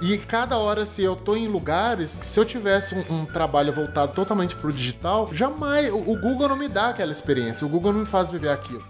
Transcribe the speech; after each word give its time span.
E 0.00 0.16
cada 0.18 0.56
hora, 0.58 0.86
se 0.86 1.02
eu 1.02 1.16
tô 1.16 1.36
em 1.36 1.48
lugares 1.48 2.16
que 2.16 2.24
se 2.24 2.38
eu 2.38 2.44
tivesse 2.44 2.94
um, 2.94 3.20
um 3.20 3.26
trabalho 3.26 3.72
voltado 3.72 4.12
totalmente 4.12 4.54
pro 4.54 4.72
digital, 4.72 5.28
jamais. 5.32 5.92
O, 5.92 5.96
o 5.96 6.20
Google 6.20 6.48
não 6.48 6.56
me 6.56 6.68
dá 6.68 6.90
aquela 6.90 7.10
experiência. 7.10 7.66
O 7.66 7.70
Google 7.70 7.92
não 7.92 8.00
me 8.00 8.06
faz 8.06 8.30
viver 8.30 8.50
aquilo. 8.50 8.82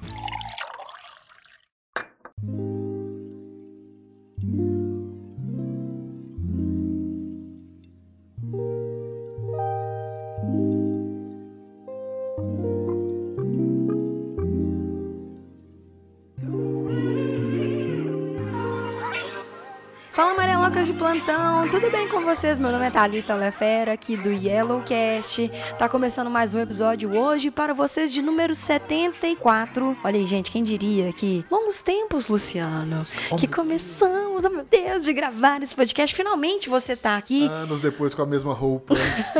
Tudo 21.81 21.93
bem 21.93 22.09
com 22.09 22.23
vocês? 22.23 22.59
Meu 22.59 22.73
nome 22.73 22.87
é 22.87 22.91
Thalita 22.91 23.37
Lefera, 23.37 23.93
aqui 23.93 24.17
do 24.17 24.32
Yellowcast. 24.32 25.49
Tá 25.79 25.89
começando 25.89 26.29
mais 26.29 26.53
um 26.53 26.59
episódio 26.59 27.17
hoje 27.17 27.53
para 27.53 27.73
vocês 27.73 28.13
de 28.13 28.21
número 28.21 28.53
74. 28.53 29.96
Olha 30.03 30.19
aí, 30.19 30.27
gente, 30.27 30.50
quem 30.50 30.64
diria 30.64 31.13
que 31.13 31.45
longos 31.49 31.81
tempos, 31.81 32.27
Luciano, 32.27 33.06
que 33.39 33.47
começamos, 33.47 34.45
Deus, 34.70 35.05
de 35.05 35.12
gravar 35.12 35.62
esse 35.62 35.75
podcast. 35.75 36.14
Finalmente 36.14 36.69
você 36.69 36.95
tá 36.97 37.17
aqui. 37.17 37.47
Anos 37.47 37.81
depois 37.81 38.14
com 38.14 38.22
a 38.22 38.27
mesma 38.27 38.53
roupa. 38.53 38.94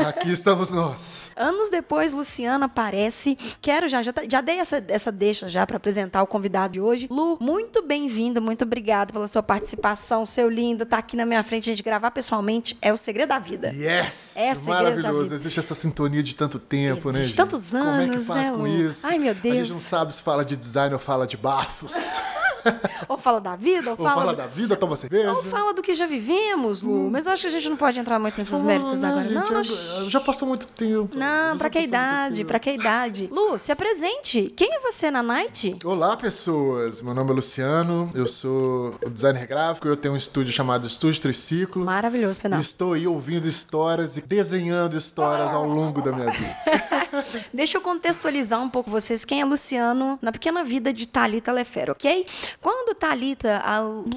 Aqui 0.07 0.31
estamos 0.31 0.69
nós. 0.71 1.31
Anos 1.35 1.69
depois, 1.69 2.13
Luciano 2.13 2.65
aparece. 2.65 3.37
Quero 3.61 3.87
já, 3.87 4.01
já, 4.01 4.11
tá- 4.13 4.23
já 4.29 4.41
dei 4.41 4.59
essa, 4.59 4.83
essa 4.87 5.11
deixa 5.11 5.47
já 5.49 5.65
para 5.67 5.77
apresentar 5.77 6.23
o 6.23 6.27
convidado 6.27 6.73
de 6.73 6.81
hoje. 6.81 7.07
Lu, 7.11 7.37
muito 7.39 7.81
bem-vindo, 7.81 8.41
muito 8.41 8.63
obrigado 8.63 9.11
pela 9.13 9.27
sua 9.27 9.43
participação, 9.43 10.25
seu 10.25 10.49
lindo, 10.49 10.85
tá 10.85 10.97
aqui 10.97 11.15
na 11.15 11.25
minha 11.25 11.43
frente, 11.43 11.69
a 11.69 11.73
gente 11.73 11.83
gravar 11.83 12.11
pessoalmente 12.11 12.77
é 12.81 12.91
o 12.91 12.97
segredo 12.97 13.29
da 13.29 13.39
vida. 13.39 13.69
Yes! 13.75 14.35
É 14.37 14.55
Maravilhoso. 14.55 15.33
Existe 15.35 15.59
essa 15.59 15.75
sintonia 15.75 16.23
de 16.23 16.35
tanto 16.35 16.57
tempo, 16.59 17.11
né? 17.11 17.19
Existe 17.19 17.37
gente? 17.37 17.49
tantos 17.49 17.69
Como 17.69 17.83
é 18.01 18.07
que 18.07 18.13
anos, 18.13 18.25
faz 18.27 18.49
né, 18.49 18.55
com 18.55 18.61
Lu? 18.63 18.67
isso? 18.67 19.05
Ai, 19.07 19.17
meu 19.19 19.31
A 19.31 19.33
Deus. 19.33 19.55
gente 19.57 19.71
não 19.71 19.79
sabe 19.79 20.13
se 20.13 20.21
fala 20.21 20.43
de 20.43 20.55
design 20.57 20.93
ou 20.93 20.99
fala 20.99 21.25
de 21.27 21.37
bafos. 21.37 22.19
Ou 23.07 23.17
fala 23.17 23.39
da 23.41 23.55
vida, 23.55 23.91
ou, 23.91 23.97
ou 23.97 24.05
fala, 24.05 24.21
fala 24.21 24.35
da 24.35 24.47
vida, 24.47 24.75
toma 24.75 24.95
cerveja. 24.97 25.31
ou 25.31 25.43
fala 25.43 25.73
do 25.73 25.81
que 25.81 25.93
já 25.95 26.05
vivemos, 26.05 26.81
Lu. 26.83 27.09
Mas 27.09 27.25
eu 27.25 27.31
acho 27.33 27.43
que 27.43 27.47
a 27.47 27.51
gente 27.51 27.69
não 27.69 27.77
pode 27.77 27.99
entrar 27.99 28.19
muito 28.19 28.37
nesses 28.37 28.61
méritos 28.61 29.01
né, 29.01 29.07
agora. 29.09 29.23
gente? 29.23 29.33
não, 29.33 29.43
não, 29.51 29.61
Eu- 30.03 30.09
Já 30.09 30.19
passou 30.19 30.47
muito 30.47 30.67
tempo. 30.67 31.17
não, 31.17 31.57
pra 31.57 31.69
que 31.69 31.79
idade? 31.79 32.43
Pra 32.45 32.59
que 32.59 32.71
idade? 32.71 33.29
Lu, 33.31 33.57
se 33.57 33.71
apresente. 33.71 34.53
Quem 34.55 34.73
é 34.73 34.79
você 34.79 35.09
na 35.11 35.23
Night? 35.23 35.77
Olá, 35.83 36.15
pessoas. 36.17 37.01
Meu 37.01 37.13
nome 37.13 37.31
é 37.31 37.33
Luciano. 37.33 38.09
Eu 38.13 38.27
sou 38.27 38.95
designer 39.11 39.47
gráfico. 39.47 39.87
Eu 39.87 39.95
tenho 39.95 40.13
um 40.13 40.17
estúdio 40.17 40.51
chamado 40.53 40.87
Estúdio 40.87 41.21
Triciclo. 41.21 41.83
Maravilhoso, 41.85 42.39
E 42.39 42.41
Penal. 42.43 42.59
estou 42.59 42.93
aí 42.93 43.07
ouvindo 43.07 43.47
histórias 43.47 44.17
e 44.17 44.21
desenhando 44.21 44.97
histórias 44.97 45.53
ao 45.53 45.65
longo 45.67 46.01
da 46.01 46.11
minha 46.11 46.29
vida. 46.31 46.55
Deixa 47.53 47.77
eu 47.77 47.81
contextualizar 47.81 48.61
um 48.61 48.69
pouco 48.69 48.89
vocês 48.89 49.25
quem 49.25 49.41
é 49.41 49.45
Luciano 49.45 50.17
na 50.21 50.31
pequena 50.31 50.63
vida 50.63 50.93
de 50.93 51.07
Thalita 51.07 51.51
Lefero, 51.51 51.91
ok? 51.93 52.25
Quando 52.61 52.93
Thalita, 52.95 53.61
há 53.65 53.79
longo, 53.79 54.09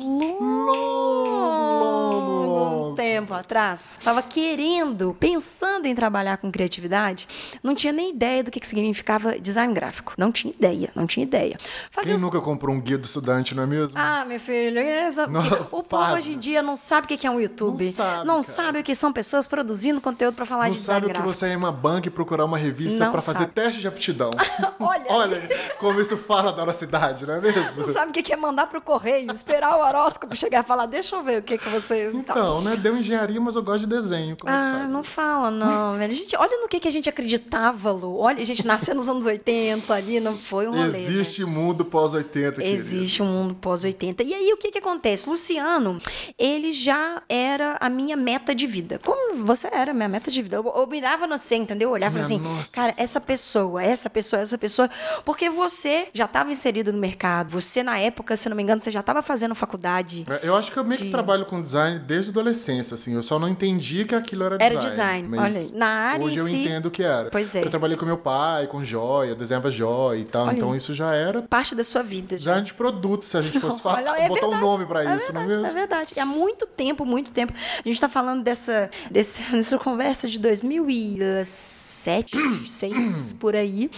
longo. 2.47 2.94
tempo 2.97 3.33
atrás, 3.34 3.97
estava 3.98 4.22
querendo, 4.22 5.16
pensando 5.19 5.86
em 5.86 5.94
trabalhar 5.94 6.36
com 6.36 6.50
criatividade, 6.50 7.27
não 7.62 7.74
tinha 7.74 7.92
nem 7.92 8.11
ideia 8.11 8.42
do 8.44 8.50
que, 8.50 8.61
que 8.61 8.66
significava 8.66 9.39
design 9.39 9.72
gráfico. 9.72 10.12
Não 10.16 10.30
tinha 10.33 10.52
ideia, 10.52 10.91
não 10.94 11.06
tinha 11.06 11.24
ideia. 11.24 11.58
Fazia 11.91 12.08
Quem 12.08 12.16
os 12.16 12.22
nunca 12.22 12.41
comprou 12.41 12.74
um 12.74 12.80
guia 12.80 12.98
do 12.98 13.05
estudante, 13.05 13.55
não 13.55 13.62
é 13.62 13.66
mesmo? 13.66 13.92
ah, 13.98 14.24
meu 14.24 14.39
filho, 14.41 14.78
essa- 14.78 15.27
Não, 15.27 15.42
o 15.72 15.83
povo 15.83 16.12
hoje 16.14 16.33
em 16.33 16.39
dia 16.39 16.62
não 16.62 16.77
sabe 16.77 17.05
o 17.06 17.08
que 17.19 17.27
é 17.27 17.30
um 17.30 17.41
YouTube. 17.41 17.84
Não 17.84 17.92
sabe, 17.92 18.27
Não 18.27 18.42
sabe 18.42 18.78
o 18.80 18.83
que 18.83 18.94
são 18.94 19.12
pessoas 19.12 19.46
produzindo 19.46 20.00
conteúdo 20.00 20.34
para 20.34 20.44
falar 20.46 20.64
não 20.64 20.72
de 20.72 20.78
design 20.78 20.94
sabe 21.00 21.06
o 21.06 21.08
que 21.08 21.14
gráfico. 21.14 21.34
você 21.34 21.46
é 21.46 21.52
em 21.52 21.56
uma 21.56 21.72
banca 21.72 22.08
e 22.08 22.11
procurar 22.11 22.44
uma 22.44 22.58
revista 22.58 23.05
Não 23.05 23.12
pra 23.12 23.20
fazer 23.20 23.46
teste 23.48 23.80
de 23.80 23.89
aptidão. 23.89 24.30
Olha. 24.78 25.05
Olha 25.08 25.42
como 25.79 26.01
isso 26.01 26.17
fala 26.17 26.52
da 26.52 26.64
nossa 26.67 26.79
cidade, 26.80 27.27
não 27.27 27.35
é 27.35 27.40
mesmo? 27.40 27.86
Não 27.86 27.92
sabe 27.92 28.11
o 28.11 28.12
que 28.14 28.21
que 28.22 28.33
é 28.33 28.36
mandar 28.36 28.66
pro 28.66 28.80
correio, 28.80 29.33
esperar 29.34 29.77
o 29.77 29.80
horóscopo 29.80 30.34
chegar 30.36 30.62
e 30.64 30.66
falar, 30.66 30.86
deixa 30.86 31.16
eu 31.16 31.22
ver 31.22 31.40
o 31.40 31.42
que 31.42 31.58
que 31.58 31.68
você... 31.68 32.10
Então, 32.12 32.60
né? 32.62 32.77
Deu 32.77 32.96
engenharia, 32.96 33.40
mas 33.40 33.55
eu 33.55 33.62
gosto 33.62 33.80
de 33.80 33.86
desenho. 33.88 34.36
É 34.44 34.50
Ah, 34.50 34.86
não 34.88 35.00
isso? 35.00 35.10
fala 35.10 35.50
não, 35.50 35.96
velho. 35.98 36.12
Gente, 36.12 36.34
olha 36.36 36.56
no 36.61 36.68
que, 36.68 36.80
que 36.80 36.88
a 36.88 36.90
gente 36.92 37.08
acreditava, 37.08 37.90
Lu. 37.92 38.18
Olha, 38.18 38.40
a 38.40 38.46
gente 38.46 38.66
nasceu 38.66 38.94
nos 38.94 39.08
anos 39.08 39.27
80 39.27 39.92
ali, 39.92 40.20
não 40.20 40.36
foi 40.36 40.66
um 40.68 40.72
rolê. 40.72 40.90
velho. 40.90 41.05
Existe 41.05 41.44
mundo 41.44 41.84
pós-80, 41.84 42.30
querido. 42.56 42.61
Existe 42.62 43.22
um 43.22 43.27
mundo 43.27 43.55
pós-80. 43.55 44.24
E 44.27 44.34
aí, 44.34 44.52
o 44.52 44.56
que 44.56 44.70
que 44.70 44.78
acontece? 44.78 45.28
Luciano, 45.28 46.00
ele 46.38 46.72
já 46.72 47.22
era 47.28 47.77
a 47.80 47.88
minha 47.88 48.16
meta 48.16 48.55
de 48.55 48.66
vida. 48.66 48.98
Como 49.05 49.44
você 49.44 49.68
era 49.72 49.90
a 49.90 49.94
minha 49.94 50.08
meta 50.08 50.30
de 50.30 50.40
vida. 50.42 50.56
Eu, 50.56 50.72
eu 50.77 50.86
mirava 50.86 51.27
no 51.27 51.38
você, 51.42 51.56
entendeu? 51.56 51.88
Eu 51.88 51.92
olhava 51.94 52.14
Minha 52.14 52.24
assim, 52.24 52.38
nossa 52.38 52.70
cara, 52.72 52.94
essa 52.96 53.20
pessoa, 53.20 53.82
essa 53.82 54.08
pessoa, 54.08 54.42
essa 54.42 54.56
pessoa. 54.58 54.88
Porque 55.24 55.50
você 55.50 56.08
já 56.12 56.24
estava 56.27 56.50
inserido 56.50 56.92
no 56.92 56.98
mercado. 56.98 57.50
Você, 57.50 57.82
na 57.82 57.98
época, 57.98 58.11
se 58.36 58.48
não 58.48 58.56
me 58.56 58.62
engano, 58.62 58.80
você 58.80 58.90
já 58.90 59.00
estava 59.00 59.23
fazendo 59.23 59.55
faculdade. 59.55 60.24
É, 60.28 60.40
Eu 60.48 60.55
acho 60.55 60.70
que 60.73 60.78
eu 60.78 60.84
meio 60.84 60.98
que 60.98 61.05
De- 61.06 61.11
trabalho 61.11 61.45
com 61.46 61.61
design 61.62 61.98
desde 62.00 62.30
a 62.30 62.33
adolescência, 62.33 62.95
assim. 62.95 63.14
Eu 63.14 63.23
só 63.23 63.39
não 63.39 63.48
entendi 63.48 64.05
que 64.05 64.14
aquilo 64.14 64.45
era 64.45 64.56
design. 64.58 64.77
Era 64.77 64.89
design, 64.89 65.28
mas 65.28 65.70
olha. 65.70 65.78
Na 65.78 65.86
área 65.86 66.27
Hoje 66.27 66.36
eu 66.36 66.46
si- 66.46 66.56
entendo 66.56 66.90
que 66.90 67.02
era. 67.02 67.30
Pois 67.30 67.55
é. 67.55 67.62
Eu 67.64 67.70
trabalhei 67.70 67.96
com 67.96 68.05
meu 68.06 68.18
pai, 68.18 68.67
com 68.67 68.84
joia, 68.84 69.34
desenhava 69.34 69.70
joia 69.70 70.18
e 70.18 70.24
tal. 70.24 70.46
Olha 70.46 70.56
então 70.56 70.74
isso 70.77 70.92
já 70.95 71.14
era 71.14 71.42
Parte 71.42 71.74
da 71.74 71.84
sua 71.84 72.02
vida. 72.02 72.36
já. 72.39 72.52
design 72.52 72.67
de 72.67 72.74
produto, 72.74 73.24
se 73.24 73.36
a 73.36 73.40
gente 73.42 73.58
fosse 73.61 73.80
falar, 73.80 73.98
Olha, 74.12 74.23
é 74.23 74.29
botar 74.29 74.46
um 74.46 74.50
verdade. 74.50 74.61
nome 74.67 74.86
pra 74.86 75.05
É 75.05 75.17
isso, 75.17 75.33
não 75.33 75.40
é 75.40 75.46
verdade, 75.46 75.62
mesmo? 75.62 75.67
É 75.67 75.73
verdade. 75.80 76.12
E 76.17 76.20
há 76.20 76.27
muito 76.27 76.67
tempo, 76.67 77.05
muito 77.05 77.30
tempo. 77.33 77.52
A 77.84 77.89
gente 77.89 78.00
tá 78.00 78.08
falando 78.08 78.42
dessa, 78.42 78.90
desse, 79.11 79.42
dessa 79.52 79.79
conversa 79.79 80.29
de 80.29 80.39
2007, 80.39 82.36
6 82.68 83.33
por 83.39 83.55
aí. 83.56 83.90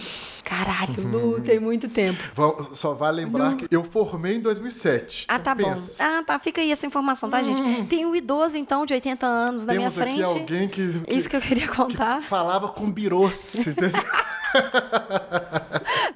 Caralho, 0.45 0.93
Lu, 1.09 1.41
tem 1.41 1.59
muito 1.59 1.89
tempo. 1.89 2.21
Só 2.75 2.93
vale 2.93 3.17
lembrar 3.25 3.55
que 3.55 3.67
eu 3.75 3.83
formei 3.83 4.35
em 4.35 4.39
2007. 4.39 5.25
Ah, 5.27 5.35
Então 5.37 5.43
tá 5.43 5.55
bom. 5.55 5.73
pensa. 5.73 6.03
Ah, 6.03 6.23
tá. 6.23 6.37
Fica 6.39 6.61
aí 6.61 6.71
essa 6.71 6.85
informação, 6.85 7.29
tá, 7.29 7.41
gente? 7.41 7.85
Tem 7.87 8.05
um 8.05 8.15
idoso, 8.15 8.55
então, 8.55 8.85
de 8.85 8.93
80 8.93 9.25
anos 9.25 9.65
na 9.65 9.73
minha 9.73 9.89
Temos 9.89 9.97
aqui 9.97 10.15
frente. 10.23 10.39
alguém 10.39 10.67
que, 10.67 10.99
que 11.03 11.13
Isso 11.15 11.27
que 11.27 11.35
eu 11.35 11.41
queria 11.41 11.67
contar. 11.67 12.21
falava 12.21 12.69
com 12.69 12.89
biroce. 12.91 13.73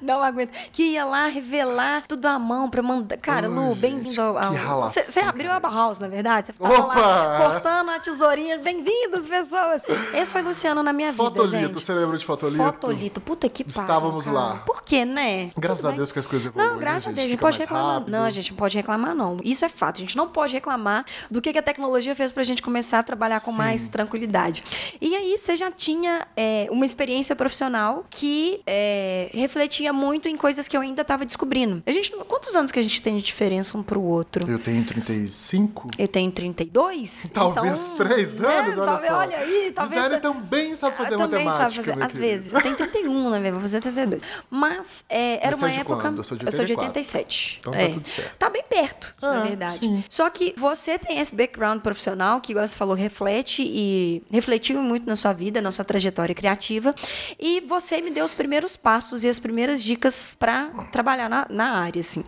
Não 0.00 0.22
aguento. 0.22 0.50
Que 0.72 0.92
ia 0.92 1.04
lá 1.04 1.26
revelar 1.26 2.04
tudo 2.08 2.26
à 2.26 2.38
mão 2.38 2.70
pra 2.70 2.82
mandar. 2.82 3.16
Cara, 3.18 3.46
Ai, 3.48 3.52
Lu, 3.52 3.74
bem-vindo 3.74 4.20
ao. 4.20 4.38
ao- 4.38 4.90
que 4.90 5.02
Você 5.02 5.20
abriu 5.20 5.52
a 5.52 5.60
Bauhaus, 5.60 5.98
na 5.98 6.08
verdade? 6.08 6.46
Você 6.48 6.52
tava 6.54 6.74
Opa! 6.74 6.94
lá 7.00 7.38
cortando 7.50 7.90
a 7.90 7.98
tesourinha. 8.00 8.58
Bem-vindos, 8.58 9.26
pessoas. 9.26 9.82
Esse 10.14 10.32
foi 10.32 10.40
Luciano 10.42 10.82
na 10.82 10.92
minha 10.92 11.12
vida. 11.12 11.22
Fotolito, 11.22 11.56
gente. 11.56 11.74
você 11.74 11.92
lembra 11.92 12.16
de 12.16 12.24
Fotolito? 12.24 12.62
Fotolito. 12.64 13.20
Puta 13.20 13.48
que 13.48 13.62
pariu. 13.62 13.80
Estávamos 13.82 14.19
cara. 14.26 14.38
lá. 14.38 14.56
Por 14.66 14.82
quê, 14.82 15.04
né? 15.04 15.50
Graças 15.56 15.78
Tudo 15.80 15.86
a 15.86 15.90
bem. 15.90 15.96
Deus 15.98 16.12
que 16.12 16.18
as 16.18 16.26
coisas 16.26 16.46
evoluem. 16.46 16.70
Não, 16.72 16.78
graças 16.78 17.06
né, 17.06 17.12
a 17.12 17.14
Deus, 17.14 17.26
a 17.26 17.30
gente 17.30 17.38
pode 17.40 17.58
reclamar. 17.58 17.94
rápido. 17.94 18.10
Não, 18.10 18.24
a 18.24 18.30
gente 18.30 18.50
não 18.50 18.56
pode 18.56 18.76
reclamar, 18.76 19.14
não. 19.14 19.36
Isso 19.44 19.64
é 19.64 19.68
fato. 19.68 19.96
A 19.98 20.00
gente 20.00 20.16
não 20.16 20.28
pode 20.28 20.52
reclamar 20.52 21.04
do 21.30 21.40
que 21.40 21.52
que 21.52 21.58
a 21.58 21.62
tecnologia 21.62 22.14
fez 22.14 22.32
pra 22.32 22.42
gente 22.44 22.62
começar 22.62 22.98
a 22.98 23.02
trabalhar 23.02 23.40
com 23.40 23.50
Sim. 23.52 23.58
mais 23.58 23.88
tranquilidade. 23.88 24.62
E 25.00 25.14
aí, 25.14 25.36
você 25.36 25.56
já 25.56 25.70
tinha 25.70 26.26
é, 26.36 26.66
uma 26.70 26.84
experiência 26.84 27.34
profissional 27.36 28.04
que 28.10 28.60
é, 28.66 29.30
refletia 29.32 29.92
muito 29.92 30.28
em 30.28 30.36
coisas 30.36 30.66
que 30.68 30.76
eu 30.76 30.80
ainda 30.80 31.02
estava 31.02 31.24
descobrindo. 31.24 31.82
A 31.86 31.90
gente, 31.90 32.10
quantos 32.28 32.54
anos 32.54 32.70
que 32.70 32.78
a 32.78 32.82
gente 32.82 33.00
tem 33.02 33.16
de 33.16 33.22
diferença 33.22 33.76
um 33.76 33.82
pro 33.82 34.00
outro? 34.00 34.50
Eu 34.50 34.58
tenho 34.58 34.84
35? 34.84 35.88
Eu 35.98 36.08
tenho 36.08 36.30
32. 36.30 37.30
Talvez 37.34 37.78
então, 37.78 37.96
três 37.96 38.40
né, 38.40 38.48
anos, 38.48 38.78
olha 38.78 38.86
talvez- 38.86 39.08
só. 39.10 39.18
Olha 39.18 39.36
aí, 39.38 39.72
talvez... 39.74 40.00
Designer 40.02 40.20
também 40.20 40.76
sabe 40.76 40.96
fazer 40.96 41.14
Ah, 41.14 41.18
também 41.18 41.44
matemática, 41.44 41.82
sabe 41.82 42.00
fazer, 42.00 42.02
às 42.04 42.12
vezes. 42.16 42.52
Eu 42.52 42.60
tenho 42.62 42.76
31, 42.76 43.30
né, 43.30 43.40
velho? 43.40 43.52
Vou 43.54 43.62
fazer 43.62 43.80
32. 43.80 44.09
Mas 44.50 45.04
é, 45.08 45.44
era 45.46 45.56
Você 45.56 45.64
é 45.64 45.68
uma 45.68 45.76
época. 45.80 46.00
quando? 46.02 46.18
Eu 46.18 46.24
sou 46.24 46.36
de 46.36 46.46
Eu 46.46 46.52
sou 46.52 46.64
de 46.64 46.72
84. 46.72 47.00
87. 47.00 47.58
Então 47.60 47.72
tá 47.72 47.78
é. 47.80 47.88
tudo 47.88 48.08
certo. 48.08 48.36
Tá 48.38 48.50
bem 48.50 48.62
perto, 48.68 49.14
na 49.20 49.40
Ah, 49.40 49.40
verdade. 49.44 49.78
sim. 49.80 50.04
Só 50.08 50.28
que 50.30 50.54
você 50.56 50.98
tem 50.98 51.18
esse 51.18 51.34
background 51.34 51.80
profissional 51.80 52.40
que, 52.40 52.52
igual 52.52 52.66
você 52.66 52.76
falou, 52.76 52.94
reflete 52.94 53.62
e 53.62 54.22
refletiu 54.30 54.82
muito 54.82 55.06
na 55.06 55.16
sua 55.16 55.32
vida, 55.32 55.60
na 55.60 55.70
sua 55.72 55.84
trajetória 55.84 56.34
criativa. 56.34 56.94
E 57.38 57.60
você 57.62 58.00
me 58.00 58.10
deu 58.10 58.24
os 58.24 58.34
primeiros 58.34 58.76
passos 58.76 59.24
e 59.24 59.28
as 59.28 59.38
primeiras 59.38 59.82
dicas 59.82 60.34
pra 60.38 60.66
trabalhar 60.92 61.28
na, 61.28 61.46
na 61.50 61.70
área, 61.80 62.00
assim. 62.00 62.24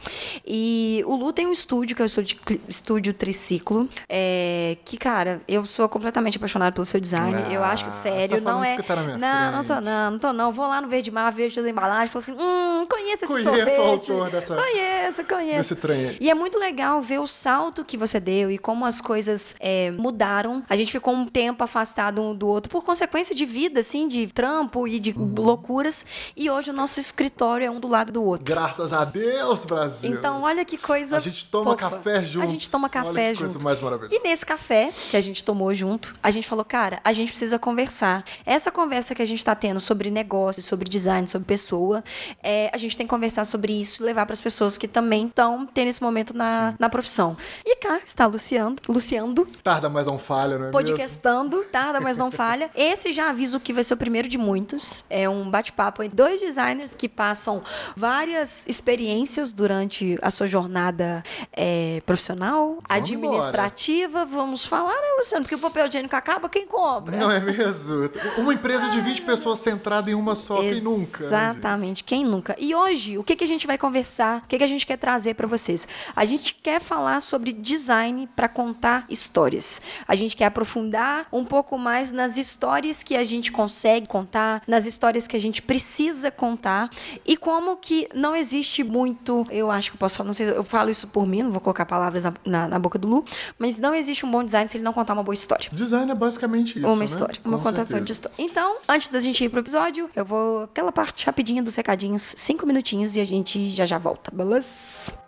E 0.47 1.03
o 1.07 1.15
Lu 1.17 1.33
tem 1.33 1.47
um 1.47 1.53
estúdio, 1.53 1.95
que 1.97 2.03
é 2.03 2.05
o 2.05 2.07
estúdio, 2.07 2.39
estúdio 2.69 3.15
Triciclo, 3.15 3.89
é, 4.09 4.77
que, 4.85 4.97
cara, 4.97 5.41
eu 5.49 5.65
sou 5.67 5.89
completamente 5.89 6.37
apaixonada 6.37 6.73
pelo 6.73 6.85
seu 6.85 7.01
design. 7.01 7.53
eu 7.53 7.63
acho 7.65 7.85
que, 7.85 7.91
Ah, 7.91 7.93
sério, 7.93 8.41
tá 8.43 8.53
não 8.53 8.65
é. 8.65 8.81
tá 8.83 8.97
na 8.97 9.03
minha 9.03 9.19
não, 9.19 9.53
não 9.53 9.65
tô, 9.65 9.81
não, 9.81 10.11
não 10.13 10.19
tô, 10.19 10.33
não. 10.33 10.53
Vou 10.53 10.67
lá 10.67 10.81
no 10.81 10.89
Verde 10.89 11.11
Mar, 11.11 11.31
vejo 11.33 11.61
as 11.61 11.67
embalagens, 11.73 12.11
falo 12.11 12.23
assim: 12.23 12.33
hum, 12.33 12.87
conheço 12.89 13.25
esse 13.25 13.27
Conheço 13.27 13.51
o 13.51 13.55
sorvete. 13.57 13.79
autor 14.13 14.31
dessa- 14.31 14.57
Conheço, 14.57 15.25
conheço. 15.25 15.57
Desse 15.59 15.77
trem 15.77 16.09
aí. 16.09 16.17
E 16.21 16.31
é 16.31 16.35
muito 16.35 16.59
legal 16.59 17.01
ver 17.03 17.19
o 17.21 17.27
salto 17.27 17.85
que 17.85 17.97
você 17.97 18.21
deu 18.21 18.51
e 18.51 18.59
como 18.59 18.85
as 18.85 19.01
coisas 19.01 19.55
é, 19.61 19.91
mudaram. 19.93 20.63
A 20.69 20.77
gente 20.77 20.93
ficou 20.93 21.15
um 21.15 21.27
tempo 21.27 21.63
afastado 21.65 22.21
um 22.23 22.35
do 22.35 22.47
outro 22.47 22.71
por 22.71 22.85
consequência 22.85 23.35
de 23.35 23.45
vida, 23.45 23.81
assim, 23.81 24.07
de 24.09 24.27
trampo 24.29 24.87
e 24.87 24.99
de 24.99 25.13
Uhum. 25.13 25.35
loucuras. 25.39 26.05
E 26.37 26.51
hoje 26.51 26.71
o 26.71 26.73
nosso 26.73 26.99
escritório 27.01 27.67
é 27.67 27.71
um 27.71 27.81
do 27.81 27.89
lado 27.89 28.13
do 28.13 28.23
outro. 28.23 28.45
Graças 28.45 28.93
a 28.93 29.05
Deus, 29.05 29.65
Brasil. 29.65 30.11
Então, 30.11 30.43
olha 30.43 30.65
que 30.65 30.77
coisa. 30.79 31.17
a 31.17 31.21
gente 31.21 31.45
toma 31.47 31.73
fofa. 31.77 31.91
café 31.91 32.23
juntos. 32.25 32.49
A 32.49 32.53
gente 32.53 32.71
toma 32.71 32.89
café 32.89 33.09
Olha 33.09 33.23
que 33.23 33.35
junto. 33.35 33.39
coisa 33.53 33.59
mais 33.65 33.81
maravilhosa. 33.81 34.15
E 34.15 34.19
nesse 34.29 34.45
café 34.45 34.93
que 35.11 35.17
a 35.17 35.21
gente 35.21 35.45
tomou 35.45 35.73
junto, 35.75 36.15
a 36.23 36.31
gente 36.31 36.47
falou, 36.49 36.65
cara, 36.65 37.01
a 37.05 37.13
gente 37.13 37.31
precisa 37.31 37.59
conversar. 37.59 38.25
Essa 38.45 38.71
conversa 38.71 39.15
que 39.15 39.23
a 39.23 39.27
gente 39.27 39.45
tá 39.45 39.55
tendo 39.55 39.81
sobre 39.81 40.11
negócio, 40.11 40.63
sobre 40.63 40.89
design, 40.89 41.27
sobre 41.29 41.47
pessoa, 41.63 42.03
é, 42.43 42.71
a 42.73 42.77
gente 42.77 42.97
tem 42.97 43.07
que 43.07 43.11
conversar 43.11 43.45
sobre 43.45 43.73
isso 43.73 44.03
e 44.03 44.07
levar 44.07 44.27
para 44.27 44.33
as 44.33 44.41
pessoas 44.41 44.77
que 44.77 44.89
também 44.89 45.27
estão 45.27 45.65
tendo 45.65 45.89
esse 45.89 46.03
momento 46.03 46.37
na, 46.37 46.75
na 46.79 46.91
profissão. 46.91 47.37
E 47.65 47.77
cá 47.77 48.01
está 48.05 48.27
Luciano, 48.27 48.77
Luciando, 48.89 49.47
Tarda 49.63 49.89
mais 49.89 50.09
um 50.09 50.19
falha, 50.19 50.59
não 50.59 50.67
é 50.67 50.71
mesmo? 50.71 50.73
podcastando, 50.73 51.63
tarda, 51.71 52.01
mas 52.01 52.19
não 52.19 52.31
falha. 52.31 52.71
Esse 52.75 53.13
já 53.13 53.31
aviso 53.31 53.61
que 53.61 53.73
vai 53.73 53.85
ser 53.85 53.95
o 53.95 53.97
primeiro 53.97 54.29
de 54.29 54.37
muitos. 54.37 55.05
É 55.09 55.29
um 55.29 55.49
bate-papo 55.49 56.03
entre 56.03 56.17
dois 56.17 56.41
designers 56.41 56.95
que 56.95 57.09
passam 57.09 57.63
várias 57.97 58.67
experiências 58.67 59.53
durante 59.53 60.19
a 60.21 60.31
sua 60.31 60.47
jornada 60.47 61.23
é, 61.53 62.03
profissional, 62.05 62.79
administrativa. 62.89 64.25
Vamos 64.25 64.65
falar, 64.65 64.95
né, 64.95 65.09
Luciano? 65.19 65.45
Porque 65.45 65.55
o 65.55 65.59
papel 65.59 65.87
higiênico 65.87 66.17
acaba, 66.17 66.49
quem 66.49 66.67
compra? 66.67 67.17
Não 67.17 67.31
é 67.31 67.39
mesmo? 67.39 68.11
Uma 68.39 68.55
empresa 68.55 68.89
de 68.89 69.01
20 69.01 69.23
pessoas 69.23 69.61
centrada 69.61 70.11
em 70.11 70.15
uma 70.15 70.35
só, 70.35 70.57
quem 70.61 70.81
nunca? 70.81 71.29
né, 71.29 71.52
gente? 71.52 71.52
Exatamente, 71.53 72.05
quem 72.05 72.25
nunca? 72.25 72.57
E 72.59 72.75
hoje, 72.75 73.19
o 73.19 73.25
que, 73.25 73.37
que 73.37 73.45
a 73.45 73.47
gente 73.47 73.67
vai 73.67 73.79
conversar? 73.79 74.39
O 74.45 74.49
que, 74.49 74.59
que 74.59 74.65
a 74.65 74.67
gente 74.69 74.87
quer 74.87 74.97
trazer 74.97 75.35
para 75.35 75.47
vocês? 75.47 75.87
A 76.15 76.25
gente 76.25 76.55
quer 76.55 76.81
falar 76.81 77.21
sobre 77.21 77.53
design 77.53 78.29
para 78.35 78.49
contar 78.49 79.05
histórias. 79.09 79.81
A 80.07 80.15
gente 80.15 80.37
quer 80.37 80.47
aprofundar 80.47 81.27
um 81.33 81.45
pouco 81.45 81.77
mais 81.79 82.11
nas 82.11 82.37
histórias 82.37 83.03
que 83.03 83.17
a 83.17 83.25
gente 83.25 83.53
consegue 83.53 84.07
contar, 84.07 84.63
nas 84.67 84.87
histórias 84.87 85.27
que 85.27 85.37
a 85.37 85.41
gente 85.41 85.61
precisa 85.63 86.31
contar 86.31 86.91
e 87.27 87.37
como 87.37 87.77
que 87.77 88.09
não 88.15 88.35
existe 88.35 88.83
muito, 88.83 89.47
eu 89.51 89.71
acho 89.71 89.91
que 89.91 89.97
eu 89.97 89.99
posso 89.99 90.17
falar, 90.17 90.27
não 90.29 90.35
sei, 90.35 90.49
eu 90.51 90.65
falo 90.65 90.91
isso 90.91 91.07
por 91.07 91.27
mim, 91.27 91.43
não 91.43 91.51
vou 91.53 91.61
colocar 91.61 91.85
palavras 91.87 92.25
na, 92.25 92.33
na- 92.45 92.69
na 92.69 92.79
boca 92.79 92.99
do 92.99 93.07
Lu, 93.09 93.25
mas 93.59 93.79
não 93.79 93.95
existe 93.95 94.25
um 94.27 94.31
bom 94.31 94.43
design 94.45 94.69
se 94.69 94.77
ele 94.77 94.85
não 94.85 94.93
contar 94.93 95.13
uma 95.15 95.23
boa 95.23 95.35
história. 95.35 95.69
Design 95.73 96.11
é 96.11 96.15
basicamente 96.15 96.79
isso, 96.79 96.87
Uma 96.87 96.97
né? 96.97 97.05
história, 97.05 97.41
Com 97.43 97.49
uma 97.49 97.59
contação 97.59 97.85
certeza. 97.87 98.05
de 98.05 98.13
história. 98.13 98.35
Então, 98.39 98.77
antes 98.89 99.09
da 99.09 99.21
gente 99.21 99.45
ir 99.45 99.49
pro 99.49 99.61
episódio, 99.61 100.09
eu 100.15 100.25
vou 100.25 100.65
aquela 100.65 100.93
parte 100.93 101.25
rapidinha 101.33 101.63
dos 101.63 101.75
recadinhos, 101.75 102.35
cinco 102.37 102.67
minutinhos 102.67 103.17
e 103.17 103.21
a 103.21 103.25
gente 103.25 103.71
já 103.71 103.87
já 103.87 103.97
volta, 103.97 104.31
beleza? 104.31 105.22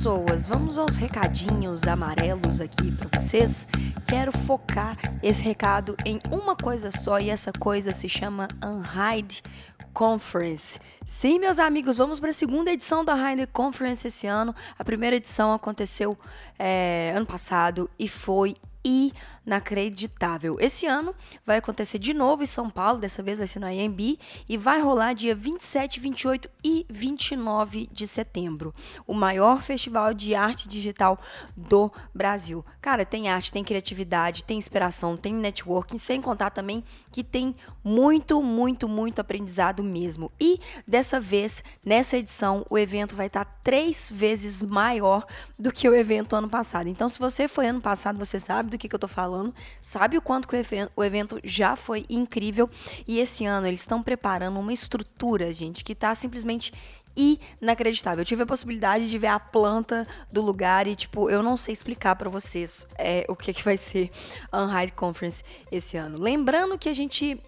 Pessoas, 0.00 0.46
vamos 0.46 0.78
aos 0.78 0.96
recadinhos 0.96 1.82
amarelos 1.82 2.58
aqui 2.58 2.90
para 2.90 3.20
vocês. 3.20 3.68
Quero 4.08 4.32
focar 4.32 4.96
esse 5.22 5.42
recado 5.42 5.94
em 6.06 6.18
uma 6.30 6.56
coisa 6.56 6.90
só 6.90 7.20
e 7.20 7.28
essa 7.28 7.52
coisa 7.52 7.92
se 7.92 8.08
chama 8.08 8.48
Unhide 8.64 9.42
Conference. 9.92 10.80
Sim, 11.04 11.38
meus 11.38 11.58
amigos, 11.58 11.98
vamos 11.98 12.18
para 12.18 12.30
a 12.30 12.32
segunda 12.32 12.72
edição 12.72 13.04
da 13.04 13.14
Unhide 13.14 13.46
Conference 13.48 14.08
esse 14.08 14.26
ano. 14.26 14.54
A 14.78 14.82
primeira 14.82 15.16
edição 15.16 15.52
aconteceu 15.52 16.16
é, 16.58 17.12
ano 17.14 17.26
passado 17.26 17.90
e 17.98 18.08
foi 18.08 18.56
inacreditável. 19.50 20.56
Esse 20.60 20.86
ano 20.86 21.12
vai 21.44 21.58
acontecer 21.58 21.98
de 21.98 22.14
novo 22.14 22.44
em 22.44 22.46
São 22.46 22.70
Paulo, 22.70 23.00
dessa 23.00 23.22
vez 23.22 23.38
vai 23.38 23.46
ser 23.48 23.58
no 23.58 23.68
IMB, 23.68 24.16
e 24.48 24.56
vai 24.56 24.80
rolar 24.80 25.12
dia 25.12 25.34
27, 25.34 25.98
28 25.98 26.48
e 26.62 26.86
29 26.88 27.88
de 27.90 28.06
setembro. 28.06 28.72
O 29.06 29.12
maior 29.12 29.62
festival 29.62 30.14
de 30.14 30.34
arte 30.34 30.68
digital 30.68 31.18
do 31.56 31.90
Brasil. 32.14 32.64
Cara, 32.80 33.04
tem 33.04 33.28
arte, 33.28 33.52
tem 33.52 33.64
criatividade, 33.64 34.44
tem 34.44 34.56
inspiração, 34.58 35.16
tem 35.16 35.34
networking, 35.34 35.98
sem 35.98 36.22
contar 36.22 36.50
também 36.50 36.84
que 37.10 37.24
tem 37.24 37.54
muito, 37.82 38.42
muito, 38.42 38.88
muito 38.88 39.20
aprendizado 39.20 39.82
mesmo. 39.82 40.30
E 40.38 40.60
dessa 40.86 41.20
vez, 41.20 41.62
nessa 41.84 42.16
edição, 42.16 42.64
o 42.70 42.78
evento 42.78 43.16
vai 43.16 43.26
estar 43.26 43.44
três 43.62 44.08
vezes 44.12 44.62
maior 44.62 45.26
do 45.58 45.72
que 45.72 45.88
o 45.88 45.94
evento 45.94 46.36
ano 46.36 46.48
passado. 46.48 46.88
Então, 46.88 47.08
se 47.08 47.18
você 47.18 47.48
foi 47.48 47.66
ano 47.68 47.80
passado, 47.80 48.18
você 48.18 48.38
sabe 48.38 48.70
do 48.70 48.78
que, 48.78 48.88
que 48.88 48.94
eu 48.94 48.98
tô 48.98 49.08
falando, 49.08 49.39
sabe 49.80 50.16
o 50.16 50.22
quanto 50.22 50.46
que 50.46 50.56
o 50.96 51.04
evento, 51.04 51.40
já 51.44 51.76
foi 51.76 52.04
incrível. 52.08 52.68
E 53.06 53.18
esse 53.18 53.44
ano 53.44 53.66
eles 53.66 53.80
estão 53.80 54.02
preparando 54.02 54.58
uma 54.58 54.72
estrutura, 54.72 55.52
gente, 55.52 55.84
que 55.84 55.94
tá 55.94 56.14
simplesmente 56.14 56.72
inacreditável. 57.16 58.22
Eu 58.22 58.26
tive 58.26 58.42
a 58.42 58.46
possibilidade 58.46 59.10
de 59.10 59.18
ver 59.18 59.28
a 59.28 59.40
planta 59.40 60.06
do 60.32 60.40
lugar 60.40 60.86
e, 60.86 60.94
tipo, 60.94 61.28
eu 61.28 61.42
não 61.42 61.56
sei 61.56 61.72
explicar 61.72 62.16
pra 62.16 62.30
vocês 62.30 62.86
é, 62.96 63.24
o 63.28 63.36
que, 63.36 63.52
que 63.52 63.64
vai 63.64 63.76
ser 63.76 64.10
a 64.50 64.62
Unhide 64.62 64.92
Conference 64.92 65.42
esse 65.70 65.96
ano. 65.96 66.18
Lembrando 66.18 66.78
que 66.78 66.88
a 66.88 66.94
gente 66.94 67.40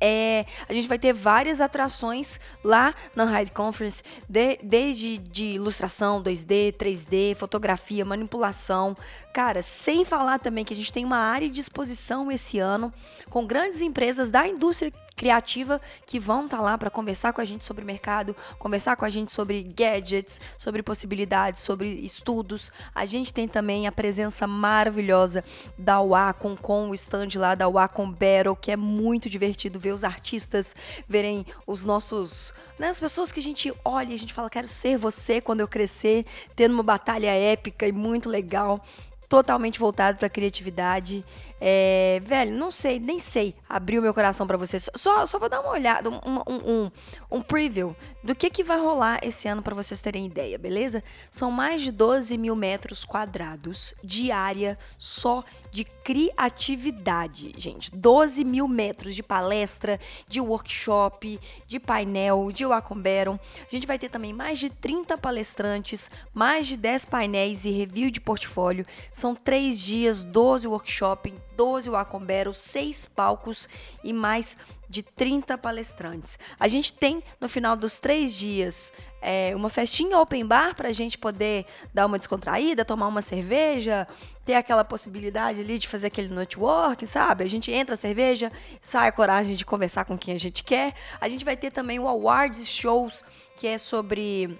é, 0.00 0.44
a 0.68 0.72
gente 0.72 0.88
vai 0.88 0.98
ter 0.98 1.12
várias 1.12 1.60
atrações 1.60 2.38
lá 2.64 2.94
na 3.16 3.24
Hyde 3.24 3.50
Conference, 3.52 4.02
de- 4.28 4.58
desde 4.62 5.18
de 5.18 5.44
ilustração, 5.54 6.22
2D, 6.22 6.72
3D, 6.78 7.34
fotografia, 7.36 8.04
manipulação. 8.04 8.96
Cara, 9.32 9.62
sem 9.62 10.04
falar 10.04 10.38
também 10.38 10.64
que 10.64 10.72
a 10.72 10.76
gente 10.76 10.92
tem 10.92 11.04
uma 11.04 11.18
área 11.18 11.48
de 11.48 11.60
exposição 11.60 12.30
esse 12.30 12.58
ano 12.58 12.92
com 13.30 13.46
grandes 13.46 13.80
empresas 13.80 14.30
da 14.30 14.46
indústria 14.46 14.92
criativa 15.18 15.80
que 16.06 16.20
vão 16.20 16.44
estar 16.44 16.60
lá 16.60 16.78
para 16.78 16.88
conversar 16.88 17.32
com 17.32 17.40
a 17.40 17.44
gente 17.44 17.64
sobre 17.64 17.84
mercado, 17.84 18.36
conversar 18.56 18.94
com 18.94 19.04
a 19.04 19.10
gente 19.10 19.32
sobre 19.32 19.64
gadgets, 19.64 20.40
sobre 20.56 20.80
possibilidades, 20.80 21.60
sobre 21.60 21.88
estudos. 21.88 22.70
A 22.94 23.04
gente 23.04 23.32
tem 23.32 23.48
também 23.48 23.88
a 23.88 23.92
presença 23.92 24.46
maravilhosa 24.46 25.44
da 25.76 26.00
Wacom 26.00 26.56
com 26.56 26.90
o 26.90 26.94
stand 26.94 27.30
lá 27.34 27.56
da 27.56 27.68
Wacom 27.68 28.08
Battle, 28.08 28.54
que 28.54 28.70
é 28.70 28.76
muito 28.76 29.28
divertido 29.28 29.80
ver 29.80 29.92
os 29.92 30.04
artistas 30.04 30.74
verem 31.08 31.44
os 31.66 31.84
nossos, 31.84 32.54
né, 32.78 32.88
as 32.88 33.00
pessoas 33.00 33.32
que 33.32 33.40
a 33.40 33.42
gente 33.42 33.72
olha 33.84 34.12
e 34.12 34.14
a 34.14 34.18
gente 34.18 34.32
fala, 34.32 34.48
quero 34.48 34.68
ser 34.68 34.96
você 34.96 35.40
quando 35.40 35.60
eu 35.60 35.68
crescer, 35.68 36.24
tendo 36.54 36.74
uma 36.74 36.84
batalha 36.84 37.32
épica 37.32 37.88
e 37.88 37.92
muito 37.92 38.28
legal 38.28 38.80
totalmente 39.28 39.78
voltado 39.78 40.18
para 40.18 40.28
criatividade. 40.28 41.24
É, 41.60 42.20
velho, 42.24 42.56
não 42.56 42.70
sei, 42.70 43.00
nem 43.00 43.18
sei 43.18 43.54
abrir 43.68 43.98
o 43.98 44.02
meu 44.02 44.14
coração 44.14 44.46
para 44.46 44.56
vocês. 44.56 44.88
Só, 44.94 45.26
só 45.26 45.38
vou 45.38 45.48
dar 45.48 45.60
uma 45.60 45.70
olhada, 45.70 46.08
um, 46.08 46.20
um, 46.24 46.42
um, 46.46 46.90
um 47.30 47.42
preview 47.42 47.96
do 48.22 48.34
que, 48.34 48.50
que 48.50 48.62
vai 48.62 48.78
rolar 48.78 49.20
esse 49.22 49.48
ano 49.48 49.62
para 49.62 49.74
vocês 49.74 50.00
terem 50.00 50.26
ideia, 50.26 50.58
beleza? 50.58 51.02
São 51.30 51.50
mais 51.50 51.82
de 51.82 51.90
12 51.90 52.36
mil 52.38 52.54
metros 52.54 53.04
quadrados 53.04 53.94
de 54.02 54.30
área 54.30 54.78
só 54.98 55.42
de 55.70 55.84
criatividade, 55.84 57.54
gente. 57.56 57.94
12 57.94 58.44
mil 58.44 58.66
metros 58.66 59.14
de 59.14 59.22
palestra, 59.22 60.00
de 60.26 60.40
workshop, 60.40 61.38
de 61.66 61.78
painel, 61.78 62.50
de 62.52 62.64
Wacom 62.64 62.96
Battle. 62.96 63.38
A 63.60 63.70
gente 63.70 63.86
vai 63.86 63.98
ter 63.98 64.08
também 64.08 64.32
mais 64.32 64.58
de 64.58 64.70
30 64.70 65.18
palestrantes, 65.18 66.10
mais 66.32 66.66
de 66.66 66.76
10 66.76 67.04
painéis 67.04 67.64
e 67.64 67.70
review 67.70 68.10
de 68.10 68.20
portfólio. 68.20 68.86
São 69.12 69.34
três 69.34 69.78
dias, 69.80 70.22
12 70.22 70.66
workshops, 70.66 71.32
12 71.58 71.90
Wacom 71.90 72.20
Battle, 72.20 72.54
6 72.54 73.06
palcos 73.06 73.68
e 74.04 74.12
mais 74.12 74.56
de 74.88 75.02
30 75.02 75.58
palestrantes. 75.58 76.38
A 76.58 76.68
gente 76.68 76.92
tem, 76.92 77.20
no 77.40 77.48
final 77.48 77.76
dos 77.76 77.98
três 77.98 78.32
dias, 78.32 78.92
é, 79.20 79.52
uma 79.56 79.68
festinha 79.68 80.18
open 80.20 80.46
bar 80.46 80.76
para 80.76 80.88
a 80.88 80.92
gente 80.92 81.18
poder 81.18 81.66
dar 81.92 82.06
uma 82.06 82.16
descontraída, 82.16 82.84
tomar 82.84 83.08
uma 83.08 83.20
cerveja, 83.20 84.06
ter 84.44 84.54
aquela 84.54 84.84
possibilidade 84.84 85.60
ali 85.60 85.80
de 85.80 85.88
fazer 85.88 86.06
aquele 86.06 86.32
network, 86.32 87.04
sabe? 87.08 87.42
A 87.42 87.50
gente 87.50 87.72
entra 87.72 87.94
a 87.94 87.98
cerveja, 87.98 88.52
sai 88.80 89.08
a 89.08 89.12
coragem 89.12 89.56
de 89.56 89.64
conversar 89.64 90.04
com 90.04 90.16
quem 90.16 90.34
a 90.34 90.38
gente 90.38 90.62
quer. 90.62 90.94
A 91.20 91.28
gente 91.28 91.44
vai 91.44 91.56
ter 91.56 91.72
também 91.72 91.98
o 91.98 92.06
Awards 92.06 92.68
Shows, 92.68 93.24
que 93.58 93.66
é 93.66 93.78
sobre, 93.78 94.56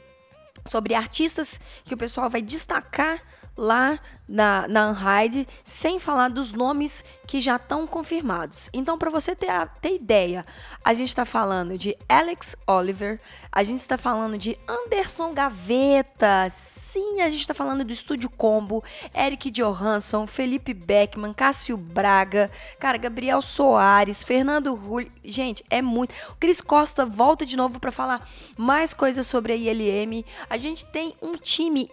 sobre 0.67 0.95
artistas 0.95 1.61
que 1.85 1.95
o 1.95 1.97
pessoal 1.97 2.29
vai 2.29 2.43
destacar 2.43 3.23
lá 3.59 3.99
na, 4.29 4.69
na 4.69 4.91
Unhide, 4.91 5.49
sem 5.65 5.99
falar 5.99 6.29
dos 6.29 6.53
nomes 6.53 7.03
que 7.27 7.41
já 7.41 7.57
estão 7.57 7.87
confirmados. 7.87 8.71
Então, 8.73 8.97
para 8.97 9.11
você 9.11 9.35
ter, 9.35 9.49
ter 9.81 9.95
ideia, 9.95 10.47
a 10.85 10.95
gente 10.95 11.09
está 11.09 11.25
falando 11.25 11.77
de 11.77 11.97
Alex 12.09 12.55
Oliver, 12.67 13.19
a 13.51 13.65
gente 13.65 13.81
está 13.81 13.99
falando 13.99 14.39
de 14.39 14.57
Anderson 14.69 15.33
Gaveta, 15.33 16.53
sim, 16.55 17.21
a 17.21 17.29
gente 17.29 17.41
está 17.41 17.55
falando 17.55 17.85
do 17.85 17.93
Estúdio 17.93 18.31
Combo, 18.31 18.85
Eric 19.15 19.51
Johansson, 19.51 20.27
Felipe 20.27 20.73
Beckman, 20.73 21.33
Cássio 21.33 21.77
Braga, 21.77 22.51
cara, 22.79 22.97
Gabriel 22.97 23.43
Soares, 23.43 24.23
Fernando 24.23 24.75
Rulli, 24.75 25.11
gente, 25.25 25.65
é 25.69 25.83
muito. 25.83 26.15
O 26.31 26.37
Cris 26.37 26.61
Costa 26.61 27.05
volta 27.05 27.45
de 27.45 27.57
novo 27.57 27.81
para 27.81 27.91
falar 27.91 28.29
mais 28.57 28.95
coisas 28.95 29.27
sobre 29.27 29.53
a 29.53 29.57
ILM. 29.57 30.25
A 30.49 30.57
gente 30.57 30.85
tem 30.85 31.15
um 31.21 31.37
time 31.37 31.91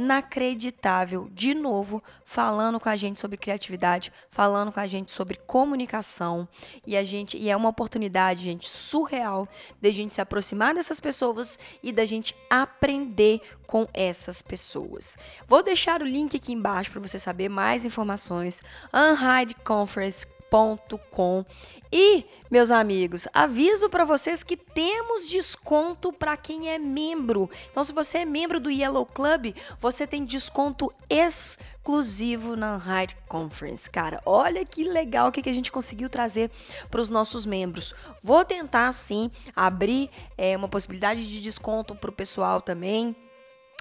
inacreditável 0.00 1.28
de 1.32 1.54
novo 1.54 2.02
falando 2.24 2.80
com 2.80 2.88
a 2.88 2.96
gente 2.96 3.20
sobre 3.20 3.36
criatividade, 3.36 4.12
falando 4.30 4.72
com 4.72 4.80
a 4.80 4.86
gente 4.86 5.12
sobre 5.12 5.36
comunicação. 5.36 6.48
E 6.86 6.96
a 6.96 7.04
gente 7.04 7.36
e 7.36 7.50
é 7.50 7.56
uma 7.56 7.68
oportunidade, 7.68 8.42
gente, 8.42 8.68
surreal 8.68 9.46
de 9.80 9.88
a 9.88 9.92
gente 9.92 10.14
se 10.14 10.20
aproximar 10.20 10.74
dessas 10.74 11.00
pessoas 11.00 11.58
e 11.82 11.92
da 11.92 12.06
gente 12.06 12.34
aprender 12.48 13.40
com 13.66 13.86
essas 13.92 14.42
pessoas. 14.42 15.16
Vou 15.46 15.62
deixar 15.62 16.02
o 16.02 16.06
link 16.06 16.36
aqui 16.36 16.52
embaixo 16.52 16.90
para 16.90 17.00
você 17.00 17.18
saber 17.18 17.48
mais 17.48 17.84
informações. 17.84 18.62
Unhide 18.92 19.54
Conference 19.56 20.26
E, 21.92 22.24
meus 22.50 22.70
amigos, 22.70 23.26
aviso 23.32 23.88
para 23.88 24.04
vocês 24.04 24.42
que 24.42 24.56
temos 24.56 25.28
desconto 25.28 26.12
para 26.12 26.36
quem 26.36 26.68
é 26.68 26.78
membro. 26.78 27.50
Então, 27.70 27.82
se 27.82 27.92
você 27.92 28.18
é 28.18 28.24
membro 28.24 28.60
do 28.60 28.70
Yellow 28.70 29.06
Club, 29.06 29.54
você 29.80 30.06
tem 30.06 30.24
desconto 30.24 30.92
exclusivo 31.08 32.54
na 32.54 32.76
Hide 32.76 33.16
Conference. 33.28 33.90
Cara, 33.90 34.20
olha 34.24 34.64
que 34.64 34.84
legal 34.84 35.28
o 35.28 35.32
que, 35.32 35.42
que 35.42 35.50
a 35.50 35.54
gente 35.54 35.72
conseguiu 35.72 36.08
trazer 36.08 36.50
para 36.90 37.00
os 37.00 37.08
nossos 37.08 37.46
membros. 37.46 37.94
Vou 38.22 38.44
tentar, 38.44 38.92
sim, 38.92 39.30
abrir 39.54 40.10
é, 40.36 40.56
uma 40.56 40.68
possibilidade 40.68 41.28
de 41.28 41.40
desconto 41.40 41.94
para 41.94 42.10
o 42.10 42.12
pessoal 42.12 42.60
também 42.60 43.16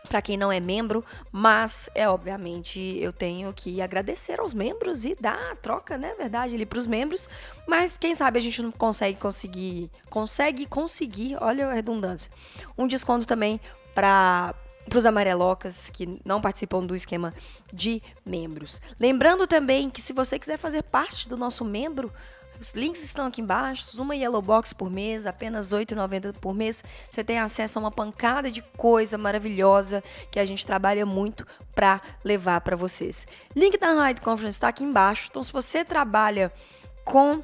para 0.08 0.22
quem 0.22 0.38
não 0.38 0.51
é 0.51 0.60
membro, 0.60 1.03
mas 1.32 1.89
é 1.94 2.08
obviamente 2.08 2.79
eu 3.00 3.12
tenho 3.12 3.51
que 3.53 3.82
agradecer 3.82 4.39
aos 4.39 4.53
membros 4.53 5.06
e 5.06 5.15
dar 5.15 5.51
a 5.51 5.56
troca, 5.56 5.98
né, 5.98 6.13
verdade, 6.18 6.56
ali 6.56 6.65
para 6.65 6.79
os 6.79 6.88
membros, 6.88 7.29
mas 7.68 7.98
quem 7.98 8.15
sabe 8.15 8.39
a 8.39 8.41
gente 8.41 8.62
não 8.62 8.72
consegue 8.72 9.20
conseguir, 9.20 9.89
consegue 10.10 10.65
conseguir, 10.65 11.38
olha 11.41 11.68
a 11.68 11.74
redundância, 11.74 12.32
um 12.77 12.88
desconto 12.88 13.27
também 13.27 13.60
para 13.94 14.53
para 14.89 14.98
os 14.98 15.06
amarelocas 15.06 15.89
que 15.91 16.20
não 16.25 16.41
participam 16.41 16.84
do 16.84 16.96
esquema 16.96 17.32
de 17.72 18.01
membros. 18.25 18.82
Lembrando 19.00 19.46
também 19.46 19.88
que 19.88 20.01
se 20.01 20.12
você 20.12 20.39
quiser 20.39 20.58
fazer 20.58 20.82
parte 20.82 21.29
do 21.29 21.38
nosso 21.38 21.63
membro, 21.63 22.12
os 22.60 22.72
links 22.72 23.04
estão 23.04 23.25
aqui 23.25 23.42
embaixo. 23.42 24.01
Uma 24.01 24.16
Yellow 24.16 24.42
Box 24.42 24.74
por 24.74 24.89
mês, 24.89 25.25
apenas 25.25 25.72
R$ 25.72 25.86
8,90 25.86 26.34
por 26.34 26.54
mês. 26.54 26.84
Você 27.10 27.24
tem 27.24 27.39
acesso 27.39 27.80
a 27.80 27.82
uma 27.82 27.92
pancada 27.92 28.51
de 28.51 28.62
coisa 28.62 29.18
maravilhosa 29.18 30.04
que 30.32 30.39
a 30.39 30.46
gente 30.46 30.66
trabalha 30.66 31.06
muito 31.06 31.46
para 31.74 32.01
levar 32.24 32.62
para 32.62 32.75
vocês. 32.75 33.25
Link 33.56 33.78
da 33.78 34.08
Ride 34.08 34.22
Conference 34.22 34.58
está 34.58 34.68
aqui 34.68 34.84
embaixo. 34.84 35.28
Então, 35.30 35.44
se 35.44 35.54
você 35.54 35.86
trabalha 35.86 36.51
com 37.06 37.42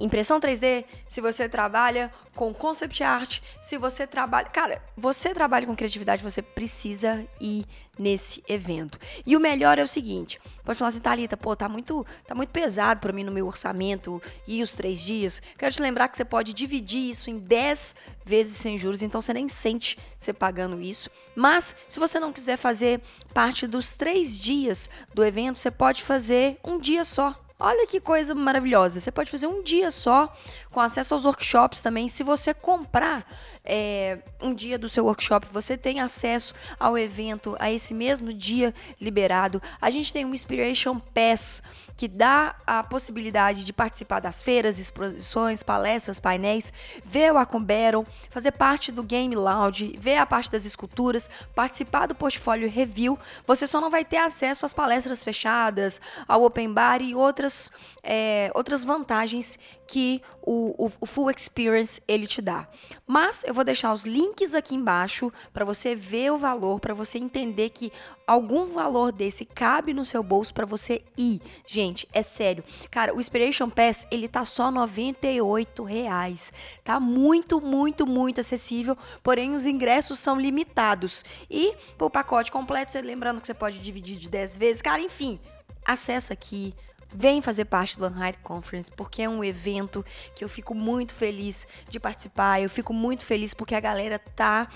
impressão 0.00 0.40
3D, 0.40 0.84
se 1.08 1.20
você 1.20 1.48
trabalha 1.48 2.10
com 2.34 2.54
concept 2.54 3.02
art, 3.02 3.40
se 3.60 3.76
você 3.76 4.06
trabalha. 4.06 4.48
Cara, 4.48 4.82
você 4.96 5.34
trabalha 5.34 5.66
com 5.66 5.76
criatividade, 5.76 6.22
você 6.22 6.40
precisa 6.40 7.24
ir 7.40 7.66
nesse 7.98 8.42
evento. 8.48 8.98
E 9.26 9.36
o 9.36 9.40
melhor 9.40 9.78
é 9.78 9.82
o 9.82 9.86
seguinte: 9.86 10.40
pode 10.64 10.78
falar 10.78 10.88
assim, 10.88 11.00
Thalita, 11.00 11.36
pô, 11.36 11.54
tá 11.54 11.68
muito, 11.68 12.06
tá 12.26 12.34
muito 12.34 12.48
pesado 12.48 13.00
para 13.00 13.12
mim 13.12 13.24
no 13.24 13.30
meu 13.30 13.46
orçamento 13.46 14.22
e 14.46 14.62
os 14.62 14.72
três 14.72 15.02
dias. 15.02 15.42
Quero 15.58 15.74
te 15.74 15.82
lembrar 15.82 16.08
que 16.08 16.16
você 16.16 16.24
pode 16.24 16.54
dividir 16.54 17.10
isso 17.10 17.28
em 17.28 17.38
10 17.38 17.94
vezes 18.24 18.56
sem 18.56 18.78
juros, 18.78 19.02
então 19.02 19.20
você 19.20 19.34
nem 19.34 19.48
sente 19.48 19.98
você 20.18 20.32
pagando 20.32 20.80
isso. 20.80 21.10
Mas, 21.36 21.74
se 21.88 22.00
você 22.00 22.18
não 22.18 22.32
quiser 22.32 22.56
fazer 22.56 23.00
parte 23.34 23.66
dos 23.66 23.92
três 23.92 24.38
dias 24.38 24.88
do 25.12 25.24
evento, 25.24 25.60
você 25.60 25.70
pode 25.70 26.02
fazer 26.02 26.58
um 26.64 26.78
dia 26.78 27.04
só 27.04 27.34
Olha 27.60 27.86
que 27.86 28.00
coisa 28.00 28.34
maravilhosa. 28.34 28.98
Você 28.98 29.12
pode 29.12 29.30
fazer 29.30 29.46
um 29.46 29.62
dia 29.62 29.90
só, 29.90 30.34
com 30.70 30.80
acesso 30.80 31.12
aos 31.12 31.26
workshops 31.26 31.82
também. 31.82 32.08
Se 32.08 32.22
você 32.22 32.54
comprar 32.54 33.22
é, 33.64 34.18
um 34.40 34.54
dia 34.54 34.78
do 34.78 34.88
seu 34.88 35.04
workshop, 35.04 35.46
você 35.52 35.76
tem 35.76 36.00
acesso 36.00 36.54
ao 36.78 36.96
evento, 36.96 37.56
a 37.58 37.70
esse 37.70 37.92
mesmo 37.92 38.32
dia 38.32 38.74
liberado. 39.00 39.62
A 39.80 39.90
gente 39.90 40.12
tem 40.12 40.24
um 40.24 40.34
Inspiration 40.34 40.98
Pass 40.98 41.62
que 42.00 42.08
dá 42.08 42.56
a 42.66 42.82
possibilidade 42.82 43.62
de 43.62 43.74
participar 43.74 44.20
das 44.20 44.40
feiras, 44.40 44.78
exposições, 44.78 45.62
palestras, 45.62 46.18
painéis, 46.18 46.72
ver 47.04 47.30
o 47.30 47.36
Acomberon, 47.36 48.06
fazer 48.30 48.52
parte 48.52 48.90
do 48.90 49.02
Game 49.02 49.36
Lounge, 49.36 49.98
ver 49.98 50.16
a 50.16 50.24
parte 50.24 50.50
das 50.50 50.64
esculturas, 50.64 51.28
participar 51.54 52.06
do 52.06 52.14
portfólio 52.14 52.70
review. 52.70 53.18
Você 53.46 53.66
só 53.66 53.82
não 53.82 53.90
vai 53.90 54.02
ter 54.02 54.16
acesso 54.16 54.64
às 54.64 54.72
palestras 54.72 55.22
fechadas, 55.22 56.00
ao 56.26 56.42
Open 56.42 56.72
Bar 56.72 57.02
e 57.02 57.14
outras, 57.14 57.70
é, 58.02 58.50
outras 58.54 58.82
vantagens 58.82 59.58
que 59.90 60.22
o, 60.40 60.86
o, 60.86 60.92
o, 61.00 61.06
Full 61.06 61.32
Experience 61.32 62.00
ele 62.06 62.24
te 62.24 62.40
dá. 62.40 62.68
Mas 63.04 63.42
eu 63.42 63.52
vou 63.52 63.64
deixar 63.64 63.92
os 63.92 64.04
links 64.04 64.54
aqui 64.54 64.76
embaixo 64.76 65.32
para 65.52 65.64
você 65.64 65.96
ver 65.96 66.30
o 66.30 66.38
valor, 66.38 66.78
para 66.78 66.94
você 66.94 67.18
entender 67.18 67.70
que 67.70 67.92
algum 68.24 68.66
valor 68.66 69.10
desse 69.10 69.44
cabe 69.44 69.92
no 69.92 70.04
seu 70.04 70.22
bolso 70.22 70.54
para 70.54 70.64
você 70.64 71.02
ir. 71.18 71.42
Gente, 71.66 72.08
é 72.12 72.22
sério. 72.22 72.62
Cara, 72.88 73.12
o 73.12 73.18
Inspiration 73.18 73.68
Pass 73.68 74.06
ele 74.12 74.28
tá 74.28 74.44
só 74.44 74.70
98 74.70 75.82
reais. 75.82 76.52
Tá 76.84 77.00
muito, 77.00 77.60
muito, 77.60 78.06
muito 78.06 78.40
acessível. 78.40 78.96
Porém, 79.24 79.56
os 79.56 79.66
ingressos 79.66 80.20
são 80.20 80.40
limitados. 80.40 81.24
E 81.50 81.74
o 81.98 82.08
pacote 82.08 82.52
completo, 82.52 82.96
lembrando 83.00 83.40
que 83.40 83.46
você 83.48 83.54
pode 83.54 83.80
dividir 83.80 84.18
de 84.18 84.28
10 84.28 84.56
vezes. 84.56 84.82
Cara, 84.82 85.02
enfim, 85.02 85.40
acessa 85.84 86.32
aqui 86.32 86.72
Vem 87.12 87.42
fazer 87.42 87.64
parte 87.64 87.98
do 87.98 88.06
Unhide 88.06 88.38
Conference, 88.38 88.90
porque 88.90 89.22
é 89.22 89.28
um 89.28 89.42
evento 89.42 90.04
que 90.34 90.44
eu 90.44 90.48
fico 90.48 90.74
muito 90.74 91.14
feliz 91.14 91.66
de 91.88 91.98
participar. 91.98 92.62
Eu 92.62 92.70
fico 92.70 92.92
muito 92.92 93.24
feliz 93.24 93.52
porque 93.52 93.74
a 93.74 93.80
galera 93.80 94.18
tá 94.18 94.68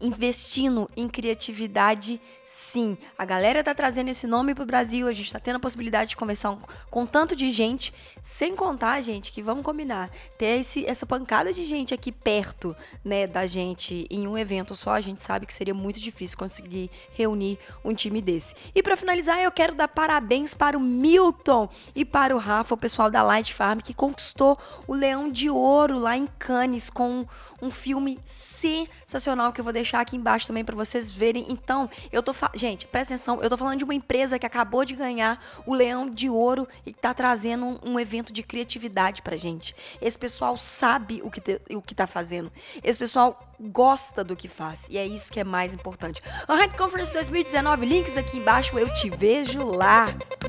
investindo 0.00 0.88
em 0.96 1.08
criatividade, 1.08 2.20
sim. 2.48 2.96
A 3.16 3.24
galera 3.26 3.62
tá 3.62 3.74
trazendo 3.74 4.08
esse 4.08 4.26
nome 4.26 4.54
pro 4.54 4.64
Brasil, 4.64 5.06
a 5.06 5.12
gente 5.12 5.32
tá 5.32 5.38
tendo 5.38 5.56
a 5.56 5.60
possibilidade 5.60 6.10
de 6.10 6.16
conversar 6.16 6.56
com, 6.90 7.04
tanto 7.04 7.36
de 7.36 7.50
gente, 7.50 7.92
sem 8.22 8.56
contar, 8.56 9.00
gente, 9.02 9.30
que 9.30 9.42
vamos 9.42 9.62
combinar, 9.62 10.10
ter 10.38 10.60
esse, 10.60 10.86
essa 10.86 11.04
pancada 11.04 11.52
de 11.52 11.64
gente 11.64 11.92
aqui 11.92 12.10
perto, 12.10 12.74
né, 13.04 13.26
da 13.26 13.46
gente 13.46 14.06
em 14.10 14.26
um 14.26 14.36
evento 14.36 14.74
só, 14.74 14.92
a 14.92 15.00
gente 15.00 15.22
sabe 15.22 15.44
que 15.44 15.52
seria 15.52 15.74
muito 15.74 16.00
difícil 16.00 16.38
conseguir 16.38 16.90
reunir 17.14 17.58
um 17.84 17.94
time 17.94 18.22
desse. 18.22 18.54
E 18.74 18.82
para 18.82 18.96
finalizar, 18.96 19.38
eu 19.40 19.52
quero 19.52 19.74
dar 19.74 19.88
parabéns 19.88 20.54
para 20.54 20.76
o 20.76 20.80
Milton 20.80 21.68
e 21.94 22.04
para 22.04 22.34
o 22.34 22.38
Rafa, 22.38 22.74
o 22.74 22.78
pessoal 22.78 23.10
da 23.10 23.22
Light 23.22 23.52
Farm, 23.52 23.80
que 23.80 23.92
conquistou 23.92 24.58
o 24.86 24.94
Leão 24.94 25.30
de 25.30 25.50
Ouro 25.50 25.98
lá 25.98 26.16
em 26.16 26.26
Cannes 26.38 26.88
com 26.88 27.26
um 27.60 27.70
filme 27.70 28.18
sensacional 28.24 29.52
que 29.52 29.60
eu 29.60 29.64
vou 29.64 29.72
deixar 29.72 30.00
aqui 30.00 30.16
embaixo 30.16 30.46
também 30.46 30.64
para 30.64 30.76
vocês 30.76 31.10
verem. 31.10 31.46
Então, 31.48 31.90
eu 32.12 32.22
tô 32.22 32.32
gente, 32.54 32.86
presta 32.86 33.14
atenção, 33.14 33.42
eu 33.42 33.50
tô 33.50 33.56
falando 33.56 33.78
de 33.78 33.84
uma 33.84 33.94
empresa 33.94 34.38
que 34.38 34.46
acabou 34.46 34.84
de 34.84 34.94
ganhar 34.94 35.42
o 35.66 35.74
Leão 35.74 36.08
de 36.08 36.28
Ouro 36.28 36.68
e 36.84 36.92
que 36.92 36.98
tá 36.98 37.12
trazendo 37.12 37.64
um, 37.64 37.92
um 37.92 38.00
evento 38.00 38.32
de 38.32 38.42
criatividade 38.42 39.22
pra 39.22 39.36
gente. 39.36 39.74
Esse 40.00 40.18
pessoal 40.18 40.56
sabe 40.56 41.20
o 41.24 41.30
que 41.30 41.40
te, 41.40 41.60
o 41.70 41.82
que 41.82 41.94
tá 41.94 42.06
fazendo. 42.06 42.52
Esse 42.82 42.98
pessoal 42.98 43.48
gosta 43.60 44.22
do 44.22 44.36
que 44.36 44.48
faz 44.48 44.86
e 44.88 44.98
é 44.98 45.06
isso 45.06 45.32
que 45.32 45.40
é 45.40 45.44
mais 45.44 45.72
importante. 45.72 46.22
Red 46.48 46.76
Conference 46.76 47.12
2019, 47.12 47.86
links 47.86 48.16
aqui 48.16 48.38
embaixo, 48.38 48.78
eu 48.78 48.92
te 48.94 49.10
vejo 49.10 49.64
lá. 49.64 50.06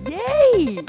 Yay! 0.07 0.85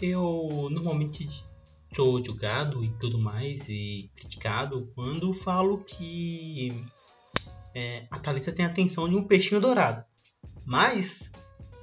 Eu 0.00 0.68
normalmente 0.70 1.26
sou 1.94 2.22
julgado 2.24 2.84
e 2.84 2.90
tudo 2.98 3.18
mais 3.18 3.68
e 3.68 4.10
criticado 4.16 4.90
quando 4.94 5.32
falo 5.32 5.78
que 5.78 6.84
é, 7.74 8.06
a 8.10 8.18
Thalita 8.18 8.52
tem 8.52 8.64
a 8.64 8.68
atenção 8.68 9.08
de 9.08 9.14
um 9.14 9.24
peixinho 9.24 9.60
dourado. 9.60 10.04
Mas 10.64 11.30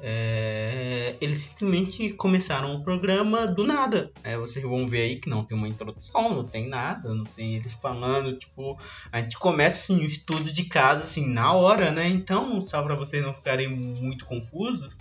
é, 0.05 1.15
eles 1.21 1.43
simplesmente 1.43 2.09
começaram 2.11 2.75
o 2.75 2.83
programa 2.83 3.47
do 3.47 3.63
nada. 3.63 4.11
É, 4.21 4.37
vocês 4.37 4.63
vão 4.65 4.85
ver 4.85 5.03
aí 5.03 5.15
que 5.15 5.29
não 5.29 5.45
tem 5.45 5.57
uma 5.57 5.67
introdução, 5.67 6.35
não 6.35 6.43
tem 6.43 6.67
nada, 6.67 7.13
não 7.13 7.23
tem 7.23 7.55
eles 7.55 7.71
falando, 7.73 8.37
tipo, 8.37 8.77
a 9.11 9.21
gente 9.21 9.37
começa 9.37 9.79
assim 9.79 10.03
o 10.03 10.05
estudo 10.05 10.51
de 10.51 10.65
casa 10.65 11.03
assim 11.03 11.31
na 11.31 11.53
hora, 11.53 11.89
né? 11.89 12.07
Então, 12.07 12.59
só 12.61 12.83
para 12.83 12.95
vocês 12.95 13.23
não 13.23 13.33
ficarem 13.33 13.69
muito 13.69 14.25
confusos, 14.25 14.97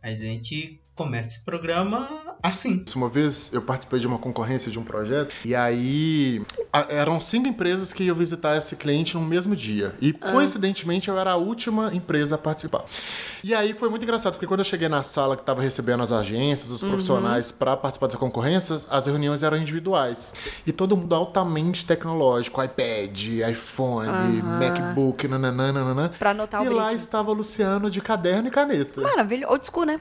a 0.00 0.14
gente 0.14 0.80
começa 0.96 1.28
esse 1.28 1.40
programa 1.40 2.08
assim. 2.42 2.84
Uma 2.96 3.08
vez 3.08 3.52
eu 3.52 3.60
participei 3.62 4.00
de 4.00 4.06
uma 4.06 4.18
concorrência 4.18 4.70
de 4.72 4.78
um 4.78 4.82
projeto 4.82 5.32
e 5.44 5.54
aí 5.54 6.42
a- 6.72 6.86
eram 6.88 7.20
cinco 7.20 7.46
empresas 7.48 7.92
que 7.92 8.04
iam 8.04 8.14
visitar 8.16 8.56
esse 8.56 8.74
cliente 8.76 9.14
no 9.14 9.20
mesmo 9.20 9.54
dia. 9.54 9.94
E 10.00 10.12
coincidentemente 10.12 11.08
eu 11.08 11.18
era 11.18 11.32
a 11.32 11.36
última 11.36 11.94
empresa 11.94 12.36
a 12.36 12.38
participar. 12.38 12.84
E 13.44 13.54
aí 13.54 13.74
foi 13.74 13.88
muito 13.88 14.02
engraçado, 14.02 14.32
porque 14.32 14.46
quando 14.46 14.60
eu 14.60 14.64
cheguei 14.64 14.88
na 14.88 15.02
sala 15.02 15.36
que 15.36 15.42
estava 15.42 15.60
recebendo 15.60 16.02
as 16.02 16.10
agências, 16.10 16.70
os 16.70 16.82
profissionais 16.82 17.52
para 17.52 17.76
participar 17.76 18.06
dessa 18.06 18.18
concorrência, 18.18 18.76
as 18.90 19.06
reuniões 19.06 19.42
eram 19.42 19.56
individuais. 19.56 20.32
E 20.66 20.72
todo 20.72 20.96
mundo 20.96 21.14
altamente 21.14 21.84
tecnológico, 21.84 22.62
iPad, 22.62 23.28
iPhone, 23.50 24.42
MacBook, 24.42 25.28
nananana. 25.28 26.08
Pra 26.18 26.30
anotar 26.30 26.62
o 26.62 26.64
E 26.64 26.68
lá 26.70 26.86
briefing. 26.86 26.96
estava 27.02 27.30
o 27.30 27.34
Luciano 27.34 27.90
de 27.90 28.00
caderno 28.00 28.48
e 28.48 28.50
caneta. 28.50 29.00
Maravilha. 29.00 29.48
Old 29.48 29.64
school, 29.66 29.84
né? 29.84 30.00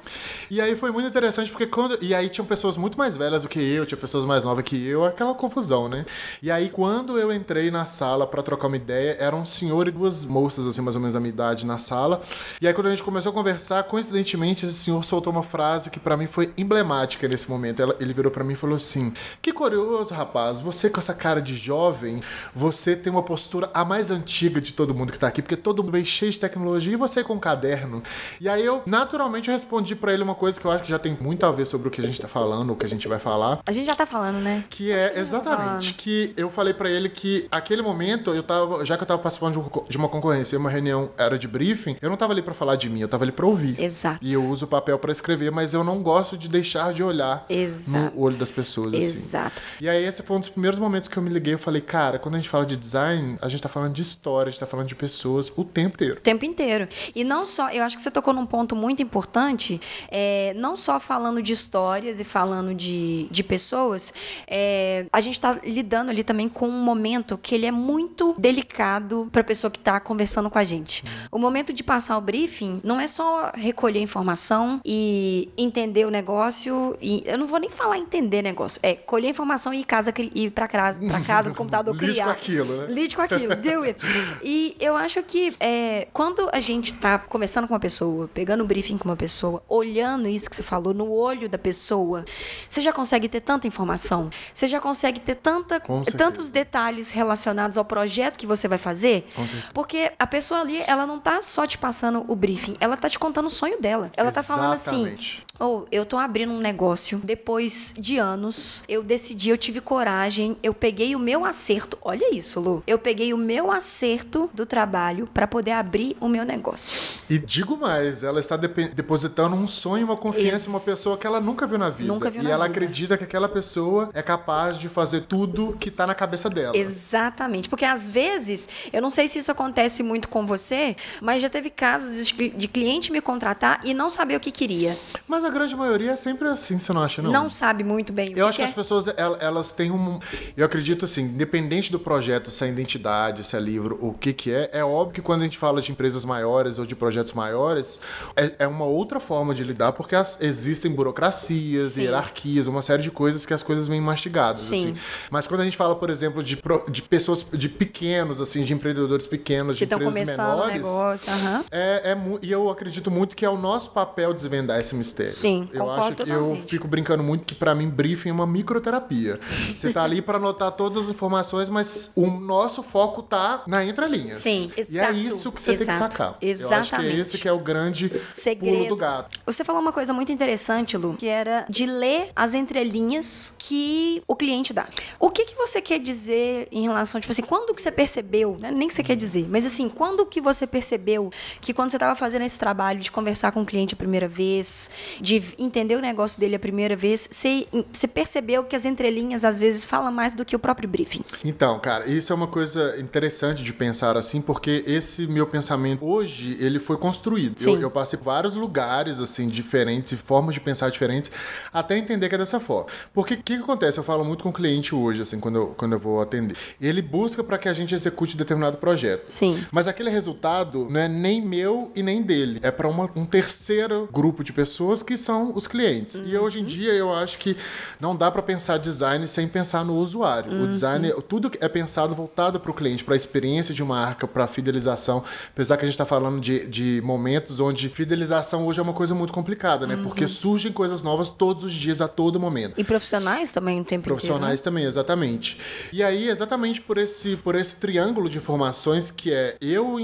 E 0.49 0.59
aí 0.61 0.75
foi 0.75 0.84
muito 0.91 1.07
interessante 1.07 1.51
porque 1.51 1.65
quando. 1.65 1.97
E 2.01 2.13
aí 2.13 2.29
tinham 2.29 2.45
pessoas 2.45 2.77
muito 2.77 2.97
mais 2.97 3.17
velhas 3.17 3.43
do 3.43 3.49
que 3.49 3.59
eu, 3.59 3.85
tinha 3.85 3.97
pessoas 3.97 4.25
mais 4.25 4.43
novas 4.43 4.63
que 4.63 4.87
eu, 4.87 5.05
aquela 5.05 5.33
confusão, 5.33 5.87
né? 5.87 6.05
E 6.41 6.51
aí 6.51 6.69
quando 6.69 7.17
eu 7.17 7.31
entrei 7.33 7.71
na 7.71 7.85
sala 7.85 8.25
pra 8.27 8.41
trocar 8.41 8.67
uma 8.67 8.75
ideia, 8.75 9.17
era 9.19 9.35
um 9.35 9.45
senhor 9.45 9.87
e 9.87 9.91
duas 9.91 10.25
moças, 10.25 10.65
assim, 10.67 10.81
mais 10.81 10.95
ou 10.95 11.01
menos 11.01 11.13
da 11.13 11.19
minha 11.19 11.29
idade 11.29 11.65
na 11.65 11.77
sala. 11.77 12.21
E 12.61 12.67
aí 12.67 12.73
quando 12.73 12.87
a 12.87 12.89
gente 12.89 13.03
começou 13.03 13.31
a 13.31 13.33
conversar, 13.33 13.83
coincidentemente, 13.83 14.65
esse 14.65 14.73
senhor 14.73 15.03
soltou 15.03 15.31
uma 15.31 15.43
frase 15.43 15.89
que 15.89 15.99
pra 15.99 16.17
mim 16.17 16.27
foi 16.27 16.53
emblemática 16.57 17.27
nesse 17.27 17.49
momento. 17.49 17.81
Ele 17.99 18.13
virou 18.13 18.31
pra 18.31 18.43
mim 18.43 18.53
e 18.53 18.57
falou 18.57 18.75
assim: 18.75 19.13
Que 19.41 19.51
curioso, 19.51 20.13
rapaz, 20.13 20.61
você 20.61 20.89
com 20.89 20.99
essa 20.99 21.13
cara 21.13 21.41
de 21.41 21.55
jovem, 21.55 22.21
você 22.53 22.95
tem 22.95 23.11
uma 23.11 23.23
postura 23.23 23.69
a 23.73 23.83
mais 23.85 24.11
antiga 24.11 24.61
de 24.61 24.73
todo 24.73 24.93
mundo 24.93 25.11
que 25.11 25.19
tá 25.19 25.27
aqui, 25.27 25.41
porque 25.41 25.55
todo 25.55 25.83
mundo 25.83 25.91
veio 25.91 26.05
cheio 26.05 26.31
de 26.31 26.39
tecnologia 26.39 26.93
e 26.93 26.97
você 26.97 27.23
com 27.23 27.33
um 27.33 27.39
caderno. 27.39 28.03
E 28.39 28.47
aí 28.49 28.65
eu, 28.65 28.81
naturalmente, 28.85 29.49
eu 29.49 29.53
respondi 29.53 29.95
pra 29.95 30.13
ele 30.13 30.23
uma 30.23 30.35
coisa 30.35 30.59
que 30.59 30.65
eu 30.65 30.71
acho 30.75 30.83
que 30.83 30.89
já 30.89 30.99
tem 30.99 31.17
muito 31.19 31.45
a 31.45 31.51
ver 31.51 31.65
sobre 31.65 31.87
o 31.87 31.91
que 31.91 32.01
a 32.01 32.03
gente 32.03 32.21
tá 32.21 32.27
falando, 32.27 32.71
o 32.71 32.75
que 32.75 32.85
a 32.85 32.89
gente 32.89 33.07
vai 33.07 33.19
falar. 33.19 33.59
A 33.65 33.71
gente 33.71 33.85
já 33.85 33.95
tá 33.95 34.05
falando, 34.05 34.37
né? 34.37 34.63
Que 34.69 34.91
é 34.91 35.19
exatamente 35.19 35.93
que 35.93 36.33
eu 36.37 36.49
falei 36.49 36.73
pra 36.73 36.89
ele 36.89 37.09
que 37.09 37.47
aquele 37.51 37.81
momento 37.81 38.33
eu 38.33 38.43
tava, 38.43 38.85
já 38.85 38.97
que 38.97 39.03
eu 39.03 39.07
tava 39.07 39.21
participando 39.21 39.53
de 39.89 39.97
uma, 39.97 40.09
concorrência, 40.09 40.55
e 40.55 40.57
uma 40.57 40.69
reunião 40.69 41.11
era 41.17 41.37
de 41.37 41.47
briefing, 41.47 41.97
eu 42.01 42.09
não 42.09 42.17
tava 42.17 42.33
ali 42.33 42.41
pra 42.41 42.53
falar 42.53 42.75
de 42.75 42.89
mim, 42.89 42.99
eu 43.01 43.07
tava 43.07 43.23
ali 43.23 43.31
pra 43.31 43.45
ouvir. 43.45 43.79
Exato. 43.79 44.19
E 44.21 44.33
eu 44.33 44.43
uso 44.43 44.65
o 44.65 44.67
papel 44.67 44.97
pra 44.99 45.11
escrever, 45.11 45.51
mas 45.51 45.73
eu 45.73 45.83
não 45.83 46.01
gosto 46.01 46.37
de 46.37 46.47
deixar 46.47 46.93
de 46.93 47.03
olhar 47.03 47.45
Exato. 47.49 48.15
no 48.15 48.21
olho 48.21 48.35
das 48.37 48.51
pessoas 48.51 48.93
assim. 48.93 49.05
Exato. 49.05 49.61
E 49.79 49.89
aí 49.89 50.03
esse 50.03 50.21
foi 50.21 50.37
um 50.37 50.39
dos 50.39 50.49
primeiros 50.49 50.79
momentos 50.79 51.07
que 51.07 51.17
eu 51.17 51.23
me 51.23 51.29
liguei, 51.29 51.53
eu 51.53 51.59
falei, 51.59 51.81
cara, 51.81 52.19
quando 52.19 52.35
a 52.35 52.37
gente 52.37 52.49
fala 52.49 52.65
de 52.65 52.75
design, 52.75 53.37
a 53.41 53.47
gente 53.47 53.61
tá 53.61 53.69
falando 53.69 53.93
de 53.93 54.01
história, 54.01 54.49
a 54.49 54.51
gente 54.51 54.59
tá 54.59 54.67
falando 54.67 54.87
de 54.87 54.95
pessoas 54.95 55.51
o 55.55 55.63
tempo 55.63 55.95
inteiro. 55.95 56.17
O 56.17 56.21
tempo 56.21 56.45
inteiro. 56.45 56.87
E 57.15 57.23
não 57.23 57.45
só, 57.45 57.69
eu 57.69 57.83
acho 57.83 57.95
que 57.95 58.01
você 58.01 58.11
tocou 58.11 58.33
num 58.33 58.45
ponto 58.45 58.75
muito 58.75 59.01
importante, 59.01 59.79
é, 60.09 60.53
não 60.65 60.75
só 60.75 60.99
falando 60.99 61.43
de 61.43 61.53
histórias 61.53 62.19
e 62.19 62.23
falando 62.23 62.73
de, 62.73 63.27
de 63.29 63.43
pessoas, 63.43 64.11
é, 64.47 65.05
a 65.13 65.21
gente 65.21 65.35
está 65.35 65.59
lidando 65.63 66.09
ali 66.09 66.23
também 66.23 66.49
com 66.49 66.67
um 66.67 66.83
momento 66.83 67.37
que 67.37 67.53
ele 67.53 67.67
é 67.67 67.71
muito 67.71 68.33
delicado 68.35 69.29
para 69.31 69.41
a 69.41 69.43
pessoa 69.43 69.69
que 69.69 69.77
está 69.77 69.99
conversando 69.99 70.49
com 70.49 70.57
a 70.57 70.63
gente. 70.63 71.03
O 71.31 71.37
momento 71.37 71.71
de 71.71 71.83
passar 71.83 72.17
o 72.17 72.21
briefing 72.21 72.81
não 72.83 72.99
é 72.99 73.07
só 73.07 73.51
recolher 73.53 74.01
informação 74.01 74.81
e 74.83 75.49
entender 75.55 76.07
o 76.07 76.09
negócio, 76.09 76.97
e 76.99 77.21
eu 77.27 77.37
não 77.37 77.45
vou 77.45 77.59
nem 77.59 77.69
falar 77.69 77.99
entender 77.99 78.41
negócio, 78.41 78.79
é 78.81 78.95
colher 78.95 79.29
informação 79.29 79.71
e 79.71 79.81
ir, 79.81 79.85
casa, 79.85 80.11
ir 80.33 80.49
para 80.49 80.67
casa, 80.67 80.99
pra 80.99 81.21
casa, 81.21 81.51
o 81.53 81.55
computador 81.55 81.93
Lide 81.93 82.13
criar. 82.13 82.25
com 82.25 82.31
aquilo, 82.31 82.77
né? 82.77 82.87
Lide 82.89 83.15
com 83.15 83.21
aquilo, 83.21 83.55
deal 83.55 83.81
with. 83.81 83.95
E 84.43 84.75
eu 84.79 84.95
acho 84.95 85.21
que 85.23 85.55
é, 85.59 86.07
quando 86.11 86.49
a 86.51 86.59
gente 86.59 86.93
tá 86.93 87.19
conversando 87.19 87.67
com 87.67 87.73
uma 87.73 87.79
pessoa, 87.79 88.27
pegando 88.33 88.63
um 88.63 88.67
briefing 88.67 88.97
com 88.97 89.07
uma 89.09 89.15
pessoa, 89.15 89.61
olhando 89.67 90.27
isso 90.27 90.49
que 90.49 90.54
você 90.55 90.63
falou 90.63 90.93
no 90.93 91.11
olho 91.11 91.49
da 91.49 91.57
pessoa, 91.57 92.25
você 92.69 92.81
já 92.81 92.93
consegue 92.93 93.27
ter 93.27 93.41
tanta 93.41 93.67
informação, 93.67 94.29
você 94.53 94.67
já 94.67 94.79
consegue 94.79 95.19
ter 95.19 95.35
tanta, 95.35 95.81
tantos 96.17 96.49
detalhes 96.49 97.11
relacionados 97.11 97.77
ao 97.77 97.85
projeto 97.85 98.37
que 98.37 98.47
você 98.47 98.67
vai 98.67 98.77
fazer, 98.77 99.27
porque 99.73 100.11
a 100.17 100.25
pessoa 100.25 100.61
ali, 100.61 100.81
ela 100.87 101.05
não 101.05 101.19
tá 101.19 101.41
só 101.41 101.67
te 101.67 101.77
passando 101.77 102.25
o 102.27 102.35
briefing, 102.35 102.77
ela 102.79 102.95
tá 102.95 103.09
te 103.09 103.19
contando 103.19 103.47
o 103.47 103.49
sonho 103.49 103.81
dela. 103.81 104.11
Ela 104.15 104.31
tá 104.31 104.41
falando 104.41 104.73
assim, 104.73 105.01
Exatamente. 105.07 105.43
ou 105.59 105.87
eu 105.91 106.05
tô 106.05 106.17
abrindo 106.17 106.53
um 106.53 106.59
negócio, 106.59 107.19
depois 107.23 107.93
de 107.97 108.17
anos, 108.17 108.83
eu 108.87 109.03
decidi, 109.03 109.49
eu 109.49 109.57
tive 109.57 109.81
coragem, 109.81 110.57
eu 110.63 110.73
peguei 110.73 111.15
o 111.15 111.19
meu 111.19 111.43
acerto. 111.45 111.97
Olha 112.01 112.33
isso, 112.33 112.59
Lu. 112.59 112.83
Eu 112.87 112.97
peguei 112.97 113.33
o 113.33 113.37
meu 113.37 113.71
acerto 113.71 114.49
do 114.53 114.65
trabalho 114.65 115.27
para 115.33 115.47
poder 115.47 115.71
abrir 115.71 116.15
o 116.19 116.27
meu 116.27 116.45
negócio. 116.45 116.97
E 117.29 117.37
digo 117.37 117.77
mais, 117.77 118.23
ela 118.23 118.39
está 118.39 118.55
depositando 118.55 119.55
um 119.55 119.67
sonho, 119.67 120.05
uma 120.05 120.17
confiança 120.17 120.44
Em 120.47 120.69
uma 120.69 120.79
pessoa 120.79 121.17
que 121.17 121.25
ela 121.27 121.39
nunca 121.39 121.65
viu 121.67 121.77
na 121.77 121.89
vida. 121.89 122.11
Nunca 122.11 122.29
viu 122.29 122.41
e 122.41 122.45
na 122.45 122.51
ela 122.51 122.65
vida. 122.65 122.77
acredita 122.77 123.17
que 123.17 123.23
aquela 123.23 123.47
pessoa 123.49 124.09
é 124.13 124.21
capaz 124.21 124.77
de 124.77 124.87
fazer 124.89 125.21
tudo 125.21 125.75
que 125.79 125.89
tá 125.91 126.05
na 126.07 126.13
cabeça 126.15 126.49
dela. 126.49 126.75
Exatamente. 126.75 127.69
Porque 127.69 127.85
às 127.85 128.09
vezes, 128.09 128.67
eu 128.91 129.01
não 129.01 129.09
sei 129.09 129.27
se 129.27 129.39
isso 129.39 129.51
acontece 129.51 130.03
muito 130.03 130.27
com 130.27 130.45
você, 130.45 130.95
mas 131.21 131.41
já 131.41 131.49
teve 131.49 131.69
casos 131.69 132.27
de 132.27 132.67
cliente 132.67 133.11
me 133.11 133.21
contratar 133.21 133.79
e 133.83 133.93
não 133.93 134.09
saber 134.09 134.35
o 134.35 134.39
que 134.39 134.51
queria. 134.51 134.97
Mas 135.27 135.43
a 135.43 135.49
grande 135.49 135.75
maioria 135.75 136.11
é 136.11 136.15
sempre 136.15 136.47
assim, 136.47 136.77
você 136.79 136.91
não 136.93 137.01
acha, 137.03 137.21
não? 137.21 137.31
Não, 137.31 137.49
sabe 137.49 137.83
muito 137.83 138.11
bem 138.11 138.29
o 138.29 138.31
Eu 138.31 138.33
que 138.35 138.41
acho 138.41 138.57
que 138.57 138.63
as 138.63 138.71
pessoas, 138.71 139.07
el- 139.07 139.37
elas 139.39 139.71
têm 139.71 139.91
um. 139.91 140.19
Eu 140.57 140.65
acredito 140.65 141.05
assim, 141.05 141.23
independente 141.23 141.91
do 141.91 141.99
projeto, 141.99 142.49
se 142.49 142.63
é 142.63 142.67
identidade, 142.69 143.43
se 143.43 143.55
é 143.55 143.59
livro, 143.59 143.97
o 144.01 144.13
que 144.13 144.33
que 144.33 144.51
é, 144.51 144.69
é 144.73 144.83
óbvio 144.83 145.15
que 145.15 145.21
quando 145.21 145.41
a 145.41 145.43
gente 145.45 145.57
fala 145.57 145.81
de 145.81 145.91
empresas 145.91 146.25
maiores 146.25 146.77
ou 146.79 146.85
de 146.85 146.95
projetos 146.95 147.33
maiores, 147.33 147.99
é, 148.35 148.51
é 148.59 148.67
uma 148.67 148.85
outra 148.85 149.19
forma 149.19 149.53
de 149.53 149.63
lidar, 149.63 149.91
porque 149.93 150.15
as- 150.15 150.24
existem 150.41 150.91
burocracias, 150.91 151.93
Sim. 151.93 152.03
hierarquias, 152.03 152.67
uma 152.67 152.81
série 152.81 153.03
de 153.03 153.11
coisas 153.11 153.45
que 153.45 153.53
as 153.53 153.63
coisas 153.63 153.87
vêm 153.87 154.01
mastigadas, 154.01 154.61
Sim. 154.61 154.89
assim. 154.91 154.97
Mas 155.29 155.47
quando 155.47 155.61
a 155.61 155.63
gente 155.65 155.77
fala, 155.77 155.95
por 155.95 156.09
exemplo, 156.09 156.41
de, 156.43 156.57
de 156.89 157.01
pessoas, 157.01 157.45
de 157.53 157.69
pequenos, 157.69 158.39
assim, 158.41 158.63
de 158.63 158.73
empreendedores 158.73 159.27
pequenos, 159.27 159.77
Que 159.77 159.85
de 159.85 159.93
empresas 159.93 160.13
começando 160.13 160.47
menores. 160.49 160.73
negócio. 160.75 161.31
aham. 161.31 161.65
É, 161.71 162.11
é 162.11 162.17
e 162.41 162.51
eu 162.51 162.69
acredito 162.69 163.09
muito 163.11 163.35
que 163.35 163.45
é 163.45 163.49
o 163.49 163.57
nosso 163.57 163.91
papel 163.91 164.33
desvendar 164.33 164.79
esse 164.79 164.95
mistério. 164.95 165.33
Sim, 165.33 165.69
eu 165.73 165.89
acho 165.91 166.15
que 166.15 166.29
eu 166.29 166.61
fico 166.67 166.87
brincando 166.87 167.23
muito 167.23 167.43
que 167.45 167.55
pra 167.55 167.73
mim 167.75 167.89
briefing 167.89 168.29
é 168.29 168.33
uma 168.33 168.47
microterapia. 168.47 169.39
Você 169.75 169.91
tá 169.91 170.03
ali 170.03 170.21
pra 170.21 170.37
anotar 170.37 170.71
todas 170.71 171.03
as 171.05 171.09
informações, 171.09 171.69
mas 171.69 172.11
o 172.15 172.27
nosso 172.27 172.81
foco 172.83 173.21
tá 173.23 173.63
na 173.67 173.83
entrelinha. 173.85 174.33
Sim, 174.33 174.71
E 174.77 174.97
é 174.97 175.09
exato, 175.11 175.13
isso 175.17 175.51
que 175.51 175.61
você 175.61 175.77
tem 175.77 175.85
que 175.85 175.91
exato, 175.93 176.13
sacar. 176.13 176.37
Eu 176.41 176.51
acho 176.53 176.59
que 176.59 176.63
é 176.73 176.79
exatamente. 176.79 177.19
esse 177.19 177.37
que 177.37 177.47
é 177.47 177.51
o 177.51 177.59
grande 177.59 178.11
Segredo. 178.35 178.75
pulo 178.77 178.89
do 178.89 178.95
gato. 178.95 179.39
Você 179.45 179.63
falou 179.63 179.81
uma 179.81 179.91
coisa 179.93 180.13
muito 180.15 180.31
interessante, 180.31 180.97
Lu, 180.97 181.15
que 181.17 181.27
era 181.27 181.65
de 181.69 181.85
ler 181.85 182.31
as 182.35 182.53
entrelinhas 182.53 183.55
que 183.59 184.23
o 184.27 184.35
cliente 184.35 184.73
dá. 184.73 184.87
O 185.19 185.29
que, 185.29 185.45
que 185.45 185.55
você 185.55 185.81
quer 185.81 185.99
dizer 185.99 186.67
em 186.71 186.83
relação, 186.83 187.19
tipo 187.19 187.31
assim, 187.31 187.41
quando 187.41 187.73
que 187.73 187.81
você 187.81 187.91
percebeu, 187.91 188.57
né? 188.59 188.71
nem 188.71 188.87
que 188.87 188.93
você 188.93 189.03
quer 189.03 189.15
dizer, 189.15 189.47
mas 189.49 189.65
assim, 189.65 189.89
quando 189.89 190.25
que 190.25 190.41
você 190.41 190.65
percebeu 190.65 191.31
que 191.61 191.73
quando 191.73 191.91
você 191.91 191.97
estava 191.97 192.15
fazendo 192.15 192.43
esse 192.43 192.57
trabalho 192.57 192.99
de 192.99 193.11
conversar 193.11 193.51
com 193.51 193.61
o 193.61 193.65
cliente 193.65 193.93
a 193.93 193.97
primeira 193.97 194.27
vez, 194.27 194.89
de 195.19 195.43
entender 195.57 195.95
o 195.95 196.01
negócio 196.01 196.39
dele 196.39 196.55
a 196.55 196.59
primeira 196.59 196.95
vez, 196.95 197.27
você, 197.29 197.67
você 197.91 198.07
percebeu 198.07 198.63
que 198.63 198.75
as 198.75 198.85
entrelinhas 198.85 199.43
às 199.43 199.59
vezes 199.59 199.85
falam 199.85 200.11
mais 200.11 200.33
do 200.33 200.45
que 200.45 200.55
o 200.55 200.59
próprio 200.59 200.87
briefing? 200.87 201.23
Então, 201.43 201.77
cara, 201.79 202.09
isso 202.09 202.31
é 202.31 202.35
uma 202.35 202.47
coisa 202.47 202.99
interessante 202.99 203.63
de 203.63 203.73
pensar 203.73 204.17
assim, 204.17 204.41
porque 204.41 204.83
esse 204.87 205.27
meu 205.27 205.47
pensamento 205.47 206.05
hoje, 206.05 206.57
ele 206.59 206.79
foi 206.79 206.97
construído. 206.97 207.61
Eu, 207.61 207.79
eu 207.79 207.91
passei 207.91 208.17
por 208.17 208.25
vários 208.25 208.55
lugares, 208.55 209.19
assim, 209.19 209.47
diferentes 209.47 210.04
e 210.11 210.17
formas 210.17 210.55
de 210.55 210.61
pensar 210.61 210.89
diferentes, 210.89 211.31
até 211.73 211.97
entender 211.97 212.29
que 212.29 212.35
é 212.35 212.37
dessa 212.37 212.59
forma. 212.59 212.87
Porque 213.13 213.33
o 213.33 213.37
que, 213.37 213.57
que 213.57 213.63
acontece? 213.63 213.97
Eu 213.97 214.03
falo 214.03 214.23
muito 214.23 214.43
com 214.43 214.49
o 214.49 214.53
cliente 214.53 214.93
hoje, 214.93 215.21
assim, 215.21 215.39
quando 215.39 215.55
eu, 215.55 215.67
quando 215.77 215.93
eu 215.93 215.99
vou 215.99 216.21
atender. 216.21 216.55
Ele 216.79 217.01
busca 217.01 217.43
para 217.43 217.57
que 217.57 217.67
a 217.67 217.73
gente 217.73 217.93
execute 217.93 218.37
determinado 218.37 218.77
projeto. 218.77 219.23
Sim. 219.27 219.63
Mas 219.71 219.87
aquele 219.87 220.09
resultado 220.09 220.87
não 220.89 220.99
é 220.99 221.07
nem 221.07 221.41
meu 221.41 221.91
e 221.95 222.03
nem 222.03 222.21
dele. 222.21 222.59
É 222.61 222.71
para 222.71 222.87
um 222.87 223.25
terceiro 223.25 224.07
grupo 224.11 224.43
de 224.43 224.53
pessoas 224.53 225.01
que 225.01 225.17
são 225.17 225.51
os 225.55 225.67
clientes. 225.67 226.21
E 226.25 226.37
hoje 226.37 226.59
em 226.59 226.65
dia 226.65 226.93
eu 226.93 227.13
acho 227.13 227.37
que 227.39 227.57
não 227.99 228.15
dá 228.15 228.31
para 228.31 228.41
pensar 228.41 228.77
design 228.77 229.27
sem 229.27 229.47
pensar 229.47 229.83
no 229.85 229.95
usuário. 229.95 230.63
O 230.63 230.67
design, 230.67 231.11
tudo 231.27 231.51
é 231.59 231.67
pensado 231.67 232.15
voltado 232.15 232.59
para 232.59 232.71
o 232.71 232.73
cliente, 232.73 233.03
para 233.03 233.13
a 233.13 233.17
experiência 233.17 233.73
de 233.73 233.83
marca, 233.83 234.27
para 234.27 234.47
fidelização. 234.47 235.23
Apesar 235.51 235.77
que 235.77 235.83
a 235.83 235.87
gente 235.87 235.93
está 235.93 236.05
falando 236.05 236.39
de, 236.39 236.65
de 236.67 237.01
momentos 237.03 237.59
onde 237.59 237.89
fidelização 237.89 238.65
hoje 238.67 238.79
é 238.79 238.83
uma 238.83 238.93
coisa 238.93 239.13
muito 239.15 239.33
complicada, 239.33 239.87
né? 239.87 239.94
Porque 240.03 240.27
surgem 240.27 240.71
coisas 240.71 241.01
novas 241.01 241.29
todos 241.29 241.63
os 241.63 241.73
dias, 241.73 242.01
a 242.01 242.07
todo 242.07 242.39
momento. 242.39 242.73
E 242.77 242.83
profissionais 242.83 243.51
também 243.51 243.79
o 243.79 243.83
tempo 243.83 244.03
Profissionais 244.03 244.61
também, 244.61 244.85
exatamente. 244.85 245.57
E 245.91 246.03
aí, 246.03 246.29
exatamente 246.29 246.81
por 246.81 246.97
esse, 246.97 247.35
por 247.37 247.55
esse 247.55 247.75
triângulo 247.75 248.29
de 248.29 248.37
informações 248.37 249.11
que 249.11 249.31
é 249.31 249.55
eu, 249.59 249.97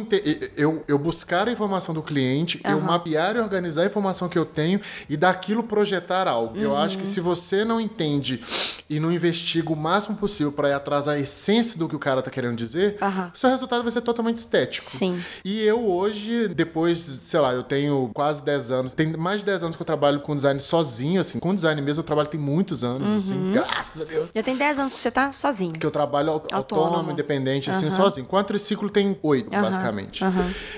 eu, 0.56 0.84
eu 0.88 0.98
buscar 0.98 1.48
a 1.48 1.52
informação 1.52 1.94
do 1.94 2.02
cliente, 2.02 2.60
eu 2.64 2.80
mapear 2.80 3.36
e 3.36 3.40
organizar 3.40 3.84
a 3.84 3.86
informação 3.86 4.28
que 4.28 4.38
eu 4.38 4.46
tenho 4.46 4.82
e 5.10 5.16
daquilo 5.16 5.64
projetar 5.64 6.28
algo. 6.28 6.58
Eu 6.58 6.76
acho 6.76 6.98
que 6.98 7.08
se 7.08 7.20
você 7.20 7.64
não 7.64 7.80
entende 7.80 8.44
e 8.90 9.00
não 9.00 9.12
investiga 9.12 9.72
o 9.72 9.76
máximo 9.76 10.18
possível 10.18 10.52
para 10.52 10.70
ir 10.70 10.74
atrás 10.74 11.06
da 11.06 11.20
essência 11.20 11.78
do 11.78 11.88
que 11.88 11.96
o 11.96 12.00
cara 12.00 12.22
tá 12.22 12.30
querendo 12.30 12.56
dizer, 12.56 12.98
seu 13.34 13.50
resultado 13.50 13.84
vai 13.84 13.92
ser 13.92 14.02
totalmente 14.02 14.38
estético. 14.38 14.86
Sim. 14.86 15.22
E 15.44 15.62
eu 15.62 15.86
hoje, 15.86 16.48
depois, 16.50 17.00
sei 17.00 17.40
lá, 17.40 17.54
eu 17.54 17.64
tenho 17.64 18.10
quase 18.14 18.44
10 18.44 18.72
anos, 18.72 18.94
tem 18.94 19.14
mais 19.14 19.40
de 19.40 19.46
10 19.46 19.64
anos 19.64 19.76
que 19.82 19.84
eu 19.84 19.86
trabalho 19.86 20.20
com 20.22 20.36
design 20.36 20.60
sozinho, 20.62 21.20
assim. 21.20 21.40
Com 21.40 21.54
design 21.56 21.82
mesmo 21.82 22.02
eu 22.02 22.04
trabalho 22.06 22.28
tem 22.30 22.40
muitos 22.40 22.84
anos, 22.84 23.08
Uhum. 23.08 23.18
assim. 23.18 23.52
Graças 23.52 24.02
a 24.02 24.06
Deus. 24.06 24.32
Já 24.34 24.44
tem 24.44 24.56
10 24.56 24.80
anos 24.80 24.94
que 24.94 25.00
você 25.00 25.10
tá 25.12 25.32
sozinho. 25.32 25.72
Que 25.74 25.86
eu 25.86 25.92
trabalho 25.92 26.32
aut- 26.32 26.54
autônomo, 26.54 26.86
Autônomo. 26.88 27.12
independente, 27.12 27.70
assim, 27.70 27.88
Aham. 27.88 27.96
sozinho. 27.96 28.26
Com 28.28 28.38
a 28.38 28.44
Triciclo 28.44 28.90
tem 28.90 29.18
oito, 29.24 29.50
basicamente. 29.50 30.24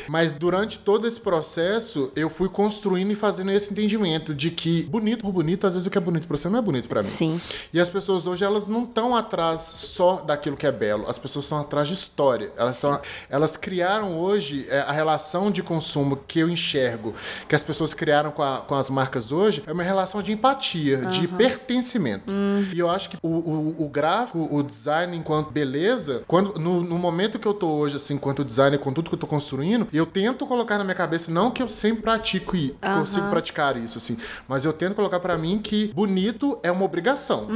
Mas 0.07 0.31
durante 0.31 0.79
todo 0.79 1.07
esse 1.07 1.19
processo, 1.19 2.11
eu 2.15 2.29
fui 2.29 2.47
construindo 2.49 3.11
e 3.11 3.15
fazendo 3.15 3.51
esse 3.51 3.71
entendimento 3.71 4.33
de 4.33 4.49
que 4.49 4.83
bonito 4.83 5.21
por 5.21 5.31
bonito, 5.31 5.67
às 5.67 5.73
vezes 5.73 5.87
o 5.87 5.89
que 5.89 5.97
é 5.97 6.01
bonito 6.01 6.27
pra 6.27 6.37
você 6.37 6.49
não 6.49 6.59
é 6.59 6.61
bonito 6.61 6.87
pra 6.87 7.01
mim. 7.01 7.07
Sim. 7.07 7.41
E 7.73 7.79
as 7.79 7.89
pessoas 7.89 8.25
hoje, 8.25 8.43
elas 8.43 8.67
não 8.67 8.83
estão 8.83 9.15
atrás 9.15 9.61
só 9.61 10.17
daquilo 10.17 10.55
que 10.55 10.65
é 10.65 10.71
belo. 10.71 11.05
As 11.09 11.17
pessoas 11.17 11.45
estão 11.45 11.59
atrás 11.59 11.87
de 11.87 11.93
história. 11.93 12.51
Elas, 12.57 12.75
são, 12.75 12.99
elas 13.29 13.57
criaram 13.57 14.17
hoje 14.19 14.65
é, 14.69 14.79
a 14.79 14.91
relação 14.91 15.51
de 15.51 15.61
consumo 15.63 16.17
que 16.27 16.39
eu 16.39 16.49
enxergo, 16.49 17.13
que 17.47 17.55
as 17.55 17.63
pessoas 17.63 17.93
criaram 17.93 18.31
com, 18.31 18.41
a- 18.43 18.61
com 18.61 18.75
as 18.75 18.89
marcas 18.93 19.31
hoje, 19.31 19.63
é 19.67 19.71
uma 19.73 19.83
relação 19.83 20.21
de 20.21 20.31
empatia, 20.31 20.97
de 21.07 21.27
pertencimento. 21.27 22.31
E 22.73 22.79
eu 22.79 22.89
acho 22.89 23.09
que 23.09 23.17
o, 23.21 23.27
o, 23.27 23.75
o 23.85 23.89
gráfico, 23.89 24.47
o 24.51 24.61
design 24.63 25.15
enquanto 25.17 25.51
beleza, 25.51 26.23
quando, 26.27 26.59
no, 26.59 26.83
no 26.83 26.97
momento 26.97 27.39
que 27.39 27.47
eu 27.47 27.53
tô 27.53 27.67
hoje, 27.67 27.95
assim, 27.95 28.15
enquanto 28.15 28.43
designer, 28.43 28.77
com 28.79 28.93
tudo 28.93 29.09
que 29.09 29.15
eu 29.15 29.19
tô 29.19 29.27
construindo, 29.27 29.87
eu 29.93 30.05
tento 30.05 30.45
colocar 30.45 30.77
na 30.77 30.83
minha 30.83 30.95
cabeça, 30.95 31.31
não 31.31 31.51
que 31.51 31.61
eu 31.63 31.69
sempre 31.69 32.01
pratico 32.03 32.55
e 32.55 32.75
consigo 32.99 33.27
praticar 33.29 33.77
isso, 33.77 33.97
assim, 33.97 34.17
mas 34.47 34.65
eu 34.65 34.73
tento 34.73 34.95
colocar 34.95 35.19
pra 35.19 35.37
mim 35.37 35.59
que 35.59 35.87
bonito 35.93 36.57
é 36.63 36.71
uma 36.71 36.85
obrigação. 36.85 37.47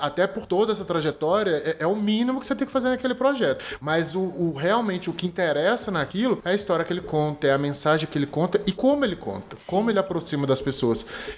Até 0.00 0.26
por 0.26 0.46
toda 0.46 0.72
essa 0.72 0.84
trajetória, 0.84 1.50
é, 1.64 1.76
é 1.80 1.86
o 1.86 1.96
mínimo 1.96 2.40
que 2.40 2.46
você 2.46 2.54
tem 2.54 2.66
que 2.66 2.72
fazer 2.72 2.88
naquele 2.90 3.14
projeto. 3.14 3.64
Mas 3.80 4.14
o, 4.14 4.20
o- 4.20 4.54
realmente 4.56 5.08
o 5.10 5.12
que 5.12 5.26
interessa 5.26 5.90
naquilo 5.90 6.40
é 6.44 6.50
a 6.50 6.54
história 6.54 6.84
que 6.84 6.92
ele 6.92 7.00
conta, 7.00 7.46
é 7.46 7.52
a 7.52 7.58
mensagem 7.58 8.06
que 8.08 8.16
ele 8.18 8.26
conta 8.26 8.60
e 8.66 8.72
como 8.72 9.04
ele 9.04 9.16
conta, 9.16 9.56
como 9.66 9.90
ele 9.90 9.98
aproxima 9.98 10.46
das 10.46 10.60
pessoas. 10.60 10.83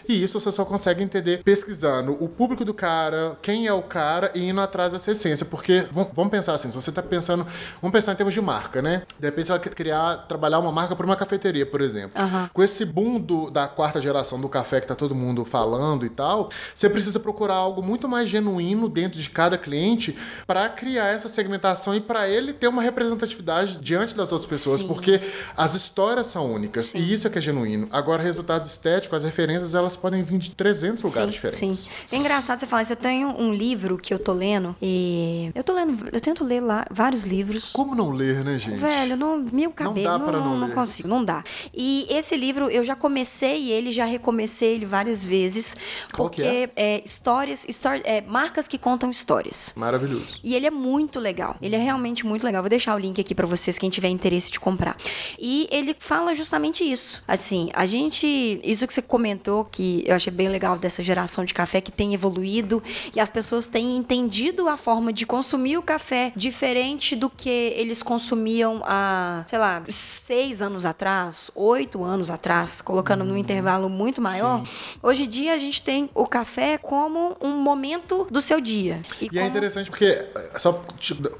E 0.09 0.23
isso 0.23 0.39
você 0.41 0.51
só 0.51 0.65
consegue 0.65 1.03
entender 1.03 1.43
pesquisando 1.45 2.17
o 2.21 2.29
público 2.29 2.65
do 2.65 2.75
cara, 2.75 3.37
quem 3.43 3.67
é 3.67 3.73
o 3.73 3.83
cara 3.83 4.31
e 4.35 4.49
indo 4.49 4.61
atrás 4.61 4.93
dessa 4.93 5.11
essência. 5.13 5.45
Porque, 5.47 5.87
vamos, 5.93 6.31
pensar 6.31 6.55
assim, 6.55 6.69
se 6.71 6.75
você 6.75 6.91
tá 6.91 7.03
pensando, 7.03 7.47
vamos 7.81 7.93
pensar 7.93 8.13
em 8.13 8.17
termos 8.17 8.35
de 8.35 8.41
marca, 8.41 8.81
né? 8.83 9.03
De 9.19 9.27
repente 9.27 9.47
você 9.47 9.53
vai 9.53 9.61
criar, 9.61 10.27
trabalhar 10.29 10.59
uma 10.59 10.73
marca 10.73 10.97
para 10.97 11.07
uma 11.07 11.17
cafeteria, 11.17 11.65
por 11.67 11.81
exemplo. 11.81 12.21
Aham. 12.21 12.51
Com 12.53 12.63
esse 12.63 12.85
boom 12.85 13.21
do- 13.21 13.51
da 13.51 13.67
quarta 13.69 14.01
geração 14.01 14.41
do 14.41 14.49
café 14.49 14.81
que 14.81 14.87
tá 14.87 14.95
todo 14.95 15.15
mundo 15.15 15.45
falando 15.45 16.05
e 16.05 16.09
tal, 16.09 16.51
você 16.75 16.89
precisa 16.89 17.21
procurar 17.21 17.55
algo 17.55 17.83
muito 17.83 18.09
mais 18.09 18.29
genuíno 18.29 18.89
dentro 18.89 19.21
de 19.21 19.31
cada 19.31 19.57
cliente 19.59 20.17
para 20.47 20.69
criar 20.69 21.07
essa 21.09 21.29
segmentação 21.29 21.95
e 21.95 22.01
para 22.01 22.29
ele 22.29 22.53
ter 22.53 22.69
uma 22.69 22.83
representatividade 22.83 23.77
diante 23.79 24.15
das 24.15 24.31
outras 24.33 24.49
pessoas, 24.49 24.81
Sim. 24.81 24.87
porque 24.87 25.21
as 25.57 25.75
histórias 25.75 26.27
são 26.27 26.53
únicas 26.53 26.87
Sim. 26.87 26.99
e 26.99 27.13
isso 27.13 27.27
é 27.27 27.31
que 27.31 27.39
é 27.39 27.41
genuíno. 27.41 27.89
Agora, 27.93 28.23
resultado 28.23 28.65
estético, 28.65 29.15
as 29.17 29.23
referências, 29.37 29.75
elas 29.75 29.95
podem 29.97 30.23
vir 30.23 30.39
de 30.39 30.51
300 30.53 31.03
lugares 31.03 31.35
diferentes. 31.35 31.81
Sim. 31.81 31.91
É 32.11 32.17
engraçado 32.17 32.59
você 32.61 32.67
falar 32.67 32.83
isso. 32.83 32.93
Eu 32.93 32.97
tenho 32.97 33.29
um 33.39 33.53
livro 33.53 33.99
que 33.99 34.13
eu 34.15 34.19
tô 34.19 34.33
lendo 34.33 34.75
e 34.81 35.51
eu 35.55 35.63
tô 35.63 35.75
lendo, 35.75 36.09
eu 36.11 36.21
tento 36.21 36.43
ler 36.43 36.61
lá 36.61 36.87
vários 36.91 37.25
livros. 37.25 37.71
Como 37.73 37.95
não 37.95 38.11
ler, 38.11 38.43
né, 38.45 38.59
gente? 38.59 38.79
Velho, 38.79 39.17
não, 39.17 39.39
meu 39.53 39.71
cabelo, 39.71 40.05
dá 40.05 40.19
não, 40.19 40.27
pra 40.27 40.39
não 40.39 40.59
não 40.59 40.69
ler. 40.69 40.75
consigo, 40.75 41.09
não 41.09 41.23
dá. 41.23 41.45
E 41.75 42.07
esse 42.09 42.35
livro, 42.37 42.71
eu 42.71 42.83
já 42.83 42.97
comecei 42.97 43.71
ele, 43.71 43.93
já 43.93 44.05
recomecei 44.07 44.75
ele 44.75 44.87
várias 44.87 45.25
vezes, 45.25 45.77
Qual 46.13 46.31
que 46.31 46.43
porque 46.43 46.71
é? 46.77 47.03
histórias, 47.05 47.69
história, 47.69 48.03
é, 48.05 48.23
marcas 48.23 48.67
que 48.67 48.79
contam 48.79 49.11
histórias. 49.11 49.73
Maravilhoso. 49.77 50.41
E 50.43 50.55
ele 50.55 50.67
é 50.67 50.71
muito 50.71 51.21
legal. 51.21 51.57
Ele 51.61 51.75
é 51.75 51.79
realmente 51.79 52.25
muito 52.25 52.45
legal. 52.45 52.63
Vou 52.63 52.71
deixar 52.71 52.95
o 52.95 52.99
link 52.99 53.21
aqui 53.21 53.35
pra 53.35 53.47
vocês, 53.47 53.79
quem 53.79 53.91
tiver 53.91 54.09
interesse 54.09 54.51
de 54.51 54.59
comprar. 54.59 54.97
E 55.39 55.69
ele 55.71 55.95
fala 55.99 56.35
justamente 56.35 56.83
isso. 56.85 57.23
Assim, 57.29 57.69
a 57.75 57.85
gente. 57.85 58.61
Isso 58.65 58.87
que 58.87 58.95
você 58.95 59.03
comentou, 59.21 59.65
que 59.65 60.05
eu 60.07 60.15
achei 60.15 60.31
bem 60.31 60.49
legal 60.49 60.77
dessa 60.77 61.03
geração 61.03 61.43
de 61.43 61.55
café 61.55 61.81
que 61.81 61.91
tem 61.91 62.13
evoluído 62.13 62.83
e 63.15 63.19
as 63.19 63.31
pessoas 63.31 63.67
têm 63.67 63.97
entendido 63.97 64.69
a 64.69 64.77
forma 64.77 65.11
de 65.11 65.25
consumir 65.25 65.79
o 65.79 65.83
café 65.83 66.33
diferente 66.37 67.17
do 67.17 67.31
que 67.31 67.49
eles 67.49 68.03
consumiam 68.03 68.83
há, 68.85 69.43
sei 69.47 69.59
lá, 69.59 69.83
seis 69.89 70.61
anos 70.61 70.85
atrás, 70.85 71.51
oito 71.55 72.05
anos 72.05 72.29
atrás, 72.31 72.83
colocando 72.83 73.25
num 73.25 73.39
intervalo 73.39 73.89
muito 73.89 74.21
maior. 74.21 74.63
Hoje 75.03 75.25
em 75.25 75.29
dia 75.29 75.55
a 75.55 75.59
gente 75.59 75.83
tem 75.83 76.11
o 76.15 76.27
café 76.27 76.77
como 76.77 77.35
um 77.41 77.53
momento 77.57 78.27
do 78.31 78.43
seu 78.43 78.61
dia. 78.61 79.01
E 79.19 79.27
é 79.27 79.29
como- 79.31 79.47
interessante 79.47 79.89
porque, 79.89 80.05
eh, 80.05 80.59
só 80.59 80.83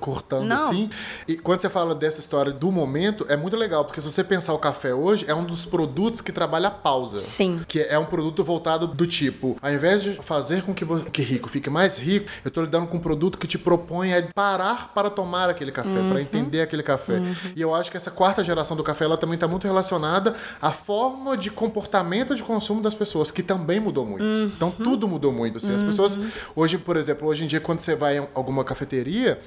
cortando 0.01 0.47
Não. 0.47 0.69
assim, 0.69 0.89
e 1.29 1.37
quando 1.37 1.61
você 1.61 1.69
fala 1.69 1.95
dessa 1.95 2.21
história 2.21 2.53
do 2.53 2.73
momento, 2.73 3.27
é 3.29 3.37
muito 3.37 3.55
legal, 3.57 3.85
porque 3.85 4.01
se 4.01 4.11
você 4.11 4.25
pensar 4.25 4.55
o 4.55 4.59
café 4.59 4.95
hoje, 4.95 5.27
é 5.29 5.35
um 5.35 5.45
dos 5.45 5.67
produtos 5.67 6.23
que 6.23 6.33
trabalha 6.33 6.69
a 6.69 6.71
pausa. 6.71 7.19
Sim. 7.21 7.61
Que 7.69 7.81
é 7.81 7.99
um 7.99 8.05
produto 8.05 8.45
voltado 8.45 8.87
do 8.87 9.07
tipo, 9.07 9.57
ao 9.61 9.73
invés 9.73 10.03
de 10.03 10.13
fazer 10.23 10.63
com 10.63 10.73
que, 10.73 10.85
você, 10.85 11.11
que 11.11 11.21
rico 11.23 11.49
fique 11.49 11.69
mais 11.69 11.99
rico, 11.99 12.29
eu 12.45 12.51
tô 12.51 12.63
lidando 12.63 12.87
com 12.87 12.97
um 12.97 13.01
produto 13.01 13.37
que 13.39 13.47
te 13.47 13.59
propõe 13.59 14.15
a 14.15 14.23
parar 14.35 14.93
para 14.95 15.11
tomar 15.11 15.51
aquele 15.51 15.73
café, 15.73 15.89
Uhum. 15.91 16.11
para 16.11 16.21
entender 16.21 16.61
aquele 16.61 16.83
café. 16.83 17.21
E 17.57 17.61
eu 17.61 17.75
acho 17.75 17.91
que 17.91 17.97
essa 17.97 18.11
quarta 18.11 18.45
geração 18.45 18.77
do 18.77 18.85
café, 18.85 19.05
ela 19.05 19.17
também 19.17 19.37
tá 19.39 19.49
muito 19.49 19.65
relacionada 19.67 20.35
à 20.63 20.71
forma 20.71 21.37
de 21.37 21.51
comportamento 21.51 22.35
de 22.37 22.43
consumo 22.45 22.81
das 22.81 22.95
pessoas, 22.95 23.31
que 23.31 23.43
também 23.43 23.81
mudou 23.81 24.07
muito. 24.07 24.23
Uhum. 24.25 24.53
Então 24.55 24.71
tudo 24.71 25.09
mudou 25.09 25.33
muito. 25.33 25.57
Assim. 25.59 25.75
As 25.75 25.83
pessoas, 25.83 26.19
hoje, 26.55 26.79
por 26.79 26.97
exemplo, 26.97 27.27
hoje 27.27 27.45
em 27.45 27.47
dia, 27.47 27.61
quando 27.61 27.81
você 27.81 27.95
vai 27.97 28.19
em 28.19 28.29
alguma 28.35 28.63
cafeteria, 28.65 29.41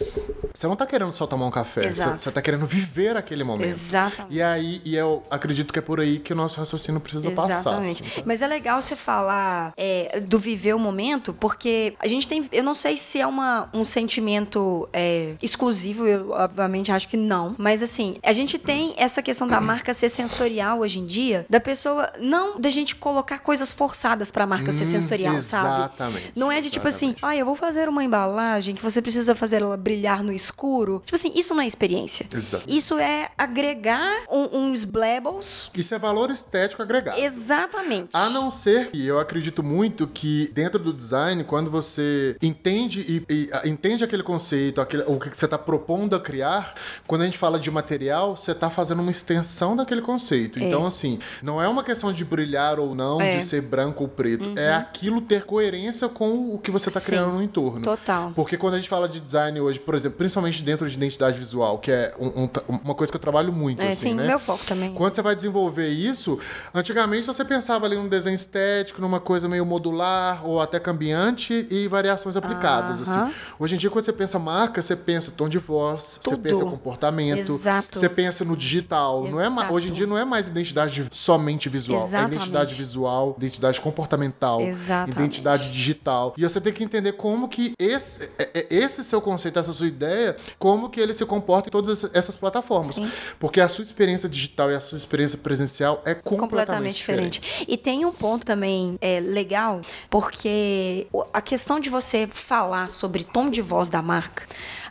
você 0.54 0.68
não 0.68 0.76
tá 0.76 0.86
querendo 0.86 1.14
só 1.14 1.26
tomar 1.26 1.46
um 1.46 1.52
café, 1.52 1.88
Exato. 1.88 2.12
você, 2.20 2.24
você 2.26 2.32
tá 2.32 2.42
querendo 2.42 2.66
viver 2.66 3.16
aquele 3.16 3.44
momento. 3.44 3.70
Exatamente. 3.70 4.36
E 4.36 4.42
aí, 4.42 4.82
e 4.84 4.96
eu 4.96 5.24
acredito 5.30 5.72
que 5.72 5.80
é 5.80 5.82
por 5.82 6.00
aí 6.00 6.20
que 6.20 6.34
o 6.34 6.36
nosso 6.36 6.60
raciocínio 6.60 7.00
precisa 7.00 7.32
passar. 7.32 7.60
Exatamente. 7.60 8.09
Assim, 8.10 8.16
sabe? 8.18 8.28
Mas 8.28 8.42
é 8.42 8.48
legal 8.48 8.82
você 8.82 8.96
falar 8.96 9.74
é, 9.78 10.20
do 10.20 10.38
viver 10.40 10.74
o 10.76 10.80
momento, 10.80 11.34
porque 11.34 11.94
a 12.00 12.08
gente 12.08 12.28
tem. 12.28 12.46
Eu 12.52 12.64
não 12.64 12.76
sei 12.76 12.98
se 12.98 13.20
é 13.20 13.28
uma, 13.28 13.70
um 13.74 13.86
sentimento 13.86 14.88
é, 14.94 15.36
exclusivo, 15.42 16.06
eu 16.08 16.32
obviamente 16.32 16.92
acho 16.92 17.08
que 17.08 17.18
não. 17.18 17.56
Mas 17.58 17.82
assim, 17.84 18.18
a 18.24 18.34
gente 18.34 18.58
tem 18.58 18.94
essa 18.98 19.22
questão 19.22 19.48
da 19.48 19.60
marca 19.62 19.94
ser 19.94 20.10
sensorial 20.10 20.80
hoje 20.80 21.00
em 21.00 21.06
dia, 21.06 21.46
da 21.50 21.60
pessoa. 21.60 22.12
Não 22.20 22.60
da 22.60 22.70
gente 22.70 22.96
colocar 22.96 23.40
coisas 23.40 23.72
forçadas 23.74 24.32
pra 24.32 24.46
marca 24.46 24.72
ser 24.72 24.84
Hum, 24.84 24.86
sensorial, 24.88 25.42
sabe? 25.42 25.68
exatamente, 25.80 26.32
Não 26.36 26.52
é 26.52 26.62
de 26.62 26.70
tipo 26.70 26.88
assim, 26.88 27.16
ah, 27.22 27.36
eu 27.36 27.46
vou 27.46 27.56
fazer 27.56 27.88
uma 27.88 28.04
embalagem 28.04 28.74
que 28.76 28.82
você 28.82 29.02
precisa 29.02 29.36
fazer 29.36 29.62
ela 29.62 29.78
brilhar 29.78 30.24
no 30.24 30.32
escuro. 30.32 31.02
Tipo 31.06 31.16
assim, 31.16 31.32
isso 31.36 31.54
não 31.54 31.62
é 31.62 31.68
experiência. 31.68 32.26
Exato. 32.34 32.64
Isso 32.68 32.98
é 32.98 33.30
agregar 33.38 34.12
um- 34.30 34.66
uns 34.70 34.84
blebbles. 34.86 35.70
Isso 35.76 35.94
é 35.94 36.00
valor 36.00 36.32
estético 36.32 36.82
agregado. 36.82 37.20
Exatamente. 37.20 37.99
A 38.14 38.30
não 38.30 38.50
ser 38.52 38.90
que 38.92 39.06
eu 39.06 39.20
acredito 39.20 39.64
muito 39.64 40.08
que 40.08 40.50
dentro 40.54 40.80
do 40.80 40.94
design, 40.94 41.44
quando 41.44 41.70
você 41.72 42.36
entende 42.42 43.02
e, 43.02 43.34
e, 43.34 43.50
ah, 43.52 43.68
entende 43.68 44.04
aquele 44.04 44.24
conceito, 44.24 44.82
aquele, 44.82 45.04
o 45.04 45.20
que 45.20 45.30
você 45.36 45.46
está 45.46 45.58
propondo 45.58 46.16
a 46.16 46.20
criar, 46.20 46.74
quando 47.08 47.22
a 47.22 47.26
gente 47.26 47.38
fala 47.38 47.60
de 47.60 47.70
material, 47.72 48.36
você 48.36 48.52
está 48.52 48.70
fazendo 48.70 49.02
uma 49.02 49.12
extensão 49.12 49.76
daquele 49.76 50.02
conceito. 50.02 50.60
Então, 50.60 50.86
assim, 50.86 51.20
não 51.42 51.62
é 51.62 51.68
uma 51.68 51.84
questão 51.84 52.12
de 52.14 52.24
brilhar 52.26 52.80
ou 52.80 52.94
não, 52.96 53.22
É. 53.22 53.38
de 53.38 53.44
ser 53.44 53.62
branco 53.62 54.04
ou 54.04 54.10
preto. 54.10 54.58
É 54.58 54.74
aquilo 54.74 55.22
ter 55.22 55.44
coerência 55.44 56.08
com 56.10 56.54
o 56.54 56.58
que 56.60 56.72
você 56.72 56.90
está 56.90 57.02
criando 57.02 57.34
no 57.34 57.42
entorno. 57.44 57.82
Total. 57.84 58.32
Porque 58.36 58.58
quando 58.58 58.76
a 58.76 58.78
gente 58.78 58.90
fala 58.90 59.08
de 59.08 59.20
design 59.20 59.60
hoje, 59.60 59.80
por 59.80 59.96
exemplo, 59.96 60.18
principalmente 60.18 60.62
dentro 60.64 60.88
de 60.88 60.96
identidade 60.96 61.38
visual, 61.38 61.78
que 61.80 61.92
é 61.92 62.14
um- 62.20 62.44
um- 62.44 62.50
uma 62.84 62.96
coisa 62.96 63.12
que 63.12 63.16
eu 63.18 63.22
trabalho 63.22 63.52
muito, 63.54 63.82
É, 63.82 63.90
assim, 63.90 64.10
sim, 64.10 64.14
né? 64.14 64.28
meu 64.28 64.40
foco 64.40 64.64
também. 64.66 64.94
Quando 64.94 65.14
você 65.14 65.22
vai 65.22 65.36
desenvolver 65.36 65.90
isso, 65.90 66.40
antigamente 66.74 67.26
você 67.26 67.44
pensava 67.44 67.86
ali 67.90 67.98
num 67.98 68.08
desenho 68.08 68.34
estético, 68.36 69.02
numa 69.02 69.20
coisa 69.20 69.48
meio 69.48 69.66
modular 69.66 70.46
ou 70.46 70.62
até 70.62 70.80
cambiante 70.80 71.68
e 71.70 71.88
variações 71.88 72.36
aplicadas. 72.38 73.02
Assim. 73.08 73.34
Hoje 73.60 73.76
em 73.76 73.78
dia, 73.78 73.90
quando 73.90 74.06
você 74.06 74.14
pensa 74.14 74.38
marca, 74.40 74.82
você 74.82 74.96
pensa 74.96 75.32
tom 75.32 75.50
de 75.50 75.58
voz, 75.60 76.20
você 76.22 76.30
Tudo. 76.32 76.42
pensa 76.42 76.64
comportamento, 76.66 77.52
Exato. 77.54 78.00
você 78.00 78.08
pensa 78.10 78.46
no 78.46 78.56
digital. 78.56 79.28
Não 79.28 79.42
é 79.42 79.48
Exato. 79.48 79.74
hoje 79.74 79.90
em 79.90 79.94
dia 79.94 80.08
não 80.08 80.18
é 80.18 80.24
mais 80.26 80.48
identidade 80.48 81.06
somente 81.12 81.68
visual, 81.70 82.04
Exatamente. 82.08 82.32
é 82.34 82.36
identidade 82.38 82.76
visual, 82.76 83.36
identidade 83.38 83.82
comportamental, 83.82 84.62
Exatamente. 84.62 85.18
identidade 85.20 85.72
digital. 85.72 86.34
E 86.38 86.44
você 86.44 86.62
tem 86.62 86.72
que 86.74 86.84
entender 86.84 87.14
como 87.14 87.48
que 87.50 87.74
esse, 87.80 88.30
é- 88.38 88.50
é- 88.54 88.68
esse 88.70 89.04
seu 89.04 89.22
conceito, 89.22 89.58
essa 89.60 89.74
sua 89.74 89.88
ideia, 89.88 90.36
como 90.58 90.90
que 90.90 91.00
ele 91.00 91.14
se 91.14 91.26
comporta 91.26 91.70
em 91.70 91.72
todas 91.72 92.04
essas 92.14 92.38
plataformas. 92.38 92.96
Sim. 92.96 93.10
Porque 93.40 93.60
a 93.62 93.68
sua 93.68 93.82
experiência 93.84 94.30
digital 94.30 94.72
e 94.72 94.76
a 94.76 94.80
sua 94.80 94.98
experiência 94.98 95.38
presencial 95.38 96.02
é 96.06 96.14
completamente, 96.14 96.40
completamente 96.50 96.96
diferente. 96.96 97.66
E 97.68 97.78
tem 97.80 98.06
um 98.06 98.12
ponto 98.12 98.46
também 98.46 98.98
é, 99.02 99.20
legal, 99.20 99.82
porque 100.10 101.08
a 101.34 101.42
questão 101.42 101.80
de 101.80 101.90
você 101.90 102.28
falar 102.32 102.90
sobre 102.92 103.24
tom 103.24 103.50
de 103.50 103.62
voz 103.62 103.90
da 103.90 104.02
marca, 104.02 104.44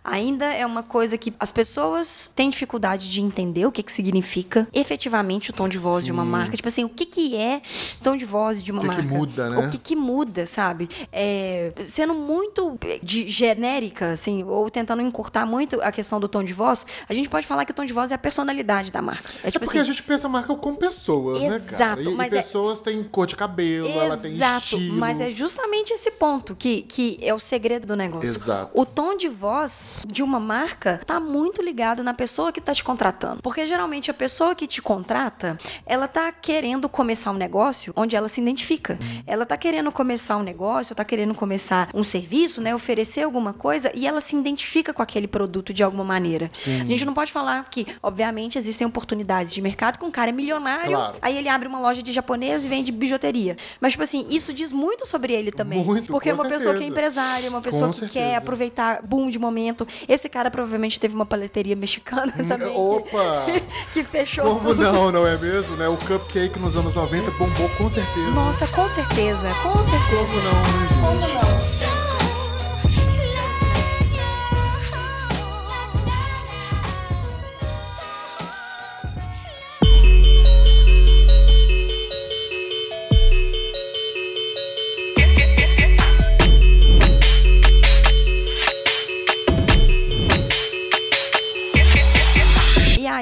Ainda 0.04 0.46
é 0.46 0.64
uma 0.64 0.82
coisa 0.82 1.16
que 1.18 1.32
as 1.38 1.50
pessoas 1.52 2.30
têm 2.34 2.50
dificuldade 2.50 3.10
de 3.10 3.20
entender 3.20 3.66
o 3.66 3.72
que, 3.72 3.82
que 3.82 3.92
significa 3.92 4.66
efetivamente 4.72 5.50
o 5.50 5.52
tom 5.52 5.68
de 5.68 5.78
voz 5.78 6.04
de 6.04 6.12
uma 6.12 6.24
Sim. 6.24 6.28
marca. 6.30 6.56
Tipo 6.56 6.68
assim, 6.68 6.84
o 6.84 6.88
que, 6.88 7.04
que 7.06 7.36
é 7.36 7.60
tom 8.02 8.16
de 8.16 8.24
voz 8.24 8.62
de 8.62 8.72
uma 8.72 8.82
O 8.82 8.84
que 8.88 8.88
que 8.96 9.02
marca? 9.02 9.14
muda, 9.14 9.50
né? 9.50 9.58
O 9.66 9.70
que, 9.70 9.78
que 9.78 9.96
muda, 9.96 10.46
sabe? 10.46 10.88
É, 11.12 11.72
sendo 11.88 12.14
muito 12.14 12.78
de 13.02 13.28
genérica, 13.28 14.12
assim, 14.12 14.42
ou 14.44 14.70
tentando 14.70 15.02
encurtar 15.02 15.44
muito 15.46 15.80
a 15.82 15.90
questão 15.92 16.18
do 16.20 16.28
tom 16.28 16.42
de 16.44 16.52
voz, 16.52 16.84
a 17.08 17.14
gente 17.14 17.28
pode 17.28 17.46
falar 17.46 17.64
que 17.64 17.72
o 17.72 17.74
tom 17.74 17.84
de 17.84 17.92
voz 17.92 18.10
é 18.10 18.14
a 18.14 18.18
personalidade 18.18 18.90
da 18.90 19.02
marca. 19.02 19.30
É 19.42 19.48
É 19.48 19.50
tipo 19.50 19.64
porque 19.64 19.78
assim, 19.78 19.90
a 19.90 19.92
gente 19.92 20.02
pensa 20.02 20.26
a 20.26 20.30
marca 20.30 20.54
com 20.54 20.74
pessoas, 20.74 21.40
né, 21.42 21.48
cara? 21.48 21.56
Exato, 21.56 22.02
E, 22.02 22.12
e 22.12 22.14
mas 22.14 22.32
é- 22.32 22.36
pessoas 22.42 22.80
têm 22.80 23.02
cor 23.04 23.26
de 23.26 23.36
cabelo, 23.36 23.88
ela 23.88 24.16
tem 24.16 24.34
Exato, 24.34 24.76
estilo. 24.76 24.96
mas 24.96 25.20
é 25.20 25.30
justamente 25.30 25.92
esse 25.92 26.10
ponto 26.12 26.54
que, 26.54 26.82
que 26.82 27.18
é 27.20 27.34
o 27.34 27.38
segredo 27.38 27.86
do 27.86 27.96
negócio. 27.96 28.28
Exato. 28.28 28.70
O 28.74 28.84
tom 28.86 29.16
de 29.16 29.28
voz 29.28 29.70
de 30.06 30.22
uma 30.22 30.38
marca 30.40 31.00
tá 31.06 31.18
muito 31.20 31.62
ligado 31.62 32.02
na 32.02 32.14
pessoa 32.14 32.52
que 32.52 32.60
tá 32.60 32.72
te 32.74 32.82
contratando. 32.84 33.40
Porque 33.42 33.66
geralmente 33.66 34.10
a 34.10 34.14
pessoa 34.14 34.54
que 34.54 34.66
te 34.66 34.80
contrata, 34.82 35.58
ela 35.86 36.06
tá 36.08 36.30
querendo 36.32 36.88
começar 36.88 37.30
um 37.30 37.34
negócio 37.34 37.92
onde 37.96 38.14
ela 38.16 38.28
se 38.28 38.40
identifica. 38.40 38.98
Ela 39.26 39.44
tá 39.46 39.56
querendo 39.56 39.90
começar 39.92 40.36
um 40.36 40.42
negócio, 40.42 40.94
tá 40.94 41.04
querendo 41.04 41.34
começar 41.34 41.88
um 41.94 42.04
serviço, 42.04 42.60
né, 42.60 42.74
oferecer 42.74 43.22
alguma 43.22 43.52
coisa 43.52 43.90
e 43.94 44.06
ela 44.06 44.20
se 44.20 44.36
identifica 44.36 44.92
com 44.92 45.02
aquele 45.02 45.26
produto 45.26 45.72
de 45.72 45.82
alguma 45.82 46.04
maneira. 46.04 46.48
Sim. 46.52 46.80
A 46.82 46.84
gente 46.86 47.04
não 47.04 47.14
pode 47.14 47.32
falar 47.32 47.68
que, 47.70 47.86
obviamente, 48.02 48.58
existem 48.58 48.86
oportunidades 48.86 49.52
de 49.52 49.60
mercado 49.60 49.98
que 49.98 50.04
um 50.04 50.10
cara 50.10 50.30
é 50.30 50.32
milionário, 50.32 50.92
Claro. 50.92 51.16
aí 51.22 51.36
ele 51.36 51.48
abre 51.48 51.68
uma 51.68 51.78
loja 51.80 52.02
de 52.02 52.12
japonês 52.12 52.64
e 52.64 52.68
vende 52.68 52.90
bijuteria. 52.92 53.56
Mas, 53.80 53.92
tipo 53.92 54.02
assim, 54.02 54.26
isso 54.30 54.52
diz 54.52 54.72
muito 54.72 55.06
sobre 55.06 55.32
ele 55.32 55.50
também. 55.52 55.82
Muito, 55.84 56.12
porque 56.12 56.28
é 56.30 56.34
uma 56.34 56.44
pessoa 56.44 56.74
que 56.74 56.80
é 56.82 56.86
certeza. 56.86 56.90
empresária, 56.90 57.50
uma 57.50 57.60
pessoa 57.60 57.86
Com 57.86 57.92
que 57.92 57.98
certeza. 58.00 58.12
quer 58.26 58.36
aproveitar 58.36 59.02
boom 59.02 59.28
de 59.30 59.38
momento. 59.38 59.77
Esse 60.08 60.28
cara 60.28 60.50
provavelmente 60.50 60.98
teve 60.98 61.14
uma 61.14 61.26
paleteria 61.26 61.76
mexicana 61.76 62.32
também. 62.32 62.70
que- 62.70 62.76
Opa! 62.78 63.46
Que, 63.92 64.02
fechou 64.04 64.44
Como 64.44 64.60
tudo. 64.70 64.82
não, 64.82 65.10
não 65.12 65.26
é 65.26 65.36
mesmo? 65.38 65.76
Né? 65.76 65.88
O 65.88 65.96
cupcake 65.96 66.58
nos 66.58 66.76
anos 66.76 66.94
90 66.94 67.30
bombou 67.32 67.68
com 67.70 67.88
certeza. 67.90 68.30
Nossa, 68.30 68.66
com 68.68 68.88
certeza, 68.88 69.48
com 69.62 69.84
certeza. 69.84 70.32
Como 70.32 70.42
não, 70.42 70.52
né, 70.52 70.88
gente? 70.88 71.00
Como 71.02 71.20
não? 71.20 71.87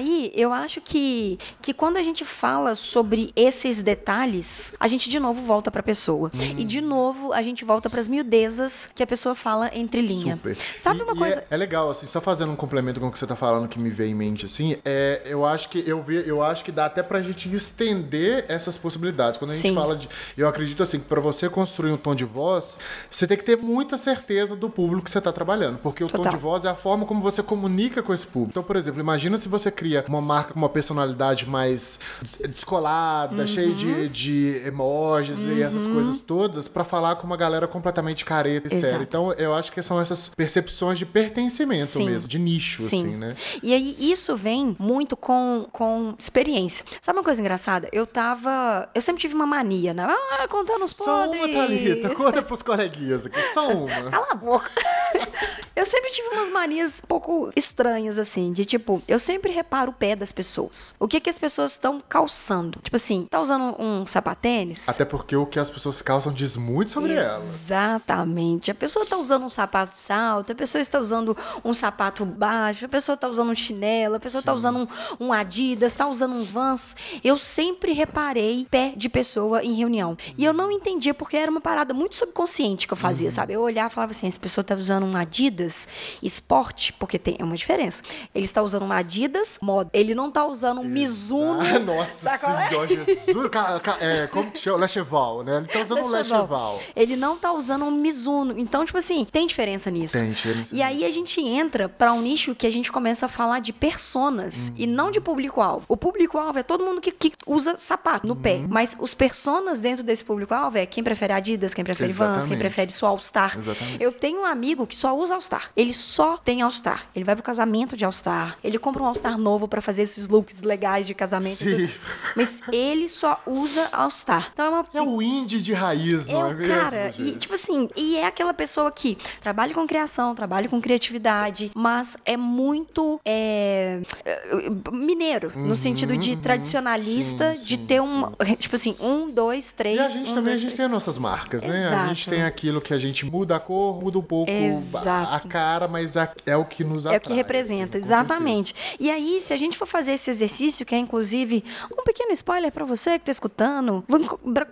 E 0.01 0.16
aí, 0.27 0.33
eu 0.35 0.53
acho 0.53 0.81
que, 0.81 1.39
que 1.61 1.73
quando 1.73 1.97
a 1.97 2.03
gente 2.03 2.25
fala 2.25 2.75
sobre 2.75 3.33
esses 3.37 3.81
detalhes, 3.83 4.75
a 4.79 4.89
gente 4.89 5.09
de 5.11 5.19
novo 5.21 5.43
volta 5.43 5.71
pra 5.71 5.83
pessoa. 5.83 6.31
E 6.57 6.65
de 6.65 6.81
novo, 6.81 7.33
a 7.33 7.43
gente 7.43 7.65
volta 7.65 7.89
pras 7.91 8.07
miudezas 8.09 8.89
que 8.95 9.03
a 9.03 9.07
pessoa 9.07 9.35
fala 9.35 9.71
entre 9.75 10.01
linha. 10.01 10.37
Super. 10.37 10.57
Sabe 10.79 11.01
E- 11.01 11.03
uma 11.03 11.17
coisa? 11.17 11.41
É, 11.51 11.55
é 11.55 11.57
legal, 11.57 11.91
assim, 11.91 12.07
só 12.07 12.21
fazendo 12.21 12.53
um 12.53 12.57
complemento 12.57 13.01
com 13.01 13.09
o 13.09 13.13
que 13.13 13.19
você 13.19 13.27
tá 13.27 13.37
falando 13.37 13.69
que 13.69 13.79
me 13.79 13.91
veio 13.91 14.11
em 14.11 14.15
mente, 14.15 14.47
assim, 14.47 14.77
é, 14.85 15.23
eu 15.25 15.45
acho 15.45 15.69
que 15.69 15.83
eu 15.87 16.01
vi, 16.03 16.17
eu 16.27 16.43
acho 16.43 16.65
que 16.65 16.73
dá 16.73 16.87
até 16.87 17.03
pra 17.03 17.21
gente 17.21 17.49
estender 17.55 18.45
essas 18.49 18.79
possibilidades. 18.79 19.39
Quando 19.39 19.51
a 19.51 19.55
gente 19.55 19.69
Sim. 19.69 19.75
fala 19.75 19.97
de. 19.97 20.09
Eu 20.37 20.49
acredito 20.49 20.83
assim, 20.83 20.99
que 20.99 21.05
pra 21.07 21.21
você 21.21 21.49
construir 21.49 21.93
um 21.93 21.97
tom 21.97 22.15
de 22.15 22.25
voz, 22.25 22.79
você 23.11 23.27
tem 23.27 23.37
que 23.37 23.45
ter 23.45 23.57
muita 23.57 23.97
certeza 23.97 24.57
do 24.57 24.69
público 24.71 25.05
que 25.05 25.11
você 25.11 25.21
tá 25.21 25.33
trabalhando. 25.33 25.79
Porque 25.79 26.03
o 26.03 26.09
tom 26.09 26.29
de 26.29 26.37
voz 26.37 26.65
é 26.65 26.69
a 26.69 26.75
forma 26.75 27.05
como 27.05 27.21
você 27.23 27.43
comunica 27.43 28.03
com 28.03 28.13
esse 28.15 28.27
público. 28.27 28.51
Então, 28.51 28.63
por 28.63 28.77
exemplo, 28.77 29.01
imagina 29.01 29.37
se 29.37 29.49
você 29.49 29.71
cria 29.71 30.05
uma 30.09 30.16
marca 30.23 30.53
com 30.53 30.59
uma 30.59 30.69
personalidade 30.69 31.49
mais 31.49 31.99
des- 32.23 32.51
descolada, 32.51 33.35
Uhum. 33.43 33.47
cheia 33.47 33.73
de, 33.73 34.09
de 34.09 34.63
emojis 34.67 35.39
e 35.41 35.63
essas 35.63 35.87
coisas 35.87 36.21
todas, 36.21 36.69
pra 36.69 36.85
falar 36.85 37.17
com 37.17 37.27
uma 37.27 37.37
galera 37.37 37.67
completamente 37.67 38.25
careta 38.25 38.69
e 38.69 38.73
Exato. 38.77 38.91
séria. 38.93 39.03
Então, 39.03 39.33
eu 39.35 39.55
acho 39.55 39.73
que 39.73 39.83
são 39.83 40.01
essas 40.01 40.29
percepções 40.31 40.99
de 40.99 41.07
pertencimento 41.07 41.93
Sim. 41.93 42.07
mesmo, 42.07 42.29
de 42.29 42.39
nicho, 42.39 42.83
Sim. 42.83 42.87
assim, 43.07 43.17
né? 43.17 43.37
E 43.63 43.73
aí, 43.73 43.97
isso 43.99 44.37
vem 44.37 44.77
muito 44.79 45.17
com, 45.17 45.67
com 45.73 46.15
experiência. 46.19 46.85
Sabe 47.01 47.19
uma 47.19 47.25
coisa 47.25 47.41
engraçada? 47.41 47.89
Eu 47.93 48.07
tava. 48.07 48.89
Eu 48.95 49.03
sempre 49.03 49.21
tive 49.21 49.35
uma 49.35 49.47
mania, 49.47 49.93
né? 49.95 50.07
Ah, 50.09 50.47
contando 50.49 50.85
os 50.85 50.91
Só 50.91 51.05
podres. 51.05 51.45
uma, 51.45 51.53
Thalita. 51.53 52.15
Conta 52.15 52.43
pros 52.43 52.63
coleguinhas 52.63 53.27
aqui. 53.27 53.43
Só 53.53 53.71
uma. 53.73 54.11
Cala 54.11 54.27
a 54.31 54.35
boca. 54.35 54.71
eu 55.75 55.87
sempre 55.87 56.11
tive 56.11 56.29
umas 56.29 56.51
manias 56.51 57.01
um 57.03 57.07
pouco 57.07 57.53
estranhas, 57.55 58.19
assim, 58.19 58.53
de 58.53 58.65
tipo, 58.65 59.03
eu 59.07 59.19
sempre 59.19 59.53
reparo 59.53 59.91
o 59.91 59.95
pé 59.95 60.17
das 60.17 60.33
pessoas. 60.33 60.95
O 60.99 61.09
que 61.09 61.21
que 61.21 61.31
as 61.31 61.39
pessoas 61.39 61.73
estão 61.73 62.01
calçando? 62.01 62.81
Tipo 62.83 62.97
assim, 62.97 63.27
tá 63.29 63.41
usando 63.41 63.81
um 63.81 64.07
sapatênis? 64.07 64.89
Até 64.89 65.05
porque 65.05 65.37
o 65.37 65.47
que 65.47 65.59
as 65.59 65.71
pessoas 65.71 66.03
calçam 66.03 66.33
diz 66.33 66.57
muito 66.57 66.91
sobre 66.91 67.15
ela. 67.15 67.43
Exatamente. 67.43 68.71
A 68.71 68.75
pessoa 68.75 69.07
tá 69.07 69.17
usando 69.17 69.45
um 69.45 69.51
sapato 69.51 69.93
de 69.93 69.99
salto, 69.99 70.53
a 70.53 70.55
pessoa 70.55 70.81
está 70.81 70.99
usando 70.99 71.37
um 71.65 71.75
sapato 71.75 72.25
baixo, 72.25 72.85
a 72.85 72.89
pessoa 72.89 73.17
tá 73.17 73.29
usando 73.29 73.51
um 73.51 73.55
chinelo, 73.55 74.17
a 74.17 74.21
pessoa 74.21 74.43
tá 74.43 74.53
usando 74.53 74.89
um, 75.21 75.27
um 75.27 75.33
Adidas, 75.33 75.95
tá 75.95 76.07
usando 76.07 76.35
um 76.35 76.45
Vans. 76.45 76.97
Eu 77.23 77.39
sempre 77.39 77.93
reparei 77.93 78.67
pé 78.71 78.93
de 78.97 79.09
pessoa 79.09 79.63
em 79.63 79.75
reunião. 79.75 80.17
E 80.37 80.45
eu 80.45 80.53
não 80.53 80.71
entendia 80.71 81.15
porque 81.15 81.37
era 81.37 81.51
uma 81.51 81.61
parada 81.61 81.93
muito 81.95 82.17
subconsciente 82.17 82.87
que 82.87 82.93
eu 82.93 82.97
fazia, 82.97 83.31
sabe? 83.31 83.53
Eu 83.53 83.61
olhava 83.61 83.91
e 83.91 83.95
falava 83.95 84.13
assim, 84.13 84.27
essa 84.27 84.39
pessoa 84.39 84.65
tá 84.65 84.75
usando 84.75 85.06
um 85.07 85.17
Adidas 85.17 85.87
esporte, 86.23 86.93
porque 86.93 87.19
tem 87.19 87.37
uma 87.41 87.57
diferença. 87.57 88.03
Ele 88.35 88.45
está 88.45 88.63
usando 88.63 88.85
um 88.85 88.93
Adidas 88.93 89.59
moda. 89.63 89.91
Ele 89.93 90.15
não 90.15 90.31
tá 90.31 90.45
usando 90.47 90.81
um 90.81 90.85
Mizuno. 90.85 91.61
Ah, 91.61 91.79
nossa 91.79 92.39
qual 92.39 92.59
é? 92.59 92.69
senhora, 92.69 92.87
Jesus. 92.89 93.49
Ca- 93.51 93.81
ca- 93.81 93.97
é, 94.01 94.27
como 94.27 94.51
que 94.51 94.59
chama? 94.59 94.79
Lecheval, 94.79 95.43
né? 95.45 95.59
Ele 95.59 95.67
tá 95.69 95.81
usando 95.83 95.99
um 95.99 96.09
Lecheval. 96.09 96.41
Lecheval. 96.43 96.81
Ele 96.95 97.17
não 97.17 97.37
tá 97.37 97.53
usando 97.53 97.85
um 97.85 97.91
Mizuno. 97.91 98.59
Então, 98.59 98.85
tipo 98.85 98.99
assim, 98.99 99.25
tem 99.25 99.47
diferença 99.47 99.91
nisso. 99.91 100.19
Tem 100.19 100.31
diferença 100.31 100.75
E 100.75 100.83
aí 100.83 101.05
a 101.05 101.11
gente 101.11 101.41
entra 101.41 101.89
pra 101.89 102.13
um 102.13 102.21
nicho 102.21 102.55
que 102.55 102.67
a 102.67 102.71
gente 102.71 102.91
começa 102.91 103.27
a 103.27 103.29
falar 103.29 103.61
de 103.61 103.73
personas 103.73 104.73
e 104.77 104.87
não 104.87 105.11
de 105.11 105.21
público-alvo. 105.21 105.85
O 105.89 105.97
público-alvo 105.97 106.59
é 106.59 106.63
todo 106.63 106.85
mundo 106.85 107.01
que, 107.01 107.11
que 107.13 107.33
usa 107.47 107.77
sapato 107.79 108.27
no 108.27 108.35
Uhum. 108.35 108.41
pé. 108.41 108.61
Mas 108.69 108.97
os 108.99 109.15
personas 109.15 109.81
dentro 109.81 110.03
desse 110.05 110.25
público-alvo 110.25 110.79
é 110.79 110.87
quem 110.87 111.03
prefere 111.03 111.33
Adidas, 111.33 111.75
quem 111.75 111.85
prefere 111.85 112.13
Vans, 112.13 112.29
quem 112.29 112.37
Exatamente. 112.37 112.59
prefere 112.59 112.93
só 112.93 113.07
All-Star. 113.09 113.57
Exatamente. 113.59 114.03
Eu 114.03 114.13
tenho 114.13 114.41
um 114.41 114.45
amigo 114.45 114.87
que 114.87 114.96
só 114.97 115.15
usa 115.17 115.35
All-Star. 115.35 115.71
Ele 115.77 115.93
só 115.93 116.39
tem 116.39 116.63
All-Star. 116.63 117.07
Ele 117.15 117.25
vai 117.25 117.35
pro 117.37 117.45
casamento 117.45 117.97
de 117.97 118.05
All-Star. 118.05 118.57
Ele 118.65 118.79
compra 118.79 119.03
um 119.03 119.07
All-Star 119.07 119.37
novo 119.37 119.69
pra 119.69 119.83
fazer 119.83 120.03
esses 120.03 120.29
looks 120.29 120.63
legais 120.63 121.07
de 121.07 121.15
casamento. 121.15 121.63
e 121.69 121.87
Sim. 121.89 121.95
Mas 122.35 122.63
ele 122.73 123.07
só 123.09 123.41
usa 123.47 123.89
All-Star. 123.93 124.51
Então 124.53 124.65
é 124.65 124.69
uma 124.71 124.87
É 124.95 125.03
o 125.03 125.21
indie 125.21 125.61
de 125.61 125.75
raiz, 125.75 126.29
é 126.29 126.33
não 126.33 126.41
é, 126.41 126.45
o 126.55 126.57
mesmo, 126.57 126.75
cara, 126.75 127.09
e 127.11 127.13
gente? 127.13 127.39
tipo 127.39 127.55
assim, 127.55 127.91
e 127.95 128.17
é 128.17 128.27
aquela 128.27 128.55
pessoa 128.55 128.91
que 128.91 129.19
trabalha 129.41 129.75
com 129.75 129.87
criação, 129.87 130.35
trabalha 130.35 130.69
com 130.69 130.81
criatividade, 130.81 131.71
mas 131.75 132.17
é 132.25 132.37
muito 132.37 133.21
é, 133.25 134.01
é, 134.25 134.43
mineiro, 134.91 135.53
no 135.55 135.77
sentido 135.77 136.17
de 136.17 136.37
tradicionalista, 136.37 137.51
Uhum, 137.51 137.57
Sim, 137.57 137.65
de 137.65 137.77
sim, 137.77 137.87
ter 137.87 138.01
um, 138.01 138.31
tipo 138.59 138.77
assim, 138.77 138.97
um, 139.01 139.31
dois, 139.31 139.73
três. 139.73 139.97
E 139.97 140.01
a 140.01 140.09
gente 140.09 140.31
um, 140.33 140.35
também, 140.35 140.45
dois, 140.45 140.59
a 140.59 140.61
gente 140.61 140.69
três. 140.69 140.77
tem 140.77 140.87
as 140.87 140.93
nossas 140.93 141.19
marcas, 141.19 141.63
né? 141.63 141.89
A 141.89 142.09
gente 142.09 142.29
tem 142.29 142.43
aquilo 142.43 142.81
que 142.81 142.95
a 142.95 142.99
gente 142.99 143.27
muda 143.27 143.57
a 143.57 143.61
cor, 143.61 144.03
muda 144.03 144.19
um 144.19 144.23
pouco 144.23 144.51
a- 144.77 145.01
a 145.01 145.01
Exato. 145.37 145.49
cara, 145.49 145.89
mas 145.89 146.17
a- 146.17 146.33
é 146.45 146.57
o 146.57 146.65
que 146.65 146.85
nos 146.85 147.07
atrai. 147.07 147.17
É 147.17 147.19
o 147.19 147.21
que 147.21 147.33
representa, 147.33 147.99
assim, 147.99 148.07
exatamente. 148.07 148.75
E 149.01 149.11
aí, 149.11 149.41
se 149.41 149.53
a 149.53 149.57
gente 149.57 149.77
for 149.77 149.87
fazer 149.87 150.13
esse 150.13 150.31
exercício, 150.31 150.85
que 150.87 150.95
é 150.95 150.99
inclusive 150.99 151.65
um 151.99 152.03
pequeno 152.05 152.33
spoiler 152.33 152.71
pra 152.73 152.85
você 152.85 153.19
que 153.19 153.25
tá 153.27 153.33
escutando, 153.33 154.05
vou 154.09 154.21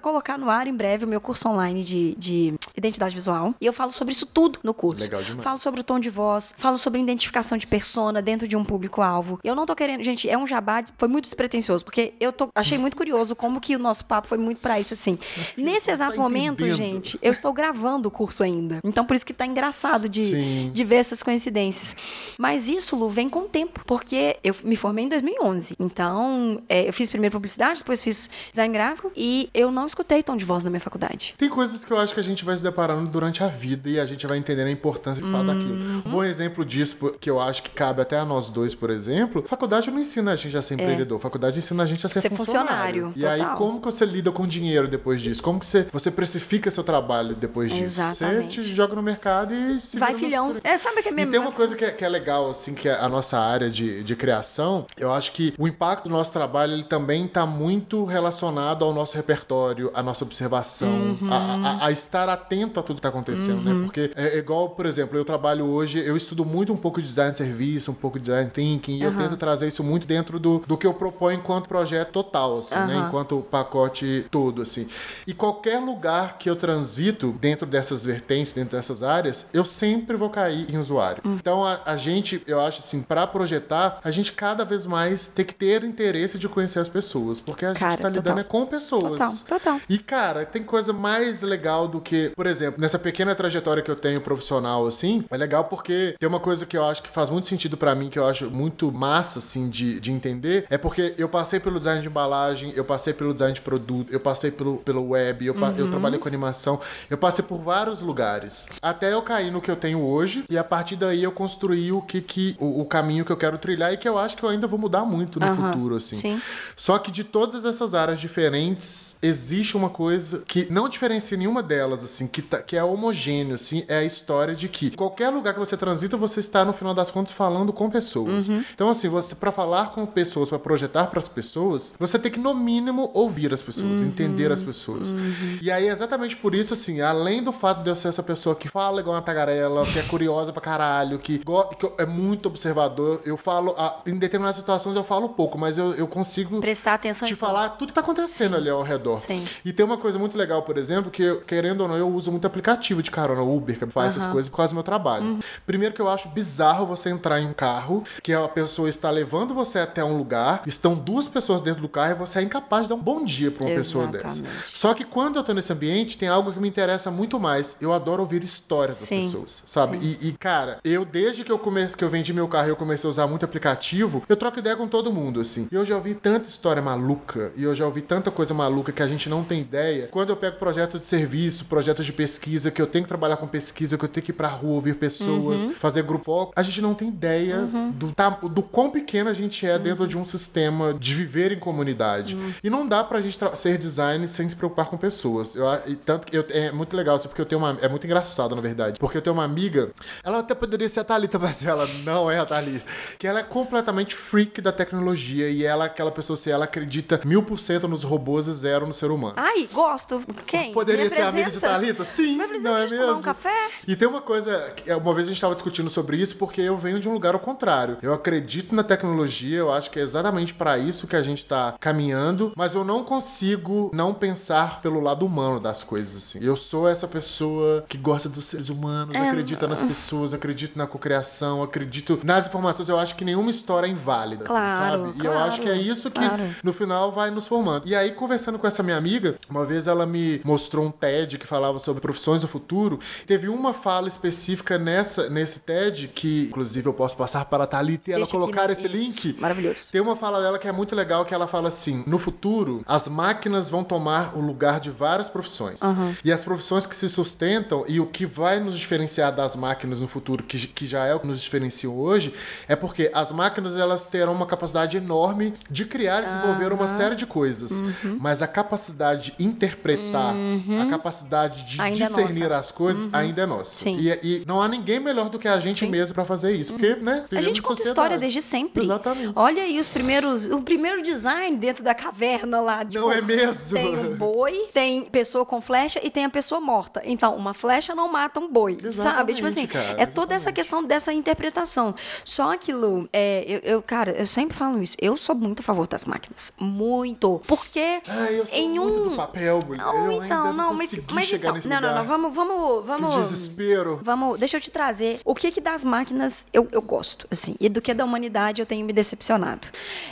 colocar 0.03 0.39
no 0.39 0.49
ar 0.51 0.67
em 0.67 0.75
breve 0.75 1.05
o 1.05 1.09
meu 1.09 1.21
curso 1.21 1.49
online 1.49 1.83
de, 1.83 2.15
de 2.17 2.55
identidade 2.77 3.15
visual. 3.15 3.55
E 3.61 3.67
eu 3.67 3.73
falo 3.73 3.91
sobre 3.91 4.13
isso 4.13 4.27
tudo 4.27 4.59
no 4.63 4.75
curso. 4.75 5.01
Legal 5.01 5.23
demais. 5.23 5.45
Falo 5.45 5.59
sobre 5.59 5.81
o 5.81 5.85
tom 5.85 5.99
de 5.99 6.11
voz, 6.11 6.55
falo 6.57 6.77
sobre 6.79 7.01
identificação 7.01 7.57
de 7.57 7.67
persona 7.67 8.21
dentro 8.21 8.49
de 8.49 8.57
um 8.57 8.65
público-alvo. 8.65 9.39
Eu 9.45 9.55
não 9.55 9.67
tô 9.67 9.75
querendo, 9.75 10.03
gente, 10.03 10.29
é 10.29 10.37
um 10.37 10.47
jabá, 10.47 10.83
foi 10.97 11.09
muito 11.09 11.25
despretensioso, 11.25 11.85
porque 11.85 12.15
eu 12.19 12.33
tô, 12.33 12.49
achei 12.55 12.79
muito 12.79 12.97
curioso 12.97 13.37
como 13.37 13.61
que 13.61 13.77
o 13.77 13.79
nosso 13.79 14.05
papo 14.05 14.29
foi 14.29 14.39
muito 14.39 14.61
pra 14.61 14.81
isso, 14.81 14.95
assim. 14.95 15.19
Nesse 15.57 15.91
exato 15.91 16.17
tá 16.17 16.21
momento, 16.23 16.67
gente, 16.75 17.19
eu 17.23 17.33
estou 17.33 17.53
gravando 17.53 18.09
o 18.09 18.11
curso 18.11 18.43
ainda. 18.43 18.81
Então, 18.83 19.05
por 19.05 19.15
isso 19.15 19.25
que 19.25 19.33
tá 19.33 19.47
engraçado 19.47 20.09
de, 20.09 20.27
Sim. 20.27 20.71
de 20.73 20.85
ver 20.85 20.97
essas 20.97 21.23
coincidências. 21.23 21.95
Mas 22.39 22.69
isso, 22.69 22.97
Lu, 22.97 23.09
vem 23.09 23.29
com 23.29 23.41
o 23.41 23.49
tempo, 23.49 23.81
porque 23.87 24.37
eu 24.43 24.55
me 24.65 24.77
formei 24.77 25.05
em 25.05 25.09
2011. 25.09 25.75
Então, 25.79 26.63
é, 26.69 26.89
eu 26.89 26.93
fiz 26.93 27.11
primeiro 27.11 27.33
publicidade, 27.33 27.79
depois 27.79 28.03
fiz 28.03 28.29
design 28.51 28.73
gráfico 28.73 29.13
e 29.17 29.49
eu 29.55 29.71
não 29.71 29.87
escutei 29.87 30.23
tom 30.23 30.37
de 30.37 30.45
voz 30.45 30.65
na 30.65 30.71
minha 30.71 30.81
faculdade. 30.81 31.35
Tem 31.39 31.49
coisas 31.49 31.85
que 31.85 31.93
eu 31.93 31.99
acho 31.99 32.15
que 32.15 32.21
a 32.21 32.23
gente 32.23 32.45
vai 32.45 32.55
deparando 32.65 33.09
durante 33.09 33.43
a 33.45 33.47
vida 33.49 33.89
e 33.89 34.01
a 34.01 34.07
gente 34.07 34.27
vai 34.27 34.37
entendendo 34.39 34.67
a 34.67 34.71
importância 34.71 35.23
de 35.23 35.31
falar 35.31 35.45
daquilo. 35.45 35.75
Uhum. 35.75 36.03
Um 36.07 36.11
bom 36.11 36.25
exemplo 36.25 36.65
disso, 36.65 37.15
que 37.21 37.31
eu 37.31 37.41
acho 37.41 37.63
que 37.63 37.71
cabe 37.71 38.01
até 38.03 38.19
a 38.19 38.25
nós 38.25 38.51
dois, 38.51 38.75
por 38.75 38.91
exemplo, 38.91 39.45
faculdade 39.47 39.91
não 39.91 40.01
ensina 40.01 40.33
a 40.33 40.37
gente 40.37 40.57
a 40.57 40.63
ser 40.63 40.75
empreendedor, 40.75 41.19
faculdade 41.21 41.59
ensina 41.59 41.83
a 41.83 41.87
gente 41.87 42.05
a 42.05 42.09
ser, 42.09 42.19
É. 42.19 42.23
Ser 42.23 42.31
funcionário, 42.31 43.13
E 43.15 43.25
aí, 43.27 43.45
como 43.57 43.79
que 43.81 43.87
você 43.87 44.05
lida 44.05 44.33
com 44.33 44.47
dinheiro 44.47 44.89
depois 44.89 45.21
disso? 45.21 45.43
Como 45.43 45.61
que 45.61 45.67
você, 45.67 45.87
você 45.93 46.11
precifica 46.11 46.71
seu 46.71 46.83
trabalho 46.83 47.35
depois 47.37 47.71
disso? 47.71 48.01
Exatamente. 48.01 48.63
Você 48.63 48.69
te 48.69 48.75
joga 48.75 48.95
no 48.97 49.03
mercado 49.03 49.55
e 49.55 49.81
se 49.81 49.99
Vai, 49.99 50.15
filhão. 50.15 50.57
É, 50.65 50.77
sabe 50.79 51.03
que 51.03 51.09
é 51.09 51.13
E 51.13 51.15
mesmo? 51.15 51.31
tem 51.33 51.41
uma 51.41 51.53
coisa 51.53 51.77
que 51.77 51.85
é, 51.85 51.91
que 51.91 52.05
é 52.05 52.09
legal, 52.09 52.49
assim, 52.51 52.75
que 52.75 52.89
é 52.89 52.95
a 52.99 53.09
nossa 53.09 53.39
área 53.39 53.69
de, 53.69 54.03
de 54.03 54.17
criação. 54.17 54.87
Eu 54.97 55.13
acho 55.13 55.33
que 55.33 55.53
o 55.59 55.69
impacto 55.69 56.05
do 56.09 56.11
nosso 56.11 56.33
trabalho, 56.33 56.73
ele 56.73 56.85
também 56.85 57.27
tá 57.29 57.45
muito 57.45 58.05
relacionado 58.05 58.85
ao 58.85 58.93
nosso 58.95 59.17
repertório, 59.17 59.91
à 59.95 60.03
nossa 60.03 60.25
observação, 60.25 60.89
Uhum. 60.95 61.29
a, 61.31 61.37
a- 61.83 61.87
a 61.87 61.91
estar 61.93 62.29
atento 62.29 62.54
a 62.63 62.83
tudo 62.83 62.97
que 62.97 63.03
tá 63.03 63.09
acontecendo, 63.09 63.61
né? 63.63 63.85
Porque 63.85 64.11
é 64.15 64.39
igual, 64.39 64.71
por 64.71 64.87
exemplo, 64.87 65.17
eu 65.19 65.25
trabalho 65.25 65.67
hoje, 65.67 65.99
eu 65.99 66.17
estudo 66.17 66.45
muito 66.45 66.73
um 66.73 66.77
pouco 66.77 67.01
de 67.01 67.09
design 67.09 67.33
de 67.33 67.39
serviço, 67.39 67.91
um 67.91 67.95
pouco 67.95 68.19
de 68.19 68.27
design 68.27 68.51
thinking, 68.51 68.99
e 68.99 69.03
eu 69.03 69.17
tento 69.17 69.37
trazer 69.37 69.69
isso 69.69 69.83
muito 69.83 70.07
dentro 70.07 70.39
do, 70.39 70.63
do 70.67 70.77
que 70.77 70.87
eu 70.87 70.95
proponho 70.95 71.39
enquanto 71.39 71.69
projeto 71.69 72.13
total, 72.13 72.59
assim, 72.59 72.75
né? 72.75 72.95
Aham. 72.95 73.09
Enquanto 73.09 73.39
pacote 73.51 74.27
todo, 74.31 74.63
assim. 74.63 74.87
E 75.27 75.35
qualquer 75.35 75.79
lugar 75.79 76.39
que 76.39 76.49
eu 76.49 76.57
transito 76.57 77.33
dentro 77.41 77.67
dessas 77.67 78.05
vertentes, 78.05 78.53
dentro 78.53 78.77
dessas 78.77 79.03
áreas, 79.03 79.47
eu 79.53 79.65
sempre 79.65 80.17
vou 80.17 80.31
cair 80.31 80.73
em 80.73 80.79
usuário. 80.79 81.23
Hum. 81.25 81.37
Então 81.41 81.65
a, 81.65 81.81
a 81.85 81.97
gente, 81.97 82.43
eu 82.47 82.61
acho 82.61 82.81
assim, 82.81 83.03
pra 83.03 83.27
projetar, 83.27 84.01
a 84.03 84.11
gente 84.11 84.33
cada 84.33 84.65
vez 84.65 84.87
mais 84.87 85.29
tem 85.29 85.45
que 85.45 85.55
ter 85.55 85.85
interesse 85.85 86.39
de 86.39 86.49
conhecer 86.49 86.79
as 86.79 86.89
pessoas, 86.89 87.41
porque 87.41 87.65
a 87.65 87.75
Cara, 87.75 87.93
gente 87.93 88.03
tá 88.03 88.09
lidando 88.09 88.25
total. 88.25 88.39
é 88.39 88.45
com 88.45 88.67
pessoas. 88.67 89.19
Total, 89.19 89.35
total. 89.47 89.81
E, 89.89 89.99
cara, 89.99 90.45
tem 90.45 90.63
coisa 90.63 90.93
mais 90.93 91.43
legal 91.43 91.89
do 91.89 92.01
que, 92.01 92.31
por 92.37 92.44
exemplo, 92.47 92.81
nessa 92.81 92.99
pequena 92.99 93.35
trajetória 93.35 93.83
que 93.83 93.91
eu 93.91 93.97
tenho 93.97 94.21
profissional, 94.21 94.87
assim, 94.87 95.25
é 95.31 95.37
legal 95.37 95.65
porque 95.65 96.15
tem 96.19 96.29
uma 96.29 96.41
coisa 96.41 96.67
que 96.67 96.77
eu 96.77 96.85
acho 96.85 97.03
que 97.03 97.09
faz 97.09 97.31
muito 97.31 97.47
sentido 97.47 97.77
pra 97.77 97.95
mim, 97.95 98.09
que 98.09 98.19
eu 98.19 98.27
acho 98.27 98.51
muito 98.51 98.91
massa, 98.93 99.39
assim, 99.39 99.69
de, 99.69 99.99
de 100.01 100.13
entender, 100.13 100.67
é 100.71 100.77
porque 100.79 101.15
eu 101.19 101.29
passei 101.29 101.59
pelo 101.61 101.79
design 101.79 102.01
de 102.03 102.09
embalagem, 102.09 102.73
eu 102.77 102.85
passei 102.85 103.13
pelo 103.13 103.33
design 103.33 103.55
de 103.55 103.61
produto, 103.61 104.13
eu 104.13 104.21
passei 104.21 104.51
pelo, 104.51 104.79
pelo 104.79 105.09
web, 105.11 105.47
eu, 105.47 105.55
Uhum. 105.55 105.75
eu 105.77 105.89
trabalhei 105.89 106.19
com 106.19 106.29
animação, 106.29 106.81
eu 107.09 107.17
passei 107.17 107.45
por 107.45 107.59
vários 107.61 108.01
lugares, 108.03 108.69
até 108.83 109.13
eu 109.13 109.23
cair 109.23 109.51
no 109.51 109.61
que 109.61 109.71
eu 109.71 109.77
tenho 109.77 110.01
hoje, 110.01 110.45
e 110.51 110.59
a 110.59 110.65
partir 110.65 110.97
daí 110.97 111.23
eu 111.23 111.33
construí 111.33 111.93
o 111.93 112.03
que, 112.03 112.21
que 112.21 112.57
o, 112.59 112.81
o 112.81 112.85
caminho 112.85 113.25
que 113.25 113.33
eu 113.33 113.37
quero 113.37 113.57
trilhar 113.59 113.93
e 113.93 113.97
que 113.97 114.09
eu 114.09 114.19
acho 114.19 114.37
que 114.37 114.43
eu 114.43 114.49
ainda 114.49 114.67
vou 114.67 114.79
mudar 114.79 115.05
muito 115.05 115.39
no 115.41 115.47
Aham, 115.47 115.73
futuro, 115.73 115.97
assim. 115.97 116.17
sim. 116.17 116.41
Só 116.77 116.99
que 116.99 117.11
de 117.11 117.25
todas 117.25 117.65
essas 117.65 117.95
áreas 117.95 118.19
diferentes, 118.21 119.17
existe 119.23 119.77
uma 119.77 119.89
coisa 119.91 120.43
que 120.47 120.67
não 120.71 120.89
diferencia 120.89 121.37
nenhuma 121.37 121.63
delas, 121.63 122.05
assim, 122.05 122.27
que, 122.35 122.43
tá- 122.43 122.61
que 122.61 122.77
é 122.77 122.83
homogêneo, 122.83 123.55
assim, 123.55 123.85
é 123.87 123.99
a 123.99 124.05
história 124.05 124.57
de 124.57 124.69
que 124.69 124.91
qualquer 124.91 125.29
lugar 125.31 125.55
que 125.55 125.61
você 125.61 125.77
transita, 125.77 126.17
você 126.17 126.41
está, 126.41 126.65
no 126.65 126.73
final 126.73 126.93
das 126.93 127.09
contas, 127.09 127.33
falando 127.33 127.73
com 127.73 127.89
pessoas. 127.89 128.49
Uhum. 128.49 128.65
Então, 128.75 128.91
assim, 128.91 129.09
você, 129.09 129.37
para 129.37 129.53
falar 129.53 129.93
com 129.93 130.05
pessoas, 130.05 130.49
para 130.49 130.59
projetar 130.59 131.07
para 131.07 131.21
as 131.21 131.29
pessoas, 131.29 131.95
você 131.97 132.19
tem 132.19 132.33
que, 132.33 132.41
no 132.41 132.53
mínimo, 132.53 133.09
ouvir 133.15 133.55
as 133.55 133.63
pessoas, 133.63 134.01
Uhum. 134.01 134.09
entender 134.09 134.51
as 134.51 134.61
pessoas. 134.61 135.15
E 135.63 135.71
aí, 135.71 135.87
exatamente 135.89 136.35
por 136.37 136.57
isso, 136.57 136.75
assim, 136.75 137.01
além 137.01 137.41
do 137.41 137.53
fato 137.53 137.85
de 137.85 137.91
eu 137.91 137.95
ser 137.95 138.09
essa 138.09 138.23
pessoa 138.23 138.57
que 138.57 138.67
fala 138.69 139.01
igual 139.01 139.15
uma 139.15 139.23
tagarela, 139.23 139.87
que 139.87 139.99
é 140.01 140.03
curiosa 140.03 140.53
pra 140.53 140.61
caralho, 140.61 141.21
que, 141.21 141.39
que 141.39 141.93
é 141.99 142.05
muito 142.07 142.47
observador, 142.47 143.23
eu 143.25 143.37
falo, 143.37 143.77
ah, 143.79 144.01
em 144.07 144.19
determinadas 144.19 144.57
situações 144.57 144.97
eu 144.97 145.05
falo 145.05 145.29
pouco, 145.29 145.57
mas 145.57 145.79
eu, 145.79 145.95
eu 145.95 146.09
consigo 146.09 146.61
Prestar 146.61 146.95
atenção 146.95 147.29
te 147.29 147.37
falar 147.37 147.69
tudo 147.71 147.89
que 147.91 147.95
tá 147.95 148.01
acontecendo 148.01 148.57
ali 148.57 148.69
ao 148.69 148.83
redor. 148.83 149.21
Sim. 149.21 149.45
E 149.65 149.73
tem 149.73 149.87
uma 149.87 149.99
coisa 149.99 150.19
muito 150.19 150.37
legal, 150.37 150.63
por 150.63 150.77
exemplo, 150.77 151.11
que 151.13 151.37
querendo 151.47 151.83
ou 151.83 151.89
não, 151.89 151.97
eu 151.97 152.09
uso 152.09 152.24
muito 152.31 152.47
aplicativo 152.47 153.03
de 153.03 153.11
carona, 153.11 153.43
Uber, 153.43 153.79
que 153.79 153.87
faz 153.87 154.17
essas 154.17 154.27
coisas 154.27 154.49
por 154.49 154.57
causa 154.57 154.73
do 154.73 154.75
meu 154.75 154.83
trabalho. 154.83 155.25
Uhum. 155.25 155.41
Primeiro 155.67 155.95
que 155.95 156.01
eu 156.01 156.09
acho 156.09 156.29
bizarro 156.29 156.87
você 156.87 157.11
entrar 157.11 157.41
em 157.41 157.49
um 157.49 157.53
carro, 157.53 158.05
que 158.23 158.33
a 158.33 158.49
pessoa 158.49 158.89
está 158.89 159.11
levando 159.11 159.55
você 159.55 159.79
até 159.79 160.05
um 160.05 160.17
lugar, 160.17 160.63
estão 160.67 160.95
duas 160.95 161.29
pessoas 161.29 161.63
dentro 161.63 161.83
do 161.83 161.89
carro 161.89 162.13
e 162.13 162.15
você 162.15 162.39
é 162.39 162.43
incapaz 162.43 162.85
de 162.85 162.91
dar 162.91 162.95
um 162.95 163.03
bom 163.03 163.25
dia 163.25 163.51
pra 163.51 163.67
uma 163.67 163.75
pessoa 163.75 164.07
dessa. 164.07 164.27
Exatamente. 164.27 164.79
Só 164.79 164.95
que 164.95 165.05
quando 165.05 165.37
eu 165.37 165.45
tô 165.45 165.53
nesse 165.53 165.73
ambiente, 165.73 166.19
tem 166.19 166.29
algo 166.29 166.53
que 166.53 166.61
me 166.61 166.69
interessa 166.69 167.11
muito 167.11 167.39
mais. 167.39 167.77
Eu 167.81 167.93
adoro 167.93 168.23
ouvir 168.23 168.43
histórias 168.43 169.01
das 169.01 169.09
Sim. 169.09 169.23
pessoas, 169.23 169.63
sabe? 169.67 169.99
E, 169.99 170.29
e, 170.29 170.33
cara, 170.33 170.79
eu 170.85 171.05
desde 171.05 171.45
que 171.45 171.53
eu 171.53 171.59
comecei, 171.59 171.97
que 171.97 172.05
eu 172.05 172.11
vendi 172.11 172.33
meu 172.33 172.49
carro 172.49 172.69
e 172.69 172.71
eu 172.71 172.77
comecei 172.77 173.09
a 173.09 173.11
usar 173.11 173.27
muito 173.27 173.45
aplicativo, 173.45 174.23
eu 174.29 174.37
troco 174.37 174.59
ideia 174.59 174.77
com 174.77 174.89
todo 174.89 175.13
mundo, 175.13 175.41
assim. 175.41 175.69
E 175.71 175.75
eu 175.75 175.85
já 175.85 175.97
ouvi 175.97 176.15
tanta 176.15 176.49
história 176.49 176.83
maluca, 176.83 177.53
e 177.57 177.63
eu 177.63 177.75
já 177.75 177.87
ouvi 177.87 178.03
tanta 178.03 178.31
coisa 178.31 178.55
maluca 178.55 178.93
que 178.93 179.03
a 179.03 179.09
gente 179.09 179.29
não 179.29 179.45
tem 179.45 179.61
ideia. 179.61 180.09
Quando 180.11 180.31
eu 180.31 180.37
pego 180.37 180.57
projetos 180.59 181.01
de 181.01 181.07
serviço, 181.07 181.65
projetos 181.67 182.04
de 182.05 182.13
pesquisa, 182.13 182.71
que 182.71 182.81
eu 182.81 182.87
tenho 182.87 183.05
que 183.05 183.09
trabalhar 183.09 183.37
com 183.37 183.47
pesquisa, 183.47 183.97
que 183.99 184.05
eu 184.05 184.09
tenho 184.09 184.25
que 184.25 184.31
ir 184.31 184.35
pra 184.35 184.49
rua 184.49 184.75
ouvir 184.75 184.95
pessoas, 184.97 185.63
Uhum. 185.63 185.75
fazer 185.75 186.03
grupo 186.03 186.25
foco, 186.25 186.53
a 186.57 186.63
gente 186.63 186.81
não 186.81 186.95
tem 186.95 187.09
ideia 187.09 187.69
do, 187.93 188.13
tam- 188.13 188.39
do 188.43 188.63
quão 188.63 188.91
pequeno 188.91 189.29
a 189.29 189.33
gente 189.33 189.67
é 189.67 189.79
dentro 189.79 190.07
de 190.07 190.17
um 190.17 190.25
sistema 190.25 190.95
de 190.95 191.15
viver 191.15 191.53
em 191.53 191.59
comunidade. 191.59 192.35
Uhum. 192.35 192.53
E 192.63 192.71
não 192.71 192.87
dá 192.87 193.03
pra 193.05 193.21
gente 193.21 193.39
ser 193.57 193.79
design 193.79 194.27
sem 194.29 194.49
se 194.49 194.57
preocupar 194.57 194.87
com 194.87 194.97
pessoas. 194.97 195.55
Eu, 195.55 195.65
e 195.87 195.95
tanto 195.95 196.27
que 196.27 196.37
eu- 196.37 196.45
é 196.51 196.73
muito 196.73 196.97
legal, 196.97 197.17
assim, 197.17 197.29
porque 197.29 197.41
eu 197.41 197.47
tenho 197.47 197.61
uma. 197.61 197.77
É 197.81 197.89
muito 197.89 198.07
engraçado, 198.07 198.55
na 198.55 198.61
verdade. 198.63 198.99
Porque 198.99 199.19
eu 199.19 199.23
tenho 199.23 199.35
uma 199.35 199.45
amiga, 199.45 199.91
ela 200.23 200.39
até 200.39 200.55
poderia 200.55 200.89
ser 200.89 201.01
a 201.01 201.05
Thalita, 201.05 201.39
mas 201.39 201.65
ela 201.65 201.87
não 202.05 202.31
é 202.31 202.39
a 202.39 202.47
Thalita. 202.47 202.85
Que 203.19 203.27
ela 203.27 203.41
é 203.41 203.43
completamente 203.43 204.15
freak 204.15 204.61
da 204.61 204.73
tecnologia 204.73 205.49
e 205.51 205.65
ela 205.65 205.85
é 205.85 205.87
aquela 205.87 206.11
pessoa, 206.11 206.35
assim, 206.35 206.51
ela 206.51 206.65
acredita 206.65 207.21
mil 207.25 207.43
por 207.43 207.59
cento 207.59 207.87
nos 207.89 208.05
robôs 208.05 208.47
e 208.47 208.53
zero 208.53 208.87
no 208.87 208.95
ser 208.95 209.11
humano. 209.11 209.35
Ai, 209.37 209.69
gosto. 209.73 210.23
Quem? 210.47 210.73
Poderia 210.73 211.09
ser 211.09 211.23
amiga 211.23 211.51
de 211.51 211.57
apresenta. 211.57 211.67
Sim, 212.03 212.41
apresenta 212.41 212.69
não 212.71 212.77
é 212.77 212.83
gente 212.83 212.93
tomar 212.93 213.07
mesmo? 213.07 213.21
um 213.21 213.23
café? 213.23 213.69
E 213.87 213.95
tem 213.95 214.09
uma 214.09 214.21
coisa, 214.23 214.73
que 214.75 214.91
uma 214.93 215.15
vez 215.15 215.27
a 215.27 215.31
gente 215.31 215.37
estava 215.37 215.55
discutindo 215.55 215.91
sobre 215.91 216.17
isso, 216.17 216.37
porque 216.37 216.61
eu 216.61 216.77
venho 216.77 216.99
de 216.99 217.09
um 217.09 217.13
lugar 217.13 217.35
ao 217.35 217.41
contrário. 217.41 217.99
Eu 218.03 218.15
acredito 218.15 218.75
na 218.75 218.83
tecnologia, 218.83 219.59
eu 219.59 219.73
acho 219.73 219.91
que 219.91 219.99
é 219.99 220.03
exatamente 220.03 220.55
para 220.55 220.79
isso 220.79 221.07
que 221.07 221.17
a 221.17 221.23
gente 221.23 221.45
tá 221.45 221.75
caminhando, 221.79 222.53
mas 222.57 222.75
eu 222.75 222.85
não 222.85 223.05
consigo 223.05 223.91
não 223.93 224.15
pensar 224.15 224.81
pelo 224.81 225.01
lado 225.01 225.27
humano 225.27 225.61
das 225.61 225.83
coisas, 225.83 226.17
assim. 226.17 226.39
Eu 226.43 226.57
sou 226.57 226.89
essa 226.89 227.07
pessoa 227.07 227.85
que 227.89 227.99
gosta 227.99 228.29
dos 228.29 228.45
seres 228.45 228.69
humanos, 228.69 229.15
É, 229.15 229.29
acredita 229.29 229.69
nas 229.69 229.83
pessoas, 229.83 230.33
acredito 230.33 230.77
na 230.79 230.87
cocriação, 230.87 231.63
acredito 231.63 232.19
nas 232.25 232.47
informações. 232.47 232.89
Eu 232.89 232.99
acho 232.99 233.15
que 233.15 233.25
nenhuma 233.25 233.51
história 233.51 233.87
é 233.87 233.91
inválida, 233.91 234.45
assim, 234.45 234.53
Claro, 234.55 235.05
sabe? 235.07 235.23
E 235.23 235.27
eu 235.27 235.39
acho 235.39 235.61
que 235.61 235.69
é 235.69 235.73
claro, 235.75 235.89
isso 235.89 236.11
que 236.11 236.21
claro. 236.21 236.43
no 236.63 236.73
final 236.73 237.13
vai 237.13 237.31
nos 237.31 237.47
formando. 237.47 237.87
E 237.87 237.95
aí, 237.95 238.13
conversando 238.13 238.59
com 238.59 238.67
essa 238.67 238.83
minha 238.83 238.97
amiga, 238.97 239.35
uma 239.49 239.65
vez 239.65 239.87
ela 239.87 240.07
me 240.07 240.41
mostrou 240.45 240.85
um 240.87 240.91
TED 240.91 241.39
que 241.39 241.47
falava 241.47 241.79
sobre 241.85 242.01
profissões 242.01 242.41
do 242.43 242.49
futuro. 242.49 242.99
Teve 243.27 243.49
uma 243.49 243.75
fala 243.75 244.09
específica 244.09 244.79
nessa, 244.79 245.29
nesse 245.29 245.61
TED, 245.61 246.09
que 246.09 246.47
inclusive 246.49 246.89
eu 246.89 246.95
posso 246.95 247.17
passar 247.17 247.45
para 247.45 247.65
a 247.65 247.67
Thalita 247.67 248.11
e 248.11 248.13
ela 248.13 248.25
Deixa 248.25 248.33
colocar 248.33 248.71
esse 248.71 248.87
isso. 248.87 248.97
link. 248.97 249.41
Maravilhoso. 249.41 249.87
Tem 249.93 250.01
uma 250.01 250.17
fala 250.17 250.41
dela 250.41 250.59
que 250.59 250.67
é 250.67 250.73
muito 250.73 250.95
legal, 250.95 251.25
que 251.25 251.35
ela 251.35 251.47
fala 251.47 251.69
assim: 251.69 252.03
no 252.07 252.19
futuro, 252.19 252.83
as 252.87 253.09
máquinas 253.09 253.69
vão 253.69 253.85
tomar 253.85 254.37
o 254.37 254.41
lugar 254.41 254.81
de 254.81 254.91
várias 254.91 255.29
profissões. 255.29 255.81
E 256.25 256.33
as 256.33 256.41
profissões 256.41 256.87
que 256.87 256.97
se 256.97 257.09
sustentam 257.09 257.85
e 257.87 258.01
o 258.01 258.07
que 258.07 258.27
vai 258.27 258.61
nos 258.61 258.77
diferenciar 258.77 259.35
das 259.35 259.55
máquinas 259.57 260.01
no 260.01 260.09
futuro, 260.09 260.43
que, 260.43 260.67
que 260.67 260.87
já 260.87 261.05
é 261.05 261.15
o 261.15 261.21
que 261.21 261.27
nos 261.27 261.41
diferencia 261.41 261.91
hoje, 261.91 262.35
é 262.67 262.75
porque 262.75 263.11
as 263.15 263.33
máquinas 263.33 263.77
elas 263.77 264.07
terão 264.07 264.33
uma 264.33 264.47
capacidade 264.47 264.97
enorme 264.97 265.55
de 265.71 265.85
criar 265.85 266.23
e 266.23 266.27
desenvolver 266.27 266.73
uma 266.73 266.89
série 266.89 267.15
de 267.15 267.27
coisas. 267.27 267.71
Uhum. 267.73 268.19
Mas 268.21 268.43
a 268.43 268.47
capacidade 268.47 269.35
de 269.37 269.45
interpretar, 269.45 270.35
a 270.83 270.91
capacidade 270.91 271.65
de 271.65 271.74
Ainda 271.79 272.05
é 272.05 272.07
discernir 272.07 272.49
nossa. 272.49 272.57
as 272.61 272.71
coisas, 272.71 273.09
ainda 273.13 273.43
é 273.43 273.47
nossa. 273.47 273.71
Sim. 273.71 273.97
E, 273.99 274.11
e 274.23 274.45
não 274.47 274.61
há 274.61 274.69
ninguém 274.69 275.01
melhor 275.01 275.29
do 275.29 275.39
que 275.39 275.49
a 275.49 275.59
gente 275.59 275.87
mesmo 275.87 276.15
pra 276.15 276.25
fazer 276.25 276.53
isso. 276.53 276.73
Porque, 276.73 276.97
né? 276.97 277.27
A 277.33 277.41
gente 277.41 277.63
conta 277.63 277.83
história 277.83 278.19
desde 278.19 278.43
sempre. 278.43 278.85
Exatamente. 278.85 279.33
Olha 279.37 279.63
aí 279.63 279.79
os 279.79 279.89
primeiros, 279.89 280.47
o 280.47 280.61
primeiro 280.63 281.03
design 281.03 281.57
dentro 281.57 281.85
da 281.85 281.95
caverna 281.95 282.61
lá. 282.61 282.85
tipo, 282.85 283.01
Não 283.01 283.13
é 283.13 283.21
mesmo? 283.21 283.75
Tem 283.77 283.99
um 283.99 284.17
boi, 284.17 284.69
tem 284.73 285.05
pessoa 285.05 285.45
com 285.45 285.61
flecha 285.61 286.01
e 286.03 286.11
tem 286.11 286.25
a 286.25 286.31
pessoa 286.31 286.61
morta. 286.61 287.03
Então, 287.05 287.37
uma 287.37 287.55
flecha 287.55 287.95
não 287.95 288.11
mata 288.11 288.41
um 288.41 288.51
boi, 288.51 288.75
sabe? 288.75 288.89
Exatamente, 288.89 289.37
Tipo 289.37 289.49
assim, 289.49 289.67
cara, 289.67 290.01
é 290.01 290.07
toda 290.07 290.35
essa 290.35 290.53
questão 290.53 290.83
dessa 290.85 291.13
interpretação. 291.13 291.95
Só 292.25 292.57
que, 292.57 292.73
Lu, 292.73 293.09
é, 293.13 293.45
eu, 293.47 293.61
eu, 293.61 293.83
cara, 293.83 294.13
eu 294.13 294.27
sempre 294.27 294.57
falo 294.57 294.83
isso. 294.83 294.97
Eu 295.01 295.17
sou 295.17 295.35
muito 295.35 295.61
a 295.61 295.63
favor 295.63 295.87
das 295.87 296.05
máquinas. 296.05 296.53
Muito. 296.59 297.43
Porque 297.47 298.01
Ai, 298.07 298.41
eu 298.41 298.47
sou 298.47 298.59
em 298.59 298.79
muito 298.79 299.01
um... 299.01 299.09
do 299.11 299.17
papel, 299.17 299.59
mulher. 299.67 299.85
Não, 299.85 300.13
eu 300.13 300.25
então, 300.25 300.45
não, 300.53 300.53
não, 300.53 300.75
mas, 300.75 300.99
mas 301.13 301.27
chegar 301.27 301.57
então, 301.57 301.64
não, 301.69 301.81
não, 301.81 301.95
não, 301.95 302.05
vamos, 302.05 302.35
vamos, 302.35 302.81
Que 302.83 302.87
vamos. 302.87 303.29
desespero. 303.31 304.01
Vamos, 304.03 304.39
deixa 304.39 304.57
eu 304.57 304.61
te 304.61 304.71
trazer 304.71 305.21
o 305.25 305.35
que 305.35 305.51
que 305.51 305.61
das 305.61 305.85
máquinas 305.85 306.47
eu, 306.53 306.69
eu 306.73 306.83
gosto, 306.83 307.27
assim, 307.31 307.55
e 307.61 307.69
do 307.69 307.81
que 307.81 307.93
da 307.95 308.05
humanidade 308.05 308.61
eu 308.61 308.67
tenho 308.67 308.85
me 308.85 308.93
decepcionado. 308.93 309.69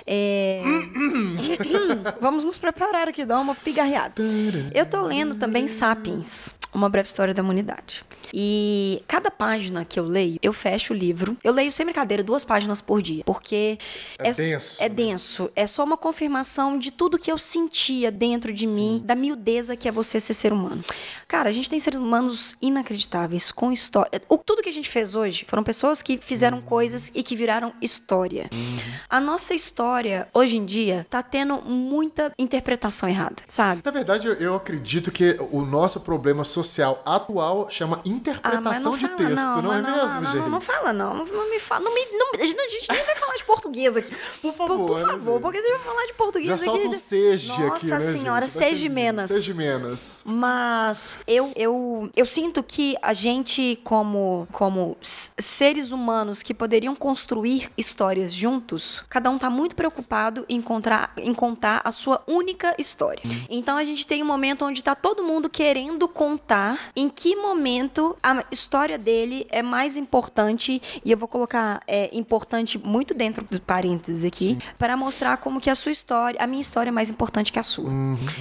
É... 0.07 0.63
Vamos 2.21 2.45
nos 2.45 2.59
preparar 2.59 3.09
aqui, 3.09 3.25
dar 3.25 3.41
uma 3.41 3.55
pigarreada. 3.55 4.15
Eu 4.75 4.87
tô 4.87 5.03
lendo 5.03 5.35
também 5.35 5.69
Sapiens, 5.69 6.55
Uma 6.75 6.89
Breve 6.89 7.09
História 7.09 7.35
da 7.35 7.43
Humanidade. 7.43 8.05
E 8.33 9.03
cada 9.09 9.31
página 9.31 9.85
que 9.85 9.99
eu 9.99 10.05
leio, 10.05 10.39
eu 10.43 10.53
fecho 10.53 10.93
o 10.93 10.97
livro. 10.97 11.37
Eu 11.43 11.53
leio 11.53 11.71
sem 11.73 11.85
brincadeira 11.87 12.23
duas 12.23 12.45
páginas 12.45 12.81
por 12.81 13.01
dia, 13.03 13.23
porque 13.25 13.79
É 14.19 14.29
s- 14.29 14.43
denso, 14.43 14.77
É 14.83 14.89
né? 14.89 14.95
denso. 14.95 15.51
É 15.57 15.67
só 15.67 15.85
uma 15.85 15.97
confirmação 15.97 16.79
de 16.79 16.91
tudo 16.91 17.19
que 17.19 17.31
eu 17.31 17.39
sentia 17.39 18.11
dentro 18.11 18.53
de 18.53 18.67
mim, 18.67 19.01
da 19.05 19.15
miudeza 19.15 19.77
que 19.77 19.89
é 19.89 19.93
você 19.93 20.21
ser 20.21 20.35
ser 20.35 20.53
humano. 20.53 20.85
Cara, 21.29 21.49
a 21.49 21.53
gente 21.53 21.69
tem 21.71 21.81
seres 21.81 21.99
humanos 21.99 22.55
inacreditáveis, 22.61 23.51
com 23.51 23.73
história. 23.73 24.21
O, 24.29 24.37
tudo 24.37 24.63
que 24.63 24.69
a 24.69 24.73
gente 24.73 24.89
fez 24.91 25.15
hoje 25.15 25.45
foram 25.49 25.63
pessoas 25.63 26.03
que 26.03 26.19
fizeram 26.19 26.59
Uhum. 26.59 26.63
coisas 26.65 27.11
e 27.15 27.23
que 27.23 27.35
viraram 27.35 27.73
história. 27.81 28.51
A 29.09 29.19
nossa 29.21 29.55
história, 29.55 30.29
hoje 30.35 30.57
em 30.57 30.65
dia, 30.67 31.07
tá 31.09 31.23
tendo 31.23 31.61
muita 31.63 32.33
interpretação 32.39 33.09
errada, 33.09 33.37
sabe? 33.49 33.81
Na 33.85 33.91
verdade, 33.91 34.27
eu, 34.29 34.35
eu 34.35 34.55
acredito 34.55 35.11
que 35.11 35.37
o 35.51 35.63
nosso 35.63 36.01
problema 36.01 36.45
social 36.45 37.03
atual 37.05 37.69
chama 37.71 38.01
Ah, 38.13 38.17
interpretação 38.17 38.97
de 38.97 39.07
fala, 39.07 39.17
texto, 39.17 39.35
não, 39.35 39.63
mas 39.63 39.85
é 39.85 39.91
mesmo, 39.91 40.21
não, 40.21 40.25
gente? 40.33 40.37
Não, 40.41 40.49
não 40.51 40.61
fala, 40.61 40.93
não. 40.93 41.15
Não, 41.15 41.25
não 41.27 41.51
me 41.51 41.59
fala. 41.59 41.85
Não 41.85 41.95
me, 41.95 42.07
não, 42.13 42.31
a 42.41 42.45
gente 42.45 42.89
nem 42.91 43.05
vai 43.05 43.17
falar 43.17 43.35
de 43.37 43.45
português 43.45 43.97
aqui. 43.97 44.15
Por 44.41 44.53
favor, 44.55 44.77
Por, 44.79 44.87
por 44.87 44.99
né, 45.01 45.07
favor, 45.13 45.33
gente? 45.35 45.43
porque 45.43 45.63
se 45.63 45.69
eu 45.71 45.79
falar 45.81 46.07
de 46.07 46.15
português 46.15 46.49
Já 46.49 46.55
aqui. 46.55 46.65
solta 46.65 46.87
um 46.89 46.95
seja 46.95 47.53
Nossa 47.59 47.75
aqui, 47.77 47.87
né, 47.87 48.01
senhora, 48.01 48.47
gente? 48.47 48.59
Vai 48.59 48.69
seja 48.69 48.83
ser- 48.83 48.89
menos. 48.89 49.29
Seja 49.29 49.55
menos. 49.55 50.21
Mas 50.25 51.19
eu, 51.27 51.53
eu, 51.57 52.11
eu 52.17 52.27
sinto 52.27 52.63
que 52.63 52.97
a 53.03 53.13
gente, 53.13 53.79
como, 53.85 54.47
como 54.53 54.97
seres 55.01 55.93
humanos 55.93 56.43
que 56.43 56.53
poderiam 56.55 56.95
construir 56.95 57.71
histórias 57.77 58.33
juntos, 58.33 59.05
cada 59.09 59.31
um 59.31 59.39
tá 59.39 59.49
muito 59.51 59.75
preocupado 59.77 60.45
em, 60.49 60.57
encontrar, 60.63 61.13
em 61.17 61.35
contar 61.35 61.81
a 61.85 61.91
sua 61.93 62.23
única 62.27 62.75
história. 62.79 63.23
Então 63.51 63.77
a 63.77 63.85
gente 63.85 64.07
tem 64.07 64.23
um 64.23 64.27
momento 64.27 64.65
onde 64.65 64.83
tá 64.83 64.95
todo 64.95 65.23
mundo 65.25 65.51
querendo 65.51 66.07
contar 66.09 66.79
em 66.95 67.09
que 67.09 67.35
momento 67.37 68.02
a 68.23 68.45
história 68.51 68.99
dele 68.99 69.47
é 69.51 69.63
mais 69.63 69.97
importante, 69.97 70.81
e 71.05 71.11
eu 71.11 71.17
vou 71.17 71.29
colocar 71.29 71.81
é, 71.87 72.11
importante 72.17 72.79
muito 72.79 73.15
dentro 73.15 73.45
dos 73.45 73.59
parênteses 73.59 74.25
aqui, 74.25 74.59
para 74.79 74.97
mostrar 74.97 75.37
como 75.39 75.61
que 75.61 75.71
a 75.71 75.75
sua 75.75 75.93
história, 75.93 76.39
a 76.43 76.47
minha 76.47 76.61
história 76.61 76.91
é 76.91 76.93
mais 76.93 77.09
importante 77.11 77.53
que 77.53 77.59
a 77.59 77.63
sua. 77.63 77.91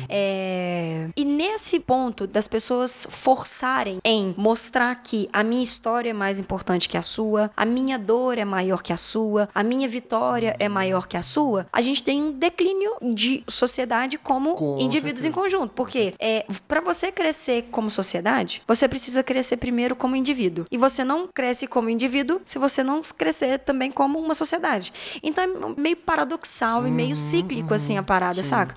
É, 0.09 1.09
E 1.16 1.24
nesse 1.26 1.80
ponto 1.80 2.28
das 2.28 2.47
pessoas 2.47 3.07
forçarem 3.09 3.99
em 4.03 4.34
mostrar 4.38 4.93
que 4.95 5.30
a 5.32 5.43
minha 5.43 5.64
história 5.64 6.09
é 6.09 6.14
mais 6.14 6.39
importante 6.39 6.88
que 6.89 6.97
a 6.97 7.01
sua, 7.01 7.51
a 7.55 7.66
minha 7.66 7.97
dor 7.97 8.38
é 8.38 8.45
maior 8.45 8.82
que 8.82 8.93
a 8.93 8.97
sua, 8.97 9.49
a 9.53 9.64
minha 9.64 9.88
vitória 9.88 10.55
é 10.59 10.68
maior 10.70 11.07
que 11.07 11.18
a 11.18 11.24
sua, 11.24 11.68
a 11.72 11.82
gente 11.82 12.03
tem 12.03 12.22
um 12.22 12.32
declínio 12.32 12.91
de 13.14 13.43
sociedade 13.47 14.18
como 14.18 14.55
Com 14.55 14.78
indivíduos 14.80 15.26
em 15.26 15.32
certeza. 15.32 15.41
conjunto. 15.57 15.74
Porque 15.74 16.14
é, 16.20 16.45
para 16.68 16.82
você 16.82 17.12
crescer 17.12 17.68
como 17.72 17.89
sociedade, 17.89 18.62
você 18.68 18.88
precisa 18.88 19.24
crescer 19.24 19.51
primeiro 19.58 19.95
como 19.95 20.16
indivíduo. 20.16 20.66
E 20.72 20.78
você 20.78 21.04
não 21.04 21.28
cresce 21.28 21.68
como 21.68 21.89
indivíduo 21.89 22.41
se 22.45 22.58
você 22.60 22.84
não 22.84 23.02
crescer 23.18 23.60
também 23.60 23.91
como 23.91 24.20
uma 24.20 24.34
sociedade. 24.36 24.91
Então 25.22 25.43
é 25.43 25.80
meio 25.82 25.97
paradoxal 25.97 26.88
e 26.88 26.91
meio 26.91 27.16
cíclico 27.16 27.74
assim 27.74 27.97
a 27.97 28.04
parada, 28.04 28.41
saca? 28.43 28.76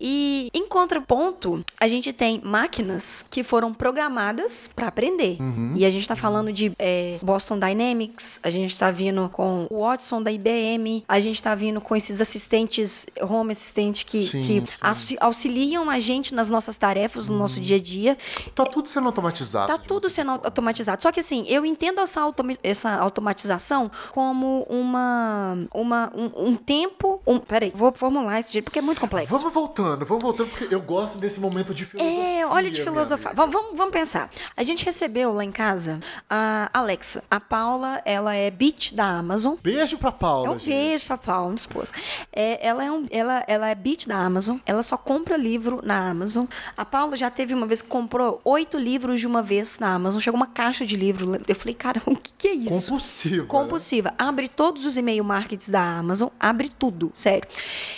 E 0.00 0.48
em 0.52 0.66
contraponto, 0.68 1.64
a 1.78 1.86
gente 1.88 2.12
tem 2.12 2.40
máquinas 2.44 3.24
que 3.30 3.42
foram 3.42 3.72
programadas 3.72 4.68
para 4.74 4.88
aprender. 4.88 5.38
E 5.74 5.84
a 5.86 5.90
gente 5.90 6.06
tá 6.06 6.16
falando 6.16 6.52
de 6.52 6.72
é, 6.78 7.18
Boston 7.22 7.58
Dynamics, 7.58 8.40
a 8.42 8.50
gente 8.50 8.76
tá 8.76 8.90
vindo 8.90 9.28
com 9.32 9.66
o 9.70 9.80
Watson 9.82 10.22
da 10.22 10.30
IBM, 10.30 11.04
a 11.08 11.20
gente 11.20 11.42
tá 11.42 11.54
vindo 11.54 11.80
com 11.80 11.94
esses 11.96 12.20
assistentes, 12.20 13.06
home 13.20 13.52
assistente 13.52 14.04
que, 14.04 14.20
Sim, 14.20 14.40
que 14.42 14.46
sim. 14.60 14.64
auxi- 14.80 15.16
auxiliam 15.20 15.88
a 15.88 15.98
gente 15.98 16.34
nas 16.34 16.50
nossas 16.50 16.76
tarefas, 16.76 17.28
no 17.28 17.38
nosso 17.38 17.60
dia 17.60 17.76
a 17.76 17.80
dia. 17.80 18.18
Tá 18.54 18.64
tudo 18.64 18.88
sendo 18.88 19.06
automatizado. 19.06 19.66
Tá 19.68 19.78
tudo. 19.78 20.09
Sendo 20.10 20.32
au- 20.32 20.40
automatizado. 20.44 21.02
Só 21.02 21.10
que 21.12 21.20
assim, 21.20 21.44
eu 21.48 21.64
entendo 21.64 22.00
essa, 22.00 22.20
automi- 22.20 22.58
essa 22.62 22.90
automatização 22.96 23.90
como 24.12 24.66
uma, 24.68 25.56
uma 25.72 26.12
um, 26.14 26.48
um 26.50 26.56
tempo. 26.56 27.20
Um, 27.26 27.38
peraí, 27.38 27.72
vou 27.74 27.92
formular 27.92 28.38
isso 28.38 28.48
de 28.48 28.54
jeito 28.54 28.64
porque 28.64 28.78
é 28.78 28.82
muito 28.82 29.00
complexo. 29.00 29.30
Vamos 29.36 29.52
voltando, 29.52 30.04
vamos 30.04 30.22
voltando, 30.22 30.48
porque 30.50 30.72
eu 30.74 30.80
gosto 30.80 31.18
desse 31.18 31.40
momento 31.40 31.72
de 31.74 31.84
filosofia. 31.84 32.40
É, 32.40 32.46
olha 32.46 32.70
de 32.70 32.82
filosofar. 32.82 33.34
Vamos, 33.34 33.52
vamos, 33.54 33.76
vamos 33.76 33.92
pensar. 33.92 34.30
A 34.56 34.62
gente 34.62 34.84
recebeu 34.84 35.32
lá 35.32 35.44
em 35.44 35.52
casa 35.52 35.98
a 36.28 36.68
Alexa. 36.72 37.22
A 37.30 37.38
Paula, 37.40 38.00
ela 38.04 38.34
é 38.34 38.50
beat 38.50 38.94
da 38.94 39.04
Amazon. 39.04 39.54
Beijo 39.62 39.96
pra 39.98 40.10
Paula, 40.12 40.46
É 40.48 40.50
um 40.50 40.58
gente. 40.58 40.68
beijo 40.68 41.06
pra 41.06 41.16
Paula, 41.18 41.46
minha 41.48 41.56
esposa. 41.56 41.92
É, 42.32 42.66
ela, 42.66 42.84
é 42.84 42.90
um, 42.90 43.06
ela, 43.10 43.44
ela 43.46 43.68
é 43.68 43.74
beat 43.74 44.06
da 44.06 44.16
Amazon. 44.16 44.56
Ela 44.66 44.82
só 44.82 44.96
compra 44.96 45.36
livro 45.36 45.80
na 45.84 46.10
Amazon. 46.10 46.46
A 46.76 46.84
Paula 46.84 47.16
já 47.16 47.30
teve 47.30 47.54
uma 47.54 47.66
vez 47.66 47.82
que 47.82 47.88
comprou 47.88 48.40
oito 48.44 48.78
livros 48.78 49.20
de 49.20 49.26
uma 49.26 49.42
vez 49.42 49.78
na 49.78 49.94
Amazon. 49.94 49.99
Chegou 50.20 50.36
uma 50.36 50.46
caixa 50.46 50.86
de 50.86 50.96
livro. 50.96 51.40
Eu 51.46 51.54
falei, 51.54 51.74
cara, 51.74 52.00
o 52.06 52.16
que, 52.16 52.32
que 52.36 52.48
é 52.48 52.54
isso? 52.54 52.90
Compulsiva. 52.90 53.46
Compulsiva. 53.46 54.14
Abre 54.18 54.48
todos 54.48 54.86
os 54.86 54.96
e-mail 54.96 55.24
markets 55.24 55.68
da 55.68 55.82
Amazon, 55.82 56.28
abre 56.38 56.68
tudo, 56.68 57.12
sério. 57.14 57.48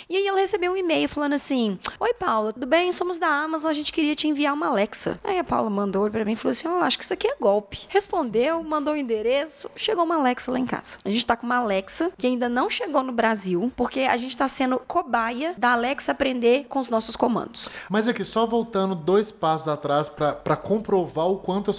E 0.09 0.15
aí 0.15 0.27
ela 0.27 0.39
recebeu 0.39 0.71
um 0.71 0.77
e-mail 0.77 1.07
falando 1.07 1.33
assim: 1.33 1.77
Oi, 1.99 2.13
Paula, 2.13 2.53
tudo 2.53 2.65
bem? 2.65 2.91
Somos 2.91 3.19
da 3.19 3.27
Amazon, 3.27 3.69
a 3.69 3.73
gente 3.73 3.91
queria 3.91 4.15
te 4.15 4.27
enviar 4.27 4.53
uma 4.53 4.67
Alexa. 4.67 5.19
Aí 5.23 5.39
a 5.39 5.43
Paula 5.43 5.69
mandou 5.69 6.09
pra 6.09 6.25
mim 6.25 6.33
e 6.33 6.35
falou 6.35 6.51
assim: 6.51 6.67
Ó, 6.67 6.81
acho 6.81 6.97
que 6.97 7.03
isso 7.03 7.13
aqui 7.13 7.27
é 7.27 7.35
golpe. 7.39 7.85
Respondeu, 7.89 8.61
mandou 8.63 8.93
o 8.93 8.97
endereço, 8.97 9.69
chegou 9.75 10.03
uma 10.03 10.15
Alexa 10.15 10.51
lá 10.51 10.59
em 10.59 10.65
casa. 10.65 10.97
A 11.03 11.09
gente 11.09 11.25
tá 11.25 11.35
com 11.35 11.45
uma 11.45 11.57
Alexa 11.57 12.11
que 12.17 12.27
ainda 12.27 12.49
não 12.49 12.69
chegou 12.69 13.03
no 13.03 13.11
Brasil, 13.11 13.71
porque 13.75 14.01
a 14.01 14.17
gente 14.17 14.35
tá 14.35 14.47
sendo 14.47 14.79
cobaia 14.79 15.53
da 15.57 15.73
Alexa 15.73 16.11
aprender 16.11 16.65
com 16.69 16.79
os 16.79 16.89
nossos 16.89 17.15
comandos. 17.15 17.69
Mas 17.89 18.07
aqui, 18.07 18.23
só 18.23 18.45
voltando 18.45 18.95
dois 18.95 19.31
passos 19.31 19.67
atrás 19.67 20.09
pra, 20.09 20.33
pra 20.33 20.55
comprovar 20.55 21.27
o 21.27 21.37
quanto 21.37 21.69
eu 21.69 21.73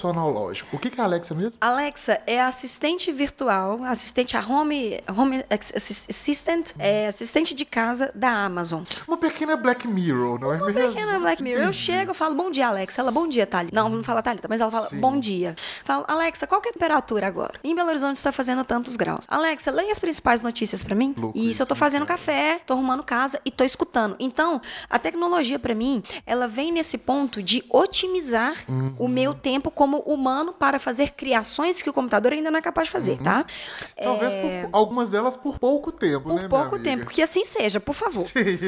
O 0.72 0.78
que, 0.78 0.88
é 0.88 1.00
a 1.00 1.04
Alexa 1.04 1.34
mesmo? 1.34 1.54
Alexa 1.60 2.20
é 2.26 2.40
assistente 2.40 3.10
virtual, 3.10 3.82
assistente 3.84 4.36
a 4.36 4.40
home, 4.40 5.00
home 5.16 5.44
Assis- 5.50 6.06
assistant, 6.08 6.70
é 6.78 7.06
assistente 7.08 7.54
de 7.54 7.64
casa 7.64 8.10
da 8.14 8.30
Amazon. 8.44 8.82
Uma 9.08 9.16
pequena 9.16 9.56
Black 9.56 9.86
Mirror, 9.88 10.38
não 10.40 10.52
é 10.52 10.58
mesmo? 10.72 10.92
Pequena 10.92 11.18
Black 11.18 11.42
Mirror. 11.42 11.64
Eu 11.64 11.72
chego, 11.72 12.10
eu 12.10 12.14
falo, 12.14 12.34
bom 12.34 12.50
dia, 12.50 12.68
Alexa. 12.68 13.00
Ela, 13.00 13.10
bom 13.10 13.26
dia, 13.28 13.46
Thalita. 13.46 13.74
Não, 13.74 13.88
não 13.88 14.04
fala 14.04 14.22
Thalita, 14.22 14.46
mas 14.48 14.60
ela 14.60 14.70
fala, 14.70 14.88
Sim. 14.88 15.00
bom 15.00 15.18
dia. 15.18 15.56
Falo, 15.84 16.04
Alexa, 16.06 16.46
qual 16.46 16.60
é 16.64 16.68
a 16.68 16.72
temperatura 16.72 17.26
agora? 17.26 17.54
Em 17.64 17.74
Belo 17.74 17.88
Horizonte 17.88 18.16
está 18.16 18.30
fazendo 18.32 18.64
tantos 18.64 18.96
graus. 18.96 19.24
Alexa, 19.28 19.70
leia 19.70 19.92
as 19.92 19.98
principais 19.98 20.40
notícias 20.42 20.82
pra 20.82 20.94
mim. 20.94 21.14
Louco 21.16 21.36
isso, 21.38 21.50
isso, 21.50 21.62
eu 21.62 21.66
tô 21.66 21.74
fazendo 21.74 22.06
cara? 22.06 22.18
café, 22.18 22.60
tô 22.66 22.74
arrumando 22.74 23.02
casa 23.02 23.40
e 23.44 23.50
tô 23.50 23.64
escutando. 23.64 24.16
Então, 24.18 24.60
a 24.88 24.98
tecnologia 24.98 25.58
pra 25.58 25.74
mim, 25.74 26.02
ela 26.26 26.46
vem 26.46 26.70
nesse 26.72 26.98
ponto 26.98 27.42
de 27.42 27.64
otimizar 27.70 28.54
Uhum. 28.68 28.94
o 28.98 29.08
meu 29.08 29.34
tempo 29.34 29.70
como 29.70 30.02
humano 30.04 30.52
para 30.52 30.78
fazer 30.78 31.12
criações 31.12 31.80
que 31.82 31.88
o 31.88 31.92
computador 31.92 32.32
ainda 32.32 32.50
não 32.50 32.58
é 32.58 32.62
capaz 32.62 32.88
de 32.88 32.92
fazer, 32.92 33.18
tá? 33.18 33.44
Talvez 34.00 34.34
por, 34.34 34.68
algumas 34.72 35.10
delas 35.10 35.36
por 35.36 35.58
pouco 35.58 35.90
tempo, 35.90 36.24
Por 36.24 36.34
né, 36.34 36.34
minha 36.36 36.48
pouco 36.48 36.78
tempo. 36.78 37.06
Que 37.06 37.22
assim 37.22 37.44
seja, 37.44 37.80
por 37.80 37.94
favor. 37.94 38.24
Sim. 38.24 38.58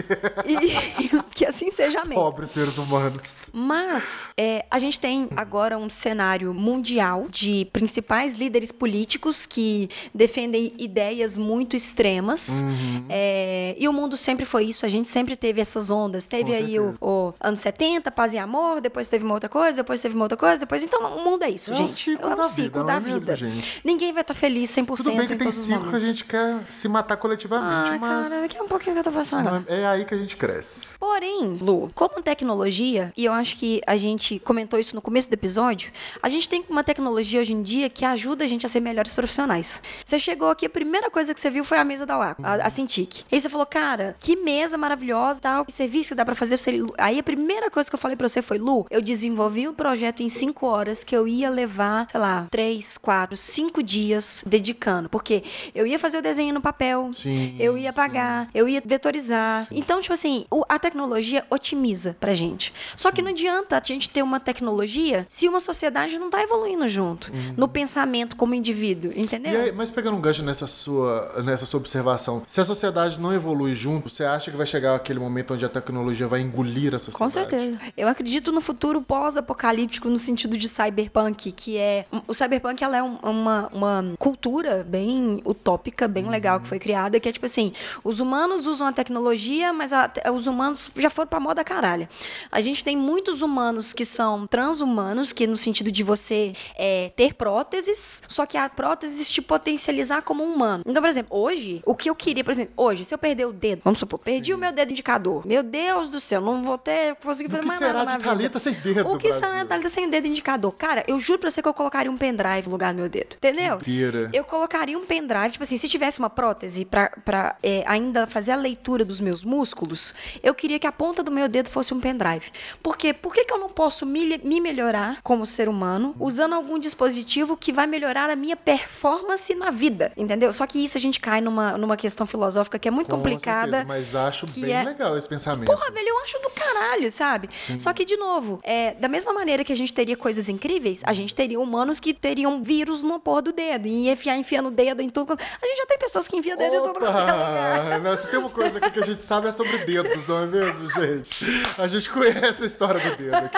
E 0.47 1.11
que 1.35 1.45
assim 1.45 1.71
seja, 1.71 2.01
amém. 2.01 2.17
Pobres 2.17 2.51
seres 2.51 2.79
humanos. 2.79 3.51
Mas 3.53 4.31
é, 4.37 4.65
a 4.71 4.79
gente 4.79 4.99
tem 4.99 5.29
agora 5.37 5.77
um 5.77 5.91
cenário 5.91 6.55
mundial 6.55 7.27
de 7.29 7.69
principais 7.73 8.35
líderes 8.35 8.73
políticos 8.73 9.47
que 9.47 9.89
defendem 10.15 10.73
ideias 10.79 11.37
muito 11.37 11.77
extremas. 11.77 12.65
É, 13.09 13.77
e 13.79 13.89
o 13.89 13.93
mundo 13.93 14.17
sempre 14.17 14.45
foi 14.45 14.65
isso, 14.65 14.87
a 14.87 14.89
gente 14.89 15.11
sempre 15.11 15.37
teve 15.37 15.61
essas 15.61 15.91
ondas. 15.91 16.27
Teve 16.27 16.51
Com 16.51 16.57
aí 16.57 16.81
o, 16.81 16.95
o 17.01 17.35
anos 17.41 17.61
70, 17.61 18.11
paz 18.11 18.33
e 18.33 18.39
amor, 18.39 18.81
depois 18.81 19.09
teve 19.09 19.25
uma 19.25 19.35
outra 19.35 19.49
coisa, 19.49 19.77
depois 19.77 20.01
teve 20.01 20.15
uma 20.15 20.25
outra 20.25 20.37
coisa, 20.37 20.61
depois. 20.61 20.83
Então 20.83 21.19
mundo 21.27 21.43
é 21.43 21.51
isso, 21.51 21.71
É 21.71 21.75
um 21.75 21.77
gente. 21.79 21.93
ciclo 21.93 22.31
é 22.31 22.35
um 22.35 22.37
da 22.37 22.45
ciclo 22.45 22.63
vida, 22.65 22.79
não 22.81 22.87
da 22.87 22.93
é 22.95 23.01
mesmo, 23.01 23.21
vida. 23.21 23.37
gente? 23.37 23.81
Ninguém 23.85 24.13
vai 24.13 24.23
estar 24.23 24.35
feliz 24.35 24.71
100% 24.71 24.97
Tudo 24.97 25.13
bem 25.17 25.27
que 25.27 25.35
em 25.35 25.39
tem 25.39 25.53
ciclo 25.53 25.91
que 25.91 25.97
a 25.97 25.99
gente 25.99 26.25
quer 26.25 26.61
se 26.69 26.89
matar 26.89 27.17
coletivamente, 27.17 27.91
Ah, 27.95 27.99
mas 28.01 28.29
cara, 28.29 28.41
daqui 28.43 28.59
a 28.59 28.63
um 28.63 28.69
pouquinho 28.69 28.95
que 28.95 29.01
eu 29.01 29.05
tô 29.05 29.13
passando 29.13 29.65
é, 29.69 29.81
é 29.81 29.87
aí 29.87 30.05
que 30.05 30.15
a 30.15 30.19
gente 30.19 30.37
cresce. 30.37 30.95
Porém, 30.99 31.59
Lu, 31.61 31.91
como 31.95 32.23
tecnologia, 32.23 33.13
e 33.17 33.25
eu 33.25 33.33
acho 33.33 33.57
que 33.57 33.81
a 33.87 33.97
gente 33.97 34.39
comentou 34.41 34.79
isso 34.79 34.95
no 34.95 35.03
começo 35.03 35.29
do 35.29 35.35
episódio, 35.35 35.91
a 36.23 36.29
gente 36.29 36.49
tem 36.49 36.65
uma 36.69 36.85
tecnologia 36.85 37.41
hoje 37.41 37.53
em 37.53 37.63
dia 37.63 37.89
que 37.89 38.05
ajuda 38.05 38.45
a 38.45 38.47
gente 38.47 38.65
a 38.67 38.69
ser 38.69 38.81
melhores 38.81 39.13
profissionais. 39.13 39.83
Você 40.05 40.19
chegou 40.19 40.51
aqui, 40.51 40.67
a 40.67 40.71
primeira 40.71 41.11
coisa 41.11 41.33
que 41.35 41.41
você 41.41 41.51
viu 41.51 41.65
foi 41.65 41.79
a 41.79 41.85
mesa 41.85 42.07
da 42.07 42.19
UAC, 42.19 42.41
a, 42.43 42.55
a 42.67 42.71
Cintiq. 42.71 43.25
Aí 43.31 43.41
você 43.41 43.49
falou, 43.49 43.67
cara, 43.67 44.17
que 44.21 44.37
mesa 44.37 44.77
maravilhosa, 44.77 45.41
tal, 45.41 45.65
que 45.65 45.73
serviço 45.73 46.11
que 46.11 46.15
dá 46.15 46.25
pra 46.25 46.35
fazer. 46.35 46.59
Aí 46.99 47.19
a 47.19 47.23
primeira 47.23 47.71
coisa 47.71 47.89
que 47.89 47.95
eu 47.95 47.99
falei 47.99 48.17
pra 48.17 48.29
você 48.29 48.43
foi, 48.43 48.59
Lu, 48.59 48.87
eu 48.91 49.01
desenvolvi 49.01 49.67
um 49.69 49.75
projeto 49.75 50.23
em 50.23 50.29
cinco 50.29 50.67
horas 50.67 51.03
que 51.03 51.16
eu 51.17 51.27
ia 51.29 51.51
levar, 51.51 52.07
sei 52.11 52.21
lá, 52.21 52.47
três, 52.51 52.99
quatro, 52.99 53.37
cinco 53.37 53.83
dias 53.83 54.43
dedicando. 54.47 55.09
Porque 55.09 55.43
eu 55.75 55.87
ia 55.87 55.99
fazer 55.99 56.19
o 56.19 56.23
desenho 56.23 56.55
no 56.55 56.61
papel, 56.61 57.11
Sim, 57.13 57.57
eu 57.59 57.77
ia 57.77 57.93
pagar, 57.93 58.49
eu 58.55 58.69
ia 58.69 58.83
vetorizar. 58.85 59.67
Então, 59.71 60.01
tipo 60.01 60.15
assim, 60.15 60.45
a 60.69 60.79
tecnologia 60.79 61.45
otimiza 61.51 62.17
pra 62.19 62.35
gente. 62.35 62.73
Só 62.97 63.11
que 63.11 63.23
não 63.23 63.31
adianta 63.31 63.79
a 63.79 63.83
gente 63.83 64.11
ter 64.11 64.23
uma 64.23 64.41
tecnologia 64.41 65.27
se 65.29 65.49
uma 65.49 65.61
sociedade 65.61 66.19
não 66.19 66.31
tá 66.31 66.43
evoluindo 66.43 66.89
junto. 66.89 67.31
No 67.57 67.69
pensamento 67.69 68.37
como 68.37 68.55
indivíduo, 68.55 69.13
entendeu? 69.15 69.53
Uhum. 69.53 69.59
E 69.59 69.63
aí, 69.67 69.73
mas 69.73 69.91
pegando 69.91 70.17
um 70.17 70.21
gancho 70.21 70.43
nessa 70.43 70.67
sua, 70.67 71.43
nessa 71.43 71.67
sua 71.67 71.79
observação, 71.81 72.43
se 72.47 72.61
a 72.61 72.65
sociedade 72.65 73.19
não 73.19 73.33
evolui 73.33 73.75
junto, 73.75 74.09
você 74.09 74.25
acha 74.25 74.51
que 74.51 74.57
vai 74.57 74.67
chegar 74.67 74.95
aquele 74.95 75.19
momento 75.19 75.55
onde 75.55 75.65
a 75.65 75.69
tecnologia 75.69 76.27
vai 76.27 76.41
engolir 76.41 76.95
a 76.95 76.99
sociedade? 76.99 77.19
Com 77.19 77.31
certeza. 77.31 77.81
Eu 77.97 78.09
acredito 78.09 78.53
no 78.53 78.61
futuro 78.61 79.01
pós-apocalíptico 79.01 80.09
no 80.09 80.19
sentido 80.19 80.57
de 80.57 80.69
cyberpunk, 81.01 81.53
que 81.53 81.77
é. 81.77 82.07
O 82.27 82.33
cyberpunk 82.35 82.83
ela 82.83 82.97
é 82.97 83.03
um- 83.03 83.17
uma, 83.23 83.71
uma 83.73 84.05
cultura 84.19 84.85
bem 84.89 85.43
utópica, 85.45 86.09
bem 86.09 86.29
legal 86.29 86.59
que 86.61 86.67
foi 86.69 86.79
criada, 86.79 87.21
que 87.21 87.29
é 87.29 87.33
tipo 87.33 87.47
assim: 87.47 87.73
os 88.03 88.19
humanos 88.21 88.67
usam 88.67 88.87
a 88.87 88.93
tecnologia, 88.93 89.73
mas 89.73 89.93
a- 89.93 90.11
os 90.35 90.47
humanos 90.47 90.91
já 90.97 91.11
foram 91.11 91.29
pra 91.29 91.39
moda 91.41 91.63
caralho. 91.63 92.09
A 92.51 92.61
gente 92.61 92.83
tem 92.83 92.97
muitos 92.97 93.43
humanos 93.43 93.93
que 93.93 94.05
são 94.05 94.47
transhumanos, 94.47 95.33
que 95.33 95.47
no 95.47 95.57
sentido 95.57 95.91
de 95.93 96.03
você 96.03 96.53
é, 96.77 97.11
ter 97.15 97.35
próteses, 97.35 98.23
só 98.29 98.47
que 98.47 98.57
a 98.57 98.69
prótese 98.69 99.25
te 99.27 99.43
potencializar 99.43 100.23
como 100.23 100.43
um 100.45 100.55
humano. 100.55 100.83
Então, 100.87 101.03
por 101.03 101.09
exemplo, 101.09 101.37
hoje, 101.39 101.83
o 101.85 101.95
que 101.95 102.09
eu 102.09 102.15
queria, 102.15 102.43
por 102.45 102.53
exemplo, 102.53 102.73
hoje, 102.77 103.05
se 103.05 103.13
eu 103.15 103.19
perder 103.19 103.47
o 103.47 103.53
dedo, 103.53 103.83
vamos 103.85 103.99
supor, 103.99 104.19
perdi 104.19 104.55
o 104.55 104.59
meu 104.59 104.73
dedo 104.73 104.91
indicador. 104.93 105.47
Meu 105.47 105.63
Deus 105.63 106.09
do 106.09 106.21
céu, 106.21 106.41
não 106.41 106.63
vou 106.63 106.79
ter, 106.79 107.15
conseguir 107.17 107.49
fazer 107.51 107.61
que 107.63 107.67
mais 107.67 107.79
será 107.79 107.93
nada 107.93 108.05
na 108.05 108.13
de 108.13 108.23
vida. 108.23 108.31
Thalita 108.37 108.59
sem 108.59 108.73
dedo, 108.75 109.11
O 109.11 109.19
que 109.19 109.33
será 109.33 109.63
de 109.63 109.69
Thalita 109.69 109.89
sem 109.89 110.09
dedo 110.09 110.27
indicador? 110.27 110.73
Cara, 110.87 111.03
eu 111.09 111.19
juro 111.19 111.41
pra 111.41 111.51
você 111.51 111.61
que 111.61 111.67
eu 111.67 111.75
colocaria 111.75 112.09
um 112.09 112.17
pendrive 112.17 112.67
no 112.67 112.71
lugar 112.71 112.95
do 112.95 113.01
meu 113.01 113.09
dedo. 113.09 113.35
Entendeu? 113.35 113.79
Doideira. 113.79 114.31
Eu 114.33 114.45
colocaria 114.45 114.97
um 114.97 115.05
pendrive, 115.05 115.51
tipo 115.51 115.65
assim, 115.65 115.77
se 115.77 115.89
tivesse 115.89 116.21
uma 116.21 116.31
prótese 116.31 116.85
pra, 116.85 117.11
pra 117.25 117.57
é, 117.61 117.83
ainda 117.89 118.25
fazer 118.29 118.53
a 118.53 118.55
leitura 118.57 119.05
dos 119.05 119.21
meus 119.21 119.43
músculos, 119.43 120.15
eu 120.45 120.55
queria 120.55 120.79
que 120.79 120.87
a 120.87 120.93
ponta 120.93 121.25
do 121.25 121.33
meu 121.33 121.49
dedo 121.49 121.69
fosse 121.69 121.93
um 121.93 121.99
pendrive. 121.99 122.53
Por 122.85 122.97
quê? 122.97 123.13
Por 123.13 123.35
que, 123.35 123.45
que 123.45 123.53
eu 123.53 123.59
não 123.59 123.69
posso 123.69 124.07
me, 124.07 124.39
me 124.45 124.61
melhorar 124.61 125.21
como 125.25 125.45
ser 125.45 125.69
humano 125.69 126.15
usando 126.21 126.53
algum 126.53 126.79
dispositivo 126.79 127.57
que 127.57 127.73
vai 127.73 127.89
melhorar 127.89 128.31
a 128.31 128.37
minha 128.37 128.55
performance 128.55 129.53
na 129.57 129.73
vida? 129.73 130.13
Entendeu? 130.17 130.53
Só 130.53 130.69
que 130.69 130.85
isso 130.85 130.97
a 130.97 131.01
gente 131.01 131.19
cai 131.19 131.41
numa, 131.41 131.77
numa 131.77 131.97
questão 131.97 132.29
filosófica 132.29 132.79
que 132.79 132.87
é 132.87 132.93
muito 132.93 133.11
Com 133.11 133.17
complicada. 133.17 133.79
certeza, 133.79 133.85
mas 133.89 134.15
acho 134.15 134.47
bem 134.53 134.73
é- 134.73 134.85
legal 134.85 135.19
esse 135.19 135.29
pensamento. 135.29 135.67
Porra, 135.67 135.91
velho, 135.91 136.11
eu 136.11 136.19
acho 136.21 136.39
do 136.39 136.51
caralho, 136.51 137.11
sabe? 137.11 137.49
Só 137.81 137.93
que, 137.93 138.05
de 138.05 138.17
novo, 138.17 138.61
é, 138.63 138.95
da 138.95 139.09
mesma 139.09 139.33
maneira 139.33 139.65
que 139.65 139.73
a 139.73 139.77
gente 139.77 139.93
teria 139.93 140.17
coisas 140.17 140.49
incríveis, 140.49 140.76
a 141.05 141.13
gente 141.13 141.35
teria 141.35 141.59
humanos 141.61 142.01
que 142.01 142.13
teriam 142.15 142.63
vírus 142.63 143.03
no 143.03 143.19
porra 143.19 143.43
do 143.43 143.53
dedo. 143.53 143.87
E 143.87 144.05
ia 144.05 144.13
enfiar, 144.13 144.37
enfiando 144.37 144.69
o 144.69 144.71
dedo 144.71 145.03
em 145.03 145.09
tudo. 145.09 145.33
A 145.33 145.67
gente 145.67 145.79
já 145.79 145.87
tem 145.87 145.99
pessoas 145.99 146.29
que 146.29 146.37
enfiam 146.37 146.57
dedo 146.57 146.75
em 146.75 146.79
todo 146.79 146.93
quanto 146.95 147.05
é 147.05 147.09
lugar. 147.09 147.87
Opa! 147.87 147.99
Não, 147.99 148.17
se 148.17 148.29
tem 148.29 148.39
uma 148.39 148.51
coisa 148.51 148.79
aqui 148.79 148.91
que 148.91 149.01
a 149.01 149.05
gente 149.05 149.23
sabe 149.23 149.49
é 149.49 149.53
sobre 149.53 149.79
dedos, 149.79 150.29
não 150.29 150.43
é 150.43 150.47
mesmo, 150.47 150.89
gente? 150.91 151.47
A 151.79 151.87
gente 151.87 152.11
conhece 152.11 152.63
a 152.63 152.67
história 152.67 153.01
do 153.01 153.17
dedo 153.17 153.35
aqui. 153.37 153.57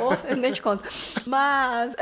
Oh, 0.00 0.28
eu 0.28 0.36
nem 0.36 0.52
te 0.52 0.62
conto. 0.62 0.82
Mas. 1.26 1.94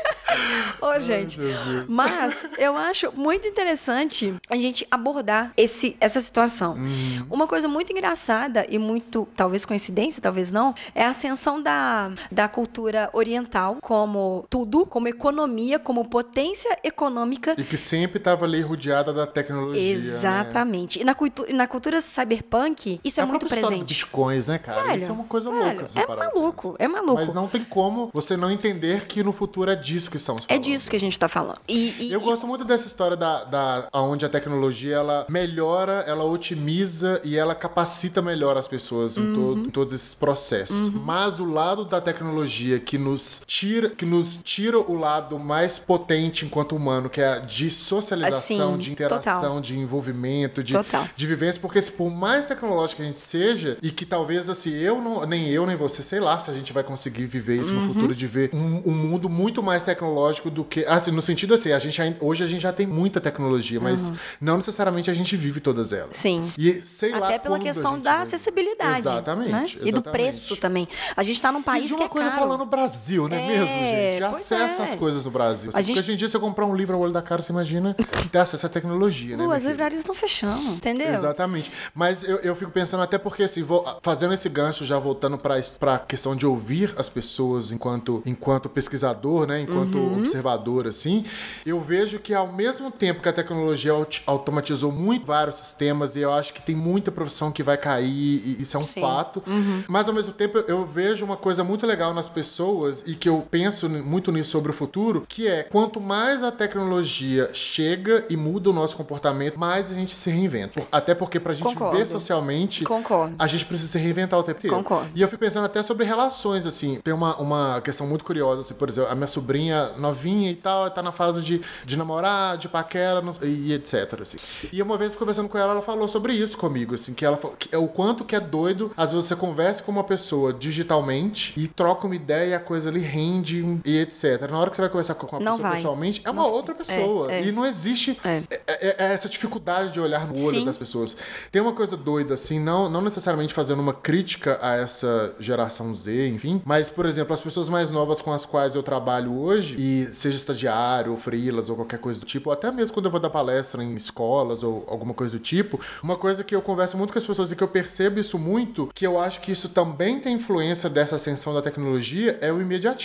Ô, 0.80 0.98
gente. 1.00 1.36
Jesus. 1.36 1.84
Mas 1.88 2.46
eu 2.58 2.76
acho 2.76 3.12
muito 3.14 3.46
interessante 3.46 4.34
a 4.48 4.56
gente 4.56 4.86
abordar 4.90 5.52
esse, 5.56 5.96
essa 6.00 6.20
situação. 6.20 6.74
Uhum. 6.74 7.26
Uma 7.30 7.46
coisa 7.46 7.68
muito 7.68 7.92
engraçada 7.92 8.66
e 8.68 8.78
muito, 8.78 9.28
talvez 9.36 9.64
coincidência, 9.64 10.22
talvez 10.22 10.50
não, 10.50 10.74
é 10.94 11.04
a 11.04 11.10
ascensão 11.10 11.62
da, 11.62 12.10
da 12.30 12.48
cultura 12.48 13.10
oriental 13.12 13.57
como 13.80 14.44
tudo, 14.50 14.86
como 14.86 15.08
economia, 15.08 15.78
como 15.78 16.08
potência 16.08 16.76
econômica. 16.84 17.54
E 17.58 17.62
que 17.64 17.76
sempre 17.76 18.18
estava 18.18 18.44
ali 18.44 18.60
rodeada 18.60 19.12
da 19.12 19.26
tecnologia. 19.26 19.82
Né? 19.82 19.88
Exatamente. 19.90 21.00
E 21.00 21.04
na, 21.04 21.14
cultura, 21.14 21.50
e 21.50 21.54
na 21.54 21.66
cultura 21.66 22.00
cyberpunk, 22.00 23.00
isso 23.04 23.20
é, 23.20 23.22
a 23.22 23.26
muito 23.26 23.44
história 23.44 23.62
do 23.64 23.68
presente. 23.68 23.88
bitcoins, 23.88 24.46
né, 24.48 24.58
cara? 24.58 24.82
Velho, 24.82 24.96
Isso 25.00 25.10
é 25.10 25.12
uma 25.12 25.24
coisa 25.24 25.50
velho, 25.50 25.64
louca. 25.80 26.00
é 26.00 26.06
maluco, 26.16 26.76
é 26.78 26.88
maluco. 26.88 27.14
Mas 27.14 27.32
não 27.34 27.48
tem 27.48 27.64
como 27.64 28.10
você 28.12 28.36
não 28.36 28.50
entender 28.50 29.06
que 29.06 29.22
no 29.22 29.32
futuro 29.32 29.70
é 29.70 29.76
disso 29.76 30.10
que 30.10 30.16
estamos 30.16 30.42
É 30.44 30.48
falando. 30.54 30.62
disso 30.64 30.90
que 30.90 30.96
a 30.96 31.00
gente 31.00 31.18
tá 31.18 31.28
falando. 31.28 31.58
E, 31.68 31.94
e- 32.08 32.12
Eu 32.12 32.20
gosto 32.20 32.46
muito 32.46 32.64
dessa 32.64 32.86
história 32.86 33.16
da, 33.16 33.44
da 33.44 33.88
onde 33.94 34.24
a 34.24 34.28
tecnologia 34.28 34.96
ela 34.96 35.26
melhora, 35.28 36.04
ela 36.06 36.24
otimiza 36.24 37.20
e 37.24 37.36
ela 37.36 37.54
capacita 37.54 38.20
melhor 38.22 38.56
as 38.56 38.68
pessoas 38.68 39.16
Uhum. 39.16 39.24
em, 39.24 39.34
todo- 39.34 39.66
em 39.66 39.70
todos 39.70 39.94
esses 39.94 40.14
processos. 40.14 40.88
Mas 40.90 41.40
o 41.40 41.44
lado 41.44 41.84
da 41.84 42.00
tecnologia 42.00 42.78
que 42.78 42.98
nos 42.98 43.42
tira, 43.48 43.88
que 43.88 44.04
nos 44.04 44.38
tira 44.44 44.78
o 44.78 44.94
lado 44.94 45.38
mais 45.38 45.78
potente 45.78 46.44
enquanto 46.44 46.76
humano, 46.76 47.08
que 47.08 47.18
é 47.18 47.26
a 47.26 47.38
de 47.38 47.70
socialização, 47.70 48.68
Assim, 48.74 48.78
de 48.78 48.92
interação, 48.92 49.40
total. 49.40 49.60
de 49.62 49.78
envolvimento, 49.78 50.62
de, 50.62 50.74
Total. 50.74 51.08
de 51.16 51.26
vivência, 51.26 51.58
porque 51.60 51.80
se 51.80 51.90
por 51.90 52.10
mais 52.10 52.44
tecnológico 52.44 52.96
que 52.96 53.02
a 53.02 53.06
gente 53.06 53.18
seja 53.20 53.78
e 53.82 53.90
que 53.90 54.04
talvez 54.04 54.50
assim 54.50 54.72
eu 54.74 55.00
não, 55.00 55.24
nem 55.26 55.48
eu 55.48 55.64
nem 55.66 55.76
você, 55.76 56.02
sei 56.02 56.20
lá, 56.20 56.38
se 56.38 56.50
a 56.50 56.54
gente 56.54 56.74
vai 56.74 56.84
conseguir 56.84 57.24
viver 57.24 57.62
isso 57.62 57.72
Uhum. 57.74 57.86
no 57.86 57.94
futuro 57.94 58.14
de 58.14 58.26
ver 58.26 58.50
um, 58.52 58.82
um 58.84 58.92
mundo 58.94 59.30
muito 59.30 59.62
mais 59.62 59.82
tecnológico 59.82 60.50
do 60.50 60.62
que 60.62 60.84
assim 60.84 61.10
no 61.10 61.22
sentido 61.22 61.54
assim 61.54 61.72
a 61.72 61.78
gente 61.78 61.98
hoje 62.20 62.44
a 62.44 62.46
gente 62.46 62.60
já 62.60 62.72
tem 62.72 62.86
muita 62.86 63.18
tecnologia, 63.20 63.80
mas 63.80 64.12
não 64.40 64.56
necessariamente 64.58 65.10
a 65.10 65.14
gente 65.14 65.34
vive 65.38 65.58
todas 65.60 65.90
elas. 65.92 66.08
Uhum. 66.08 66.12
Sim. 66.12 66.52
E 66.58 66.82
sei 66.82 67.12
lá 67.12 67.28
Até 67.28 67.38
pela 67.38 67.58
questão 67.58 67.98
da 67.98 68.12
vai- 68.16 68.22
acessibilidade. 68.24 68.98
Exatamente, 68.98 69.50
né? 69.50 69.64
E 69.66 69.76
do 69.76 69.88
exatamente. 69.88 70.10
preço 70.12 70.56
também. 70.56 70.86
A 71.16 71.22
gente 71.22 71.40
tá 71.40 71.50
num 71.50 71.60
E 71.60 71.62
país 71.62 71.84
de 71.88 71.94
que 71.94 71.94
uma 72.00 72.04
é 72.06 72.08
coisa 72.08 72.28
caro. 72.28 72.40
falando 72.42 72.58
no 72.60 72.66
Brasil, 72.66 73.26
não 73.28 73.37
é, 73.38 73.46
mesmo, 73.46 73.66
gente? 73.66 74.30
pois 74.30 74.34
Acesso 74.52 74.82
é. 74.82 74.84
às 74.84 74.94
coisas 74.94 75.24
no 75.24 75.30
Brasil. 75.30 75.70
A 75.70 75.72
Porque 75.72 75.82
gente- 75.84 75.98
hoje 76.00 76.12
em 76.12 76.16
dia, 76.16 76.28
se 76.28 76.36
eu 76.36 76.40
comprar 76.40 76.66
um 76.66 76.74
livro 76.74 76.94
ao 76.94 77.00
olho 77.02 77.12
da 77.12 77.22
cara, 77.22 77.42
você 77.42 77.52
imagina 77.52 77.94
ter 78.30 78.38
acesso 78.38 78.66
à 78.66 78.68
tecnologia, 78.68 79.36
né? 79.36 79.42
Lu, 79.42 79.48
minha 79.48 79.56
as 79.58 79.64
livrarias 79.64 80.00
estão 80.00 80.14
fechando, 80.14 80.70
entendeu? 80.74 81.12
Exatamente. 81.14 81.70
Mas 81.94 82.22
eu, 82.22 82.36
eu 82.38 82.54
fico 82.54 82.70
pensando 82.70 83.02
até 83.02 83.18
porque, 83.18 83.42
assim, 83.42 83.62
vou, 83.62 83.84
fazendo 84.02 84.34
esse 84.34 84.48
gancho, 84.48 84.84
já 84.84 84.98
voltando 84.98 85.36
pra 85.38 85.58
pra 85.78 85.98
questão 85.98 86.36
de 86.36 86.46
ouvir 86.46 86.94
as 86.96 87.08
pessoas 87.08 87.72
enquanto, 87.72 88.22
enquanto 88.24 88.68
pesquisador, 88.68 89.46
né? 89.46 89.60
Enquanto 89.62 89.98
Uhum. 89.98 90.18
observador, 90.18 90.86
assim, 90.86 91.24
eu 91.66 91.80
vejo 91.80 92.18
que 92.18 92.32
ao 92.32 92.52
mesmo 92.52 92.90
tempo 92.90 93.20
que 93.22 93.28
a 93.28 93.32
tecnologia 93.32 93.92
aut- 93.92 94.22
automatizou 94.26 94.92
muito 94.92 95.26
vários 95.26 95.56
sistemas, 95.56 96.14
e 96.16 96.20
eu 96.20 96.32
acho 96.32 96.52
que 96.54 96.62
tem 96.62 96.74
muita 96.76 97.10
profissão 97.10 97.50
que 97.50 97.62
vai 97.62 97.76
cair, 97.76 98.06
e 98.08 98.62
isso 98.62 98.76
é 98.76 98.80
um 98.80 98.84
Sim. 98.84 99.00
fato. 99.00 99.42
Uhum. 99.46 99.82
Mas 99.88 100.08
ao 100.08 100.14
mesmo 100.14 100.32
tempo 100.32 100.58
eu 100.68 100.84
vejo 100.86 101.24
uma 101.24 101.36
coisa 101.36 101.64
muito 101.64 101.86
legal 101.86 102.14
nas 102.14 102.28
pessoas 102.28 103.02
e 103.06 103.14
que 103.14 103.27
eu 103.28 103.46
penso 103.50 103.88
muito 103.88 104.30
nisso 104.32 104.50
sobre 104.50 104.70
o 104.70 104.74
futuro, 104.74 105.24
que 105.28 105.46
é 105.46 105.62
quanto 105.62 106.00
mais 106.00 106.42
a 106.42 106.50
tecnologia 106.50 107.50
chega 107.52 108.24
e 108.28 108.36
muda 108.36 108.70
o 108.70 108.72
nosso 108.72 108.96
comportamento, 108.96 109.58
mais 109.58 109.90
a 109.90 109.94
gente 109.94 110.14
se 110.14 110.30
reinventa. 110.30 110.82
Até 110.90 111.14
porque 111.14 111.38
pra 111.38 111.52
gente 111.52 111.64
Concordo. 111.64 111.96
viver 111.96 112.08
socialmente, 112.08 112.84
Concordo. 112.84 113.34
a 113.38 113.46
gente 113.46 113.64
precisa 113.64 113.92
se 113.92 113.98
reinventar 113.98 114.38
o 114.38 114.42
tempo 114.42 114.58
inteiro. 114.58 114.76
Concordo. 114.76 115.08
E 115.14 115.22
eu 115.22 115.28
fico 115.28 115.40
pensando 115.40 115.64
até 115.66 115.82
sobre 115.82 116.04
relações, 116.04 116.66
assim. 116.66 117.00
Tem 117.02 117.12
uma, 117.14 117.36
uma 117.36 117.80
questão 117.82 118.06
muito 118.06 118.24
curiosa, 118.24 118.62
assim, 118.62 118.74
por 118.74 118.88
exemplo, 118.88 119.10
a 119.10 119.14
minha 119.14 119.26
sobrinha 119.26 119.92
novinha 119.96 120.50
e 120.50 120.56
tal, 120.56 120.90
tá 120.90 121.02
na 121.02 121.12
fase 121.12 121.42
de, 121.42 121.60
de 121.84 121.96
namorar, 121.96 122.56
de 122.56 122.68
paquera 122.68 123.20
não- 123.20 123.34
e 123.42 123.72
etc, 123.72 124.20
assim. 124.20 124.38
E 124.72 124.80
uma 124.82 124.96
vez 124.96 125.14
conversando 125.14 125.48
com 125.48 125.58
ela, 125.58 125.72
ela 125.72 125.82
falou 125.82 126.08
sobre 126.08 126.32
isso 126.32 126.56
comigo, 126.56 126.94
assim, 126.94 127.14
que 127.14 127.24
ela 127.24 127.36
falou 127.36 127.56
que 127.58 127.68
é 127.72 127.78
o 127.78 127.88
quanto 127.88 128.24
que 128.24 128.34
é 128.34 128.40
doido, 128.40 128.90
às 128.96 129.12
vezes 129.12 129.26
você 129.26 129.36
conversa 129.36 129.82
com 129.82 129.92
uma 129.92 130.04
pessoa 130.04 130.52
digitalmente 130.52 131.52
e 131.56 131.68
troca 131.68 132.06
uma 132.06 132.16
ideia 132.16 132.50
e 132.50 132.54
a 132.54 132.60
coisa 132.60 132.88
ali 132.88 133.00
rende 133.00 133.17
um- 133.20 133.80
e 133.84 133.98
etc. 133.98 134.48
Na 134.50 134.58
hora 134.58 134.70
que 134.70 134.76
você 134.76 134.82
vai 134.82 134.90
conversar 134.90 135.14
com 135.14 135.26
Não 135.38 135.52
pessoa 135.52 135.56
vai. 135.68 135.76
pessoalmente, 135.76 136.22
é 136.24 136.30
uma 136.30 136.42
Não- 136.42 136.50
outra 136.50 136.74
pessoa. 136.74 137.32
é, 137.32 137.40
é. 137.40 137.46
E 137.46 137.52
não 137.52 137.66
existe 137.66 138.18
É. 138.24 138.42
é- 138.50 138.62
é- 138.66 138.96
é 139.06 139.12
essa 139.12 139.28
dificuldade 139.28 139.92
de 139.92 140.00
olhar 140.00 140.26
no 140.26 140.38
olho 140.44 140.60
Sim. 140.60 140.64
das 140.64 140.76
pessoas. 140.76 141.16
Tem 141.50 141.60
uma 141.60 141.72
coisa 141.72 141.96
doida, 141.96 142.34
assim, 142.34 142.58
não, 142.60 142.88
não 142.88 143.00
necessariamente 143.00 143.52
fazendo 143.54 143.80
uma 143.80 143.92
crítica 143.94 144.58
a 144.62 144.74
essa 144.76 145.34
geração 145.38 145.94
Z, 145.94 146.28
enfim, 146.28 146.62
mas, 146.64 146.90
por 146.90 147.06
exemplo, 147.06 147.32
as 147.34 147.40
pessoas 147.40 147.68
mais 147.68 147.90
novas 147.90 148.20
com 148.20 148.32
as 148.32 148.44
quais 148.46 148.74
eu 148.74 148.82
trabalho 148.82 149.32
hoje, 149.38 149.76
e 149.78 150.08
seja 150.12 150.36
estagiário, 150.36 151.12
ou 151.12 151.18
freelas, 151.18 151.68
ou 151.70 151.76
qualquer 151.76 151.98
coisa 151.98 152.20
do 152.20 152.26
tipo, 152.26 152.50
ou 152.50 152.52
até 152.54 152.70
mesmo 152.70 152.94
quando 152.94 153.06
eu 153.06 153.10
vou 153.10 153.20
dar 153.20 153.30
palestra 153.30 153.82
em 153.82 153.94
escolas 153.94 154.62
ou 154.62 154.84
alguma 154.88 155.14
coisa 155.14 155.38
do 155.38 155.42
tipo, 155.42 155.80
uma 156.02 156.16
coisa 156.16 156.42
que 156.44 156.54
eu 156.54 156.62
converso 156.62 156.96
muito 156.96 157.12
com 157.12 157.18
as 157.18 157.24
pessoas 157.24 157.50
e 157.52 157.56
que 157.56 157.62
eu 157.62 157.68
percebo 157.68 158.18
isso 158.20 158.38
muito, 158.38 158.88
que 158.94 159.06
eu 159.06 159.18
acho 159.18 159.40
que 159.40 159.52
isso 159.52 159.68
também 159.68 160.18
tem 160.20 160.34
influência 160.34 160.88
dessa 160.88 161.16
ascensão 161.16 161.52
da 161.54 161.62
tecnologia, 161.62 162.38
é 162.40 162.52
o 162.52 162.60
imediatismo. 162.60 162.97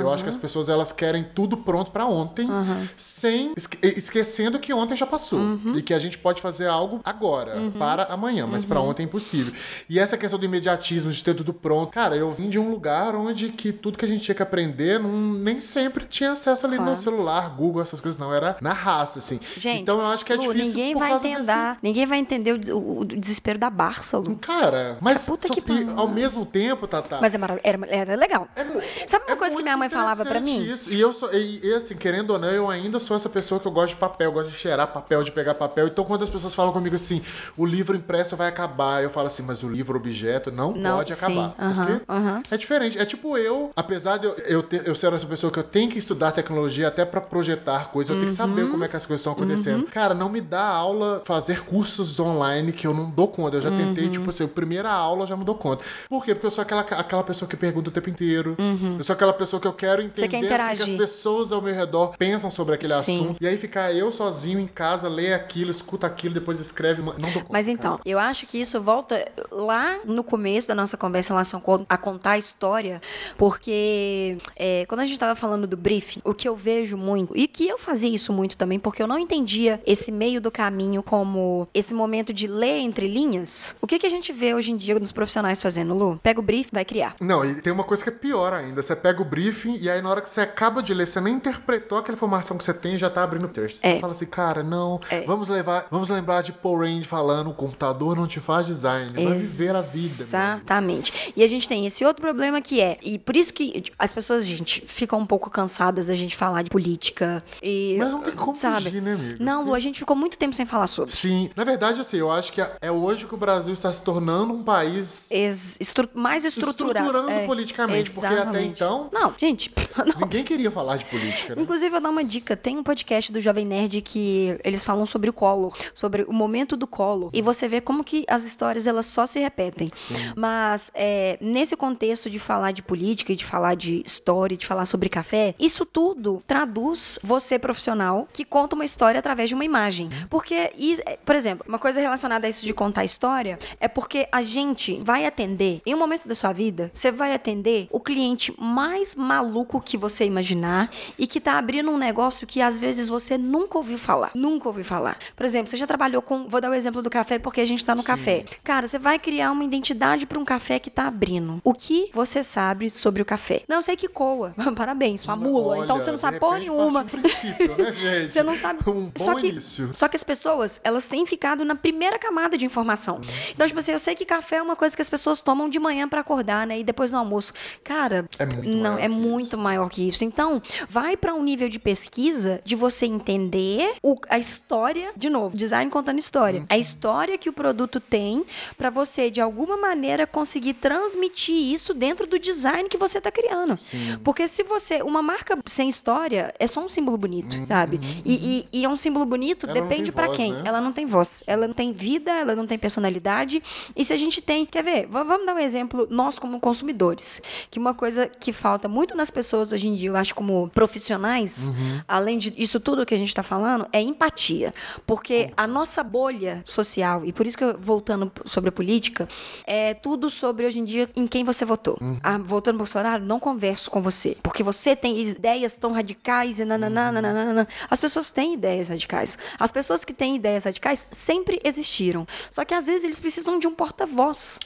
Eu 0.00 0.10
acho 0.12 0.22
que 0.24 0.30
as 0.30 0.36
pessoas 0.36 0.68
elas 0.68 0.92
querem 0.92 1.24
tudo 1.34 1.56
pronto 1.56 1.90
pra 1.90 2.06
ontem, 2.06 2.48
sem 2.96 3.52
esque- 3.56 3.78
esquecendo 3.82 4.58
que 4.58 4.72
ontem 4.72 4.96
já 4.96 5.06
passou 5.06 5.40
e 5.74 5.82
que 5.82 5.92
a 5.94 5.98
gente 5.98 6.18
pode 6.18 6.40
fazer 6.40 6.66
algo 6.66 7.00
agora, 7.04 7.54
para 7.78 8.04
amanhã, 8.04 8.46
mas 8.46 8.64
pra 8.64 8.80
ontem 8.80 9.02
é 9.02 9.06
impossível. 9.06 9.52
E 9.88 9.98
essa 9.98 10.16
questão 10.16 10.38
do 10.38 10.44
imediatismo, 10.44 11.10
de 11.10 11.22
ter 11.22 11.34
tudo 11.34 11.52
pronto, 11.52 11.90
cara, 11.90 12.16
eu 12.16 12.32
vim 12.32 12.48
de 12.48 12.58
um 12.58 12.70
lugar 12.70 13.14
onde 13.14 13.50
que 13.50 13.72
tudo 13.72 13.98
que 13.98 14.04
a 14.04 14.08
gente 14.08 14.22
tinha 14.22 14.34
que 14.34 14.42
aprender 14.42 14.98
não, 14.98 15.10
nem 15.12 15.60
sempre 15.60 16.04
tinha 16.06 16.32
acesso 16.32 16.66
ali 16.66 16.76
no 16.76 16.84
Claro. 16.84 17.00
celular, 17.00 17.50
Google, 17.56 17.82
essas 17.82 18.00
coisas 18.00 18.18
não, 18.18 18.32
era 18.32 18.56
na 18.60 18.72
raça, 18.72 19.18
assim. 19.18 19.38
Gente, 19.56 19.82
então 19.82 19.98
eu 20.00 20.06
acho 20.06 20.24
que 20.24 20.32
é 20.32 20.36
Lu, 20.36 20.42
difícil 20.42 20.66
ninguém 20.68 20.94
vai 20.94 21.12
entender, 21.14 21.36
desse- 21.44 21.78
ninguém 21.82 22.06
vai 22.06 22.18
entender 22.18 22.52
o, 22.70 22.76
o- 22.78 23.00
o 23.00 23.04
desespero 23.04 23.58
da 23.58 23.70
Barça, 23.70 24.18
Lu. 24.18 24.36
Cara, 24.36 24.98
mas 25.00 25.20
só- 25.20 25.36
que 25.36 25.60
e 25.72 25.86
ao 25.96 26.08
mesmo 26.08 26.44
tempo, 26.46 26.86
Tata. 26.86 27.18
Mas 27.20 27.34
é 27.34 27.38
era, 27.62 27.86
era 27.88 28.16
legal. 28.16 28.48
É 28.56 28.64
Sabe 29.06 29.24
uma 29.26 29.32
é 29.34 29.36
coisa 29.36 29.56
que 29.56 29.62
minha 29.62 29.76
mãe 29.76 29.88
falava 29.88 30.24
pra 30.24 30.38
interessante 30.38 30.58
mim? 30.60 30.72
Isso. 30.72 30.92
E 30.92 31.00
eu 31.00 31.12
sou, 31.12 31.32
e, 31.32 31.60
e, 31.62 31.72
assim, 31.74 31.96
querendo 31.96 32.30
ou 32.30 32.38
não, 32.38 32.48
eu 32.48 32.68
ainda 32.70 32.98
sou 32.98 33.16
essa 33.16 33.28
pessoa 33.28 33.60
que 33.60 33.66
eu 33.66 33.72
gosto 33.72 33.94
de 33.94 33.96
papel, 34.00 34.32
gosto 34.32 34.50
de 34.50 34.56
cheirar 34.56 34.86
papel, 34.88 35.22
de 35.22 35.32
pegar 35.32 35.54
papel. 35.54 35.86
Então, 35.86 36.04
quando 36.04 36.22
as 36.22 36.30
pessoas 36.30 36.54
falam 36.54 36.72
comigo 36.72 36.94
assim, 36.96 37.22
o 37.56 37.64
livro 37.66 37.96
impresso 37.96 38.36
vai 38.36 38.48
acabar, 38.48 39.02
eu 39.02 39.10
falo 39.10 39.26
assim, 39.26 39.42
mas 39.42 39.62
o 39.62 39.68
livro 39.68 39.96
objeto 39.96 40.50
não, 40.52 40.72
Não, 40.72 40.96
pode 40.96 41.14
sim. 41.14 41.24
acabar. 41.24 41.54
Aham, 41.58 41.86
porque 41.86 42.02
aham. 42.12 42.42
é 42.50 42.56
diferente. 42.56 42.98
É 42.98 43.04
tipo 43.04 43.36
eu, 43.36 43.70
apesar 43.76 44.18
de 44.18 44.26
eu, 44.26 44.34
eu, 44.46 44.62
ter, 44.62 44.86
eu 44.86 44.94
ser 44.94 45.12
essa 45.12 45.26
pessoa 45.26 45.52
que 45.52 45.58
eu 45.58 45.64
tenho 45.64 45.90
que 45.90 45.98
estudar 45.98 46.32
tecnologia 46.32 46.88
até 46.88 47.04
pra 47.04 47.20
projetar 47.20 47.90
coisas, 47.90 48.10
eu 48.10 48.20
tenho 48.20 48.32
que 48.32 48.40
Uhum. 48.40 48.48
saber 48.48 48.70
como 48.70 48.84
é 48.84 48.88
que 48.88 48.96
as 48.96 49.06
coisas 49.06 49.20
estão 49.20 49.32
acontecendo. 49.32 49.84
Cara, 49.86 50.14
não 50.14 50.28
me 50.28 50.40
dá 50.40 50.64
aula 50.66 51.22
fazer 51.24 51.64
cursos 51.64 52.18
online 52.20 52.72
que 52.72 52.86
eu 52.86 52.94
não 52.94 53.10
dou 53.10 53.28
conta. 53.28 53.56
Eu 53.56 53.60
já 53.62 53.70
Uhum. 53.70 53.76
tentei, 53.76 54.08
tipo 54.08 54.28
assim, 54.30 54.44
a 54.44 54.48
primeira 54.48 54.90
aula 54.90 55.26
já 55.26 55.36
me 55.36 55.44
dou 55.44 55.54
conta. 55.54 55.84
Por 56.08 56.24
quê? 56.24 56.34
Porque 56.34 56.46
eu 56.46 56.50
sou 56.50 56.62
aquela, 56.62 56.82
aquela 56.82 57.22
pessoa 57.24 57.48
que 57.48 57.56
pergunta 57.56 57.88
o 57.88 57.92
tempo 57.92 58.08
inteiro. 58.10 58.54
Uhum. 58.58 58.96
Eu 58.98 59.04
sou 59.04 59.14
aquela 59.16 59.32
pessoa 59.32 59.60
que 59.60 59.66
eu 59.66 59.72
quero 59.72 60.02
entender 60.02 60.28
que 60.28 60.82
as 60.82 60.90
pessoas 60.90 61.52
ao 61.52 61.60
meu 61.60 61.74
redor 61.74 62.16
pensam 62.16 62.50
sobre 62.50 62.74
aquele 62.74 62.94
Sim. 63.02 63.18
assunto. 63.18 63.36
E 63.40 63.46
aí 63.46 63.56
ficar 63.56 63.92
eu 63.92 64.12
sozinho 64.12 64.60
em 64.60 64.66
casa, 64.66 65.08
lê 65.08 65.32
aquilo, 65.34 65.70
escuta 65.70 66.06
aquilo, 66.06 66.34
depois 66.34 66.60
escreve. 66.60 67.02
Não 67.02 67.12
dou 67.14 67.32
conta. 67.32 67.46
Mas 67.50 67.68
então, 67.68 68.00
eu 68.04 68.18
acho 68.18 68.46
que 68.46 68.60
isso 68.60 68.80
volta 68.80 69.26
lá 69.50 69.98
no 70.04 70.22
começo 70.22 70.68
da 70.68 70.74
nossa 70.74 70.96
conversa 70.96 71.32
em 71.32 71.34
relação 71.34 71.62
a 71.88 71.96
contar 71.96 72.32
a 72.32 72.38
história, 72.38 73.00
porque 73.36 74.38
é, 74.54 74.84
quando 74.86 75.00
a 75.00 75.06
gente 75.06 75.18
tava 75.18 75.34
falando 75.34 75.66
do 75.66 75.76
briefing, 75.76 76.20
o 76.24 76.34
que 76.34 76.48
eu 76.48 76.56
vejo 76.56 76.96
muito, 76.96 77.36
e 77.36 77.48
que 77.48 77.66
eu 77.66 77.78
fazia 77.78 78.08
isso 78.08 78.32
muito 78.32 78.56
também, 78.56 78.78
porque 78.78 79.02
eu 79.02 79.06
não 79.06 79.18
entendia 79.18 79.80
esse 79.86 80.12
meio 80.12 80.40
do 80.40 80.50
caminho 80.50 81.02
como 81.02 81.68
esse 81.74 81.94
momento 81.94 82.32
de 82.32 82.46
ler 82.46 82.78
entre 82.78 83.08
linhas. 83.08 83.74
O 83.80 83.86
que, 83.86 83.98
que 83.98 84.06
a 84.06 84.10
gente 84.10 84.32
vê 84.32 84.54
hoje 84.54 84.72
em 84.72 84.76
dia 84.76 84.98
nos 84.98 85.12
profissionais 85.12 85.62
fazendo, 85.62 85.94
Lu? 85.94 86.20
Pega 86.22 86.40
o 86.40 86.42
briefing, 86.42 86.70
vai 86.72 86.84
criar. 86.84 87.14
Não, 87.20 87.44
e 87.44 87.60
tem 87.60 87.72
uma 87.72 87.84
coisa 87.84 88.02
que 88.02 88.08
é 88.08 88.12
pior 88.12 88.52
ainda. 88.52 88.82
Você 88.82 88.94
pega 89.06 89.22
o 89.22 89.24
briefing 89.24 89.76
e 89.76 89.88
aí 89.88 90.02
na 90.02 90.10
hora 90.10 90.20
que 90.20 90.28
você 90.28 90.40
acaba 90.40 90.82
de 90.82 90.92
ler, 90.92 91.06
você 91.06 91.20
nem 91.20 91.34
interpretou 91.34 91.98
aquela 91.98 92.16
informação 92.16 92.58
que 92.58 92.64
você 92.64 92.74
tem 92.74 92.94
e 92.94 92.98
já 92.98 93.08
tá 93.08 93.22
abrindo 93.22 93.44
o 93.44 93.48
texto. 93.48 93.78
É. 93.84 93.94
Você 93.94 94.00
fala 94.00 94.12
assim, 94.12 94.26
cara, 94.26 94.64
não, 94.64 94.98
É. 95.08 95.20
vamos 95.20 95.48
levar, 95.48 95.86
vamos 95.92 96.08
lembrar 96.10 96.42
de 96.42 96.52
Paul 96.52 96.80
Rand 96.80 97.04
falando, 97.04 97.50
o 97.50 97.54
computador 97.54 98.16
não 98.16 98.26
te 98.26 98.40
faz 98.40 98.66
design, 98.66 99.12
vai 99.12 99.38
viver 99.38 99.76
a 99.76 99.80
vida. 99.80 100.24
meu 100.26 100.40
amigo." 100.40 100.56
Exatamente. 100.56 101.32
E 101.36 101.44
a 101.44 101.46
gente 101.46 101.68
tem 101.68 101.86
esse 101.86 102.04
outro 102.04 102.20
problema 102.22 102.60
que 102.60 102.80
é, 102.80 102.98
e 103.02 103.16
por 103.18 103.36
isso 103.36 103.52
que 103.52 103.84
as 103.96 104.12
pessoas, 104.12 104.44
gente, 104.44 104.82
ficam 104.88 105.20
um 105.20 105.26
pouco 105.26 105.48
cansadas 105.50 106.08
da 106.08 106.14
gente 106.16 106.34
falar 106.36 106.62
de 106.62 106.70
política 106.70 107.44
e 107.62 107.94
Mas 107.98 108.10
não 108.10 108.22
tem 108.22 108.34
como 108.34 108.56
sabe? 108.56 108.84
fugir, 108.86 109.02
né, 109.02 109.12
amigo? 109.12 109.36
Não, 109.38 109.64
Lu, 109.64 109.74
a 109.74 109.78
gente 109.80 110.00
ficou 110.00 110.16
muito 110.16 110.36
tempo 110.36 110.54
sem 110.54 110.66
falar 110.66 110.86
sobre. 110.88 111.12
Sim, 111.14 111.48
na 111.54 111.62
verdade, 111.62 112.00
assim, 112.00 112.16
eu 112.16 112.30
acho 112.30 112.52
que 112.52 112.60
é 112.80 112.90
hoje 112.90 113.24
que 113.26 113.34
o 113.34 113.38
Brasil 113.38 113.72
está 113.72 113.92
se 113.92 114.02
tornando 114.02 114.52
um 114.52 114.64
país 114.64 115.26
Ex- 115.30 115.76
estru- 115.80 116.08
mais 116.14 116.44
estruturado. 116.44 117.06
estruturando 117.06 117.30
É, 117.30 117.46
politicamente, 117.46 118.10
porque 118.10 118.26
até 118.26 118.34
exatamente. 118.36 118.68
então 118.68 118.95
Não, 119.12 119.34
gente, 119.38 119.70
não. 119.96 120.20
ninguém 120.20 120.44
queria 120.44 120.70
falar 120.70 120.96
de 120.96 121.04
política, 121.06 121.54
né? 121.54 121.62
Inclusive, 121.62 121.86
eu 121.86 121.90
vou 121.92 122.00
dar 122.00 122.10
uma 122.10 122.24
dica. 122.24 122.56
Tem 122.56 122.76
um 122.76 122.82
podcast 122.82 123.32
do 123.32 123.40
Jovem 123.40 123.64
Nerd 123.66 124.00
que 124.02 124.58
eles 124.64 124.82
falam 124.84 125.06
sobre 125.06 125.30
o 125.30 125.32
Collor, 125.32 125.76
sobre 125.94 126.22
o 126.22 126.32
momento 126.32 126.76
do 126.76 126.86
Collor. 126.86 127.30
E 127.32 127.40
você 127.42 127.68
vê 127.68 127.80
como 127.80 128.02
que 128.04 128.24
as 128.28 128.42
histórias, 128.44 128.86
elas 128.86 129.06
só 129.06 129.26
se 129.26 129.38
repetem. 129.38 129.90
Mas, 130.34 130.90
é, 130.94 131.38
nesse 131.40 131.76
contexto 131.76 132.28
de 132.30 132.38
falar 132.38 132.72
de 132.72 132.82
política 132.82 133.32
e 133.32 133.36
de 133.36 133.44
falar 133.44 133.74
de 133.74 134.02
história, 134.04 134.56
de 134.56 134.66
falar 134.66 134.86
sobre 134.86 135.08
café, 135.08 135.54
isso 135.58 135.84
tudo 135.84 136.42
traduz 136.46 137.18
você, 137.22 137.58
profissional, 137.58 138.28
que 138.32 138.44
conta 138.44 138.74
uma 138.74 138.84
história 138.84 139.18
através 139.18 139.48
de 139.48 139.54
uma 139.54 139.64
imagem. 139.64 140.08
Porque, 140.28 140.70
e- 140.76 141.00
é, 141.06 141.18
por 141.24 141.34
exemplo, 141.34 141.64
uma 141.68 141.78
coisa 141.78 142.00
relacionada 142.00 142.46
a 142.46 142.50
isso 142.50 142.64
de 142.66 142.72
contar 142.74 143.04
história 143.04 143.58
é 143.80 143.88
porque 143.88 144.28
a 144.32 144.42
gente 144.42 145.00
vai 145.02 145.26
atender, 145.26 145.80
em 145.86 145.94
um 145.94 145.98
momento 145.98 146.26
da 146.28 146.34
sua 146.34 146.52
vida, 146.52 146.90
você 146.94 147.10
vai 147.10 147.34
atender 147.34 147.88
o 147.90 148.00
cliente 148.00 148.52
mais 148.58 148.85
maluco 149.16 149.80
que 149.80 149.96
você 149.96 150.24
imaginar 150.24 150.90
e 151.18 151.26
que 151.26 151.40
tá 151.40 151.58
abrindo 151.58 151.90
um 151.90 151.98
negócio 151.98 152.46
que 152.46 152.60
às 152.60 152.78
vezes 152.78 153.08
você 153.08 153.36
nunca 153.38 153.78
ouviu 153.78 153.98
falar. 153.98 154.30
Nunca 154.34 154.68
ouviu 154.68 154.84
falar. 154.84 155.16
Por 155.34 155.44
exemplo, 155.44 155.70
você 155.70 155.76
já 155.76 155.86
trabalhou 155.86 156.22
com. 156.22 156.48
Vou 156.48 156.60
dar 156.60 156.70
o 156.70 156.74
exemplo 156.74 157.02
do 157.02 157.10
café 157.10 157.38
porque 157.38 157.60
a 157.60 157.66
gente 157.66 157.84
tá 157.84 157.94
no 157.94 158.02
café. 158.02 158.44
Cara, 158.62 158.86
você 158.88 158.98
vai 158.98 159.18
criar 159.18 159.50
uma 159.52 159.64
identidade 159.64 160.26
para 160.26 160.38
um 160.38 160.44
café 160.44 160.78
que 160.78 160.90
tá 160.90 161.06
abrindo. 161.06 161.60
O 161.64 161.72
que 161.74 162.10
você 162.12 162.42
sabe 162.44 162.90
sobre 162.90 163.22
o 163.22 163.24
café? 163.24 163.62
Não, 163.68 163.76
eu 163.76 163.82
sei 163.82 163.96
que 163.96 164.08
coa. 164.08 164.54
Parabéns, 164.76 165.22
sua 165.22 165.36
mula. 165.36 165.78
então 165.78 165.96
Olha, 165.96 166.04
você 166.04 166.10
não 166.10 166.18
sabe 166.18 166.38
porra 166.38 166.58
nenhuma. 166.58 167.04
do 167.04 167.10
princípio, 167.10 167.76
né, 167.76 167.92
gente? 167.94 168.32
Você 168.32 168.42
não 168.42 168.56
sabe. 168.56 168.80
Um 168.88 169.06
bom 169.06 169.24
só 169.24 169.34
que, 169.34 169.48
início. 169.48 169.90
Só 169.94 170.08
que 170.08 170.16
as 170.16 170.24
pessoas, 170.24 170.80
elas 170.84 171.06
têm 171.06 171.24
ficado 171.26 171.64
na 171.64 171.74
primeira 171.74 172.18
camada 172.18 172.56
de 172.56 172.64
informação. 172.64 173.20
Então, 173.50 173.66
tipo 173.66 173.78
assim, 173.78 173.92
eu 173.92 173.98
sei 173.98 174.14
que 174.14 174.24
café 174.24 174.56
é 174.56 174.62
uma 174.62 174.76
coisa 174.76 174.94
que 174.94 175.02
as 175.02 175.08
pessoas 175.10 175.40
tomam 175.40 175.68
de 175.68 175.78
manhã 175.78 176.08
pra 176.08 176.20
acordar, 176.20 176.66
né? 176.66 176.78
E 176.78 176.84
depois 176.84 177.10
no 177.12 177.18
almoço. 177.18 177.52
Cara, 177.82 178.28
É 178.38 178.46
muito 178.46 178.68
não, 178.76 178.98
é 178.98 179.08
muito 179.08 179.56
maior 179.58 179.88
que 179.88 180.06
isso. 180.06 180.24
Então, 180.24 180.60
vai 180.88 181.16
pra 181.16 181.34
um 181.34 181.42
nível 181.42 181.68
de 181.68 181.78
pesquisa 181.78 182.60
de 182.64 182.74
você 182.74 183.06
entender 183.06 183.94
o- 184.02 184.16
a 184.28 184.38
história, 184.38 185.10
de 185.16 185.28
novo, 185.28 185.56
design 185.56 185.90
contando 185.90 186.18
história. 186.18 186.60
Uhum. 186.60 186.66
A 186.68 186.78
história 186.78 187.38
que 187.38 187.48
o 187.48 187.52
produto 187.52 188.00
tem 188.00 188.44
pra 188.76 188.90
você, 188.90 189.30
de 189.30 189.40
alguma 189.40 189.76
maneira, 189.76 190.26
conseguir 190.26 190.74
transmitir 190.74 191.54
isso 191.54 191.92
dentro 191.94 192.26
do 192.26 192.38
design 192.38 192.88
que 192.88 192.96
você 192.96 193.20
tá 193.20 193.30
criando. 193.30 193.76
Porque 194.24 194.48
se 194.48 194.62
você. 194.62 195.02
Uma 195.02 195.22
marca 195.22 195.58
sem 195.66 195.88
história 195.88 196.54
é 196.58 196.66
só 196.66 196.80
um 196.84 196.88
símbolo 196.88 197.16
bonito, 197.16 197.54
sabe? 197.66 198.00
E, 198.24 198.34
e- 198.72 198.80
e 198.80 198.84
é 198.84 198.88
um 198.88 198.96
símbolo 198.96 199.24
bonito, 199.24 199.64
Uhum. 199.66 199.72
Ela 199.76 199.80
depende 199.88 200.10
voz, 200.10 200.36
quem. 200.36 200.52
né? 200.52 200.62
Ela 200.64 200.80
não 200.80 200.92
tem 200.92 201.06
voz. 201.06 201.42
Ela 201.46 201.66
não 201.66 201.74
tem 201.74 201.92
vida, 201.92 202.30
ela 202.32 202.54
não 202.54 202.66
tem 202.66 202.78
personalidade. 202.78 203.62
E 203.94 204.04
se 204.04 204.12
a 204.12 204.16
gente 204.16 204.40
tem. 204.40 204.64
Quer 204.66 204.82
ver? 204.82 205.06
Vamos 205.06 205.46
dar 205.46 205.54
um 205.54 205.58
exemplo, 205.58 206.06
nós 206.10 206.38
como 206.38 206.58
consumidores. 206.60 207.40
Que 207.70 207.78
uma 207.78 207.94
coisa 207.94 208.26
que 208.28 208.52
falta 208.66 208.88
muito 208.88 209.14
nas 209.14 209.30
pessoas 209.30 209.70
hoje 209.70 209.86
em 209.86 209.94
dia, 209.94 210.08
eu 210.08 210.16
acho, 210.16 210.34
como 210.34 210.68
profissionais, 210.74 211.68
Uhum. 211.68 212.00
além 212.08 212.36
de 212.36 212.52
isso 212.60 212.80
tudo 212.80 213.06
que 213.06 213.14
a 213.14 213.18
gente 213.18 213.32
tá 213.32 213.42
falando, 213.44 213.86
é 213.92 214.00
empatia. 214.02 214.74
Porque 215.06 215.50
a 215.56 215.68
nossa 215.68 216.02
bolha 216.02 216.62
social, 216.64 217.24
e 217.24 217.32
por 217.32 217.46
isso 217.46 217.56
que 217.56 217.62
eu, 217.62 217.78
voltando 217.78 218.32
sobre 218.44 218.70
a 218.70 218.72
política, 218.72 219.28
é 219.64 219.94
tudo 219.94 220.28
sobre 220.30 220.66
hoje 220.66 220.80
em 220.80 220.84
dia 220.84 221.08
em 221.14 221.28
quem 221.28 221.44
você 221.44 221.64
votou. 221.64 221.96
Uhum. 222.00 222.18
Ah, 222.24 222.38
voltando 222.38 222.76
Bolsonaro, 222.78 223.24
não 223.24 223.38
converso 223.38 223.88
com 223.88 224.02
você. 224.02 224.36
Porque 224.42 224.64
você 224.64 224.96
tem 224.96 225.16
ideias 225.20 225.76
tão 225.76 225.92
radicais 225.92 226.58
e 226.58 226.64
nananã, 226.64 227.06
Uhum. 227.06 227.12
nananã. 227.22 227.66
As 227.88 228.00
pessoas 228.00 228.30
têm 228.30 228.54
ideias 228.54 228.88
radicais. 228.88 229.38
As 229.60 229.70
pessoas 229.70 230.04
que 230.04 230.12
têm 230.12 230.34
ideias 230.34 230.64
radicais 230.64 231.06
sempre 231.12 231.60
existiram. 231.62 232.26
Só 232.50 232.64
que 232.64 232.74
às 232.74 232.86
vezes 232.86 233.04
eles 233.04 233.20
precisam 233.20 233.60
de 233.60 233.68
um 233.68 233.74
porta-voz. 233.74 234.58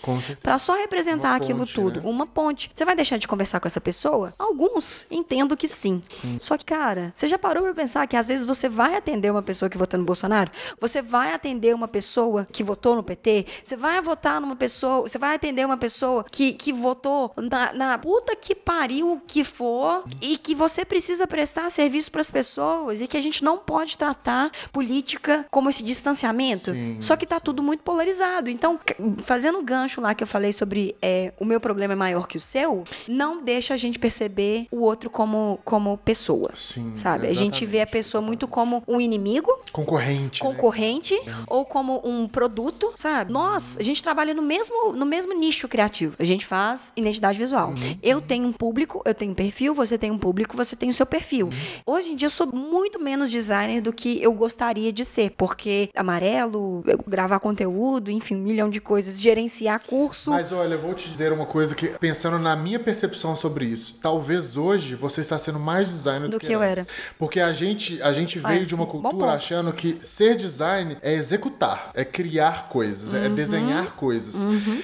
Pra 0.42 0.58
só 0.58 0.74
representar 0.74 1.32
Uma 1.32 1.36
aquilo 1.36 1.58
ponte, 1.60 1.74
tudo. 1.74 2.00
né? 2.00 2.08
Uma 2.08 2.26
ponte. 2.26 2.70
Você 2.74 2.84
vai 2.86 2.96
deixar 2.96 3.18
de 3.18 3.28
conversar 3.28 3.60
com 3.60 3.66
essa 3.68 3.79
pessoa? 3.80 4.32
Alguns 4.38 5.06
entendo 5.10 5.56
que 5.56 5.68
sim. 5.68 6.00
Só 6.40 6.56
que, 6.56 6.64
cara, 6.64 7.12
você 7.14 7.28
já 7.28 7.38
parou 7.38 7.62
pra 7.64 7.74
pensar 7.74 8.06
que 8.06 8.16
às 8.16 8.26
vezes 8.26 8.46
você 8.46 8.68
vai 8.68 8.96
atender 8.96 9.30
uma 9.30 9.42
pessoa 9.42 9.68
que 9.68 9.78
votou 9.78 9.98
no 9.98 10.06
Bolsonaro? 10.06 10.50
Você 10.80 11.02
vai 11.02 11.32
atender 11.32 11.74
uma 11.74 11.88
pessoa 11.88 12.46
que 12.50 12.62
votou 12.62 12.96
no 12.96 13.02
PT? 13.02 13.46
Você 13.64 13.76
vai 13.76 14.00
votar 14.00 14.40
numa 14.40 14.56
pessoa. 14.56 15.02
Você 15.02 15.18
vai 15.18 15.34
atender 15.34 15.64
uma 15.64 15.76
pessoa 15.76 16.24
que, 16.30 16.52
que 16.52 16.72
votou 16.72 17.32
na, 17.36 17.72
na 17.72 17.98
puta 17.98 18.34
que 18.36 18.54
pariu 18.54 19.20
que 19.26 19.44
for 19.44 20.04
e 20.20 20.36
que 20.36 20.54
você 20.54 20.84
precisa 20.84 21.26
prestar 21.26 21.70
serviço 21.70 22.10
pras 22.10 22.30
pessoas 22.30 23.00
e 23.00 23.06
que 23.06 23.16
a 23.16 23.22
gente 23.22 23.44
não 23.44 23.58
pode 23.58 23.96
tratar 23.96 24.50
política 24.72 25.46
como 25.50 25.70
esse 25.70 25.82
distanciamento. 25.82 26.72
Sim. 26.72 26.98
Só 27.00 27.16
que 27.16 27.26
tá 27.26 27.40
tudo 27.40 27.62
muito 27.62 27.82
polarizado. 27.82 28.50
Então, 28.50 28.78
fazendo 29.22 29.58
o 29.58 29.62
gancho 29.62 30.00
lá 30.00 30.14
que 30.14 30.22
eu 30.22 30.26
falei 30.28 30.52
sobre 30.52 30.96
é, 31.00 31.32
o 31.38 31.44
meu 31.44 31.60
problema 31.60 31.92
é 31.92 31.96
maior 31.96 32.26
que 32.26 32.36
o 32.36 32.40
seu, 32.40 32.84
não 33.08 33.42
deixa 33.42 33.69
a 33.74 33.76
gente 33.76 33.98
perceber 33.98 34.66
o 34.70 34.80
outro 34.82 35.08
como, 35.10 35.58
como 35.64 35.96
pessoa. 35.98 36.50
Sim, 36.54 36.92
sabe? 36.96 37.26
A 37.26 37.34
gente 37.34 37.64
vê 37.66 37.80
a 37.80 37.86
pessoa 37.86 38.20
muito 38.20 38.46
como 38.48 38.82
um 38.86 39.00
inimigo, 39.00 39.50
Concorrente. 39.72 40.42
né? 40.42 40.50
concorrente 40.50 41.14
ou 41.46 41.64
como 41.64 42.00
um 42.04 42.26
produto, 42.28 42.92
sabe? 42.96 43.32
Nós, 43.32 43.76
a 43.78 43.82
gente 43.82 44.02
trabalha 44.02 44.34
no 44.34 44.42
mesmo, 44.42 44.92
no 44.92 45.06
mesmo 45.06 45.32
nicho 45.32 45.68
criativo. 45.68 46.14
A 46.18 46.24
gente 46.24 46.44
faz 46.46 46.92
identidade 46.96 47.38
visual. 47.38 47.72
Eu 48.02 48.20
tenho 48.20 48.46
um 48.46 48.52
público, 48.52 49.02
eu 49.04 49.14
tenho 49.14 49.32
um 49.32 49.34
perfil, 49.34 49.74
você 49.74 49.96
tem 49.98 50.10
um 50.10 50.18
público, 50.18 50.56
você 50.56 50.74
tem 50.76 50.90
o 50.90 50.94
seu 50.94 51.06
perfil. 51.06 51.50
Hoje 51.86 52.12
em 52.12 52.16
dia 52.16 52.26
eu 52.26 52.30
sou 52.30 52.46
muito 52.46 52.98
menos 53.00 53.30
designer 53.30 53.80
do 53.80 53.92
que 53.92 54.22
eu 54.22 54.32
gostaria 54.32 54.92
de 54.92 55.04
ser, 55.04 55.30
porque 55.36 55.88
amarelo, 55.94 56.82
gravar 57.06 57.40
conteúdo, 57.40 58.10
enfim, 58.10 58.34
um 58.34 58.40
milhão 58.42 58.68
de 58.70 58.80
coisas, 58.80 59.20
gerenciar 59.20 59.84
curso. 59.86 60.30
Mas 60.30 60.52
olha, 60.52 60.74
eu 60.74 60.80
vou 60.80 60.94
te 60.94 61.08
dizer 61.08 61.32
uma 61.32 61.46
coisa 61.46 61.74
que, 61.74 61.88
pensando 61.98 62.38
na 62.38 62.54
minha 62.56 62.78
percepção 62.78 63.34
sobre 63.36 63.59
isso, 63.64 63.98
talvez 64.02 64.56
hoje 64.56 64.94
você 64.94 65.20
está 65.20 65.38
sendo 65.38 65.58
mais 65.58 65.88
designer 65.88 66.28
do, 66.28 66.38
Do 66.38 66.40
que 66.40 66.52
eu 66.52 66.62
era. 66.62 66.86
Porque 67.18 67.40
a 67.40 67.52
gente, 67.52 68.00
a 68.02 68.12
gente 68.12 68.38
veio 68.38 68.62
É, 68.62 68.64
de 68.64 68.74
uma 68.74 68.86
cultura 68.86 69.32
achando 69.32 69.72
que 69.72 69.98
ser 70.02 70.36
design 70.36 70.96
é 71.02 71.12
executar, 71.14 71.90
é 71.94 72.04
criar 72.04 72.68
coisas, 72.68 73.12
Uhum. 73.12 73.24
é 73.24 73.28
desenhar 73.28 73.92
coisas. 73.96 74.36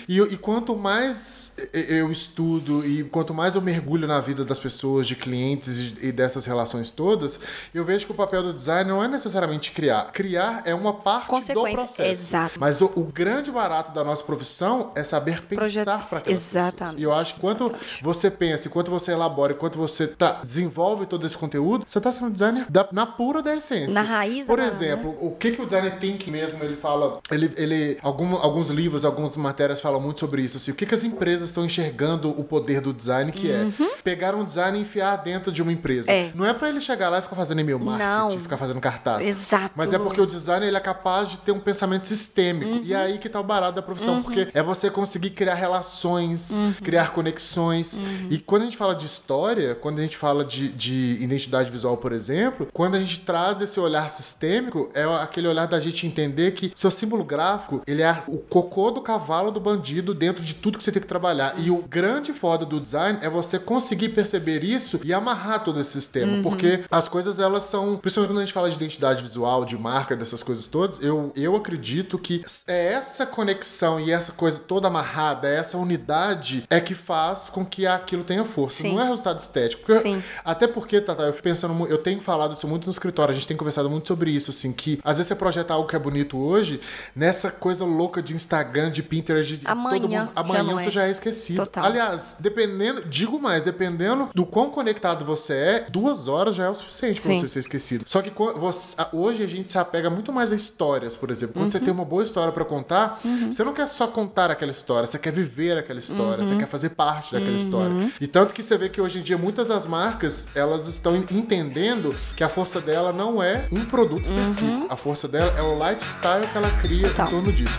E, 0.09 0.21
e 0.21 0.37
quanto 0.37 0.75
mais 0.77 1.53
eu 1.73 2.11
estudo 2.11 2.87
e 2.87 3.05
quanto 3.05 3.33
mais 3.35 3.55
eu 3.55 3.63
mergulho 3.63 4.07
na 4.07 4.21
vida 4.21 4.45
das 4.45 4.59
pessoas, 4.59 5.07
de 5.07 5.15
clientes 5.17 5.95
e 6.03 6.13
dessas 6.13 6.45
relações 6.47 6.91
todas, 6.91 7.39
eu 7.75 7.85
vejo 7.85 8.07
que 8.07 8.13
o 8.13 8.15
papel 8.15 8.43
do 8.43 8.53
design 8.55 8.89
não 8.89 9.03
é 9.03 9.09
necessariamente 9.09 9.71
criar. 9.73 10.11
Criar 10.13 10.63
é 10.65 10.75
uma 10.75 10.93
parte 10.93 11.53
do 11.53 11.63
processo. 11.63 12.03
exato. 12.03 12.59
Mas 12.59 12.81
o, 12.81 12.87
o 12.97 13.05
grande 13.05 13.51
barato 13.51 13.93
da 13.93 14.03
nossa 14.05 14.23
profissão 14.23 14.93
é 14.95 15.03
saber 15.03 15.43
pensar 15.43 15.85
para 16.09 16.19
aquelas 16.19 16.27
Exatamente, 16.27 16.77
pessoas. 16.77 16.95
E 17.01 17.03
eu 17.03 17.13
acho 17.13 17.35
que 17.35 17.41
quanto 17.41 17.65
exatamente. 17.65 18.03
você 18.03 18.31
pensa, 18.31 18.66
enquanto 18.67 18.91
você 18.91 19.13
elabora, 19.13 19.53
enquanto 19.53 19.79
você 19.79 20.07
tá- 20.07 20.41
desenvolve 20.43 21.07
todo 21.07 21.27
esse 21.27 21.37
conteúdo, 21.37 21.85
você 21.87 22.01
tá 22.01 22.11
sendo 22.13 22.31
designer 22.31 22.67
da- 22.69 22.89
na 22.93 23.07
pura 23.07 23.43
da 23.43 23.55
essência. 23.55 23.93
Na 23.93 24.03
raiz 24.03 24.41
da 24.47 24.47
Por 24.47 24.59
parada, 24.59 24.75
exemplo, 24.75 25.17
o 25.21 25.31
que, 25.37 25.53
que 25.53 25.63
o 25.63 25.65
design 25.65 25.91
thinking 25.99 26.31
mesmo, 26.31 26.63
ele 26.65 26.77
fala, 26.77 27.21
ele, 27.31 27.53
ele 27.57 27.99
algum- 28.03 28.37
alguns 28.37 28.71
livros, 28.71 29.05
algumas 29.05 29.37
matérias 29.37 29.81
falam 29.81 30.01
muito 30.01 30.21
sobre 30.21 30.43
isso, 30.43 30.57
assim, 30.57 30.71
o 30.71 30.75
que, 30.75 30.85
que 30.87 30.95
as 30.95 31.05
empresas 31.05 31.49
estão 31.49 31.65
enxergando 31.65 32.31
o 32.31 32.45
poder 32.45 32.81
do 32.81 32.93
design, 32.93 33.31
que 33.33 33.51
é 33.51 33.67
pegar 34.03 34.35
um 34.35 34.45
design 34.45 34.79
e 34.79 34.83
enfiar 34.83 35.17
dentro 35.17 35.51
de 35.53 35.63
uma 35.63 35.73
empresa. 35.73 36.11
Uhum. 36.11 36.17
É. 36.17 36.31
Não 36.35 36.47
é 36.47 36.53
para 36.55 36.69
ele 36.69 36.81
chegar 36.81 37.09
lá 37.09 37.19
e 37.19 37.23
ficar 37.23 37.37
fazendo 37.37 37.61
e-mail 37.61 37.79
marketing, 37.79 38.35
Não. 38.37 38.41
ficar 38.41 38.57
fazendo 38.57 38.81
cartaz. 38.81 39.27
Exato. 39.27 39.73
Mas 39.77 39.93
é 39.93 39.99
porque 39.99 40.21
o 40.21 40.27
design 40.27 40.67
ele 40.67 40.77
é 40.77 40.81
capaz 40.81 41.29
de 41.29 41.37
ter 41.39 41.53
um 41.53 41.61
pensamento 41.61 42.07
sistêmico. 42.07 42.81
E 42.85 42.93
é 42.93 42.97
aí 42.97 43.19
que 43.19 43.29
tá 43.29 43.41
o 43.41 43.45
barato 43.45 43.75
da 43.77 43.83
profissão, 43.83 44.23
porque 44.23 44.49
é 44.53 44.63
você 44.63 44.91
conseguir 44.91 45.31
criar 45.31 45.55
relações, 45.55 46.51
criar 46.83 47.13
conexões. 47.13 47.99
E 48.31 48.39
quando 48.39 48.56
quando 48.57 48.63
a 48.63 48.67
gente 48.71 48.79
fala 48.79 48.95
de 48.95 49.05
história, 49.05 49.75
quando 49.75 49.99
a 49.99 50.03
gente 50.03 50.17
fala 50.17 50.43
de, 50.43 50.69
de 50.69 51.19
identidade 51.21 51.71
visual, 51.71 51.99
por 51.99 52.11
exemplo, 52.11 52.67
quando 52.73 52.95
a 52.95 52.99
gente 52.99 53.21
traz 53.21 53.61
esse 53.61 53.79
olhar 53.79 54.11
sistêmico, 54.11 54.89
é 54.95 55.05
aquele 55.05 55.47
olhar 55.47 55.67
da 55.67 55.79
gente 55.79 56.07
entender 56.07 56.53
que 56.53 56.73
seu 56.75 56.91
símbolo 56.91 57.23
gráfico, 57.23 57.83
ele 57.87 58.01
é 58.01 58.23
o 58.27 58.39
cocô 58.39 58.91
do 58.91 59.03
cavalo 59.03 59.51
do 59.51 59.61
bandido 59.61 60.15
dentro 60.15 60.43
de 60.43 60.55
tudo 60.55 60.79
que 60.79 60.85
você 60.85 60.91
tem 60.91 61.03
que 61.03 61.07
trabalhar. 61.07 61.55
E 61.59 61.71
o 61.71 61.83
grande 61.83 62.33
foda 62.33 62.65
do 62.65 62.81
design 62.81 63.19
é 63.21 63.29
você 63.29 63.59
conseguir 63.59 64.09
perceber 64.11 64.65
isso 64.65 64.99
e 65.05 65.13
amarrar 65.13 65.63
todo 65.63 65.79
esse 65.79 65.91
sistema. 65.91 66.37
Uhum. 66.37 66.43
Porque 66.43 66.83
as 66.91 67.09
coisas, 67.09 67.39
elas 67.39 67.65
são. 67.65 67.99
Principalmente 67.99 68.31
quando 68.31 68.39
a 68.39 68.45
gente 68.47 68.55
fala 68.55 68.71
de 68.71 68.77
identidade 68.77 69.21
visual, 69.21 69.67
de 69.67 69.77
marca, 69.77 70.17
dessas 70.17 70.43
coisas 70.43 70.67
todas, 70.67 70.99
eu, 71.03 71.31
eu 71.37 71.55
acredito 71.55 72.19
que 72.19 72.43
é 72.67 72.95
essa 72.95 73.27
conexão 73.27 74.01
e 74.01 74.11
essa 74.11 74.33
coisa 74.33 74.59
toda 74.59 74.89
amarrada, 74.89 75.47
essa 75.47 75.77
unidade 75.77 76.65
é 76.71 76.81
que 76.81 76.95
faz 76.95 77.51
com 77.51 77.63
que 77.63 77.87
aquilo 77.87 78.25
tenha 78.25 78.46
força. 78.47 78.83
Sim. 78.83 78.95
Não 78.95 79.01
é 79.03 79.05
resultado 79.09 79.39
estético. 79.39 79.83
Porque- 79.85 80.01
Sim. 80.01 80.23
Até 80.45 80.67
porque, 80.67 81.01
Tata, 81.01 81.23
eu 81.25 81.33
fico 81.33 81.43
pensando, 81.45 81.87
eu 81.87 81.99
tenho 81.99 82.21
falado 82.21 82.55
isso 82.55 82.67
muito 82.67 82.87
no 82.87 82.91
escritório, 82.93 83.33
a 83.33 83.35
gente 83.35 83.47
tem 83.47 83.57
conversado 83.57 83.89
muito 83.91 84.09
sobre 84.09 84.31
isso, 84.31 84.51
assim, 84.51 84.73
que 84.73 84.99
às 85.05 85.17
vezes 85.19 85.29
você 85.29 85.35
projeta 85.35 85.75
algo 85.75 85.89
que 85.89 85.97
é 85.97 85.99
bonito 85.99 86.39
hoje, 86.39 86.81
nessa 87.15 87.51
coisa 87.51 87.85
louca 87.85 88.23
de 88.23 88.35
Instagram, 88.35 88.91
de 88.91 89.03
Pinterest, 89.03 89.53
de 89.57 89.59
todo 89.65 89.71
Amanhã 89.71 90.01
mundo. 90.01 90.11
já 90.11 90.29
Amanhã 90.37 90.63
não 90.63 90.75
você 90.79 90.87
é. 90.89 90.91
já 90.91 91.07
é 91.07 91.11
esquecido. 91.11 91.57
Total. 91.59 91.85
Aliás, 91.85 92.37
dependendo, 92.41 93.05
digo 93.05 93.39
mais, 93.41 93.65
dependendo 93.65 94.29
do 94.35 94.45
quão 94.47 94.71
conectado 94.71 95.25
você 95.25 95.53
é, 95.55 95.87
duas 95.91 96.29
horas 96.29 96.55
já 96.55 96.65
é 96.67 96.71
o 96.71 96.75
suficiente 96.75 97.21
pra 97.21 97.33
Sim. 97.33 97.41
você 97.41 97.49
ser 97.49 97.61
esquecido. 97.61 98.05
Só 98.07 98.23
que 98.23 98.33
você- 98.57 98.97
hoje 99.13 99.43
a 99.43 99.47
gente 99.47 99.71
se 99.71 99.79
apega 99.79 100.09
muito 100.11 100.33
mais 100.33 100.53
a 100.53 100.57
histórias, 100.57 101.17
por 101.17 101.31
exemplo. 101.31 101.55
Quando 101.55 101.71
você 101.71 101.81
tem 101.81 101.93
uma 101.93 102.05
boa 102.05 102.23
história 102.25 102.53
pra 102.53 102.65
contar, 102.65 103.21
você 103.51 103.63
não 103.65 103.73
quer 103.73 103.87
só 103.87 104.07
contar 104.07 104.51
aquela 104.51 104.71
história, 104.71 105.07
você 105.07 105.19
quer 105.19 105.33
viver 105.33 105.77
aquela 105.79 105.99
história, 105.99 106.45
você 106.45 106.57
quer 106.57 106.67
fazer 106.69 106.91
parte 106.91 107.33
daquela 107.33 107.57
história. 107.57 108.11
E 108.21 108.27
tanto 108.37 108.53
que 108.53 108.63
você 108.63 108.77
vê 108.77 108.91
que 108.91 109.01
hoje 109.01 109.21
em 109.21 109.23
dia 109.23 109.39
muitas 109.39 109.69
das 109.69 109.87
marcas, 109.87 110.47
elas 110.55 110.87
estão 110.89 111.17
en- 111.17 111.25
entendendo 111.31 112.15
que 112.37 112.45
a 112.45 112.51
força 112.51 112.83
dela 112.83 113.11
não 113.11 113.43
é 113.43 113.67
um 113.73 113.87
produto 113.87 114.21
específico. 114.25 114.87
A 114.91 114.97
força 114.97 115.27
dela 115.27 115.55
é 115.57 115.63
o 115.63 115.73
lifestyle 115.79 116.47
que 116.47 116.59
ela 116.59 116.69
cria 116.83 117.09
Total. 117.09 117.27
em 117.29 117.31
torno 117.31 117.51
disso. 117.51 117.79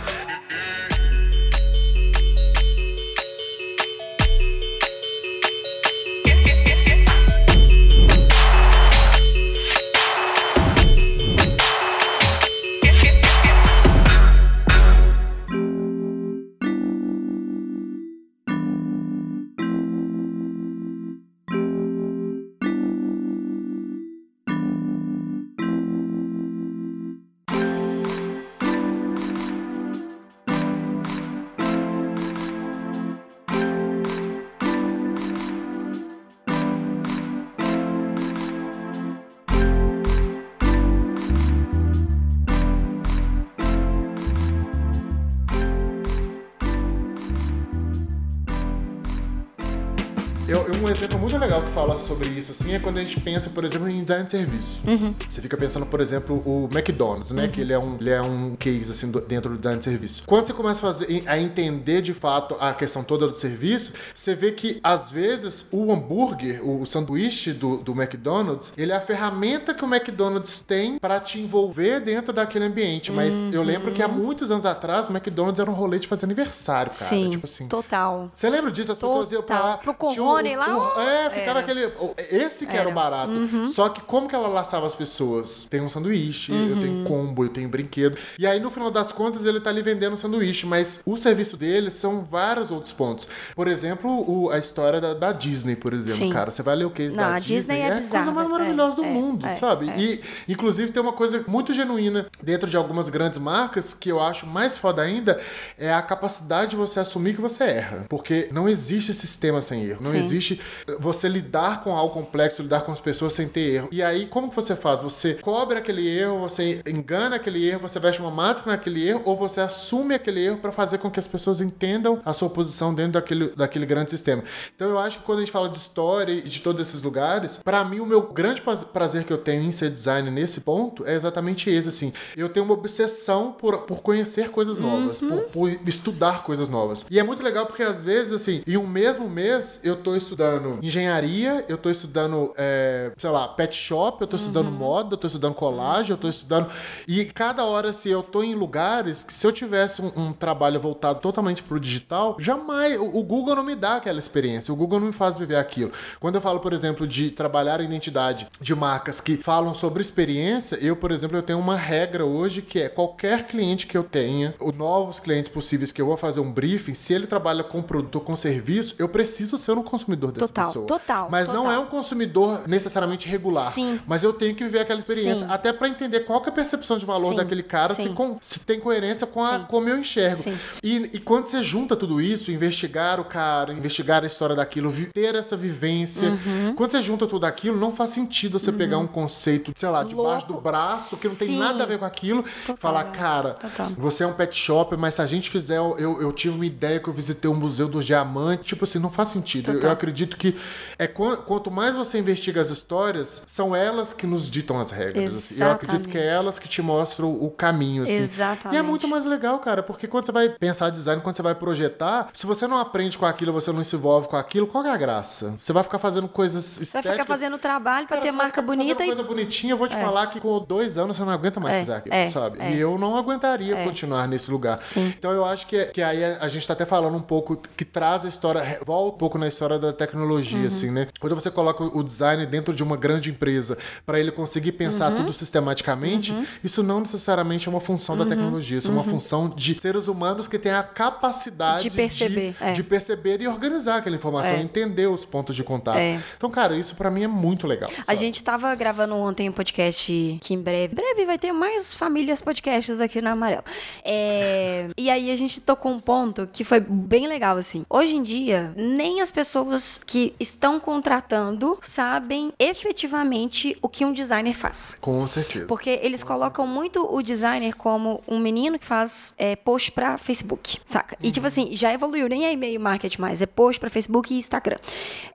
Um 50.88 50.92
exemplo 50.92 51.18
muito 51.18 51.36
legal 51.36 51.60
que 51.60 51.70
fala 51.72 51.98
sobre 51.98 52.28
isso, 52.28 52.52
assim, 52.52 52.74
é 52.74 52.78
quando 52.78 52.96
a 52.98 53.04
gente 53.04 53.20
pensa, 53.20 53.50
por 53.50 53.64
exemplo, 53.64 53.88
em 53.88 54.00
design 54.02 54.24
de 54.24 54.30
serviço. 54.30 54.80
Você 55.28 55.40
fica 55.42 55.56
pensando, 55.56 55.84
por 55.84 56.00
exemplo, 56.00 56.36
o 56.46 56.68
McDonald's, 56.72 57.30
né? 57.30 57.46
Que 57.48 57.60
ele 57.60 57.72
é, 57.74 57.78
um, 57.78 57.96
ele 58.00 58.10
é 58.10 58.22
um 58.22 58.56
case, 58.56 58.90
assim, 58.90 59.10
do- 59.10 59.20
dentro 59.20 59.50
do 59.50 59.56
design 59.58 59.78
de 59.78 59.84
serviço. 59.84 60.22
Quando 60.26 60.46
você 60.46 60.52
começa 60.54 60.78
a, 60.78 60.82
fazer, 60.92 61.22
a 61.26 61.38
entender, 61.38 62.00
de 62.00 62.14
fato, 62.14 62.56
a 62.58 62.72
questão 62.72 63.02
toda 63.04 63.26
do 63.28 63.34
serviço, 63.34 63.92
você 64.14 64.34
vê 64.34 64.52
que, 64.52 64.80
às 64.82 65.10
vezes, 65.10 65.66
o 65.70 65.92
hambúrguer, 65.92 66.66
o 66.66 66.86
sanduíche 66.86 67.52
do, 67.52 67.76
do 67.78 67.92
McDonald's, 67.92 68.72
ele 68.76 68.92
é 68.92 68.96
a 68.96 69.00
ferramenta 69.00 69.74
que 69.74 69.84
o 69.84 69.88
McDonald's 69.94 70.60
tem 70.60 70.98
para 70.98 71.20
te 71.20 71.38
envolver 71.38 72.00
dentro 72.00 72.32
daquele 72.32 72.64
ambiente. 72.64 73.12
Mas 73.12 73.34
eu 73.52 73.62
lembro 73.62 73.92
que 73.92 74.02
há 74.02 74.08
mumuitos 74.08 74.50
anos 74.50 74.64
atrás, 74.64 75.08
o 75.08 75.12
McDonald's 75.12 75.60
era 75.60 75.70
um 75.70 75.74
rolê 75.74 75.98
de 75.98 76.08
fazer 76.08 76.24
aniversário, 76.24 76.92
cara. 76.92 77.04
Sim, 77.10 77.28
Tipo 77.30 77.46
assim, 77.46 77.66
total. 77.66 78.30
você 78.34 78.48
lembra 78.48 78.70
disso? 78.70 78.90
As 78.92 78.98
pessoas 78.98 79.30
iam 79.32 79.42
pra 79.42 79.56
Total. 79.56 79.70
lá. 79.72 79.76
Pro 79.78 79.92
tinha 80.08 80.22
Conrone 80.24 80.56
lá, 80.56 80.77
É, 81.00 81.30
ficava 81.30 81.50
era. 81.50 81.60
aquele. 81.60 81.92
Esse 82.30 82.66
que 82.66 82.76
era, 82.76 82.88
o 82.88 82.92
barato. 82.92 83.32
Só 83.72 83.88
que 83.88 84.00
como 84.02 84.28
que 84.28 84.34
ela 84.34 84.48
laçava 84.48 84.86
as 84.86 84.94
pessoas? 84.94 85.66
Tem 85.68 85.80
um 85.80 85.88
sanduíche, 85.88 86.52
eu 86.52 86.58
Uhum. 86.58 86.80
tenho 86.80 87.04
combo, 87.04 87.44
eu 87.44 87.48
tenho 87.48 87.68
brinquedo. 87.68 88.16
E 88.38 88.46
aí, 88.46 88.60
no 88.60 88.70
final 88.70 88.90
das 88.90 89.12
contas, 89.12 89.44
ele 89.46 89.60
tá 89.60 89.70
ali 89.70 89.82
vendendo 89.82 90.16
sanduíche, 90.16 90.66
mas 90.66 91.00
o 91.04 91.16
serviço 91.16 91.56
dele 91.56 91.90
são 91.90 92.22
vários 92.22 92.70
outros 92.70 92.92
pontos. 92.92 93.28
Por 93.54 93.68
exemplo, 93.68 94.10
o- 94.28 94.50
a 94.50 94.58
história 94.58 95.00
da, 95.00 95.14
da 95.14 95.32
Disney, 95.32 95.76
por 95.76 95.92
exemplo, 95.92 96.18
Sim. 96.18 96.30
cara. 96.32 96.50
Você 96.50 96.62
vai 96.62 96.76
ler 96.76 96.84
o 96.84 96.90
case 96.90 97.10
Não, 97.14 97.24
da 97.24 97.34
a 97.34 97.38
Disney 97.38 97.80
é 97.80 97.86
a 97.88 98.00
coisa 98.00 98.30
mais 98.32 98.46
é, 98.46 98.50
maravilhosa 98.50 98.96
do 98.96 99.04
é, 99.04 99.08
mundo, 99.08 99.46
é, 99.46 99.50
sabe? 99.56 99.88
é. 99.90 99.98
E, 99.98 100.20
inclusive, 100.48 100.92
tem 100.92 101.02
uma 101.02 101.12
coisa 101.12 101.44
muito 101.46 101.72
genuína 101.72 102.26
dentro 102.42 102.68
de 102.68 102.76
algumas 102.76 103.08
grandes 103.08 103.38
marcas 103.38 103.94
que 103.94 104.10
eu 104.10 104.20
acho 104.20 104.46
mais 104.46 104.76
foda 104.76 105.02
ainda 105.02 105.40
é 105.78 105.92
a 105.92 106.02
capacidade 106.02 106.70
de 106.70 106.76
você 106.76 107.00
assumir 107.00 107.34
que 107.34 107.40
você 107.40 107.64
erra. 107.64 108.06
Porque 108.08 108.48
não 108.52 108.68
existe 108.68 109.12
sistema 109.14 109.60
sem 109.62 109.84
erro. 109.84 110.00
Não 110.02 110.10
Sim. 110.12 110.18
existe 110.18 110.60
você 110.98 111.28
lidar 111.28 111.82
com 111.82 111.94
algo 111.96 112.14
complexo, 112.14 112.62
lidar 112.62 112.80
com 112.82 112.92
as 112.92 113.00
pessoas 113.00 113.32
sem 113.32 113.48
ter 113.48 113.74
erro. 113.74 113.88
E 113.92 114.02
aí, 114.02 114.26
como 114.26 114.48
que 114.50 114.56
você 114.56 114.74
faz? 114.76 115.00
Você 115.00 115.34
cobre 115.34 115.78
aquele 115.78 116.06
erro, 116.08 116.38
você 116.40 116.80
engana 116.86 117.36
aquele 117.36 117.66
erro, 117.68 117.80
você 117.80 117.98
veste 117.98 118.20
uma 118.20 118.30
máscara 118.30 118.72
naquele 118.72 119.06
erro, 119.08 119.22
ou 119.24 119.36
você 119.36 119.60
assume 119.60 120.14
aquele 120.14 120.44
erro 120.44 120.58
pra 120.58 120.72
fazer 120.72 120.98
com 120.98 121.10
que 121.10 121.20
as 121.20 121.26
pessoas 121.26 121.60
entendam 121.60 122.20
a 122.24 122.32
sua 122.32 122.48
posição 122.50 122.94
dentro 122.94 123.12
daquele, 123.12 123.50
daquele 123.54 123.86
grande 123.86 124.10
sistema. 124.10 124.42
Então 124.74 124.88
eu 124.88 124.98
acho 124.98 125.18
que 125.18 125.24
quando 125.24 125.38
a 125.38 125.42
gente 125.42 125.52
fala 125.52 125.68
de 125.68 125.76
história 125.76 126.32
e 126.32 126.42
de 126.42 126.60
todos 126.60 126.80
esses 126.86 127.02
lugares, 127.02 127.60
pra 127.62 127.84
mim 127.84 128.00
o 128.00 128.06
meu 128.06 128.22
grande 128.22 128.60
praz- 128.62 128.84
prazer 128.84 129.24
que 129.24 129.32
eu 129.32 129.38
tenho 129.38 129.62
em 129.62 129.72
ser 129.72 129.90
designer 129.90 130.30
nesse 130.30 130.60
ponto 130.60 131.04
é 131.06 131.14
exatamente 131.14 131.70
esse, 131.70 131.88
assim. 131.88 132.12
Eu 132.36 132.48
tenho 132.48 132.64
uma 132.64 132.74
obsessão 132.74 133.52
por, 133.52 133.78
por 133.82 134.00
conhecer 134.02 134.50
coisas 134.50 134.78
novas, 134.78 135.20
por, 135.20 135.42
por 135.52 135.70
estudar 135.86 136.42
coisas 136.42 136.68
novas. 136.68 137.06
E 137.10 137.18
é 137.18 137.22
muito 137.22 137.42
legal 137.42 137.66
porque 137.66 137.82
às 137.82 138.02
vezes, 138.02 138.32
assim, 138.32 138.62
em 138.66 138.76
um 138.76 138.86
mesmo 138.86 139.28
mês 139.28 139.80
eu 139.84 139.96
tô 139.96 140.16
estudando 140.16 140.57
engenharia, 140.82 141.64
eu 141.68 141.78
tô 141.78 141.90
estudando, 141.90 142.52
é, 142.56 143.12
sei 143.16 143.30
lá, 143.30 143.48
pet 143.48 143.74
shop, 143.74 144.20
eu 144.20 144.26
tô 144.26 144.36
estudando 144.36 144.70
moda, 144.70 145.14
eu 145.14 145.18
tô 145.18 145.26
estudando 145.26 145.54
colagem, 145.54 146.10
eu 146.12 146.16
tô 146.16 146.28
estudando. 146.28 146.68
E 147.06 147.24
cada 147.24 147.64
hora, 147.64 147.92
se 147.92 148.08
eu 148.08 148.22
tô 148.22 148.42
em 148.42 148.54
lugares 148.54 149.22
que 149.22 149.32
se 149.32 149.46
eu 149.46 149.52
tivesse 149.52 150.02
um, 150.02 150.12
um 150.16 150.32
trabalho 150.32 150.80
voltado 150.80 151.20
totalmente 151.20 151.62
pro 151.62 151.80
digital, 151.80 152.36
jamais. 152.38 152.98
O, 152.98 153.18
o 153.18 153.22
Google 153.22 153.56
não 153.56 153.64
me 153.64 153.74
dá 153.74 153.96
aquela 153.96 154.18
experiência, 154.18 154.72
o 154.72 154.76
Google 154.76 155.00
não 155.00 155.08
me 155.08 155.12
faz 155.12 155.36
viver 155.36 155.56
aquilo. 155.56 155.92
Quando 156.20 156.36
eu 156.36 156.40
falo, 156.40 156.60
por 156.60 156.72
exemplo, 156.72 157.06
de 157.06 157.30
trabalhar 157.30 157.80
a 157.80 157.82
identidade 157.82 158.46
de 158.60 158.74
marcas 158.74 159.20
que 159.20 159.36
falam 159.36 159.74
sobre 159.74 160.00
experiência, 160.00 160.76
eu, 160.80 160.96
por 160.96 161.10
exemplo, 161.10 161.36
eu 161.36 161.42
tenho 161.42 161.58
uma 161.58 161.76
regra 161.76 162.24
hoje 162.24 162.62
que 162.62 162.80
é 162.80 162.88
qualquer 162.88 163.46
cliente 163.46 163.86
que 163.86 163.96
eu 163.96 164.04
tenha, 164.04 164.54
ou 164.60 164.72
novos 164.72 165.20
clientes 165.20 165.48
possíveis 165.48 165.92
que 165.92 166.00
eu 166.00 166.06
vou 166.06 166.16
fazer 166.16 166.40
um 166.40 166.50
briefing, 166.50 166.94
se 166.94 167.12
ele 167.12 167.26
trabalha 167.26 167.62
com 167.62 167.82
produto 167.82 168.16
ou 168.16 168.20
com 168.20 168.36
serviço, 168.36 168.94
eu 168.98 169.08
preciso 169.08 169.58
ser 169.58 169.72
um 169.72 169.82
consumidor 169.82 170.32
dessa 170.32 170.47
Total, 170.48 170.66
pessoa. 170.66 170.86
total, 170.86 171.28
Mas 171.30 171.48
não 171.48 171.64
total. 171.64 171.72
é 171.72 171.78
um 171.78 171.86
consumidor 171.86 172.62
necessariamente 172.66 173.28
regular. 173.28 173.70
Sim. 173.70 174.00
Mas 174.06 174.22
eu 174.22 174.32
tenho 174.32 174.54
que 174.54 174.64
viver 174.64 174.80
aquela 174.80 175.00
experiência, 175.00 175.46
Sim. 175.46 175.52
até 175.52 175.72
pra 175.72 175.88
entender 175.88 176.20
qual 176.20 176.42
é 176.44 176.48
a 176.48 176.52
percepção 176.52 176.96
de 176.98 177.06
valor 177.06 177.30
Sim, 177.30 177.36
daquele 177.36 177.62
cara, 177.62 177.94
se, 177.94 178.08
com- 178.10 178.38
se 178.40 178.60
tem 178.60 178.80
coerência 178.80 179.26
com 179.26 179.42
a, 179.44 179.60
como 179.60 179.88
eu 179.88 179.98
enxergo. 179.98 180.42
E, 180.82 181.10
e 181.12 181.18
quando 181.18 181.46
você 181.46 181.62
junta 181.62 181.94
tudo 181.96 182.20
isso, 182.20 182.50
investigar 182.50 183.20
o 183.20 183.24
cara, 183.24 183.72
investigar 183.72 184.22
a 184.24 184.26
história 184.26 184.54
daquilo, 184.56 184.92
ter 185.12 185.34
essa 185.34 185.56
vivência, 185.56 186.28
Uhum. 186.30 186.74
quando 186.74 186.90
você 186.90 187.02
junta 187.02 187.26
tudo 187.26 187.44
aquilo, 187.44 187.76
não 187.76 187.92
faz 187.92 188.10
sentido 188.10 188.58
você 188.58 188.72
pegar 188.72 188.98
um 188.98 189.06
conceito, 189.06 189.72
sei 189.76 189.88
lá, 189.88 190.02
debaixo 190.04 190.46
do 190.46 190.60
braço, 190.60 191.18
que 191.20 191.28
não 191.28 191.34
tem 191.36 191.58
nada 191.58 191.84
a 191.84 191.86
ver 191.86 191.98
com 191.98 192.04
aquilo, 192.04 192.42
Total, 192.66 192.76
falar, 192.78 193.04
cara, 193.04 193.50
Total. 193.54 193.90
você 193.96 194.24
é 194.24 194.26
um 194.26 194.32
pet 194.32 194.56
shop, 194.56 194.96
mas 194.96 195.14
se 195.14 195.22
a 195.22 195.26
gente 195.26 195.50
fizer, 195.50 195.76
eu, 195.78 195.96
eu 196.20 196.32
tive 196.32 196.54
uma 196.54 196.66
ideia 196.66 196.98
que 197.00 197.08
eu 197.08 197.12
visitei 197.12 197.50
um 197.50 197.54
museu 197.54 197.88
dos 197.88 198.04
diamantes, 198.04 198.66
tipo 198.66 198.84
assim, 198.84 198.98
não 198.98 199.10
faz 199.10 199.28
sentido. 199.28 199.72
Eu, 199.72 199.80
eu 199.80 199.90
acredito 199.90 200.36
que 200.38 200.56
é 200.98 201.06
quan- 201.06 201.36
quanto 201.36 201.70
mais 201.70 201.94
você 201.96 202.18
investiga 202.18 202.60
as 202.60 202.70
histórias, 202.70 203.42
são 203.46 203.74
elas 203.76 204.12
que 204.14 204.26
nos 204.26 204.48
ditam 204.48 204.80
as 204.80 204.90
regras. 204.90 205.34
assim. 205.34 205.60
Eu 205.62 205.70
acredito 205.70 206.08
que 206.08 206.16
é 206.16 206.26
elas 206.26 206.58
que 206.58 206.68
te 206.68 206.80
mostram 206.80 207.30
o 207.32 207.50
caminho, 207.50 208.04
assim. 208.04 208.12
Exatamente. 208.22 208.74
E 208.74 208.78
é 208.78 208.82
muito 208.82 209.06
mais 209.08 209.24
legal, 209.24 209.58
cara, 209.58 209.82
porque 209.82 210.06
quando 210.06 210.26
você 210.26 210.32
vai 210.32 210.48
pensar 210.48 210.90
design, 210.90 211.20
quando 211.22 211.36
você 211.36 211.42
vai 211.42 211.54
projetar, 211.54 212.28
se 212.32 212.46
você 212.46 212.66
não 212.66 212.78
aprende 212.78 213.18
com 213.18 213.26
aquilo, 213.26 213.52
você 213.52 213.72
não 213.72 213.82
se 213.84 213.94
envolve 213.96 214.28
com 214.28 214.36
aquilo, 214.36 214.66
qual 214.66 214.84
é 214.84 214.90
a 214.90 214.96
graça? 214.96 215.54
Você 215.58 215.72
vai 215.72 215.82
ficar 215.82 215.98
fazendo 215.98 216.28
coisas 216.28 216.78
estéticas. 216.80 217.04
vai 217.04 217.12
ficar 217.14 217.26
fazendo 217.26 217.58
trabalho 217.58 218.06
pra 218.06 218.16
Cara, 218.16 218.22
ter 218.26 218.32
você 218.32 218.36
vai 218.36 218.46
marca 218.46 218.62
bonita 218.62 219.02
e 219.02 219.06
coisa 219.06 219.22
bonitinha, 219.22 219.72
eu 219.72 219.76
vou 219.76 219.88
te 219.88 219.96
falar 219.96 220.26
que 220.28 220.40
com 220.40 220.58
dois 220.60 220.96
anos 220.96 221.16
você 221.16 221.24
não 221.24 221.32
aguenta 221.32 221.58
mais 221.60 221.74
É, 221.74 221.78
fazer 221.80 221.92
aquilo, 221.94 222.14
é, 222.14 222.30
sabe? 222.30 222.58
é. 222.60 222.72
E 222.72 222.78
eu 222.80 222.96
não 222.98 223.16
aguentaria 223.16 223.84
continuar 223.84 224.26
nesse 224.28 224.50
lugar. 224.50 224.78
Sim. 224.80 225.12
Então 225.18 225.32
eu 225.32 225.44
acho 225.44 225.66
que, 225.66 225.86
que 225.86 226.02
aí 226.02 226.24
a, 226.24 226.38
a 226.42 226.48
gente 226.48 226.66
tá 226.66 226.72
até 226.74 226.84
falando 226.86 227.16
um 227.16 227.22
pouco 227.22 227.56
que 227.76 227.84
traz 227.84 228.24
a 228.24 228.28
história, 228.28 228.78
volta 228.84 229.14
um 229.14 229.18
pouco 229.18 229.38
na 229.38 229.48
história 229.48 229.78
da 229.78 229.92
tecnologia 229.92 230.27
tecnologia, 230.28 230.68
assim, 230.68 230.90
né? 230.90 231.08
Quando 231.18 231.34
você 231.34 231.50
coloca 231.50 231.82
o 231.84 232.02
design 232.02 232.44
dentro 232.46 232.74
de 232.74 232.82
uma 232.82 232.96
grande 232.96 233.30
empresa 233.30 233.78
para 234.04 234.20
ele 234.20 234.30
conseguir 234.30 234.72
pensar 234.72 235.14
tudo 235.14 235.32
sistematicamente, 235.32 236.34
isso 236.62 236.82
não 236.82 237.00
necessariamente 237.00 237.68
é 237.68 237.70
uma 237.70 237.80
função 237.80 238.16
da 238.16 238.24
tecnologia, 238.24 238.78
isso 238.78 238.90
é 238.90 238.94
uma 238.94 239.04
função 239.04 239.48
de 239.48 239.80
seres 239.80 240.08
humanos 240.08 240.46
que 240.46 240.58
têm 240.58 240.72
a 240.72 240.82
capacidade 240.82 241.84
De 241.84 241.90
perceber, 241.90 242.54
de, 242.58 242.64
é. 242.64 242.72
de 242.72 242.82
perceber 242.82 243.40
e 243.40 243.48
organizar 243.48 243.98
aquela 243.98 244.16
informação, 244.16 244.52
É. 244.54 244.60
entender 244.60 245.06
os 245.06 245.24
pontos 245.24 245.56
de 245.56 245.64
contato. 245.64 245.98
É. 245.98 246.20
Então, 246.36 246.50
cara, 246.50 246.76
isso 246.76 246.94
pra 246.94 247.10
mim 247.10 247.22
é 247.22 247.28
muito 247.28 247.66
legal. 247.66 247.90
A 248.00 248.04
sabe? 248.04 248.18
gente 248.18 248.42
tava 248.42 248.74
gravando 248.74 249.14
ontem 249.14 249.48
um 249.48 249.52
podcast 249.52 250.38
que 250.40 250.54
em 250.54 250.60
breve, 250.60 250.94
breve 250.94 251.24
vai 251.24 251.38
ter 251.38 251.52
mais 251.52 251.94
famílias 251.94 252.40
podcasts 252.42 253.00
aqui 253.00 253.20
na 253.22 253.32
Amarelo. 253.32 253.64
É, 254.04 254.88
e 254.96 255.10
aí 255.10 255.30
a 255.30 255.36
gente 255.36 255.60
tocou 255.60 255.92
um 255.92 256.00
ponto 256.00 256.48
que 256.52 256.64
foi 256.64 256.80
bem 256.80 257.26
legal, 257.26 257.56
assim. 257.56 257.84
Hoje 257.88 258.16
em 258.16 258.22
dia, 258.22 258.72
nem 258.76 259.20
as 259.20 259.30
pessoas 259.30 260.00
que 260.10 260.34
estão 260.40 260.80
contratando 260.80 261.78
sabem 261.82 262.50
efetivamente 262.58 263.76
o 263.82 263.90
que 263.90 264.06
um 264.06 264.12
designer 264.14 264.54
faz. 264.54 264.96
Com 265.02 265.26
certeza. 265.26 265.66
Porque 265.66 266.00
eles 266.02 266.24
colocam 266.24 266.66
muito 266.66 267.06
o 267.14 267.22
designer 267.22 267.76
como 267.76 268.22
um 268.26 268.38
menino 268.38 268.78
que 268.78 268.86
faz 268.86 269.34
é, 269.36 269.54
post 269.54 269.92
pra 269.92 270.16
Facebook, 270.16 270.78
saca? 270.82 271.14
E 271.22 271.30
tipo 271.30 271.46
assim, 271.46 271.76
já 271.76 271.92
evoluiu, 271.92 272.26
nem 272.26 272.46
é 272.46 272.52
e-mail 272.54 272.80
marketing 272.80 273.20
mais, 273.20 273.42
é 273.42 273.46
post 273.46 273.78
pra 273.78 273.90
Facebook 273.90 274.32
e 274.32 274.38
Instagram. 274.38 274.78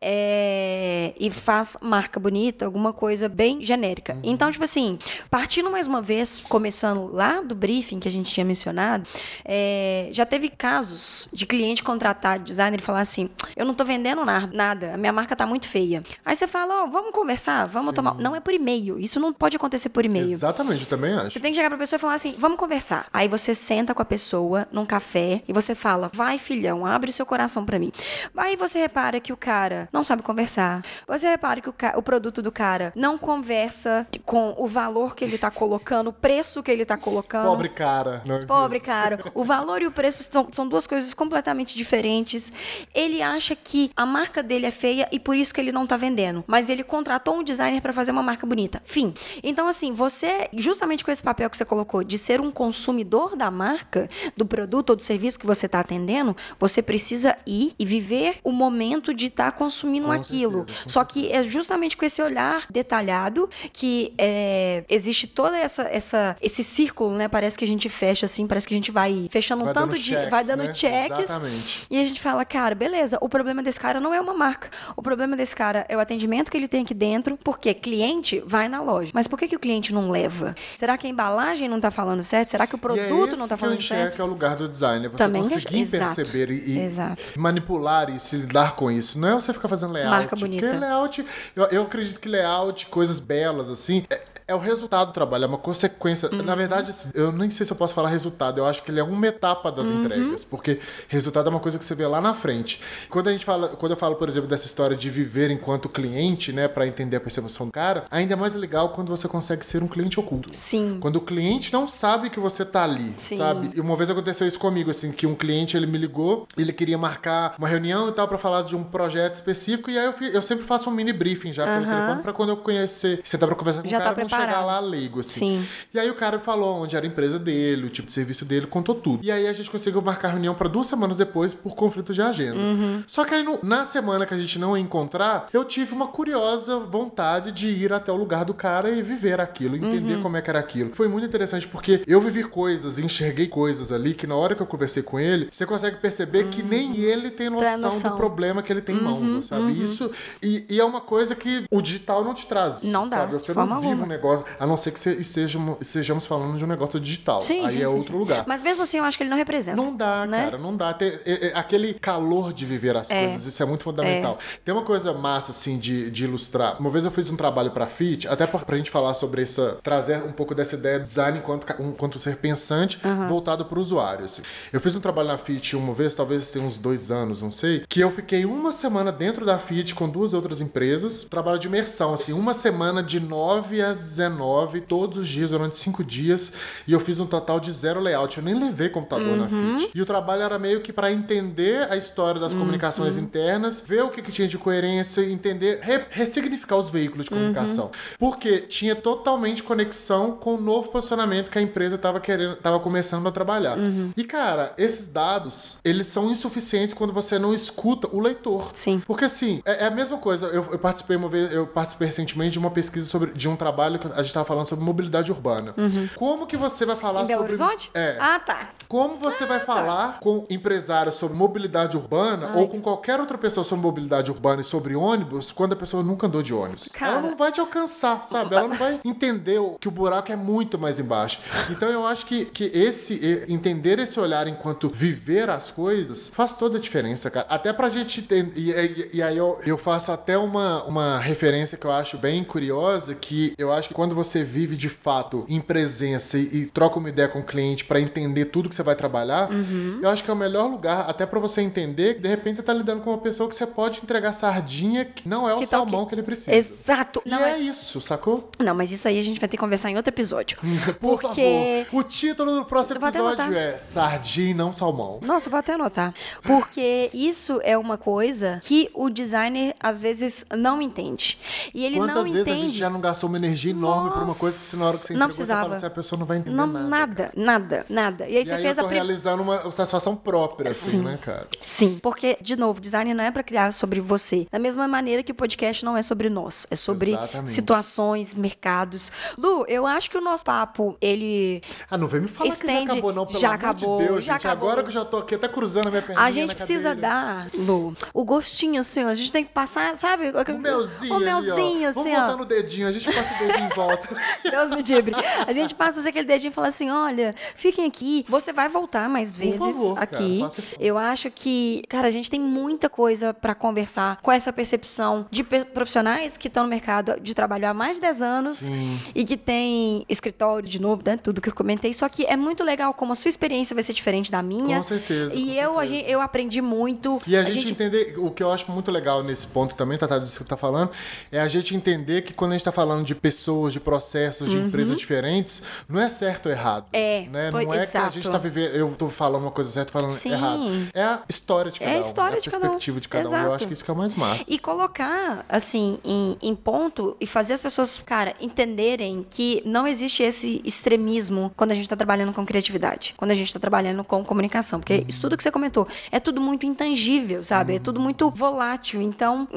É, 0.02 1.14
e 1.20 1.30
faz 1.30 1.78
marca 1.80 2.20
bonita, 2.20 2.66
alguma 2.66 2.92
coisa 2.92 3.30
bem 3.30 3.64
genérica. 3.64 4.18
Então, 4.24 4.52
tipo 4.52 4.64
assim, 4.64 4.98
partindo 5.30 5.70
mais 5.70 5.86
uma 5.86 6.02
vez, 6.02 6.42
começando 6.50 7.14
lá 7.14 7.42
do 7.42 7.54
briefing 7.54 8.00
que 8.00 8.08
a 8.08 8.12
gente 8.12 8.34
tinha 8.34 8.44
mencionado, 8.46 9.08
é, 9.46 10.10
já 10.12 10.26
teve 10.26 10.50
casos 10.50 11.30
de 11.32 11.46
cliente 11.46 11.84
contratar 11.84 12.40
designer 12.40 12.80
e 12.80 12.84
falar 12.84 13.02
assim: 13.02 13.30
eu 13.56 13.66
não 13.66 13.74
tô 13.76 13.86
vendendo 13.86 14.26
na- 14.26 14.48
nada, 14.64 14.94
a 14.94 14.98
minha 14.98 15.12
marca 15.12 15.36
tá 15.36 15.46
muito 15.46 15.68
feia. 15.68 16.04
Aí 16.26 16.36
você 16.36 16.48
fala, 16.48 16.84
ó, 16.84 16.88
vamos 16.88 17.12
conversar, 17.12 17.66
vamos 17.68 17.94
tomar. 17.94 18.16
Não 18.16 18.36
é 18.36 18.40
por 18.40 18.54
e-mail, 18.54 18.98
isso 19.00 19.20
não 19.20 19.34
pode 19.34 19.56
acontecer 19.58 19.90
por 19.90 20.06
e-mail. 20.06 20.32
Exatamente, 20.32 20.84
eu 20.84 20.88
também 20.90 21.14
acho. 21.14 21.32
Você 21.32 21.40
tem 21.40 21.52
que 21.52 21.56
chegar 21.58 21.70
pra 21.70 21.78
pessoa 21.78 21.98
e 21.98 22.00
falar 22.02 22.14
assim: 22.14 22.36
vamos 22.38 22.58
conversar. 22.58 23.06
Aí 23.14 23.28
você 23.28 23.54
senta 23.56 23.94
com 23.94 24.02
a 24.02 24.06
pessoa 24.06 24.68
num 24.72 24.86
café 24.86 25.42
e 25.48 25.54
você 25.54 25.76
fala: 25.76 26.10
vai, 26.14 26.38
filhão, 26.38 26.86
abre 26.86 27.12
seu 27.12 27.26
coração 27.26 27.66
pra 27.66 27.78
mim. 27.80 27.92
Aí 28.38 28.56
você 28.56 28.80
repara 28.80 29.20
que 29.20 29.34
o 29.34 29.38
cara 29.38 29.90
não 29.92 30.04
sabe 30.04 30.22
conversar. 30.22 30.84
Você 31.08 31.28
repara 31.28 31.60
que 31.62 31.70
o, 31.70 31.74
ca- 31.74 31.94
o 31.98 32.02
produto 32.02 32.42
do 32.42 32.52
cara 32.52 32.94
não 32.96 33.18
conversa 33.18 34.08
com 34.26 34.56
o 34.58 34.68
valor 34.68 35.16
que 35.16 35.24
ele 35.26 35.38
tá 35.38 35.52
colocando, 35.52 36.08
o 36.08 36.14
preço 36.14 36.62
que 36.64 36.72
ele 36.72 36.86
tá 36.86 36.96
colocando. 36.98 37.46
Pobre 37.48 37.70
cara. 37.70 38.22
Não, 38.26 38.46
Pobre 38.46 38.80
cara. 38.80 39.20
O 39.34 39.44
valor 39.44 39.82
e 39.82 39.88
o 39.88 39.92
preço 39.92 40.24
são, 40.24 40.48
são 40.52 40.68
duas 40.68 40.88
coisas 40.88 41.14
completamente 41.14 41.76
diferentes. 41.76 42.52
Ele 42.94 43.22
acha 43.22 43.56
que 43.56 43.92
a 43.96 44.06
marca 44.06 44.42
dele 44.42 44.53
é 44.66 44.72
feia 44.72 45.08
e 45.12 45.20
por 45.20 45.36
isso 45.36 45.54
que 45.54 45.60
ele 45.60 45.72
não 45.72 45.88
tá 45.88 45.98
vendendo. 45.98 46.44
Mas 46.48 46.70
ele 46.70 46.84
contratou 46.84 47.38
um 47.38 47.44
designer 47.44 47.82
pra 47.82 47.94
fazer 47.94 48.12
uma 48.12 48.24
marca 48.24 48.46
bonita. 48.46 48.82
Fim. 48.86 49.14
Então, 49.42 49.68
assim, 49.68 49.92
você, 49.92 50.50
justamente 50.54 51.04
com 51.04 51.12
esse 51.12 51.24
papel 51.24 51.50
que 51.50 51.58
você 51.58 51.66
colocou 51.66 52.04
de 52.04 52.18
ser 52.18 52.40
um 52.42 52.52
consumidor 52.52 53.36
da 53.36 53.50
marca, 53.50 54.08
do 54.38 54.46
produto 54.46 54.92
ou 54.92 54.96
do 54.96 55.02
serviço 55.04 55.40
que 55.40 55.46
você 55.46 55.68
tá 55.68 55.80
atendendo, 55.80 56.36
você 56.60 56.82
precisa 56.82 57.36
ir 57.46 57.74
e 57.80 57.86
viver 57.86 58.38
o 58.44 58.52
momento 58.52 59.14
de 59.14 59.28
estar 59.28 59.52
consumindo 59.54 60.08
Com 60.08 60.14
aquilo. 60.14 60.66
certeza, 60.66 60.80
Só 60.88 61.04
que 61.04 61.32
é 61.32 61.44
justamente 61.44 61.98
com 61.98 62.06
esse 62.06 62.22
olhar 62.22 62.66
detalhado 62.70 63.50
que 63.72 64.14
é, 64.18 64.84
existe 64.90 65.28
toda 65.28 65.58
essa, 65.58 65.84
essa 65.84 66.36
esse 66.42 66.64
círculo, 66.64 67.16
né? 67.16 67.28
Parece 67.28 67.58
que 67.58 67.66
a 67.66 67.68
gente 67.68 67.90
fecha 67.90 68.26
assim, 68.26 68.48
parece 68.48 68.68
que 68.68 68.74
a 68.74 68.78
gente 68.78 68.92
vai 68.92 69.28
fechando 69.30 69.62
um 69.62 69.66
Vai 69.66 69.74
tanto 69.74 69.92
dando 69.92 70.00
de 70.00 70.10
checks, 70.12 70.30
vai 70.30 70.44
dando 70.44 70.64
né? 70.64 70.74
checks. 70.74 71.20
Exatamente. 71.20 71.88
E 71.90 72.00
a 72.02 72.06
gente 72.06 72.20
fala, 72.22 72.44
cara, 72.46 72.76
beleza, 72.76 73.18
o 73.22 73.30
problema 73.30 73.62
desse 73.64 73.80
cara 73.80 74.00
não 74.00 74.14
é 74.14 74.20
uma 74.20 74.34
marca. 74.44 74.70
O 74.96 75.02
problema 75.02 75.36
desse 75.36 75.56
cara 75.56 75.86
é 75.88 75.96
o 75.96 76.00
atendimento 76.00 76.52
que 76.52 76.58
ele 76.58 76.68
tem 76.68 76.84
aqui 76.84 76.94
dentro, 76.94 77.38
porque 77.44 77.74
cliente 77.74 78.44
vai 78.46 78.68
na 78.68 78.82
loja. 78.82 79.12
Mas 79.14 79.28
por 79.28 79.40
que, 79.40 79.48
que 79.48 79.56
o 79.56 79.60
cliente 79.60 79.94
não 79.94 80.10
leva? 80.12 80.54
Será 80.78 80.98
que 80.98 81.08
a 81.08 81.10
embalagem 81.10 81.70
não 81.70 81.80
tá 81.80 81.90
falando 81.90 82.24
certo? 82.24 82.52
Será 82.52 82.68
que 82.68 82.76
o 82.76 82.78
é 82.78 82.80
produto 82.80 83.30
esse 83.30 83.40
não 83.40 83.48
tá 83.48 83.56
que 83.58 83.64
eu 83.64 83.68
falando 83.68 83.82
certo? 83.82 84.16
que 84.16 84.22
é 84.22 84.24
o 84.24 84.28
lugar 84.28 84.56
do 84.56 84.68
design. 84.68 85.06
É 85.06 85.10
você 85.10 85.18
Também 85.18 85.44
conseguir 85.44 85.82
exato. 85.82 86.16
perceber 86.16 86.52
e, 86.52 86.80
Exato. 86.80 87.22
manipular 87.38 88.10
isso 88.10 88.36
e 88.36 88.40
lidar 88.40 88.76
com 88.76 88.92
isso. 88.92 89.18
Não 89.18 89.30
é 89.30 89.36
você 89.36 89.54
ficar 89.54 89.68
fazendo 89.68 89.94
layout. 89.94 90.12
Marca 90.12 90.36
bonita. 90.36 90.68
Porque 90.68 90.80
layout, 90.80 91.26
eu, 91.56 91.66
eu 91.66 91.82
acredito 91.84 92.20
que 92.20 92.28
layout, 92.28 92.88
coisas 92.88 93.20
belas, 93.20 93.70
assim, 93.70 94.06
é, 94.10 94.22
é 94.48 94.54
o 94.56 94.60
resultado 94.60 95.08
do 95.10 95.14
trabalho, 95.14 95.46
é 95.46 95.48
uma 95.48 95.58
consequência. 95.58 96.30
Uhum. 96.32 96.44
Na 96.44 96.56
verdade, 96.56 96.92
assim, 96.92 97.10
eu 97.14 97.32
nem 97.32 97.50
sei 97.50 97.66
se 97.66 97.72
eu 97.72 97.78
posso 97.78 97.94
falar 97.94 98.10
resultado. 98.10 98.58
Eu 98.60 98.66
acho 98.66 98.84
que 98.84 98.92
ele 98.92 99.00
é 99.00 99.04
uma 99.04 99.28
etapa 99.28 99.72
das 99.72 99.90
Uhum. 99.90 99.98
entregas. 99.98 100.44
Porque 100.44 100.80
resultado 101.08 101.48
é 101.48 101.50
uma 101.50 101.60
coisa 101.60 101.78
que 101.80 101.86
você 101.86 101.96
vê 101.96 102.06
lá 102.08 102.20
na 102.22 102.34
frente. 102.34 102.80
Quando 103.10 103.28
a 103.30 103.32
gente 103.32 103.46
fala, 103.46 103.70
quando 103.70 103.92
eu 103.94 103.98
falo, 103.98 104.16
por 104.16 104.28
exemplo, 104.30 104.50
dessa 104.50 104.66
história 104.66 104.96
de 104.96 105.10
viver 105.10 105.50
enquanto 105.52 105.88
cliente, 105.90 106.52
né, 106.52 106.68
pra 106.68 106.88
entender 106.88 107.18
a 107.18 107.22
percepção 107.22 107.68
do 107.68 107.72
cara, 107.72 108.06
ainda 108.12 108.34
é 108.34 108.36
mais 108.36 108.54
legal 108.56 108.90
quando 108.90 109.10
você 109.10 109.28
consegue 109.28 109.66
ser 109.66 109.82
um 109.84 109.88
cliente 109.88 110.20
oculto. 110.20 110.50
Sim. 110.54 110.98
Quando 111.00 111.18
o 111.18 111.22
cliente 111.22 111.72
não 111.72 111.88
sabe 111.88 112.30
que 112.30 112.40
você 112.40 112.66
tá 112.66 112.84
ali, 112.84 113.14
Sim. 113.18 113.38
sabe? 113.38 113.72
E 113.76 113.82
uma 113.82 113.96
vez 113.96 114.10
aconteceu 114.10 114.48
isso 114.48 114.60
comigo, 114.60 114.92
assim, 114.92 115.12
que 115.12 115.26
um 115.28 115.36
cliente 115.36 115.76
ele 115.78 115.86
me 115.86 115.98
ligou, 115.98 116.48
ele 116.58 116.74
queria 116.74 116.98
marcar 116.98 117.56
uma 117.58 117.68
reunião 117.68 118.10
e 118.10 118.12
tal 118.12 118.28
pra 118.28 118.38
falar 118.38 118.64
de 118.64 118.76
um 118.76 118.84
projeto 118.84 119.36
específico, 119.36 119.90
e 119.90 119.98
aí 119.98 120.06
eu, 120.06 120.14
eu 120.34 120.42
sempre 120.42 120.64
faço 120.66 120.90
um 120.90 120.94
mini 120.94 121.14
briefing 121.14 121.54
já 121.54 121.66
pelo 121.66 121.86
Aham. 121.86 121.90
telefone 121.96 122.22
pra 122.24 122.34
quando 122.34 122.50
eu 122.50 122.58
conhecer, 122.58 123.22
sentar 123.24 123.48
pra 123.48 123.56
conversar 123.58 123.82
com 123.82 123.88
Já 123.88 123.98
o 123.98 124.00
tá 124.00 124.06
cara, 124.06 124.22
não 124.22 124.30
chegar 124.42 124.66
lá 124.66 124.80
leigo, 124.80 125.20
assim. 125.20 125.40
Sim. 125.62 125.68
E 125.94 126.00
aí 126.00 126.10
o 126.10 126.16
cara 126.16 126.40
falou 126.40 126.82
onde 126.84 126.96
era 126.96 127.06
a 127.06 127.08
empresa 127.08 127.38
dele, 127.40 127.88
o 127.88 127.90
tipo 127.90 128.08
de 128.08 128.14
serviço 128.14 128.46
dele, 128.46 128.66
contou 128.68 128.96
tudo. 128.96 129.24
E 129.24 129.32
aí 129.32 129.48
a 129.48 129.54
gente 129.54 129.70
conseguiu 129.70 130.02
marcar 130.02 130.30
a 130.30 130.32
reunião 130.32 130.54
pra 130.56 130.68
duas 130.68 130.88
semanas 130.88 131.18
depois 131.18 131.54
por 131.54 131.76
conflito 131.76 132.14
de 132.14 132.22
agenda. 132.22 132.58
Uhum. 132.58 133.04
Só 133.08 133.24
que 133.26 133.34
aí 133.34 133.44
no- 133.44 133.60
na 133.64 133.86
semana 133.86 134.26
que 134.26 134.34
a 134.34 134.38
gente 134.38 134.58
não 134.60 134.76
ia 134.78 134.84
encontrar, 134.84 135.48
eu 135.54 135.64
tive 135.66 135.94
uma 135.94 136.08
curiosa 136.08 136.80
vontade 136.80 137.52
de 137.52 137.68
ir 137.70 137.92
até 137.94 138.12
o 138.12 138.16
lugar 138.16 138.46
do 138.46 138.54
cara 138.54 138.90
e 138.90 139.02
viver 139.02 139.40
aquilo, 139.42 139.76
entender 139.76 140.16
Uhum. 140.16 140.22
como 140.24 140.38
é 140.38 140.42
que 140.42 140.50
era 140.50 140.60
aquilo. 140.60 140.92
Foi 140.94 141.08
muito 141.08 141.26
interessante 141.26 141.68
porque 141.68 142.04
eu 142.08 142.22
vivi 142.22 142.44
coisas, 142.44 142.98
enxerguei 143.00 143.48
coisas 143.48 143.92
ali 143.92 144.14
que 144.14 144.26
na 144.28 144.36
hora 144.36 144.56
que 144.56 144.62
eu 144.62 144.66
conversei 144.68 145.04
com 145.04 145.20
ele, 145.20 145.48
você 145.52 145.66
consegue 145.66 145.98
perceber 145.98 146.46
que 146.50 146.62
nem 146.64 146.98
ele 146.98 147.30
tem 147.32 147.50
noção, 147.50 147.78
noção. 147.80 148.12
do 148.12 148.18
problema 148.18 148.62
que 148.62 148.72
ele 148.72 148.82
tem 148.82 148.96
em 148.98 149.02
mãos, 149.02 149.46
sabe? 149.46 149.72
Isso 149.74 150.12
e, 150.42 150.66
e 150.70 150.80
é 150.80 150.84
uma 150.86 151.02
coisa 151.02 151.36
que 151.36 151.66
o 151.72 151.82
digital 151.82 152.24
não 152.24 152.34
te 152.34 152.46
traz. 152.46 152.84
Não 152.84 153.08
dá, 153.08 153.18
sabe? 153.18 153.34
Você 153.34 153.54
não 153.54 153.82
vive 153.82 154.02
um 154.02 154.06
negócio, 154.06 154.23
a 154.60 154.66
não 154.68 154.78
ser 154.78 154.92
que 154.92 155.10
estejamos, 155.10 155.78
estejamos 155.82 156.26
falando 156.26 156.58
de 156.58 156.64
um 156.64 156.68
negócio 156.68 157.00
digital. 157.00 157.42
Sim, 157.42 157.66
Aí 157.66 157.72
sim, 157.74 157.82
é 157.84 157.88
sim, 157.88 157.96
outro 157.96 158.18
lugar. 158.18 158.44
Mas 158.48 158.62
mesmo 158.62 158.84
assim, 158.84 158.98
eu 158.98 159.04
acho 159.04 159.18
que 159.18 159.24
ele 159.24 159.30
não 159.30 159.38
representa. 159.38 159.76
Não 159.78 159.96
dá, 159.96 160.26
né? 160.26 160.46
cara, 160.46 160.58
não 160.58 160.76
dá. 160.76 160.94
Tem, 160.94 161.10
é- 161.26 161.48
é 161.48 161.52
aquele 161.56 161.94
calor 161.94 162.54
de 162.54 162.66
viver 162.66 162.96
as 162.96 163.08
coisas, 163.08 163.46
isso 163.46 163.62
é 163.62 163.66
muito 163.66 163.84
fundamental. 163.84 164.38
Tem 164.64 164.74
uma 164.74 164.84
coisa 164.84 165.14
massa, 165.14 165.52
assim, 165.52 165.78
de, 165.78 166.10
de 166.12 166.24
ilustrar. 166.26 166.80
Uma 166.80 166.90
vez 166.90 167.06
eu 167.06 167.12
fiz 167.12 167.30
um 167.32 167.36
trabalho 167.38 167.72
pra 167.72 167.88
FIT, 167.88 168.28
até 168.28 168.46
pra, 168.48 168.60
pra 168.60 168.78
gente 168.78 168.90
falar 168.92 169.14
sobre 169.14 169.42
essa. 169.44 169.78
trazer 169.84 170.24
um 170.24 170.32
pouco 170.32 170.54
dessa 170.56 170.76
ideia 170.76 170.98
de 171.00 171.06
design 171.06 171.38
enquanto, 171.40 171.66
enquanto 171.82 172.20
ser 172.20 172.38
pensante 172.38 173.00
voltado 173.28 173.66
pro 173.66 173.80
usuário. 173.80 174.26
Assim. 174.26 174.42
Eu 174.72 174.80
fiz 174.80 174.96
um 174.96 175.00
trabalho 175.00 175.28
na 175.30 175.38
FIT 175.38 175.76
uma 175.76 175.94
vez, 175.94 176.16
talvez 176.16 176.52
tenha 176.52 176.66
uns 176.66 176.78
dois 176.78 177.12
anos, 177.12 177.42
não 177.42 177.52
sei, 177.52 177.84
que 177.88 178.00
eu 178.00 178.10
fiquei 178.12 178.46
uma 178.46 178.72
semana 178.72 179.12
dentro 179.12 179.46
da 179.46 179.58
FIT 179.60 179.96
com 179.96 180.08
duas 180.10 180.34
outras 180.34 180.62
empresas, 180.62 181.24
trabalho 181.24 181.60
de 181.60 181.68
imersão, 181.68 182.14
assim, 182.14 182.34
uma 182.34 182.54
semana 182.54 183.02
de 183.04 183.20
9 183.20 183.82
às 183.82 184.13
19, 184.18 184.82
todos 184.82 185.18
os 185.18 185.28
dias, 185.28 185.50
durante 185.52 185.76
cinco 185.78 186.04
dias, 186.04 186.54
e 186.88 186.94
eu 186.94 187.00
fiz 187.00 187.20
um 187.20 187.26
total 187.26 187.60
de 187.60 187.72
zero 187.72 188.00
layout. 188.00 188.38
Eu 188.38 188.44
nem 188.44 188.58
levei 188.58 188.90
computador 188.90 189.36
na 189.38 189.48
FIT. 189.48 189.92
E 189.96 190.02
o 190.02 190.06
trabalho 190.06 190.42
era 190.44 190.58
meio 190.60 190.82
que 190.82 190.94
pra 190.94 191.12
entender 191.12 191.92
a 191.92 191.98
história 191.98 192.40
das 192.40 192.54
comunicações 192.54 193.18
internas, 193.18 193.84
ver 193.86 194.04
o 194.04 194.10
que, 194.10 194.22
que 194.22 194.32
tinha 194.32 194.48
de 194.48 194.58
coerência, 194.58 195.22
entender, 195.22 195.80
re- 195.82 196.06
ressignificar 196.10 196.78
os 196.78 196.90
veículos 196.90 197.26
de 197.26 197.32
comunicação. 197.32 197.92
Porque 198.20 198.60
tinha 198.60 198.96
totalmente 198.96 199.64
conexão 199.64 200.32
com 200.32 200.56
o 200.56 200.62
novo 200.62 200.90
posicionamento 200.90 201.50
que 201.50 201.58
a 201.58 201.62
empresa 201.62 201.96
estava 201.96 202.20
querendo, 202.20 202.54
estava 202.54 202.80
começando 202.80 203.28
a 203.28 203.32
trabalhar. 203.32 203.78
E 204.16 204.24
cara, 204.24 204.74
esses 204.78 205.08
dados, 205.08 205.78
eles 205.84 206.08
são 206.08 206.30
insuficientes 206.32 206.94
quando 206.94 207.12
você 207.14 207.38
não 207.40 207.54
escuta 207.54 208.08
o 208.12 208.20
leitor. 208.20 208.70
Sim. 208.74 209.02
Porque 209.06 209.26
assim, 209.26 209.62
é, 209.66 209.84
é 209.84 209.88
a 209.88 209.92
mesma 209.92 210.18
coisa. 210.18 210.48
Eu, 210.48 210.68
eu 210.72 210.80
participei 210.80 211.16
uma 211.18 211.30
vez, 211.30 211.52
eu 211.54 211.66
participei 211.68 212.08
recentemente 212.08 212.52
de 212.54 212.60
uma 212.60 212.72
pesquisa 212.72 213.06
sobre 213.08 213.32
de 213.34 213.48
um 213.48 213.56
trabalho 213.56 214.00
que 214.00 214.03
a 214.12 214.18
gente 214.18 214.28
estava 214.28 214.46
falando 214.46 214.66
sobre 214.68 214.84
mobilidade 214.84 215.32
urbana. 215.32 215.74
Como 216.16 216.46
que 216.48 216.58
você 216.58 216.86
vai 216.86 216.96
falar 216.96 217.24
Em 217.24 217.28
Belo 217.28 217.42
sobre 217.44 217.62
Horizonte? 217.62 217.90
É. 217.94 218.18
Ah, 218.20 218.40
tá. 218.40 218.70
Como 218.88 219.18
você 219.18 219.46
vai 219.46 219.60
falar 219.60 220.20
com 220.20 220.46
empresários 220.50 221.16
sobre 221.16 221.36
mobilidade 221.38 221.98
urbana 221.98 222.52
ou 222.56 222.68
com 222.68 222.82
qualquer 222.82 223.20
outra 223.20 223.38
pessoa 223.38 223.64
sobre 223.64 223.84
mobilidade 223.86 224.30
urbana 224.32 224.62
e 224.62 224.64
sobre 224.64 224.96
ônibus 224.96 225.52
quando 225.52 225.74
a 225.74 225.76
pessoa 225.76 226.04
nunca 226.04 226.28
andou 226.28 226.44
de 226.44 226.54
ônibus? 226.54 226.90
Cara. 226.94 227.14
Ela 227.14 227.22
não 227.22 227.36
vai 227.36 227.52
te 227.52 227.60
alcançar, 227.60 228.24
sabe? 228.24 228.56
Ela 228.56 228.68
não 228.68 228.76
vai 228.78 229.00
entender 229.04 229.60
que 229.80 229.88
o 229.88 229.92
buraco 229.92 230.32
é 230.32 230.36
muito 230.36 230.78
mais 230.78 231.00
embaixo. 231.00 231.40
Então 231.70 231.90
eu 231.90 232.06
acho 232.06 232.26
que, 232.26 232.46
que 232.46 232.66
esse 232.74 233.46
entender 233.48 234.00
esse 234.00 234.20
olhar 234.20 234.48
enquanto 234.48 234.90
viver 234.90 235.50
as 235.50 235.72
coisas 235.72 236.30
faz 236.30 236.56
toda 236.56 236.78
a 236.78 236.82
diferença, 236.82 237.30
cara. 237.30 237.46
Até 237.50 237.72
pra 237.74 237.90
gente 237.90 238.22
ter. 238.22 238.52
E, 238.56 238.72
e- 238.72 239.10
e 239.16 239.22
aí 239.24 239.38
eu, 239.38 239.60
eu 239.66 239.78
faço 239.78 240.12
até 240.12 240.38
uma, 240.38 240.84
uma 240.84 241.20
referência 241.20 241.78
que 241.78 241.86
eu 241.86 241.92
acho 241.92 242.18
bem 242.18 242.44
curiosa, 242.44 243.14
que 243.16 243.54
eu 243.58 243.72
acho 243.72 243.90
que 243.90 243.93
que 243.94 243.96
quando 243.96 244.16
você 244.16 244.44
vive 244.44 244.76
de 244.76 244.90
fato 244.90 245.46
em 245.48 245.62
presença 245.62 246.38
e, 246.38 246.66
troca 246.66 246.98
uma 247.00 247.10
ideia 247.10 247.28
com 247.28 247.40
o 247.40 247.44
cliente 247.44 247.86
pra 247.86 248.00
entender 248.02 248.46
tudo 248.46 248.68
que 248.68 248.76
você 248.76 248.82
vai 248.84 248.96
trabalhar, 248.96 249.52
Uhum. 249.52 250.00
eu 250.02 250.10
acho 250.10 250.24
que 250.24 250.30
é 250.32 250.34
o 250.34 250.38
melhor 250.38 250.68
lugar 250.70 251.06
até 251.10 251.26
pra 251.26 251.40
você 251.40 251.62
entender 251.62 252.16
que 252.16 252.22
de 252.22 252.28
repente 252.28 252.56
você 252.58 252.64
tá 252.64 252.74
lidando 252.74 253.02
com 253.02 253.12
uma 253.12 253.20
pessoa 253.20 253.48
que 253.48 253.56
você 253.56 253.68
pode 253.68 254.00
entregar 254.04 254.34
sardinha 254.34 255.06
que 255.06 255.28
não 255.30 255.48
é 255.48 255.54
o 255.54 255.58
Que 255.60 255.66
tá 255.66 255.78
salmão 255.78 256.02
ok. 256.02 256.10
que 256.10 256.16
ele 256.16 256.24
precisa. 256.24 256.54
Exato. 256.56 257.22
E 257.26 257.30
Não, 257.30 257.40
é 257.40 257.52
mas, 257.52 257.60
isso, 257.78 258.02
sacou? 258.02 258.50
não, 258.60 258.74
mas 258.74 258.92
isso 258.92 259.08
aí 259.08 259.20
a 259.20 259.22
gente 259.22 259.40
vai 259.40 259.48
ter 259.48 259.58
que 259.58 259.62
conversar 259.62 259.92
em 259.92 259.96
outro 259.98 260.10
episódio. 260.12 260.58
Por 261.00 261.20
Porque- 261.22 261.86
favor. 261.92 262.00
O 262.00 262.04
título 262.04 262.56
do 262.56 262.66
próximo 262.66 262.98
episódio 263.06 263.56
é 263.56 263.78
Sardinha 263.78 264.50
e 264.52 264.54
não 264.54 264.74
salmão. 264.74 265.20
Nossa, 265.24 265.50
vou 265.50 265.60
até 265.60 265.74
anotar. 265.74 266.14
Porque 266.42 267.10
isso 267.14 267.60
é 267.64 267.78
uma 267.78 267.98
coisa 267.98 268.60
que 268.64 268.90
o 268.94 269.10
designer 269.10 269.76
às 269.80 270.00
vezes 270.00 270.46
não 270.58 270.82
entende. 270.82 271.38
E 271.74 271.86
ele 271.86 271.98
Quantas 271.98 272.16
não 272.16 272.24
vezes 272.24 272.40
entende. 272.42 272.60
a 272.60 272.62
gente 272.68 272.78
já 272.78 272.90
não 272.90 273.00
gastou 273.02 273.28
uma 273.30 273.38
energia 273.38 273.72
enorme 273.88 274.12
por 274.12 274.24
uma 274.24 274.36
coisa 274.36 274.58
que 274.70 274.76
na 274.78 274.86
hora 274.88 274.98
que 274.98 275.04
você 275.08 275.14
Não 275.14 275.26
entregou, 275.28 275.36
você 275.36 275.46
fala 275.46 275.60
precisava. 275.60 275.76
assim, 275.76 275.86
a 275.86 275.90
pessoa 275.90 276.20
não 276.20 276.26
vai 276.26 276.38
entender 276.38 276.56
Não, 276.56 276.68
nada. 276.68 276.88
nada, 276.88 277.32
nada, 277.36 277.86
nada. 277.90 278.28
E 278.28 278.38
aí 278.38 278.42
E 278.44 278.46
você 278.46 278.54
aí 278.54 278.62
fez 278.62 278.78
eu 278.78 278.84
tô 278.84 278.88
a 278.88 278.90
primeira. 278.90 279.06
realizando 279.06 279.44
uma 279.44 279.72
satisfação 279.72 280.16
própria, 280.16 280.72
assim, 280.72 280.90
Sim. 281.00 281.04
né, 281.04 281.18
cara? 281.22 281.48
Sim, 281.64 282.00
porque, 282.02 282.38
de 282.42 282.56
novo, 282.56 282.80
design 282.80 283.14
não 283.14 283.24
é 283.24 283.32
pra 283.32 283.44
criar 283.44 283.72
sobre 283.74 284.00
você. 284.02 284.48
Da 284.52 284.60
mesma 284.60 284.88
maneira 284.88 285.22
que 285.24 285.32
o 285.32 285.36
podcast 285.36 285.84
não 285.86 285.96
é 285.98 286.02
sobre 286.02 286.30
nós. 286.30 286.66
É 286.72 286.76
sobre 286.76 287.12
Exatamente. 287.12 287.50
situações, 287.52 288.34
mercados. 288.34 289.12
Lu, 289.38 289.66
eu 289.68 289.86
acho 289.86 290.10
que 290.10 290.18
o 290.18 290.22
nosso 290.22 290.44
papo, 290.46 290.98
ele. 291.02 291.62
Ah, 291.90 291.98
não 291.98 292.08
vem 292.08 292.22
me 292.22 292.28
falar 292.28 292.50
que 292.50 292.56
Estende- 292.56 292.88
já 292.88 292.94
acabou, 292.94 293.14
não, 293.14 293.26
pelo 293.26 293.40
já 293.40 293.54
acabou, 293.54 293.98
de 294.00 294.06
Deus, 294.08 294.24
já 294.26 294.34
gente. 294.34 294.48
acabou. 294.48 294.70
Agora 294.70 294.84
que 294.84 294.90
eu 294.90 294.94
já 294.94 295.06
tô 295.06 295.18
aqui 295.18 295.36
até 295.36 295.48
cruzando 295.48 295.88
a 295.88 295.90
minha 295.90 296.02
perninha 296.02 296.26
A 296.26 296.32
gente 296.32 296.56
precisa 296.56 296.90
cadeira. 296.90 297.08
dar, 297.10 297.50
Lu, 297.54 297.96
o 298.14 298.24
gostinho 298.24 298.80
assim, 298.82 299.04
ó. 299.04 299.10
A 299.10 299.16
gente 299.16 299.32
tem 299.32 299.44
que 299.44 299.52
passar, 299.52 299.96
sabe? 299.98 300.32
O 300.32 300.58
melzinho, 300.58 301.14
O 301.14 301.18
ali, 301.18 301.26
ó. 301.26 301.34
melzinho, 301.36 301.94
Vamos 301.94 301.98
assim, 301.98 302.10
botar 302.12 302.34
ó. 302.34 302.38
no 302.38 302.46
dedinho, 302.46 302.88
a 302.88 302.92
gente 302.92 303.06
passa 303.06 303.34
o 303.44 303.48
dedinho 303.48 303.70
volta. 303.76 304.08
Deus 304.50 304.70
me 304.70 304.82
livre. 304.82 305.16
A 305.46 305.52
gente 305.54 305.76
passa 305.76 306.00
assim, 306.00 306.10
aquele 306.10 306.28
dedinho 306.28 306.52
e 306.52 306.54
fala 306.54 306.68
assim: 306.68 306.90
olha, 306.90 307.34
fiquem 307.56 307.86
aqui. 307.86 308.26
Você 308.30 308.54
vai 308.54 308.70
voltar 308.70 309.10
mais 309.10 309.32
vezes 309.32 309.60
favor, 309.60 309.96
cara, 309.96 310.04
aqui. 310.04 310.46
questão. 310.56 310.78
Eu 310.80 310.98
acho 310.98 311.30
que, 311.32 311.84
cara, 311.90 312.08
a 312.08 312.12
gente 312.12 312.30
tem 312.30 312.40
muita 312.40 312.90
coisa 312.90 313.34
pra 313.34 313.56
conversar 313.56 314.20
com 314.22 314.32
essa 314.32 314.52
percepção 314.54 315.26
de 315.32 315.44
profissionais 315.44 316.38
que 316.38 316.48
estão 316.48 316.64
no 316.64 316.70
mercado 316.70 317.20
de 317.22 317.34
trabalho 317.34 317.68
há 317.68 317.74
mais 317.74 317.96
de 317.96 318.02
10 318.02 318.22
anos 318.22 318.58
Sim. 318.60 319.00
e 319.14 319.24
que 319.26 319.38
tem 319.38 320.06
escritório 320.08 320.68
de 320.68 320.82
novo, 320.82 321.02
né? 321.06 321.18
Tudo 321.18 321.42
que 321.42 321.50
eu 321.50 321.54
comentei. 321.54 321.94
Só 321.94 322.08
que 322.10 322.26
é 322.26 322.36
muito 322.36 322.64
legal 322.64 322.94
como 322.94 323.14
a 323.14 323.16
sua 323.16 323.30
experiência 323.30 323.74
vai 323.74 323.84
ser 323.84 323.94
diferente 323.94 324.32
da 324.32 324.42
minha. 324.42 324.78
Com 324.78 324.84
certeza, 324.84 325.36
E 325.36 325.46
com 325.46 325.52
eu, 325.52 325.72
a 325.80 325.82
certeza. 325.82 325.88
gente, 325.88 326.12
eu 326.12 326.22
aprendi 326.22 326.62
muito. 326.62 327.20
E 327.28 327.36
a, 327.36 327.44
gente, 327.44 327.70
entender, 327.72 328.16
o 328.18 328.32
que 328.32 328.44
eu 328.44 328.52
acho 328.52 328.72
muito 328.72 328.92
legal 328.92 329.24
nesse 329.24 329.48
ponto 329.48 329.76
também, 329.76 329.98
Tata, 329.98 330.20
disso 330.20 330.34
que 330.38 330.44
você 330.44 330.50
tá 330.50 330.58
falando, 330.58 330.92
é 331.32 331.40
a 331.40 331.48
gente 331.48 331.76
entender 331.76 332.22
que 332.22 332.34
quando 332.34 332.52
a 332.52 332.58
gente 332.58 332.66
tá 332.66 332.72
falando 332.72 333.04
de 333.06 333.16
pessoas, 333.16 333.53
de 333.72 333.80
processos, 333.80 334.50
de 334.50 334.58
empresas 334.58 334.98
diferentes, 334.98 335.62
não 335.88 336.00
é 336.00 336.10
certo 336.10 336.48
ou 336.48 336.52
errado. 336.52 336.84
Uhum. 336.86 336.90
É, 337.00 337.28
né? 337.32 337.52
foi- 337.52 337.66
Não 337.66 337.74
é 337.74 337.78
que 337.78 337.82
a 337.82 337.84
exato. 338.02 338.14
gente 338.16 338.30
tá 338.30 338.38
vivendo, 338.38 338.76
eu 338.76 338.94
tô 338.96 339.10
falando 339.10 339.44
uma 339.44 339.52
coisa 339.52 339.70
certa 339.72 339.92
falando 339.92 340.12
Sim. 340.12 340.32
errado. 340.32 340.64
É 340.94 341.04
a 341.04 341.24
história 341.30 341.72
de 341.72 341.80
cada 341.80 341.92
É 341.92 341.96
a 341.96 341.98
um, 341.98 342.02
história 342.02 342.36
é 342.36 342.38
a 342.38 342.42
de 342.42 342.50
cada 342.50 342.66
um. 342.66 342.70
perspectiva 342.70 343.00
de 343.02 343.08
cada 343.08 343.24
um. 343.30 343.32
Eu 343.32 343.38
Exato. 343.40 343.54
acho 343.56 343.68
que 343.68 343.74
isso 343.74 343.84
que 343.86 343.92
é 343.92 343.94
o 343.94 343.98
mais 343.98 344.16
massa. 344.16 344.44
E 344.48 344.60
colocar, 344.60 345.46
assim, 345.50 346.00
em, 346.04 346.38
em 346.42 346.56
ponto 346.56 347.16
e 347.20 347.26
fazer 347.28 347.54
as 347.54 347.62
pessoas, 347.62 348.02
cara, 348.06 348.34
entenderem 348.42 349.26
que 349.30 349.62
não 349.66 349.88
existe 349.88 350.24
esse 350.24 350.62
extremismo 350.64 351.52
quando 351.56 351.72
a 351.72 351.76
gente 351.76 351.88
tá 351.90 351.96
trabalhando 351.96 352.34
com 352.34 352.46
criatividade, 352.46 353.14
quando 353.18 353.32
a 353.32 353.36
gente 353.36 353.54
tá 353.54 353.60
trabalhando 353.60 354.04
com 354.04 354.24
comunicação. 354.24 354.80
Porque 354.80 355.06
isso 355.08 355.20
tudo 355.22 355.38
que 355.38 355.44
você 355.44 355.52
comentou 355.52 355.88
é 356.12 356.20
tudo 356.20 356.40
muito 356.42 356.66
intangível, 356.66 357.44
sabe? 357.44 357.76
É 357.76 357.80
tudo 357.80 358.00
muito 358.00 358.30
volátil. 358.30 359.02
Então, 359.02 359.48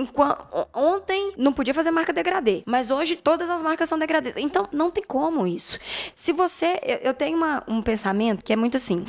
ontem 0.75 1.33
não 1.37 1.53
podia 1.53 1.75
fazer 1.75 1.91
marca 1.91 2.13
degradê, 2.13 2.63
mas 2.67 2.91
hoje 2.91 3.17
todas 3.17 3.51
as 3.51 3.63
marcas 3.63 3.86
degradê. 3.99 4.33
Então, 4.39 4.67
não 4.73 4.91
tem 4.91 5.05
como 5.05 5.47
isso. 5.47 5.79
Se 6.15 6.33
você. 6.33 6.81
Eu, 6.83 6.97
eu 6.99 7.15
tenho 7.15 7.37
uma- 7.37 7.63
um 7.69 7.81
pensamento 7.83 8.45
que 8.45 8.53
é 8.53 8.57
muito 8.57 8.77
assim: 8.77 9.05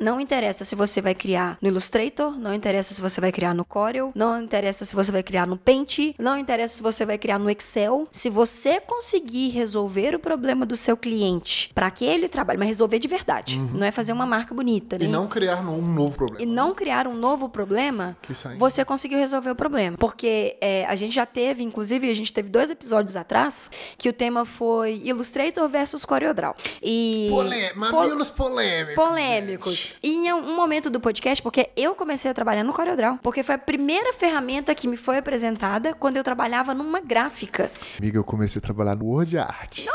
não 0.00 0.20
interessa 0.20 0.64
se 0.64 0.74
você 0.74 1.00
vai 1.00 1.14
criar 1.14 1.58
no 1.60 1.68
Illustrator, 1.68 2.38
não 2.38 2.54
interessa 2.54 2.94
se 2.94 3.00
você 3.00 3.20
vai 3.20 3.30
criar 3.32 3.52
no 3.54 3.64
Corel, 3.64 4.12
não 4.14 4.40
interessa 4.42 4.84
se 4.84 4.94
você 4.94 5.12
vai 5.12 5.22
criar 5.22 5.46
no 5.46 5.56
Paint, 5.58 6.14
não 6.18 6.38
interessa 6.38 6.76
se 6.76 6.82
você 6.82 7.04
vai 7.04 7.18
criar 7.18 7.38
no 7.38 7.50
Excel. 7.50 8.06
Se 8.10 8.30
você 8.30 8.80
conseguir 8.80 9.48
resolver 9.50 10.14
o 10.14 10.18
problema 10.18 10.64
do 10.64 10.76
seu 10.76 10.96
cliente 10.96 11.70
para 11.74 11.90
que 11.90 12.04
ele 12.04 12.28
trabalhe, 12.28 12.58
mas 12.58 12.68
resolver 12.68 12.98
de 12.98 13.08
verdade, 13.08 13.58
não 13.58 13.84
é 13.86 13.90
fazer 13.90 14.12
uma 14.12 14.24
marca 14.24 14.54
bonita, 14.54 14.96
né? 14.98 15.04
E 15.04 15.08
não 15.08 15.26
criar 15.26 15.60
um 15.60 15.82
novo 15.82 16.16
problema. 16.16 16.42
E 16.42 16.46
não 16.46 16.74
criar 16.74 17.06
um 17.08 17.14
novo 17.14 17.48
problema, 17.48 18.16
você 18.58 18.84
conseguiu 18.84 19.18
resolver 19.18 19.50
o 19.50 19.54
problema. 19.56 19.96
Porque 19.98 20.56
é, 20.60 20.84
a 20.86 20.94
gente 20.94 21.14
já 21.14 21.26
teve, 21.26 21.62
inclusive, 21.62 22.08
a 22.10 22.14
gente 22.14 22.32
teve 22.32 22.48
dois 22.48 22.70
episódios 22.70 23.16
atrás, 23.16 23.70
que 23.98 24.08
o 24.08 24.12
tema 24.22 24.44
foi 24.44 25.00
Illustrator 25.04 25.68
versus 25.68 26.04
CorelDRAW. 26.04 26.54
E... 26.80 27.26
Polê- 27.28 27.70
Pol- 27.70 27.78
Mamilos 27.90 28.30
polêmicos. 28.30 28.94
polêmicos. 28.94 29.74
gente. 29.74 29.96
E 30.00 30.28
em 30.28 30.32
um 30.32 30.54
momento 30.54 30.88
do 30.88 31.00
podcast, 31.00 31.42
porque 31.42 31.70
eu 31.76 31.92
comecei 31.96 32.30
a 32.30 32.34
trabalhar 32.34 32.62
no 32.62 32.72
CorelDRAW, 32.72 33.18
porque 33.20 33.42
foi 33.42 33.56
a 33.56 33.58
primeira 33.58 34.12
ferramenta 34.12 34.76
que 34.76 34.86
me 34.86 34.96
foi 34.96 35.18
apresentada 35.18 35.92
quando 35.92 36.18
eu 36.18 36.22
trabalhava 36.22 36.72
numa 36.72 37.00
gráfica. 37.00 37.68
Amiga, 37.98 38.16
eu 38.16 38.22
comecei 38.22 38.60
a 38.60 38.62
trabalhar 38.62 38.94
no 38.94 39.06
Word 39.06 39.36
Art. 39.38 39.80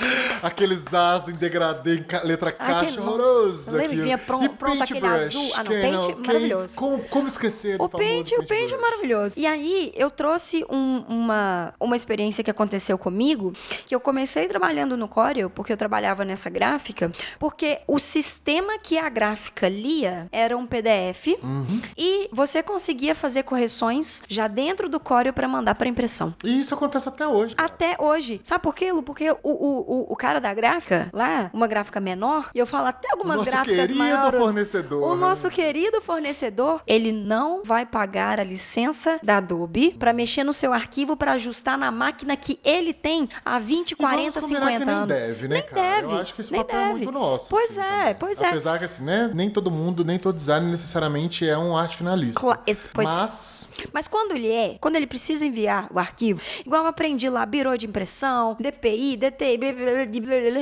Aqueles 0.42 0.92
as 0.94 1.28
em 1.28 1.32
degradê 1.32 1.96
em 1.98 2.02
ca- 2.02 2.22
letra 2.22 2.54
Ai, 2.58 2.66
que- 2.66 2.72
caixa, 2.86 3.00
horroroso. 3.00 3.70
lembra? 3.72 3.86
aquilo. 3.86 4.02
Vinha 4.04 4.18
pron- 4.18 4.48
pronto 4.48 4.82
aquele 4.82 5.00
Paintbrush, 5.00 5.26
azul. 5.36 5.52
Ah, 5.56 5.64
não, 5.64 5.70
Paint, 5.70 6.06
que 6.06 6.12
é 6.12 6.26
maravilhoso. 6.26 6.68
Como, 6.74 6.98
como 7.04 7.28
esquecer 7.28 7.76
do 7.78 7.84
O 7.84 7.88
Paint, 7.88 8.32
o 8.32 8.46
Paint 8.46 8.72
é 8.72 8.76
maravilhoso. 8.78 9.34
E 9.38 9.46
aí, 9.46 9.92
eu 9.94 10.10
trouxe 10.10 10.64
um- 10.70 11.04
uma, 11.08 11.74
uma 11.78 11.96
experiência 11.96 12.42
que 12.42 12.50
aconteceu 12.50 12.96
comigo, 12.96 13.52
que 13.86 13.94
eu 13.94 14.00
comecei 14.00 14.46
trabalhando 14.48 14.96
no 14.96 15.06
Corel, 15.08 15.50
porque 15.50 15.72
eu 15.72 15.76
trabalhava 15.76 16.24
nessa 16.24 16.48
gráfica, 16.48 17.12
porque 17.38 17.80
o 17.86 17.98
sistema 17.98 18.78
que 18.78 18.96
a 18.98 19.08
gráfica 19.08 19.68
lia 19.68 20.26
era 20.32 20.56
um 20.56 20.66
PDF 20.66 21.36
Uhum. 21.42 21.80
e 21.96 22.28
você 22.32 22.62
conseguia 22.62 23.14
fazer 23.14 23.42
correções 23.42 24.22
já 24.28 24.48
dentro 24.48 24.88
do 24.88 24.98
Corel 24.98 25.32
para 25.32 25.46
mandar 25.48 25.74
para 25.74 25.88
impressão. 25.88 26.34
E 26.44 26.60
isso 26.60 26.74
acontece 26.74 27.08
até 27.08 27.26
hoje. 27.26 27.54
cara. 27.54 27.68
Até 27.68 27.96
hoje. 27.98 28.40
Sabe 28.44 28.62
por 28.62 28.74
quê, 28.74 28.90
Lu? 28.92 29.02
Porque 29.02 29.30
o, 29.30 29.36
o, 29.42 29.89
o, 29.92 30.12
o 30.12 30.16
cara 30.16 30.40
da 30.40 30.52
gráfica, 30.54 31.08
lá, 31.12 31.50
uma 31.52 31.66
gráfica 31.66 31.98
menor, 32.00 32.50
e 32.54 32.58
eu 32.58 32.66
falo 32.66 32.86
até 32.86 33.10
algumas 33.12 33.38
nosso 33.38 33.50
gráficas 33.50 33.76
querido 33.76 33.98
maiores. 33.98 34.38
fornecedor. 34.40 35.02
O 35.12 35.16
nosso 35.16 35.50
querido 35.50 36.00
fornecedor, 36.00 36.82
ele 36.86 37.10
não 37.12 37.62
vai 37.64 37.84
pagar 37.84 38.38
a 38.38 38.44
licença 38.44 39.18
da 39.22 39.38
Adobe 39.38 39.90
para 39.98 40.12
mexer 40.12 40.44
no 40.44 40.52
seu 40.52 40.72
arquivo 40.72 41.16
para 41.16 41.32
ajustar 41.32 41.76
na 41.76 41.90
máquina 41.90 42.36
que 42.36 42.60
ele 42.64 42.92
tem 42.92 43.28
há 43.44 43.58
20, 43.58 43.90
E 43.90 43.94
vamos 43.96 44.10
40, 44.14 44.40
combinar 44.40 44.60
50 44.60 44.78
que 44.78 44.84
nem 44.84 44.94
anos. 44.94 45.18
Deve, 45.18 45.48
né, 45.48 45.54
nem 45.54 45.62
cara? 45.66 45.82
deve. 46.02 46.12
Eu 46.14 46.18
acho 46.20 46.34
que 46.34 46.40
esse 46.40 46.52
nem 46.52 46.60
papel 46.60 46.78
é 46.78 46.82
deve. 46.84 46.94
muito 47.04 47.12
nosso. 47.12 47.46
Pois 47.48 47.70
assim, 47.70 47.80
é, 47.80 47.98
também. 48.00 48.14
pois 48.20 48.40
é. 48.40 48.48
Apesar 48.48 48.78
que, 48.78 48.84
assim, 48.84 49.02
né? 49.04 49.30
Nem 49.34 49.50
todo 49.50 49.70
mundo, 49.70 50.04
nem 50.04 50.18
todo 50.18 50.36
designer 50.36 50.70
necessariamente 50.70 51.48
é 51.48 51.56
um 51.58 51.76
arte 51.76 51.96
finalista. 51.96 52.38
Cla- 52.40 52.62
esse- 52.66 52.88
pois- 52.88 53.08
Mas, 53.08 53.68
Mas 53.92 54.06
quando 54.06 54.32
ele 54.36 54.50
é, 54.52 54.76
quando 54.80 54.96
ele 54.96 55.06
precisa 55.06 55.44
enviar 55.44 55.88
o 55.92 55.98
arquivo, 55.98 56.40
igual 56.64 56.82
eu 56.82 56.88
aprendi 56.88 57.28
lá, 57.28 57.44
birô 57.44 57.76
de 57.76 57.86
impressão, 57.86 58.56
DPI, 58.60 59.16
DTI, 59.16 59.56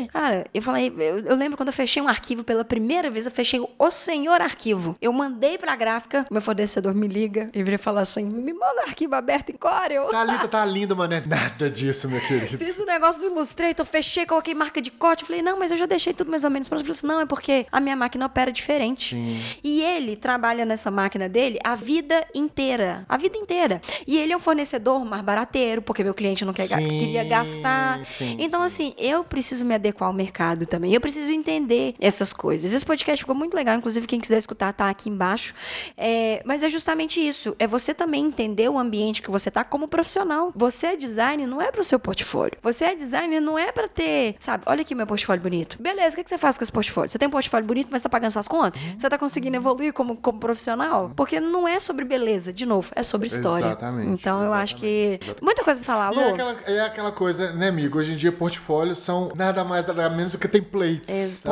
cara, 0.08 0.46
eu 0.52 0.62
falei, 0.62 0.92
eu, 0.98 1.18
eu 1.20 1.36
lembro 1.36 1.56
quando 1.56 1.68
eu 1.68 1.72
fechei 1.72 2.02
um 2.02 2.08
arquivo 2.08 2.44
pela 2.44 2.64
primeira 2.64 3.10
vez, 3.10 3.26
eu 3.26 3.32
fechei 3.32 3.60
o 3.78 3.90
senhor 3.90 4.40
arquivo. 4.40 4.94
Eu 5.00 5.12
mandei 5.12 5.58
pra 5.58 5.74
gráfica, 5.76 6.26
meu 6.30 6.40
fornecedor 6.42 6.94
me 6.94 7.06
liga 7.06 7.50
e 7.54 7.62
vira 7.62 7.78
falar 7.78 8.02
assim, 8.02 8.24
me 8.24 8.52
manda 8.52 8.82
arquivo 8.82 9.14
aberto 9.14 9.50
em 9.50 9.56
Corel. 9.56 10.08
Tá 10.48 10.64
lindo, 10.64 10.96
mas 10.96 11.08
não 11.10 11.16
é 11.16 11.20
nada 11.24 11.70
disso, 11.70 12.08
meu 12.08 12.20
querido. 12.20 12.58
Fiz 12.58 12.78
o 12.78 12.86
negócio 12.86 13.20
do 13.20 13.26
Illustrator, 13.28 13.84
fechei, 13.84 14.26
coloquei 14.26 14.54
marca 14.54 14.80
de 14.80 14.90
corte. 14.90 15.24
Falei, 15.24 15.42
não, 15.42 15.58
mas 15.58 15.70
eu 15.70 15.76
já 15.76 15.86
deixei 15.86 16.12
tudo 16.12 16.30
mais 16.30 16.44
ou 16.44 16.50
menos 16.50 16.68
pronto. 16.68 16.80
Ele 16.80 16.86
falou 16.86 16.96
assim, 16.98 17.06
não, 17.06 17.20
é 17.20 17.26
porque 17.26 17.66
a 17.70 17.80
minha 17.80 17.96
máquina 17.96 18.26
opera 18.26 18.50
diferente. 18.50 19.16
E 19.62 19.82
ele 19.82 20.16
trabalha 20.16 20.64
nessa 20.64 20.90
máquina 20.90 21.28
dele 21.28 21.58
a 21.64 21.74
vida 21.74 22.26
inteira. 22.34 23.04
A 23.08 23.16
vida 23.16 23.36
inteira. 23.36 23.80
E 24.06 24.16
ele 24.18 24.32
é 24.32 24.36
um 24.36 24.40
fornecedor 24.40 25.04
mais 25.04 25.22
barateiro, 25.22 25.82
porque 25.82 26.02
meu 26.04 26.14
cliente 26.14 26.44
não 26.44 26.52
quer, 26.52 26.66
Sim, 26.66 26.76
queria 26.88 27.24
gastar. 27.24 28.04
sim, 28.04 28.36
então, 28.38 28.62
assim, 28.62 28.94
eu 29.08 29.24
preciso 29.24 29.64
me 29.64 29.74
adequar 29.74 30.08
ao 30.08 30.12
mercado 30.12 30.66
também. 30.66 30.92
Eu 30.92 31.00
preciso 31.00 31.30
entender 31.30 31.94
essas 32.00 32.32
coisas. 32.32 32.72
Esse 32.72 32.84
podcast 32.84 33.22
ficou 33.22 33.34
muito 33.34 33.54
legal. 33.54 33.76
Inclusive, 33.76 34.06
quem 34.06 34.20
quiser 34.20 34.38
escutar, 34.38 34.72
tá 34.72 34.88
aqui 34.88 35.08
embaixo. 35.08 35.54
É, 35.96 36.42
mas 36.44 36.62
é 36.62 36.68
justamente 36.68 37.20
isso. 37.26 37.54
É 37.58 37.66
você 37.66 37.94
também 37.94 38.24
entender 38.26 38.68
o 38.68 38.78
ambiente 38.78 39.22
que 39.22 39.30
você 39.30 39.50
tá 39.50 39.64
como 39.64 39.88
profissional. 39.88 40.52
Você 40.54 40.88
é 40.88 40.96
design, 40.96 41.46
não 41.46 41.60
é 41.60 41.70
pro 41.70 41.82
seu 41.84 41.98
portfólio. 41.98 42.56
Você 42.62 42.84
é 42.84 42.94
designer, 42.94 43.40
não 43.40 43.58
é 43.58 43.72
pra 43.72 43.88
ter, 43.88 44.36
sabe? 44.38 44.62
Olha 44.66 44.82
aqui 44.82 44.94
meu 44.94 45.06
portfólio 45.06 45.42
bonito. 45.42 45.80
Beleza, 45.80 46.14
o 46.14 46.16
que, 46.16 46.24
que 46.24 46.30
você 46.30 46.38
faz 46.38 46.56
com 46.58 46.64
esse 46.64 46.72
portfólio? 46.72 47.10
Você 47.10 47.18
tem 47.18 47.28
um 47.28 47.30
portfólio 47.30 47.66
bonito, 47.66 47.88
mas 47.90 48.02
tá 48.02 48.08
pagando 48.08 48.32
suas 48.32 48.48
contas? 48.48 48.80
Você 48.98 49.08
tá 49.08 49.18
conseguindo 49.18 49.56
evoluir 49.56 49.92
como, 49.92 50.16
como 50.16 50.38
profissional? 50.38 51.12
Porque 51.16 51.40
não 51.40 51.66
é 51.66 51.80
sobre 51.80 52.04
beleza, 52.04 52.52
de 52.52 52.66
novo, 52.66 52.90
é 52.94 53.02
sobre 53.02 53.26
história. 53.26 53.66
Exatamente, 53.66 54.12
Então 54.12 54.42
eu 54.44 54.52
acho 54.52 54.76
que. 54.76 55.18
exatamente. 55.20 55.42
Muita 55.42 55.64
coisa 55.64 55.80
pra 55.80 55.86
falar, 55.94 56.12
E 56.12 56.16
Lu. 56.16 56.20
é 56.22 56.30
aquela, 56.32 56.56
é 56.66 56.80
aquela 56.80 57.12
coisa, 57.12 57.52
né, 57.52 57.68
amigo? 57.68 57.98
Hoje 57.98 58.12
em 58.12 58.16
dia, 58.16 58.32
portfólios 58.32 58.97
são 58.98 59.32
nada 59.34 59.64
mais, 59.64 59.86
nada 59.86 60.08
menos 60.10 60.32
do 60.32 60.38
que 60.38 60.48
templates. 60.48 61.08
Exato. 61.08 61.50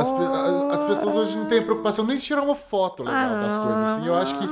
As, 0.71 0.81
as 0.81 0.85
pessoas 0.85 1.15
hoje 1.15 1.37
não 1.37 1.47
têm 1.47 1.63
preocupação 1.63 2.05
nem 2.05 2.17
de 2.17 2.23
tirar 2.23 2.43
uma 2.43 2.55
foto 2.55 3.03
legal 3.03 3.35
Ah, 3.35 3.37
das 3.37 3.57
coisas. 3.57 3.89
Assim. 3.89 4.07
Eu 4.07 4.15
acho 4.15 4.39
que 4.39 4.47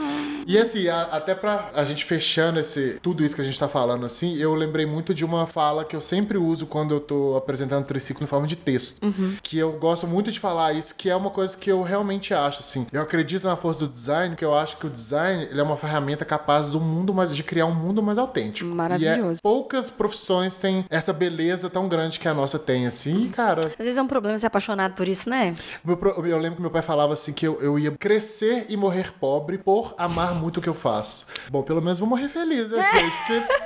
E 0.47 0.59
assim, 0.59 0.89
a- 0.89 1.09
até 1.13 1.35
pra 1.35 1.71
a 1.75 1.85
gente 1.87 2.05
fechando 2.05 2.61
esse, 2.61 2.99
tudo 3.03 3.25
isso 3.25 3.35
que 3.35 3.41
a 3.41 3.45
gente 3.45 3.59
tá 3.59 3.67
falando 3.67 4.05
assim, 4.05 4.37
eu 4.37 4.55
lembrei 4.55 4.85
muito 4.85 5.15
de 5.15 5.25
uma 5.25 5.47
fala 5.47 5.85
que 5.87 5.97
eu 5.97 6.03
sempre 6.03 6.37
uso 6.37 6.67
quando 6.67 6.93
eu 6.93 7.01
tô 7.01 7.35
apresentando 7.35 7.85
triciclo 7.87 8.25
em 8.25 8.27
forma 8.27 8.47
de 8.47 8.55
texto. 8.57 9.01
Que 9.43 9.59
eu 9.59 9.73
gosto 9.79 10.07
muito 10.07 10.31
de 10.31 10.39
falar 10.39 10.75
isso, 10.75 10.95
que 10.95 11.09
é 11.09 11.17
uma 11.17 11.31
coisa 11.31 11.57
que 11.57 11.71
eu 11.73 11.83
realmente 11.83 12.35
acho, 12.35 12.61
assim. 12.61 12.87
Eu 12.93 13.01
acredito 13.01 13.45
na 13.47 13.57
força 13.57 13.87
do 13.87 13.89
design, 13.91 14.37
que 14.37 14.45
eu 14.45 14.55
acho 14.55 14.77
que 14.77 14.87
o 14.87 14.91
design 14.91 15.45
ele 15.51 15.59
é 15.61 15.63
uma 15.63 15.79
ferramenta 15.79 16.27
capaz 16.27 16.69
do 16.69 16.79
mundo 16.81 17.15
mais, 17.15 17.35
de 17.35 17.43
criar 17.43 17.65
um 17.67 17.75
mundo 17.75 18.03
mais 18.03 18.19
autêntico. 18.19 18.69
Maravilhoso. 18.69 19.33
E 19.33 19.37
é, 19.37 19.43
poucas 19.43 19.89
profissões 19.89 20.57
têm 20.57 20.85
essa 20.91 21.13
beleza 21.13 21.71
tão 21.71 21.89
grande 21.89 22.21
que 22.21 22.29
a 22.29 22.35
nossa 22.35 22.59
tem, 22.59 22.84
assim. 22.87 23.29
Cara, 23.29 23.61
Às 23.67 23.77
vezes 23.85 23.97
é 23.97 24.03
um 24.03 24.07
problema 24.07 24.39
ser 24.39 24.47
apaixonado 24.47 24.95
por 24.95 25.09
isso, 25.09 25.29
né? 25.29 25.55
meu 25.85 25.99
eu 26.27 26.39
lembro 26.39 26.57
que 26.57 26.63
meu 26.63 26.71
pai 26.71 26.83
falava 26.83 27.13
assim 27.13 27.33
que 27.33 27.47
eu, 27.47 27.61
eu 27.61 27.79
ia 27.79 27.91
crescer 27.93 28.67
e 28.69 28.77
morrer 28.77 29.13
pobre 29.13 29.59
por 29.59 29.95
amar 29.99 30.35
muito 30.35 30.59
o 30.59 30.61
que 30.61 30.69
eu 30.69 30.75
faço. 30.75 31.27
Bom, 31.51 31.63
pelo 31.63 31.81
menos 31.83 31.99
vou 31.99 32.09
morrer 32.09 32.29
feliz, 32.29 32.71
né, 32.71 32.83
gente? 32.83 33.17
Porque 33.27 33.65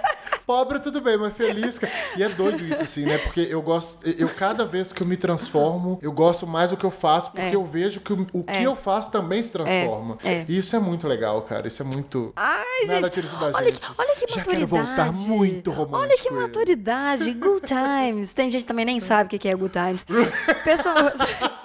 pobre 0.48 0.78
tudo 0.80 1.02
bem, 1.02 1.18
mas 1.18 1.34
feliz. 1.34 1.78
cara. 1.78 1.92
E 2.16 2.22
é 2.22 2.28
doido 2.30 2.64
isso, 2.64 2.82
assim, 2.82 3.04
né? 3.04 3.18
Porque 3.18 3.46
eu 3.50 3.60
gosto. 3.60 3.98
Eu, 4.08 4.30
cada 4.30 4.64
vez 4.64 4.94
que 4.94 5.02
eu 5.02 5.06
me 5.06 5.16
transformo, 5.18 5.98
eu 6.00 6.10
gosto 6.10 6.46
mais 6.46 6.70
do 6.70 6.76
que 6.78 6.84
eu 6.86 6.90
faço, 6.90 7.30
porque 7.30 7.48
É. 7.48 7.54
eu 7.54 7.64
vejo 7.66 8.00
que 8.00 8.14
o, 8.14 8.26
o 8.32 8.42
que 8.42 8.62
eu 8.62 8.74
faço 8.74 9.10
também 9.12 9.42
se 9.42 9.50
transforma. 9.50 10.16
é. 10.24 10.46
E 10.48 10.56
isso 10.56 10.74
é 10.74 10.78
muito 10.78 11.06
legal, 11.06 11.42
cara. 11.42 11.68
Isso 11.68 11.82
é 11.82 11.84
muito. 11.84 12.32
Ai, 12.34 12.64
Nada 12.86 13.02
gente. 13.02 13.10
tira 13.12 13.26
isso 13.26 13.36
da 13.36 13.46
olha, 13.48 13.64
gente. 13.66 13.80
Que, 13.80 13.86
olha 13.98 14.14
que 14.14 14.20
Já 14.32 14.36
maturidade. 14.38 14.46
quero 14.46 14.66
voltar 14.66 15.12
muito 15.12 15.70
romântico. 15.70 15.96
Olha 15.98 16.16
que 16.16 16.30
maturidade. 16.30 17.32
Good 17.34 17.62
times. 17.66 18.32
Tem 18.32 18.50
gente 18.50 18.62
que 18.62 18.68
também 18.68 18.86
nem 18.86 19.00
sabe 19.00 19.36
o 19.36 19.38
que 19.38 19.46
é 19.48 19.54
good 19.54 19.72
times. 19.72 20.02
Pessoas. 20.64 21.18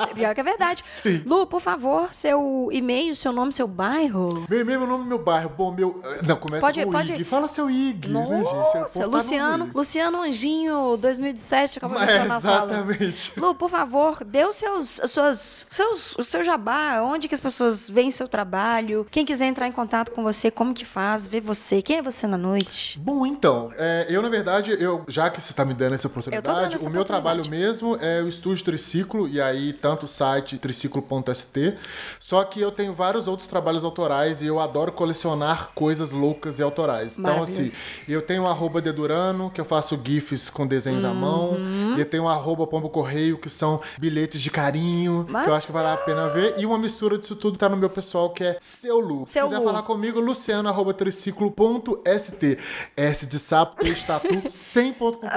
Pior 0.07 0.33
que 0.35 0.41
é 0.41 0.43
verdade. 0.43 0.81
Sim. 0.85 1.21
Lu, 1.25 1.45
por 1.47 1.61
favor, 1.61 2.13
seu 2.13 2.69
e-mail, 2.71 3.15
seu 3.15 3.31
nome, 3.31 3.51
seu 3.53 3.67
bairro. 3.67 4.45
Meu 4.49 4.61
e-mail, 4.61 4.79
meu 4.79 4.87
nome, 4.89 5.05
meu 5.05 5.19
bairro. 5.19 5.51
Bom, 5.57 5.71
meu. 5.71 6.01
Não, 6.25 6.35
começa 6.35 6.61
Pode- 6.61 6.83
com 6.85 6.91
pode- 6.91 7.13
IG. 7.13 7.23
Fala 7.23 7.47
seu 7.47 7.69
IG, 7.69 8.09
né, 8.09 8.21
gente? 8.25 8.43
Nossa, 8.53 8.99
tá 8.99 9.05
no 9.07 9.11
Luciano. 9.17 9.71
Luciano 9.73 10.21
Anjinho, 10.21 10.97
2017, 10.97 11.77
acabou 11.77 11.97
de 11.97 12.03
É, 12.03 12.15
entrar 12.15 12.27
na 12.27 12.37
exatamente. 12.37 13.39
Lu, 13.39 13.55
por 13.55 13.69
favor, 13.69 14.23
dê 14.23 14.45
os 14.45 14.55
seus, 14.55 14.99
as 14.99 15.11
suas, 15.11 15.65
seus, 15.69 16.15
o 16.17 16.23
seu 16.23 16.43
jabá, 16.43 17.01
onde 17.01 17.27
que 17.27 17.35
as 17.35 17.41
pessoas 17.41 17.89
veem 17.89 18.11
seu 18.11 18.27
trabalho, 18.27 19.05
quem 19.11 19.25
quiser 19.25 19.45
entrar 19.45 19.67
em 19.67 19.71
contato 19.71 20.11
com 20.11 20.23
você, 20.23 20.49
como 20.51 20.73
que 20.73 20.85
faz, 20.85 21.27
ver 21.27 21.41
você, 21.41 21.81
quem 21.81 21.97
é 21.97 22.01
você 22.01 22.27
na 22.27 22.37
noite? 22.37 22.99
Bom, 22.99 23.25
então, 23.25 23.71
é, 23.77 24.05
eu 24.09 24.21
na 24.21 24.29
verdade, 24.29 24.75
eu 24.79 25.03
já 25.07 25.29
que 25.29 25.41
você 25.41 25.53
tá 25.53 25.63
me 25.65 25.73
dando 25.73 25.93
essa 25.95 26.09
tô 26.09 26.15
dando 26.15 26.27
oportunidade, 26.27 26.75
essa 26.75 26.87
o 26.87 26.89
meu 26.91 27.01
oportunidade. 27.01 27.05
trabalho 27.07 27.49
mesmo 27.49 27.97
é 28.01 28.21
o 28.21 28.27
estúdio 28.27 28.63
Triciclo, 28.65 29.27
e 29.27 29.39
aí 29.41 29.73
tanto 29.73 29.92
o 30.01 30.07
site 30.07 30.57
triciclo.st, 30.57 31.77
só 32.19 32.43
que 32.43 32.59
eu 32.59 32.71
tenho 32.71 32.93
vários 32.93 33.27
outros 33.27 33.47
trabalhos 33.47 33.83
autorais 33.85 34.41
e 34.41 34.47
eu 34.47 34.59
adoro 34.59 34.91
colecionar 34.91 35.69
coisas 35.75 36.11
loucas 36.11 36.59
e 36.59 36.63
autorais. 36.63 37.17
Então, 37.17 37.41
assim, 37.43 37.71
eu 38.07 38.21
tenho 38.21 38.43
o 38.43 38.47
arroba 38.47 38.81
Dedurano, 38.81 39.49
que 39.51 39.61
eu 39.61 39.65
faço 39.65 39.99
GIFs 40.03 40.49
com 40.49 40.65
desenhos 40.67 41.03
à 41.03 41.13
mão, 41.13 41.51
Uhum. 41.51 41.95
e 41.97 41.99
eu 41.99 42.05
tenho 42.05 42.23
o 42.23 42.29
arroba 42.29 42.65
Pombo 42.67 42.89
Correio, 42.89 43.37
que 43.37 43.49
são 43.49 43.81
bilhetes 43.97 44.41
de 44.41 44.49
carinho, 44.49 45.25
que 45.25 45.49
eu 45.49 45.53
acho 45.55 45.67
que 45.67 45.73
vale 45.73 45.89
a 45.89 45.97
pena 45.97 46.27
ver, 46.29 46.55
e 46.57 46.65
uma 46.65 46.77
mistura 46.77 47.17
disso 47.17 47.35
tudo 47.35 47.57
tá 47.57 47.67
no 47.69 47.77
meu 47.77 47.89
pessoal, 47.89 48.29
que 48.31 48.43
é 48.43 48.57
Seu 48.59 48.99
Lu. 48.99 49.25
Se 49.27 49.41
quiser 49.41 49.57
Lu. 49.57 49.63
falar 49.63 49.83
comigo, 49.83 50.19
luciano, 50.19 50.67
arroba 50.69 50.93
triciclo.st. 50.93 52.57
S 52.95 53.25
de 53.25 53.39
sapo, 53.39 53.83
T 53.83 53.93
de 53.93 54.05
tatu, 54.05 54.27
100.com.br. 54.49 55.27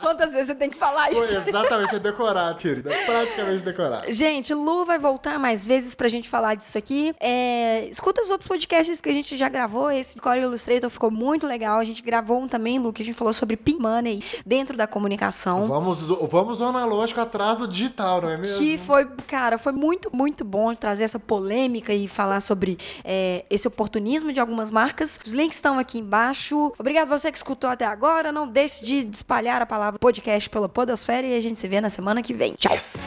Quantas 0.00 0.32
vezes 0.32 0.48
você 0.48 0.54
tem 0.54 0.70
que 0.70 0.76
falar 0.76 1.10
Foi 1.10 1.24
isso? 1.26 1.48
exatamente, 1.48 1.94
é 1.94 1.98
decorado, 1.98 2.58
querida. 2.70 2.92
É 2.92 3.04
praticamente 3.04 3.64
decorado. 3.64 4.12
Gente, 4.12 4.54
Lu 4.54 4.84
vai 4.84 4.98
voltar 4.98 5.38
mais 5.38 5.64
vezes 5.64 5.94
pra 5.94 6.08
gente 6.08 6.28
falar 6.28 6.54
disso 6.54 6.76
aqui. 6.76 7.14
É, 7.20 7.86
escuta 7.86 8.22
os 8.22 8.30
outros 8.30 8.48
podcasts 8.48 9.00
que 9.00 9.08
a 9.08 9.12
gente 9.12 9.36
já 9.36 9.48
gravou. 9.48 9.90
Esse 9.90 10.14
de 10.14 10.20
Core 10.20 10.40
Illustrator 10.40 10.90
ficou 10.90 11.10
muito 11.10 11.46
legal. 11.46 11.78
A 11.78 11.84
gente 11.84 12.02
gravou 12.02 12.40
um 12.40 12.48
também, 12.48 12.78
Lu, 12.78 12.92
que 12.92 13.02
a 13.02 13.04
gente 13.04 13.16
falou 13.16 13.32
sobre 13.32 13.56
Pin 13.56 13.78
Money 13.78 14.22
dentro 14.44 14.76
da 14.76 14.86
comunicação. 14.86 15.66
Vamos, 15.66 16.00
vamos 16.00 16.60
o 16.60 16.64
analógico 16.64 17.20
atrás 17.20 17.58
do 17.58 17.66
digital, 17.66 18.22
não 18.22 18.30
é 18.30 18.36
mesmo? 18.36 18.58
Que 18.58 18.78
foi, 18.78 19.06
cara, 19.26 19.58
foi 19.58 19.72
muito, 19.72 20.14
muito 20.14 20.44
bom 20.44 20.74
trazer 20.74 21.04
essa 21.04 21.18
polêmica 21.18 21.92
e 21.92 22.06
falar 22.08 22.40
sobre 22.40 22.78
é, 23.04 23.44
esse 23.50 23.66
oportunismo 23.66 24.32
de 24.32 24.40
algumas 24.40 24.70
marcas. 24.70 25.18
Os 25.24 25.32
links 25.32 25.56
estão 25.56 25.78
aqui 25.78 25.98
embaixo. 25.98 26.72
Obrigado 26.78 27.08
você 27.08 27.30
que 27.30 27.38
escutou 27.38 27.68
até 27.68 27.84
agora. 27.84 28.32
Não 28.32 28.46
deixe 28.46 28.84
de 28.84 29.08
espalhar 29.12 29.62
a 29.62 29.66
palavra 29.66 29.98
podcast 29.98 30.48
pela 30.48 30.68
Podosfera 30.68 31.26
e 31.26 31.36
a 31.36 31.40
gente 31.40 31.58
se 31.58 31.68
vê 31.68 31.80
na 31.80 31.90
semana 31.90 32.22
que 32.22 32.32
vem. 32.32 32.54
Ciao. 32.60 33.00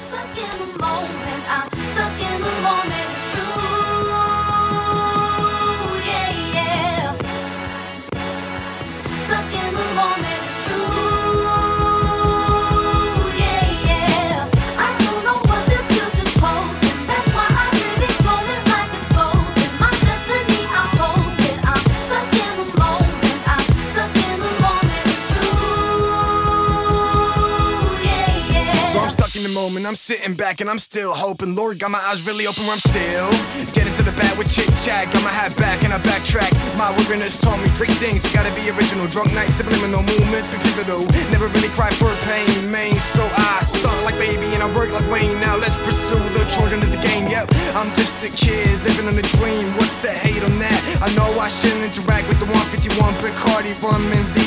I'm 29.93 30.01
sitting 30.01 30.33
back 30.33 30.57
and 30.57 30.73
I'm 30.73 30.81
still 30.81 31.13
hoping. 31.13 31.53
Lord 31.53 31.77
got 31.77 31.93
my 31.93 32.01
eyes 32.09 32.25
really 32.25 32.49
open 32.49 32.65
where 32.65 32.73
I'm 32.73 32.81
still. 32.81 33.29
Getting 33.77 33.93
to 33.93 34.01
the 34.01 34.09
bat 34.17 34.33
with 34.41 34.49
chit 34.49 34.65
chat, 34.81 35.05
got 35.13 35.21
my 35.21 35.29
hat 35.29 35.53
back 35.53 35.85
and 35.85 35.93
I 35.93 36.01
backtrack. 36.01 36.49
My 36.81 36.89
wilderness 36.97 37.37
taught 37.37 37.61
me 37.61 37.69
great 37.77 37.93
things. 38.01 38.25
You 38.25 38.33
gotta 38.33 38.49
be 38.57 38.65
original. 38.73 39.05
Drunk 39.05 39.29
night, 39.37 39.53
subliminal 39.53 40.01
movements, 40.01 40.49
be 40.49 40.57
pivotal. 40.65 41.05
Never 41.29 41.45
really 41.53 41.69
cry 41.77 41.93
for 41.93 42.09
pain, 42.25 42.49
main. 42.73 42.97
So 42.97 43.21
I 43.21 43.61
start 43.61 43.93
like 44.01 44.17
baby 44.17 44.49
and 44.57 44.65
I 44.65 44.69
work 44.73 44.89
like 44.89 45.05
Wayne. 45.13 45.37
Now 45.37 45.61
let's 45.61 45.77
pursue 45.77 46.17
the 46.33 46.41
children 46.49 46.81
of 46.81 46.89
the 46.89 46.97
game. 46.97 47.29
Yep, 47.29 47.53
I'm 47.77 47.93
just 47.93 48.25
a 48.25 48.33
kid 48.33 48.73
living 48.81 49.05
on 49.05 49.13
a 49.13 49.25
dream. 49.37 49.69
What's 49.77 50.01
the 50.01 50.09
hate 50.09 50.41
on 50.41 50.57
that? 50.57 50.79
I 51.05 51.13
know 51.13 51.29
I 51.37 51.53
shouldn't 51.53 51.85
interact 51.85 52.25
with 52.33 52.41
the 52.41 52.49
151 52.49 52.97
Bacardi 53.21 53.77
rum 53.77 54.01
and 54.09 54.25
the 54.33 54.42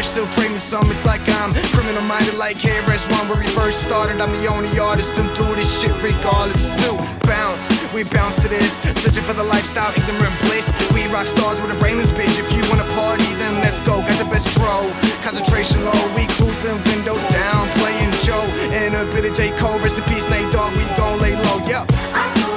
Kush 0.00 0.16
still 0.16 0.32
creating 0.32 0.56
some. 0.56 0.88
It's 0.88 1.04
like 1.04 1.20
I'm 1.44 1.52
criminal 1.76 2.00
minded 2.00 2.38
like 2.38 2.56
KRS-One 2.56 3.28
where 3.28 3.36
we 3.36 3.46
first 3.52 3.82
started. 3.82 4.18
I'm 4.18 4.32
the 4.32 4.48
only 4.48 4.72
artist 4.80 5.14
to 5.16 5.22
do 5.36 5.44
this 5.60 5.68
shit 5.76 5.92
regardless. 6.00 6.72
To 6.72 6.96
bounce, 7.28 7.68
we 7.92 8.04
bounce 8.04 8.40
to 8.40 8.48
this. 8.48 8.80
Searching 8.96 9.22
for 9.22 9.34
the 9.34 9.44
lifestyle, 9.44 9.92
ignorant 9.92 10.32
bliss. 10.40 10.72
We 10.96 11.04
rock 11.12 11.26
stars 11.26 11.60
with 11.60 11.76
a 11.76 11.78
brainless 11.78 12.12
bitch. 12.12 12.40
If 12.40 12.48
you 12.56 12.64
wanna 12.72 12.88
party, 12.96 13.28
then 13.36 13.60
let's 13.60 13.80
go. 13.80 14.00
Got 14.00 14.16
the 14.16 14.30
best 14.32 14.48
draw. 14.56 14.88
Concentration 15.20 15.84
low, 15.84 16.00
we 16.16 16.24
cruising 16.32 16.80
windows 16.88 17.24
down, 17.36 17.68
playing 17.76 18.12
Joe. 18.24 18.40
And 18.72 18.96
a 18.96 19.04
bit 19.12 19.28
of 19.28 19.36
J. 19.36 19.50
Cole, 19.60 19.78
rest 19.80 20.00
in 20.00 20.08
Nate. 20.32 20.48
We 20.80 20.84
gon' 20.96 21.20
lay 21.20 21.36
low, 21.36 21.60
yep. 21.68 22.49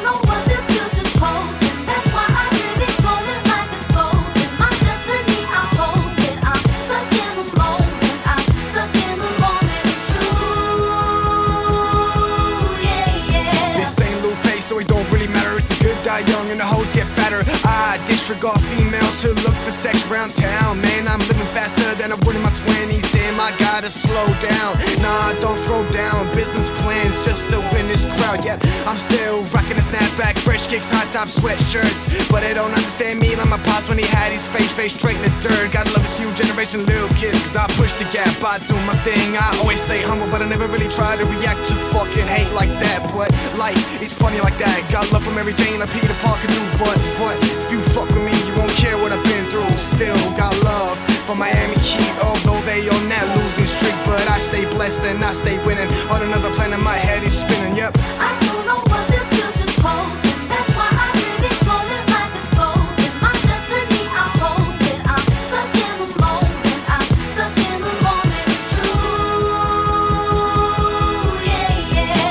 Young 16.28 16.50
and 16.52 16.60
the 16.60 16.66
hoes 16.66 16.94
get 16.94 17.08
fatter. 17.08 17.42
I 17.66 18.00
disregard 18.08 18.62
females 18.62 19.24
who 19.24 19.34
look 19.46 19.58
for 19.66 19.72
sex 19.72 20.08
round 20.10 20.34
town. 20.34 20.82
Man, 20.82 21.08
I'm 21.08 21.20
living 21.20 21.50
faster 21.56 21.96
than 21.96 22.12
I 22.12 22.16
would 22.26 22.36
in 22.36 22.42
my 22.42 22.52
20s. 22.52 23.23
Damn, 23.24 23.40
I 23.40 23.56
gotta 23.56 23.90
slow 23.90 24.28
down. 24.44 24.76
Nah, 25.00 25.32
don't 25.40 25.56
throw 25.64 25.80
down 25.96 26.28
business 26.36 26.68
plans 26.84 27.24
just 27.24 27.48
to 27.56 27.64
win 27.72 27.88
this 27.88 28.04
crowd. 28.04 28.44
Yep, 28.44 28.60
I'm 28.84 29.00
still 29.00 29.48
rocking 29.56 29.80
a 29.80 29.86
snapback, 29.86 30.36
fresh 30.38 30.68
kicks, 30.68 30.92
hot 30.92 31.08
top 31.16 31.32
sweatshirts. 31.32 32.28
But 32.28 32.44
they 32.44 32.54
don't 32.54 32.76
understand 32.76 33.24
me 33.24 33.34
like 33.38 33.48
my 33.48 33.64
pops 33.64 33.88
when 33.88 33.98
he 33.98 34.04
had 34.04 34.34
his 34.34 34.46
face 34.46 34.74
face 34.74 34.92
straight 34.92 35.16
in 35.16 35.24
the 35.24 35.32
dirt. 35.40 35.72
Gotta 35.72 35.96
love 35.96 36.04
this 36.04 36.20
new 36.20 36.28
generation 36.36 36.84
little 36.84 37.08
kids, 37.16 37.40
cause 37.48 37.56
I 37.56 37.66
push 37.80 37.96
the 37.96 38.04
gap, 38.12 38.28
I 38.44 38.60
do 38.60 38.76
my 38.84 38.96
thing. 39.08 39.40
I 39.40 39.56
always 39.64 39.80
stay 39.80 40.04
humble, 40.04 40.28
but 40.28 40.42
I 40.42 40.46
never 40.52 40.68
really 40.68 40.92
try 40.92 41.16
to 41.16 41.24
react 41.24 41.64
to 41.72 41.80
fucking 41.96 42.28
hate 42.28 42.52
like 42.52 42.76
that. 42.84 43.08
But 43.16 43.32
life, 43.56 44.04
it's 44.04 44.14
funny 44.14 44.44
like 44.44 44.60
that. 44.60 44.76
Got 44.92 45.08
love 45.16 45.24
from 45.24 45.40
Mary 45.40 45.56
Jane, 45.56 45.80
like 45.80 45.96
Peter 45.96 46.12
Parker 46.20 46.52
do. 46.52 46.60
But, 46.76 47.00
but, 47.16 47.40
if 47.40 47.72
you 47.72 47.80
fuck 47.96 48.12
with 48.12 48.20
me, 48.20 48.36
you 48.44 48.52
won't 48.60 48.76
care 48.76 49.00
what 49.00 49.16
I've 49.16 49.24
been 49.24 49.48
through. 49.48 49.72
Still 49.72 50.20
got 50.36 50.52
love 50.68 51.13
for 51.24 51.36
Miami 51.36 51.76
Heat, 51.80 52.12
although 52.22 52.60
they 52.68 52.82
on 52.90 53.04
that 53.10 53.26
losing 53.36 53.66
streak. 53.66 53.96
But 54.06 54.28
I 54.30 54.40
stay 54.40 54.66
blessed 54.76 55.04
and 55.04 55.24
I 55.24 55.32
stay 55.32 55.58
winning. 55.66 55.88
On 56.12 56.22
another 56.22 56.52
planet, 56.54 56.80
my 56.80 56.98
head 56.98 57.24
is 57.24 57.40
spinning. 57.40 57.76
Yep. 57.76 57.98
I 58.20 58.32
don't 58.46 58.66
know 58.68 58.82
what 58.92 59.04
this 59.08 59.26
skill 59.32 59.52
just 59.56 59.80
hold 59.80 60.24
that's 60.54 60.72
why 60.78 60.90
i 60.92 61.10
live 61.18 61.44
in 61.44 61.56
a 64.16 64.28
hole 64.40 64.68
and 64.70 65.12
i'm 66.92 67.08
stuck 67.34 67.58
in 67.58 67.80
the 67.84 67.94
moment 68.06 68.50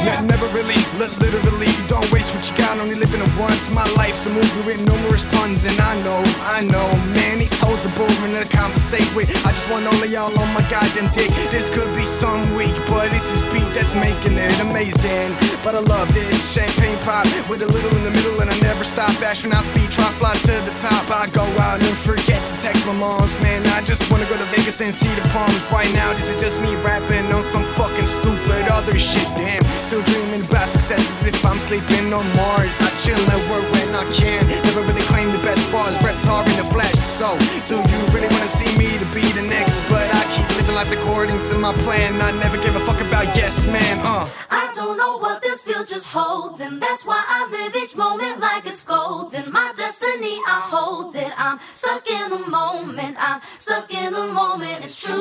yeah 0.06 0.20
never 0.20 0.46
holding. 0.46 0.78
literally 1.18 1.72
don't 1.88 2.08
waste 2.12 2.34
what 2.34 2.44
you 2.48 2.54
got 2.56 2.78
only 2.78 2.94
living 2.94 3.22
once 3.38 3.70
my 3.70 3.86
life's 3.96 4.26
a 4.26 4.30
movie 4.30 4.62
with 4.66 4.80
numerous 4.84 5.24
puns 5.24 5.64
and 5.64 5.78
i 5.80 5.94
know 6.02 6.22
i 6.56 6.60
know 6.64 6.88
man 7.16 7.31
these 7.42 7.58
hoes 7.58 7.82
are 7.82 7.94
boring 7.98 8.38
to 8.38 8.46
conversate 8.54 9.10
with. 9.18 9.26
I 9.42 9.50
just 9.50 9.66
want 9.66 9.82
all 9.90 9.98
of 9.98 10.06
y'all 10.06 10.30
on 10.30 10.48
my 10.54 10.62
goddamn 10.70 11.10
dick. 11.10 11.26
This 11.50 11.66
could 11.74 11.90
be 11.98 12.06
some 12.06 12.38
week, 12.54 12.74
but 12.86 13.10
it's 13.10 13.34
this 13.34 13.42
beat 13.50 13.66
that's 13.74 13.98
making 13.98 14.38
it 14.38 14.54
amazing. 14.62 15.34
But 15.66 15.74
I 15.74 15.82
love 15.82 16.06
this 16.14 16.54
champagne 16.54 16.94
pop 17.02 17.26
with 17.50 17.66
a 17.66 17.66
little 17.66 17.90
in 17.98 18.04
the 18.06 18.14
middle, 18.14 18.38
and 18.38 18.48
I 18.48 18.54
never 18.62 18.86
stop. 18.86 19.10
Astronaut 19.18 19.66
speed, 19.66 19.90
try 19.90 20.06
fly 20.22 20.38
to 20.46 20.54
the 20.62 20.74
top. 20.78 21.02
I 21.10 21.26
go 21.34 21.42
out 21.58 21.82
and 21.82 21.96
forget 21.98 22.38
to 22.38 22.54
text 22.62 22.86
my 22.86 22.94
moms, 22.94 23.34
man. 23.42 23.66
I 23.74 23.82
just 23.82 24.06
wanna 24.06 24.26
go 24.30 24.38
to 24.38 24.46
Vegas 24.54 24.78
and 24.80 24.94
see 24.94 25.10
the 25.18 25.26
palms. 25.34 25.66
Right 25.74 25.90
now, 25.98 26.14
this 26.14 26.30
is 26.30 26.38
just 26.38 26.62
me 26.62 26.70
rapping 26.86 27.26
on 27.34 27.42
some 27.42 27.66
fucking 27.74 28.06
stupid 28.06 28.70
other 28.70 28.94
shit. 28.98 29.26
Damn, 29.34 29.64
still 29.82 30.02
dreaming 30.14 30.46
about 30.46 30.70
success 30.70 31.02
as 31.10 31.26
if 31.26 31.42
I'm 31.44 31.58
sleeping 31.58 32.14
on 32.14 32.22
Mars. 32.38 32.78
I 32.78 32.90
chill 33.02 33.18
and 33.18 33.42
work 33.50 33.66
when 33.74 33.90
I 33.98 34.06
can. 34.14 34.46
Never 34.62 34.86
really 34.86 35.02
claim 35.10 35.32
the 35.34 35.42
best 35.42 35.66
bars, 35.72 35.98
reptar 36.06 36.46
in 36.46 36.54
the 36.54 36.68
flesh. 36.70 36.94
So, 36.94 37.31
do 37.66 37.76
you 37.76 38.00
really 38.14 38.28
wanna 38.28 38.48
see 38.48 38.70
me 38.78 38.98
to 38.98 39.06
be 39.14 39.22
the 39.32 39.42
next? 39.42 39.80
But 39.88 40.08
I 40.14 40.22
keep 40.34 40.48
living 40.56 40.74
life 40.74 40.92
according 40.92 41.40
to 41.48 41.58
my 41.58 41.72
plan. 41.84 42.20
I 42.20 42.30
never 42.32 42.56
give 42.56 42.74
a 42.76 42.80
fuck 42.80 43.00
about 43.00 43.34
yes, 43.36 43.66
man. 43.66 43.98
Uh. 44.02 44.28
I 44.50 44.72
don't 44.74 44.96
know 44.98 45.18
what 45.18 45.42
this 45.42 45.62
future's 45.62 46.10
holding. 46.12 46.78
That's 46.78 47.04
why 47.04 47.22
I 47.26 47.48
live 47.50 47.76
each 47.76 47.96
moment 47.96 48.40
like 48.40 48.66
it's 48.66 48.84
golden. 48.84 49.52
My 49.52 49.72
destiny, 49.76 50.40
I 50.46 50.60
hold 50.64 51.14
it. 51.14 51.32
I'm 51.36 51.58
stuck 51.74 52.08
in 52.10 52.30
the 52.30 52.38
moment. 52.38 53.16
I'm 53.18 53.40
stuck 53.58 53.92
in 53.92 54.12
the 54.12 54.26
moment. 54.32 54.84
It's 54.84 55.00
true. 55.00 55.18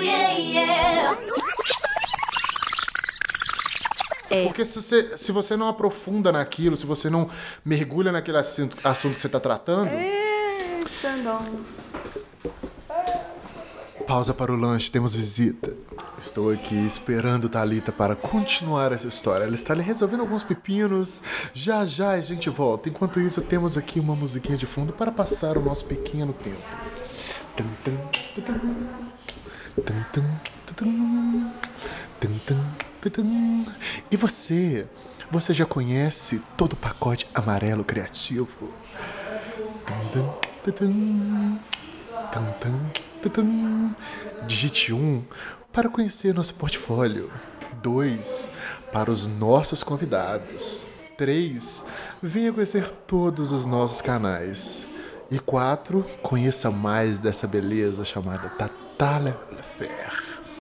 Yeah, 0.00 0.36
yeah. 0.38 1.16
Porque 4.44 4.64
se 4.64 4.80
você, 4.80 5.18
se 5.18 5.32
você 5.32 5.56
não 5.56 5.68
aprofunda 5.68 6.30
naquilo, 6.30 6.76
se 6.76 6.86
você 6.86 7.10
não 7.10 7.28
mergulha 7.64 8.12
naquele 8.12 8.38
assunto, 8.38 8.76
assunto 8.84 9.14
que 9.16 9.20
você 9.20 9.28
tá 9.28 9.40
tratando, 9.40 9.90
não. 11.24 11.60
pausa 14.06 14.32
para 14.32 14.52
o 14.52 14.56
lanche, 14.56 14.90
temos 14.90 15.14
visita. 15.14 15.72
Estou 16.18 16.50
aqui 16.50 16.74
esperando 16.74 17.48
Thalita 17.48 17.90
para 17.90 18.14
continuar 18.14 18.92
essa 18.92 19.08
história. 19.08 19.44
Ela 19.44 19.54
está 19.54 19.72
ali 19.72 19.82
resolvendo 19.82 20.20
alguns 20.20 20.42
pepinos. 20.42 21.22
Já 21.54 21.84
já 21.84 22.10
a 22.10 22.20
gente 22.20 22.50
volta. 22.50 22.88
Enquanto 22.88 23.20
isso, 23.20 23.40
temos 23.40 23.76
aqui 23.76 23.98
uma 23.98 24.14
musiquinha 24.14 24.58
de 24.58 24.66
fundo 24.66 24.92
para 24.92 25.10
passar 25.10 25.56
o 25.56 25.62
nosso 25.62 25.84
pequeno 25.84 26.32
tempo. 26.32 26.60
Tum. 27.56 27.64
Tum, 27.84 27.96
tum, 28.12 28.42
tum, 28.42 30.04
tum. 30.12 30.24
Tum, 30.72 30.74
tum, 30.74 31.52
tum, 32.20 32.38
tum. 32.46 32.89
E 34.10 34.16
você? 34.16 34.86
Você 35.30 35.54
já 35.54 35.64
conhece 35.64 36.40
todo 36.56 36.74
o 36.74 36.76
pacote 36.76 37.26
amarelo 37.32 37.84
criativo? 37.84 38.70
Digite 44.46 44.92
1 44.92 44.96
um 44.96 45.24
para 45.72 45.88
conhecer 45.88 46.34
nosso 46.34 46.54
portfólio. 46.54 47.30
2 47.82 48.48
para 48.92 49.10
os 49.10 49.26
nossos 49.26 49.82
convidados. 49.82 50.86
3 51.16 51.84
venha 52.22 52.52
conhecer 52.52 52.90
todos 53.06 53.52
os 53.52 53.66
nossos 53.66 54.00
canais. 54.00 54.86
E 55.30 55.38
4 55.38 56.02
conheça 56.22 56.70
mais 56.70 57.18
dessa 57.18 57.46
beleza 57.46 58.04
chamada 58.04 58.48
Tatá 58.50 59.18
Lefer. 59.18 60.19